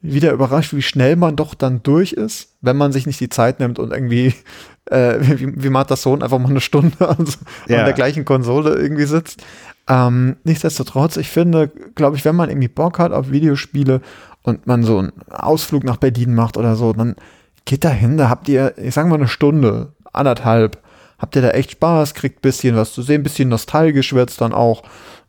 wieder 0.00 0.32
überrascht, 0.32 0.74
wie 0.74 0.82
schnell 0.82 1.16
man 1.16 1.34
doch 1.36 1.54
dann 1.54 1.82
durch 1.82 2.12
ist, 2.12 2.50
wenn 2.60 2.76
man 2.76 2.92
sich 2.92 3.06
nicht 3.06 3.20
die 3.20 3.28
Zeit 3.28 3.58
nimmt 3.60 3.78
und 3.78 3.92
irgendwie 3.92 4.32
äh, 4.90 5.16
wie, 5.20 5.62
wie 5.62 5.70
Marthas 5.70 6.02
Sohn 6.02 6.22
einfach 6.22 6.38
mal 6.38 6.50
eine 6.50 6.60
Stunde 6.60 6.96
an, 7.08 7.26
Ja. 7.68 7.78
an 7.80 7.84
der 7.84 7.94
gleichen 7.94 8.24
Konsole 8.24 8.74
irgendwie 8.74 9.04
sitzt. 9.06 9.42
Ähm, 9.88 10.36
nichtsdestotrotz, 10.44 11.16
ich 11.16 11.28
finde, 11.30 11.70
glaube 11.94 12.16
ich, 12.16 12.24
wenn 12.24 12.36
man 12.36 12.50
irgendwie 12.50 12.68
Bock 12.68 12.98
hat 12.98 13.12
auf 13.12 13.30
Videospiele 13.30 14.00
und 14.42 14.66
man 14.66 14.82
so 14.82 14.98
einen 14.98 15.12
Ausflug 15.30 15.82
nach 15.84 15.96
Berlin 15.96 16.34
macht 16.34 16.56
oder 16.56 16.76
so, 16.76 16.92
dann 16.92 17.16
geht 17.64 17.84
da 17.84 17.90
hin, 17.90 18.16
da 18.18 18.28
habt 18.28 18.48
ihr, 18.48 18.74
ich 18.78 18.94
sag 18.94 19.08
mal 19.08 19.16
eine 19.16 19.28
Stunde, 19.28 19.92
anderthalb, 20.12 20.78
habt 21.18 21.36
ihr 21.36 21.42
da 21.42 21.50
echt 21.50 21.72
Spaß, 21.72 22.14
kriegt 22.14 22.40
bisschen 22.42 22.76
was 22.76 22.92
zu 22.92 23.02
sehen, 23.02 23.22
bisschen 23.22 23.48
nostalgisch 23.48 24.12
wird's 24.12 24.36
dann 24.36 24.52
auch. 24.52 24.82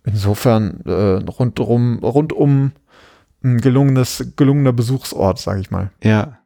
Insofern 0.06 0.82
äh, 0.86 1.24
rundum, 1.30 2.00
rundum 2.00 2.72
ein 3.44 3.60
gelungenes, 3.60 4.34
gelungener 4.36 4.74
Besuchsort, 4.74 5.40
sag 5.40 5.60
ich 5.60 5.72
mal. 5.72 5.92
Ja. 6.04 6.40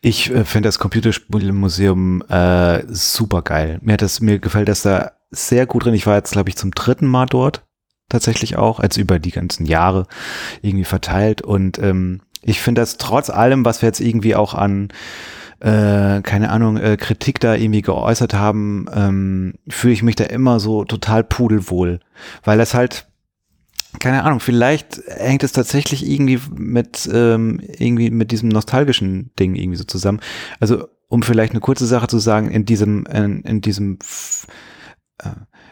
Ich 0.00 0.30
äh, 0.30 0.44
finde 0.44 0.68
das 0.68 0.78
Computerspielmuseum 0.78 2.22
äh, 2.28 2.84
super 2.88 3.42
geil. 3.42 3.78
Mir 3.82 3.94
hat 3.94 4.02
das, 4.02 4.20
mir 4.20 4.38
gefällt 4.38 4.68
das 4.68 4.82
da 4.82 5.12
sehr 5.30 5.66
gut 5.66 5.84
drin. 5.84 5.94
Ich 5.94 6.06
war 6.06 6.16
jetzt, 6.16 6.32
glaube 6.32 6.48
ich, 6.48 6.56
zum 6.56 6.72
dritten 6.72 7.06
Mal 7.06 7.26
dort. 7.26 7.64
Tatsächlich 8.08 8.56
auch, 8.56 8.80
als 8.80 8.96
über 8.96 9.20
die 9.20 9.30
ganzen 9.30 9.66
Jahre 9.66 10.06
irgendwie 10.62 10.84
verteilt. 10.84 11.42
Und 11.42 11.78
ähm, 11.78 12.22
ich 12.42 12.60
finde 12.60 12.82
das 12.82 12.96
trotz 12.96 13.30
allem, 13.30 13.64
was 13.64 13.82
wir 13.82 13.88
jetzt 13.88 14.00
irgendwie 14.00 14.34
auch 14.34 14.54
an 14.54 14.88
äh, 15.60 16.22
keine 16.22 16.50
Ahnung, 16.50 16.78
äh, 16.78 16.96
Kritik 16.96 17.38
da 17.38 17.54
irgendwie 17.54 17.82
geäußert 17.82 18.34
haben, 18.34 18.86
ähm, 18.94 19.54
fühle 19.68 19.92
ich 19.92 20.02
mich 20.02 20.16
da 20.16 20.24
immer 20.24 20.58
so 20.58 20.84
total 20.84 21.22
pudelwohl. 21.22 22.00
Weil 22.42 22.58
das 22.58 22.74
halt, 22.74 23.06
keine 23.98 24.22
Ahnung, 24.24 24.40
vielleicht 24.40 25.02
hängt 25.06 25.42
es 25.42 25.52
tatsächlich 25.52 26.08
irgendwie 26.08 26.40
mit, 26.54 27.08
ähm, 27.12 27.60
irgendwie 27.60 28.10
mit 28.10 28.30
diesem 28.30 28.48
nostalgischen 28.48 29.32
Ding 29.38 29.56
irgendwie 29.56 29.76
so 29.76 29.84
zusammen. 29.84 30.20
Also, 30.60 30.86
um 31.08 31.22
vielleicht 31.22 31.52
eine 31.52 31.60
kurze 31.60 31.86
Sache 31.86 32.06
zu 32.06 32.18
sagen, 32.18 32.50
in 32.50 32.64
diesem, 32.64 33.04
in, 33.06 33.42
in 33.42 33.60
diesem, 33.60 33.98
äh, 35.18 35.30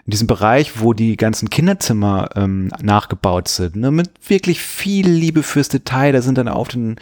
in 0.09 0.13
diesem 0.13 0.27
Bereich, 0.27 0.81
wo 0.81 0.95
die 0.95 1.19
ganzen 1.19 1.51
Kinderzimmer 1.51 2.31
ähm, 2.35 2.71
nachgebaut 2.81 3.47
sind, 3.47 3.77
ne, 3.77 3.91
mit 3.91 4.09
wirklich 4.27 4.59
viel 4.59 5.07
Liebe 5.07 5.43
fürs 5.43 5.69
Detail, 5.69 6.13
da 6.13 6.23
sind 6.23 6.39
dann 6.39 6.49
auf 6.49 6.69
den, 6.69 6.97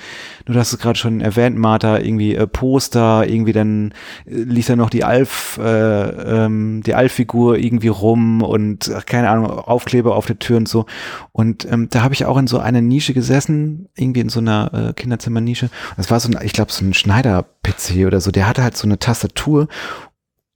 du 0.45 0.53
hast 0.55 0.73
es 0.73 0.81
gerade 0.81 0.99
schon 0.99 1.21
erwähnt, 1.21 1.57
Martha, 1.57 1.99
irgendwie 1.99 2.35
äh, 2.35 2.49
Poster, 2.49 3.25
irgendwie 3.29 3.53
dann 3.53 3.95
äh, 4.25 4.35
liegt 4.35 4.69
da 4.69 4.75
noch 4.75 4.91
die 4.91 5.05
Alf, 5.05 5.57
äh, 5.63 6.09
ähm, 6.09 6.83
die 6.85 6.95
Alf-Figur 6.95 7.59
irgendwie 7.59 7.87
rum 7.87 8.43
und 8.43 8.91
ach, 8.93 9.07
keine 9.07 9.31
Ahnung, 9.31 9.51
Aufkleber 9.51 10.17
auf 10.17 10.27
der 10.27 10.41
Tür 10.41 10.57
und 10.57 10.69
so. 10.69 10.87
Und 11.31 11.65
ähm, 11.71 11.87
da 11.89 12.03
habe 12.03 12.13
ich 12.13 12.25
auch 12.25 12.39
in 12.39 12.49
so 12.49 12.59
einer 12.59 12.81
Nische 12.81 13.15
gesessen, 13.15 13.89
irgendwie 13.95 14.23
in 14.23 14.31
so 14.31 14.41
einer 14.41 14.73
äh, 14.75 14.93
Kinderzimmernische. 14.95 15.71
Das 15.97 16.11
war 16.11 16.19
so 16.19 16.29
ein, 16.29 16.45
ich 16.45 16.55
glaube, 16.55 16.73
so 16.73 16.85
ein 16.85 16.93
Schneider-PC 16.93 18.05
oder 18.05 18.21
so, 18.21 18.33
der 18.33 18.49
hatte 18.49 18.65
halt 18.65 18.77
so 18.77 18.89
eine 18.89 18.99
Tastatur 18.99 19.69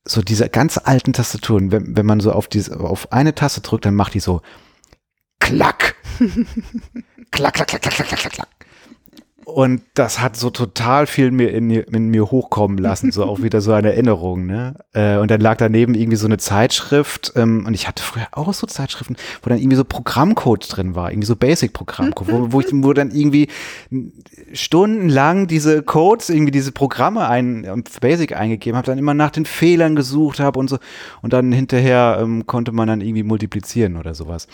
so 0.05 0.23
diese 0.23 0.49
ganz 0.49 0.79
alten 0.79 1.13
Tastaturen, 1.13 1.73
wenn, 1.73 1.97
wenn 1.97 2.07
man 2.07 2.21
so 2.21 2.33
auf 2.33 2.49
diese, 2.49 2.79
auf 2.81 3.13
eine 3.13 3.35
Taste 3.35 3.61
drückt, 3.61 3.85
dann 3.85 3.95
macht 3.95 4.15
die 4.15 4.21
so 4.21 4.43
klack. 5.39 5.97
klack, 7.31 7.55
klack, 7.55 7.69
klack, 7.69 7.83
klack, 7.83 7.95
klack, 7.95 8.09
klack, 8.09 8.33
klack. 8.33 8.49
Und 9.51 9.83
das 9.95 10.21
hat 10.21 10.37
so 10.37 10.51
total 10.51 11.07
viel 11.07 11.31
mir 11.31 11.51
in, 11.53 11.67
mir- 11.67 11.87
in 11.89 12.09
mir 12.09 12.31
hochkommen 12.31 12.79
lassen, 12.79 13.13
so 13.13 13.25
auch 13.25 13.43
wieder 13.43 13.61
so 13.61 13.73
eine 13.73 13.93
Erinnerung, 13.93 14.47
ne? 14.47 14.75
Äh, 14.93 15.17
und 15.19 15.31
dann 15.31 15.41
lag 15.41 15.57
daneben 15.59 15.95
irgendwie 15.95 16.17
so 16.17 16.27
eine 16.27 16.39
Zeitschrift, 16.39 17.33
ähm, 17.37 17.65
und 17.67 17.75
ich 17.75 17.87
hatte 17.89 18.03
früher 18.03 18.27
auch 18.33 18.53
so 18.55 18.67
Zeitschriften, 18.67 19.17
wo 19.43 19.49
dann 19.49 19.59
irgendwie 19.59 19.77
so 19.77 19.85
Programmcode 19.85 20.67
drin 20.77 20.95
war, 20.95 21.11
irgendwie 21.11 21.27
so 21.27 21.37
Basic-Programmcode, 21.37 22.29
wo, 22.31 22.53
wo 22.53 22.61
ich, 22.61 22.67
wo 22.73 22.93
dann 22.93 23.11
irgendwie 23.11 23.49
stundenlang 24.53 25.47
diese 25.47 25.83
Codes, 25.83 26.31
irgendwie 26.31 26.53
diese 26.53 26.73
Programme 26.73 27.29
ein, 27.29 27.65
ähm, 27.65 27.85
Basic 28.01 28.37
eingegeben 28.37 28.77
habe, 28.77 28.87
dann 28.87 28.99
immer 28.99 29.15
nach 29.15 29.31
den 29.31 29.45
Fehlern 29.45 29.97
gesucht 29.97 30.41
habe 30.41 30.59
und 30.59 30.69
so. 30.71 30.79
Und 31.23 31.33
dann 31.33 31.53
hinterher 31.53 32.19
ähm, 32.21 32.47
konnte 32.47 32.73
man 32.73 32.89
dann 32.89 33.01
irgendwie 33.01 33.23
multiplizieren 33.25 33.97
oder 33.97 34.15
sowas. 34.15 34.47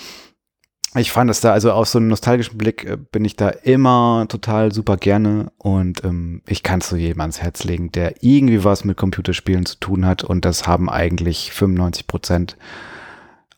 Ich 0.96 1.12
fand 1.12 1.30
es 1.30 1.40
da, 1.40 1.52
also 1.52 1.72
aus 1.72 1.92
so 1.92 1.98
einem 1.98 2.08
nostalgischen 2.08 2.56
Blick 2.56 2.84
äh, 2.84 2.96
bin 2.96 3.24
ich 3.24 3.36
da 3.36 3.50
immer 3.50 4.26
total 4.28 4.72
super 4.72 4.96
gerne 4.96 5.52
und 5.58 6.04
ähm, 6.04 6.42
ich 6.46 6.62
kann 6.62 6.80
es 6.80 6.88
so 6.88 6.96
jedem 6.96 7.20
ans 7.20 7.40
Herz 7.40 7.64
legen, 7.64 7.92
der 7.92 8.22
irgendwie 8.22 8.64
was 8.64 8.84
mit 8.84 8.96
Computerspielen 8.96 9.66
zu 9.66 9.76
tun 9.76 10.06
hat 10.06 10.24
und 10.24 10.44
das 10.44 10.66
haben 10.66 10.88
eigentlich 10.88 11.52
95 11.52 12.06
Prozent 12.06 12.56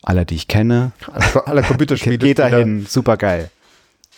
aller, 0.02 0.24
die 0.24 0.34
ich 0.34 0.48
kenne. 0.48 0.92
Also 1.12 1.44
alle 1.44 1.62
Computerspiele. 1.64 2.18
Geht 2.18 2.38
dahin, 2.38 2.86
super 2.86 3.16
geil. 3.16 3.50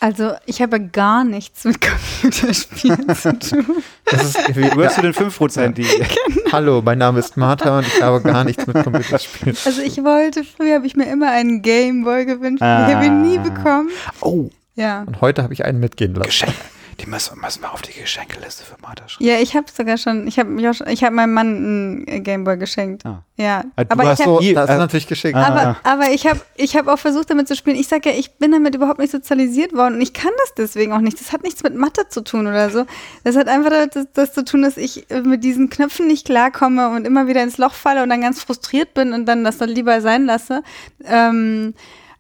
Also, 0.03 0.33
ich 0.47 0.63
habe 0.63 0.81
gar 0.81 1.25
nichts 1.25 1.65
mit 1.65 1.79
Computerspielen 1.81 3.15
zu 3.15 3.39
tun. 3.39 3.83
Das 4.07 4.25
ist 4.25 4.39
irgendwie, 4.49 4.71
Du 4.71 4.77
hörst 4.77 4.95
zu 4.97 5.03
den 5.03 5.13
5 5.13 5.37
Prozent, 5.37 5.77
die 5.77 5.85
Hallo, 6.53 6.81
mein 6.83 6.97
Name 6.99 7.19
ist 7.19 7.37
Martha 7.37 7.79
und 7.79 7.87
ich 7.87 8.01
habe 8.03 8.23
gar 8.23 8.45
nichts 8.45 8.67
mit 8.67 8.83
Computerspielen. 8.83 9.57
Also, 9.65 9.83
ich 9.83 9.99
wollte, 9.99 10.43
früher 10.45 10.77
habe 10.77 10.87
ich 10.87 10.97
mir 10.97 11.05
immer 11.13 11.31
einen 11.31 11.61
Gameboy 11.61 12.25
gewünscht. 12.25 12.63
Ah. 12.63 12.89
Ich 12.89 12.95
habe 12.95 13.07
ihn 13.07 13.23
nie 13.23 13.39
bekommen. 13.39 13.91
Oh, 14.23 14.49
Ja. 14.75 15.03
Und 15.03 15.21
heute 15.21 15.43
habe 15.43 15.53
ich 15.53 15.65
einen 15.67 15.81
mitgehen 15.81 16.15
lassen. 16.15 16.29
Geschenke. 16.29 16.55
Die 17.01 17.07
müssen, 17.09 17.41
müssen 17.41 17.63
wir 17.63 17.73
auf 17.73 17.81
die 17.83 17.99
Geschenkeliste 17.99 18.63
für 18.65 18.77
Martha 18.83 19.09
schreiben. 19.09 19.25
Ja, 19.31 19.39
ich 19.41 19.57
habe 19.57 19.67
sogar 19.75 19.97
schon, 19.97 20.27
ich 20.27 20.39
habe 20.39 20.51
ich 20.91 21.03
habe 21.05 21.15
meinem 21.17 21.33
Mann 21.33 21.47
einen 21.57 22.09
äh, 22.09 22.21
Gameboy 22.21 22.59
geschenkt. 22.59 23.07
Ah. 23.07 23.23
Ja, 23.37 23.65
Ah, 23.77 23.85
du 23.85 23.91
aber 23.93 24.09
hast 24.09 24.21
ich 24.21 24.27
so- 24.27 24.35
habe 24.37 24.45
I- 24.45 24.53
Das 24.55 24.69
äh, 24.69 24.73
ist 24.75 24.79
natürlich 24.79 25.07
geschickt. 25.07 25.35
Ah. 25.35 25.47
aber, 25.47 25.77
aber 25.83 26.11
ich 26.13 26.27
habe 26.27 26.41
ich 26.57 26.77
hab 26.77 26.89
auch 26.89 26.99
versucht, 26.99 27.31
damit 27.31 27.49
zu 27.49 27.57
spielen. 27.57 27.77
Ich 27.77 27.89
sage 27.89 28.11
ja, 28.11 28.17
ich 28.19 28.33
bin 28.35 28.53
damit 28.53 28.75
überhaupt 28.75 28.99
nicht 28.99 29.13
sozialisiert 29.13 29.73
worden 29.73 29.95
und 29.95 30.01
ich 30.03 30.13
kann 30.13 30.31
das 30.41 30.55
deswegen 30.55 30.93
auch 30.93 30.99
nicht. 31.01 31.19
Das 31.19 31.33
hat 31.33 31.43
nichts 31.43 31.63
mit 31.63 31.75
Mathe 31.75 32.09
zu 32.09 32.23
tun 32.23 32.47
oder 32.47 32.69
so. 32.71 32.85
Das 33.25 33.35
hat 33.37 33.49
einfach 33.49 33.71
damit 33.71 33.97
das, 33.97 34.07
das 34.13 34.33
zu 34.35 34.45
tun, 34.45 34.61
dass 34.63 34.77
ich 34.77 35.11
äh, 35.11 35.23
mit 35.23 35.43
diesen 35.43 35.71
Knöpfen 35.71 36.07
nicht 36.07 36.27
klarkomme 36.27 36.91
und 36.91 37.07
immer 37.07 37.27
wieder 37.27 37.43
ins 37.43 37.57
Loch 37.57 37.73
falle 37.75 38.03
und 38.03 38.11
dann 38.11 38.21
ganz 38.21 38.43
frustriert 38.43 38.93
bin 38.95 39.13
und 39.15 39.25
dann 39.27 39.43
das 39.43 39.57
dann 39.59 39.71
lieber 39.71 40.01
sein 40.03 40.27
lasse. 40.27 40.63
Ähm, 41.05 41.73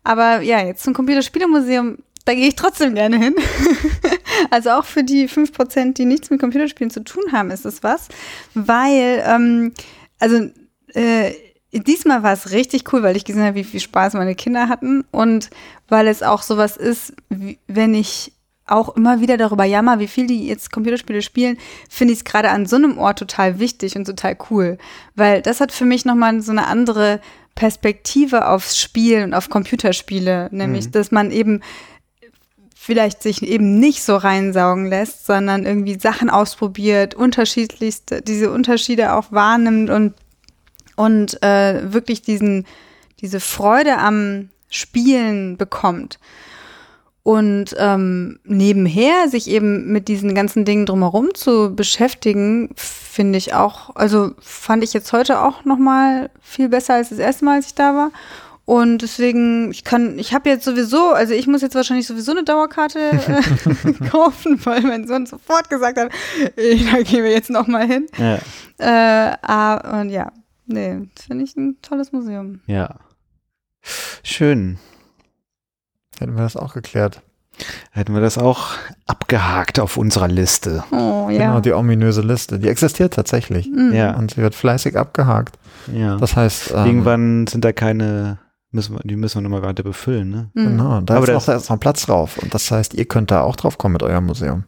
aber 0.04 0.40
ja, 0.40 0.60
jetzt 0.64 0.82
zum 0.84 0.94
Computerspielemuseum, 0.94 1.98
da 2.24 2.34
gehe 2.34 2.48
ich 2.48 2.54
trotzdem 2.56 2.94
gerne 2.94 3.18
hin. 3.18 3.34
also 4.50 4.70
auch 4.70 4.84
für 4.84 5.04
die 5.04 5.28
5%, 5.28 5.94
die 5.94 6.04
nichts 6.04 6.30
mit 6.30 6.40
Computerspielen 6.40 6.90
zu 6.90 7.04
tun 7.04 7.24
haben, 7.32 7.50
ist 7.50 7.66
es 7.66 7.82
was. 7.82 8.08
Weil, 8.54 9.22
ähm, 9.26 9.72
also 10.18 10.50
äh, 10.94 11.32
diesmal 11.72 12.22
war 12.22 12.32
es 12.32 12.52
richtig 12.52 12.92
cool, 12.92 13.02
weil 13.02 13.16
ich 13.16 13.24
gesehen 13.24 13.44
habe, 13.44 13.56
wie 13.56 13.64
viel 13.64 13.80
Spaß 13.80 14.14
meine 14.14 14.34
Kinder 14.34 14.68
hatten. 14.68 15.04
Und 15.10 15.50
weil 15.88 16.08
es 16.08 16.22
auch 16.22 16.42
sowas 16.42 16.76
ist, 16.76 17.14
wie, 17.28 17.58
wenn 17.66 17.94
ich 17.94 18.32
auch 18.70 18.96
immer 18.96 19.20
wieder 19.20 19.36
darüber 19.36 19.64
jammer, 19.64 19.98
wie 19.98 20.06
viel 20.06 20.26
die 20.26 20.46
jetzt 20.46 20.70
Computerspiele 20.70 21.22
spielen, 21.22 21.58
finde 21.88 22.12
ich 22.12 22.20
es 22.20 22.24
gerade 22.24 22.50
an 22.50 22.66
so 22.66 22.76
einem 22.76 22.98
Ort 22.98 23.18
total 23.18 23.58
wichtig 23.58 23.96
und 23.96 24.04
total 24.04 24.36
cool, 24.50 24.78
weil 25.16 25.42
das 25.42 25.60
hat 25.60 25.72
für 25.72 25.84
mich 25.84 26.04
nochmal 26.04 26.40
so 26.40 26.52
eine 26.52 26.68
andere 26.68 27.20
Perspektive 27.56 28.48
aufs 28.48 28.78
Spiel 28.78 29.22
und 29.24 29.34
auf 29.34 29.50
Computerspiele, 29.50 30.48
nämlich, 30.52 30.90
dass 30.90 31.10
man 31.10 31.30
eben 31.30 31.60
vielleicht 32.82 33.22
sich 33.22 33.42
eben 33.42 33.78
nicht 33.78 34.02
so 34.02 34.16
reinsaugen 34.16 34.86
lässt, 34.86 35.26
sondern 35.26 35.66
irgendwie 35.66 36.00
Sachen 36.00 36.30
ausprobiert, 36.30 37.14
unterschiedlichste, 37.14 38.22
diese 38.22 38.50
Unterschiede 38.50 39.12
auch 39.12 39.30
wahrnimmt 39.32 39.90
und, 39.90 40.14
und 40.96 41.42
äh, 41.42 41.92
wirklich 41.92 42.22
diesen, 42.22 42.64
diese 43.20 43.38
Freude 43.38 43.98
am 43.98 44.48
Spielen 44.70 45.58
bekommt. 45.58 46.18
Und 47.22 47.76
ähm, 47.78 48.40
nebenher 48.44 49.28
sich 49.28 49.50
eben 49.50 49.92
mit 49.92 50.08
diesen 50.08 50.34
ganzen 50.34 50.64
Dingen 50.64 50.86
drumherum 50.86 51.34
zu 51.34 51.76
beschäftigen, 51.76 52.70
finde 52.76 53.36
ich 53.36 53.52
auch, 53.52 53.94
also 53.94 54.30
fand 54.40 54.82
ich 54.82 54.94
jetzt 54.94 55.12
heute 55.12 55.42
auch 55.42 55.66
noch 55.66 55.76
mal 55.76 56.30
viel 56.40 56.70
besser 56.70 56.94
als 56.94 57.10
das 57.10 57.18
erste 57.18 57.44
Mal, 57.44 57.56
als 57.56 57.66
ich 57.66 57.74
da 57.74 57.94
war. 57.94 58.10
Und 58.70 58.98
deswegen, 58.98 59.72
ich 59.72 59.82
kann, 59.82 60.16
ich 60.16 60.32
habe 60.32 60.48
jetzt 60.48 60.64
sowieso, 60.64 61.10
also 61.10 61.34
ich 61.34 61.48
muss 61.48 61.60
jetzt 61.60 61.74
wahrscheinlich 61.74 62.06
sowieso 62.06 62.30
eine 62.30 62.44
Dauerkarte 62.44 63.00
äh, 63.00 63.92
kaufen, 64.10 64.64
weil 64.64 64.82
mein 64.82 65.08
Sohn 65.08 65.26
sofort 65.26 65.68
gesagt 65.68 65.98
hat, 65.98 66.12
da 66.54 67.02
gehen 67.02 67.24
wir 67.24 67.32
jetzt 67.32 67.50
noch 67.50 67.66
mal 67.66 67.84
hin. 67.84 68.06
Ja. 68.16 68.38
Äh, 68.78 69.36
ah, 69.42 70.00
und 70.00 70.10
ja, 70.10 70.30
nee, 70.66 71.00
finde 71.20 71.42
ich 71.42 71.56
ein 71.56 71.78
tolles 71.82 72.12
Museum. 72.12 72.60
ja. 72.66 72.94
Schön. 74.22 74.78
Hätten 76.20 76.36
wir 76.36 76.42
das 76.42 76.56
auch 76.56 76.74
geklärt. 76.74 77.22
Hätten 77.90 78.14
wir 78.14 78.20
das 78.20 78.38
auch 78.38 78.74
abgehakt 79.06 79.80
auf 79.80 79.96
unserer 79.96 80.28
Liste. 80.28 80.84
Oh 80.92 81.26
Genau, 81.26 81.54
ja. 81.54 81.60
die 81.60 81.72
ominöse 81.72 82.20
Liste. 82.20 82.60
Die 82.60 82.68
existiert 82.68 83.14
tatsächlich. 83.14 83.68
Mhm. 83.68 83.92
Ja. 83.94 84.14
Und 84.16 84.32
sie 84.32 84.42
wird 84.42 84.54
fleißig 84.54 84.96
abgehakt. 84.96 85.58
Ja. 85.92 86.16
Das 86.18 86.36
heißt, 86.36 86.72
ähm, 86.72 86.86
Irgendwann 86.86 87.46
sind 87.46 87.64
da 87.64 87.72
keine, 87.72 88.38
müssen 88.72 88.94
wir, 88.94 89.00
die 89.04 89.16
müssen 89.16 89.36
wir 89.38 89.42
nochmal 89.48 89.62
weiter 89.62 89.82
befüllen, 89.82 90.30
ne? 90.30 90.50
Mhm. 90.54 90.64
Genau, 90.64 91.00
da 91.00 91.16
Aber 91.16 91.26
ist 91.28 91.32
noch, 91.34 91.44
da 91.44 91.56
ist 91.56 91.70
noch 91.70 91.80
Platz 91.80 92.06
drauf. 92.06 92.38
Und 92.38 92.54
das 92.54 92.70
heißt, 92.70 92.94
ihr 92.94 93.04
könnt 93.04 93.30
da 93.30 93.42
auch 93.42 93.56
drauf 93.56 93.78
kommen 93.78 93.92
mit 93.94 94.02
eurem 94.02 94.26
Museum. 94.26 94.64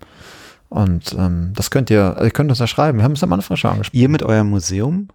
Und 0.68 1.14
ähm, 1.18 1.52
das 1.54 1.70
könnt 1.70 1.90
ihr, 1.90 2.02
also 2.14 2.24
ihr 2.24 2.30
könnt 2.30 2.50
uns 2.50 2.58
ja 2.58 2.66
schreiben. 2.66 2.98
Wir 2.98 3.04
haben 3.04 3.12
es 3.12 3.22
am 3.22 3.32
Anfang 3.32 3.56
schon 3.56 3.70
angesprochen. 3.72 4.00
Ihr 4.00 4.08
mit 4.08 4.22
eurem 4.22 4.48
Museum? 4.50 5.08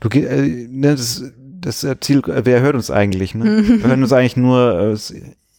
Du 0.00 0.08
geh- 0.08 0.24
äh, 0.24 0.66
ne, 0.68 0.92
das, 0.96 1.22
das 1.60 1.86
Ziel, 2.00 2.22
wer 2.26 2.60
hört 2.60 2.74
uns 2.74 2.90
eigentlich, 2.90 3.34
ne? 3.34 3.44
Wir 3.68 3.86
hören 3.88 4.02
uns 4.02 4.12
eigentlich 4.12 4.36
nur 4.36 4.94
äh, 4.96 4.96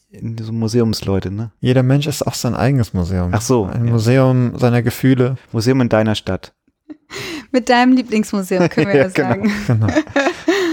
in 0.09 0.37
so 0.39 0.51
Museumsleute, 0.51 1.31
ne? 1.31 1.51
Jeder 1.61 1.83
Mensch 1.83 2.07
ist 2.07 2.25
auch 2.25 2.33
sein 2.33 2.55
eigenes 2.55 2.93
Museum. 2.93 3.29
Ach 3.33 3.41
so, 3.41 3.65
Ein 3.65 3.85
ja. 3.85 3.91
Museum 3.93 4.57
seiner 4.57 4.81
Gefühle. 4.81 5.37
Museum 5.51 5.79
in 5.81 5.89
deiner 5.89 6.15
Stadt. 6.15 6.53
Mit 7.51 7.69
deinem 7.69 7.93
Lieblingsmuseum 7.93 8.67
können 8.69 8.87
wir 8.87 8.95
Ja, 8.97 9.03
das 9.05 9.13
genau. 9.13 9.29
sagen. 9.29 9.51
Genau. 9.67 9.87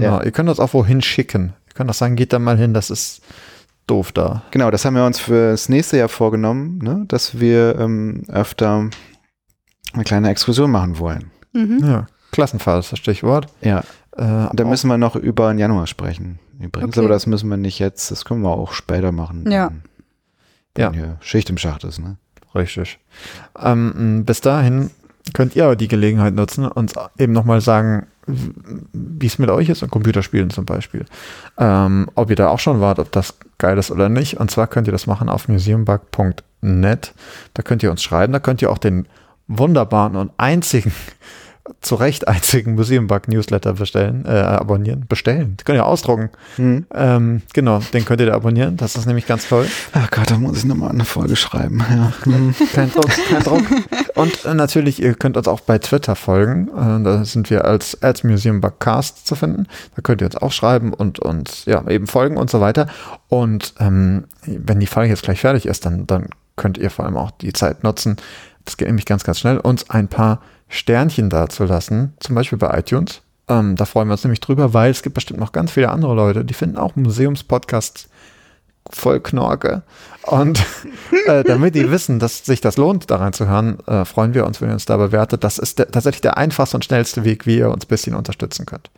Genau, 0.00 0.18
Ja. 0.18 0.22
ihr 0.24 0.30
könnt 0.32 0.48
uns 0.48 0.60
auch 0.60 0.74
wohin 0.74 1.00
schicken. 1.02 1.54
Ihr 1.68 1.74
könnt 1.74 1.88
auch 1.90 1.94
sagen, 1.94 2.16
geht 2.16 2.32
da 2.32 2.38
mal 2.38 2.56
hin, 2.58 2.74
das 2.74 2.90
ist 2.90 3.22
doof 3.86 4.12
da. 4.12 4.42
Genau, 4.50 4.70
das 4.70 4.84
haben 4.84 4.94
wir 4.94 5.04
uns 5.06 5.18
fürs 5.20 5.68
nächste 5.68 5.96
Jahr 5.96 6.08
vorgenommen, 6.08 6.78
ne? 6.82 7.04
dass 7.08 7.38
wir 7.40 7.78
ähm, 7.78 8.24
öfter 8.28 8.90
eine 9.92 10.04
kleine 10.04 10.28
Exkursion 10.30 10.70
machen 10.70 10.98
wollen. 10.98 11.30
Mhm. 11.52 11.78
Ja, 11.82 12.06
Klassenfahrt 12.32 12.80
ist 12.84 12.92
das 12.92 12.98
Stichwort. 12.98 13.46
Ja. 13.62 13.80
Äh, 14.16 14.48
Da 14.52 14.64
müssen 14.64 14.88
wir 14.88 14.98
noch 14.98 15.16
über 15.16 15.48
den 15.52 15.58
Januar 15.58 15.86
sprechen. 15.86 16.38
Übrigens, 16.58 16.96
Okay. 16.96 17.00
aber 17.00 17.08
das 17.08 17.26
müssen 17.26 17.48
wir 17.48 17.56
nicht 17.56 17.78
jetzt, 17.78 18.10
das 18.10 18.24
können 18.24 18.42
wir 18.42 18.50
auch 18.50 18.72
später 18.72 19.12
machen. 19.12 19.50
Ja. 19.50 19.70
Wenn, 20.74 20.82
Ja. 20.82 20.90
wenn 20.92 20.94
hier 20.98 21.16
Schicht 21.20 21.48
im 21.50 21.58
Schacht 21.58 21.84
ist, 21.84 21.98
ne? 21.98 22.16
Richtig. 22.54 22.98
Ähm, 23.62 24.24
bis 24.24 24.40
dahin 24.40 24.90
könnt 25.32 25.56
ihr 25.56 25.64
aber 25.64 25.76
die 25.76 25.88
Gelegenheit 25.88 26.34
nutzen, 26.34 26.66
uns 26.66 26.94
eben 27.18 27.32
nochmal 27.32 27.60
sagen, 27.60 28.06
wie 28.26 29.26
es 29.26 29.38
mit 29.38 29.50
euch 29.50 29.68
ist 29.68 29.82
und 29.82 29.90
Computerspielen 29.90 30.50
zum 30.50 30.64
Beispiel. 30.64 31.04
Ähm, 31.58 32.08
ob 32.14 32.30
ihr 32.30 32.36
da 32.36 32.48
auch 32.48 32.58
schon 32.58 32.80
wart, 32.80 32.98
ob 32.98 33.12
das 33.12 33.34
geil 33.58 33.78
ist 33.78 33.90
oder 33.90 34.08
nicht. 34.08 34.38
Und 34.38 34.50
zwar 34.50 34.66
könnt 34.66 34.88
ihr 34.88 34.92
das 34.92 35.06
machen 35.06 35.28
auf 35.28 35.48
museumbug.net. 35.48 37.14
Da 37.54 37.62
könnt 37.62 37.82
ihr 37.82 37.90
uns 37.90 38.02
schreiben, 38.02 38.32
da 38.32 38.40
könnt 38.40 38.62
ihr 38.62 38.70
auch 38.70 38.78
den 38.78 39.06
wunderbaren 39.46 40.16
und 40.16 40.32
einzigen, 40.38 40.92
zu 41.80 41.94
Recht 41.94 42.28
einzigen 42.28 42.74
Museumbug-Newsletter 42.74 43.74
bestellen, 43.74 44.24
äh, 44.26 44.30
abonnieren, 44.30 45.06
bestellen. 45.08 45.56
Die 45.58 45.64
könnt 45.64 45.76
ihr 45.76 45.86
ausdrucken. 45.86 46.30
Hm. 46.56 46.86
Ähm, 46.94 47.42
genau, 47.52 47.80
den 47.92 48.04
könnt 48.04 48.20
ihr 48.20 48.26
da 48.26 48.34
abonnieren. 48.34 48.76
Das 48.76 48.96
ist 48.96 49.06
nämlich 49.06 49.26
ganz 49.26 49.48
toll. 49.48 49.66
Ach 49.92 50.10
Gott, 50.10 50.30
da 50.30 50.38
muss 50.38 50.58
ich 50.58 50.64
nochmal 50.64 50.90
eine 50.90 51.04
Folge 51.04 51.36
schreiben. 51.36 51.84
Ja. 51.90 52.12
Hm. 52.24 52.54
Kein 52.72 52.90
Druck, 52.90 53.10
kein 53.28 53.42
Druck. 53.42 53.64
Und 54.14 54.44
äh, 54.44 54.54
natürlich, 54.54 55.02
ihr 55.02 55.14
könnt 55.14 55.36
uns 55.36 55.48
auch 55.48 55.60
bei 55.60 55.78
Twitter 55.78 56.16
folgen. 56.16 56.68
Äh, 56.68 57.04
da 57.04 57.24
sind 57.24 57.50
wir 57.50 57.64
als, 57.64 58.02
als 58.02 58.24
Museum 58.24 58.60
Bugcast 58.60 59.26
zu 59.26 59.34
finden. 59.34 59.66
Da 59.94 60.02
könnt 60.02 60.20
ihr 60.20 60.26
uns 60.26 60.36
auch 60.36 60.52
schreiben 60.52 60.92
und 60.92 61.18
uns 61.18 61.64
ja 61.66 61.86
eben 61.88 62.06
folgen 62.06 62.36
und 62.36 62.50
so 62.50 62.60
weiter. 62.60 62.86
Und 63.28 63.74
ähm, 63.78 64.24
wenn 64.46 64.80
die 64.80 64.86
Folge 64.86 65.10
jetzt 65.10 65.22
gleich 65.22 65.40
fertig 65.40 65.66
ist, 65.66 65.86
dann, 65.86 66.06
dann 66.06 66.28
könnt 66.56 66.78
ihr 66.78 66.90
vor 66.90 67.04
allem 67.04 67.16
auch 67.16 67.30
die 67.30 67.52
Zeit 67.52 67.84
nutzen. 67.84 68.16
Das 68.64 68.76
geht 68.76 68.88
nämlich 68.88 69.06
ganz, 69.06 69.24
ganz 69.24 69.38
schnell, 69.38 69.58
uns 69.58 69.90
ein 69.90 70.08
paar 70.08 70.40
Sternchen 70.68 71.30
dazulassen, 71.30 72.14
zum 72.20 72.34
Beispiel 72.34 72.58
bei 72.58 72.78
iTunes. 72.78 73.22
Ähm, 73.48 73.76
da 73.76 73.84
freuen 73.84 74.08
wir 74.08 74.12
uns 74.12 74.24
nämlich 74.24 74.40
drüber, 74.40 74.74
weil 74.74 74.90
es 74.90 75.02
gibt 75.02 75.14
bestimmt 75.14 75.38
noch 75.38 75.52
ganz 75.52 75.70
viele 75.70 75.90
andere 75.90 76.14
Leute, 76.14 76.44
die 76.44 76.54
finden 76.54 76.78
auch 76.78 76.96
Museumspodcasts 76.96 78.08
voll 78.90 79.20
Knorke. 79.20 79.82
Und 80.22 80.64
äh, 81.26 81.44
damit 81.44 81.74
die 81.74 81.90
wissen, 81.90 82.18
dass 82.18 82.44
sich 82.44 82.60
das 82.60 82.76
lohnt, 82.76 83.10
da 83.10 83.16
reinzuhören, 83.16 83.78
äh, 83.86 84.04
freuen 84.04 84.34
wir 84.34 84.46
uns, 84.46 84.60
wenn 84.60 84.70
ihr 84.70 84.74
uns 84.74 84.86
da 84.86 84.96
bewertet. 84.96 85.44
Das 85.44 85.58
ist 85.58 85.78
der, 85.78 85.90
tatsächlich 85.90 86.22
der 86.22 86.36
einfachste 86.36 86.76
und 86.76 86.84
schnellste 86.84 87.24
Weg, 87.24 87.46
wie 87.46 87.58
ihr 87.58 87.70
uns 87.70 87.84
ein 87.84 87.88
bisschen 87.88 88.14
unterstützen 88.14 88.66
könnt. 88.66 88.90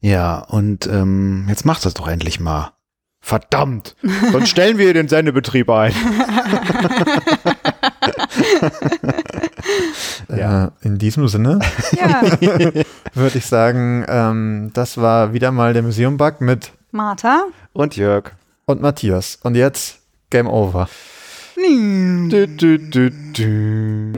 Ja, 0.00 0.38
und 0.38 0.86
ähm, 0.86 1.46
jetzt 1.48 1.64
macht 1.64 1.84
das 1.84 1.94
doch 1.94 2.08
endlich 2.08 2.40
mal. 2.40 2.72
Verdammt! 3.20 3.96
Sonst 4.32 4.48
stellen 4.48 4.78
wir 4.78 4.94
den 4.94 5.08
Sendebetrieb 5.08 5.68
ein. 5.68 5.92
Ja. 10.28 10.66
Äh, 10.66 10.70
in 10.82 10.98
diesem 10.98 11.28
Sinne 11.28 11.58
Ja, 11.92 12.22
würde 13.14 13.38
ich 13.38 13.46
sagen, 13.46 14.04
ähm, 14.08 14.70
das 14.74 14.98
war 14.98 15.32
wieder 15.32 15.52
mal 15.52 15.72
der 15.72 15.82
Museumbug 15.82 16.40
mit 16.40 16.72
Martha. 16.90 17.46
Und 17.72 17.96
Jörg. 17.96 18.32
und 18.66 18.80
Matthias. 18.82 19.38
Und 19.42 19.54
jetzt 19.54 20.00
Game 20.30 20.46
Over. 20.46 20.88
Du, 21.56 22.46
du, 22.46 22.78
du, 22.78 23.10
du. 23.10 24.12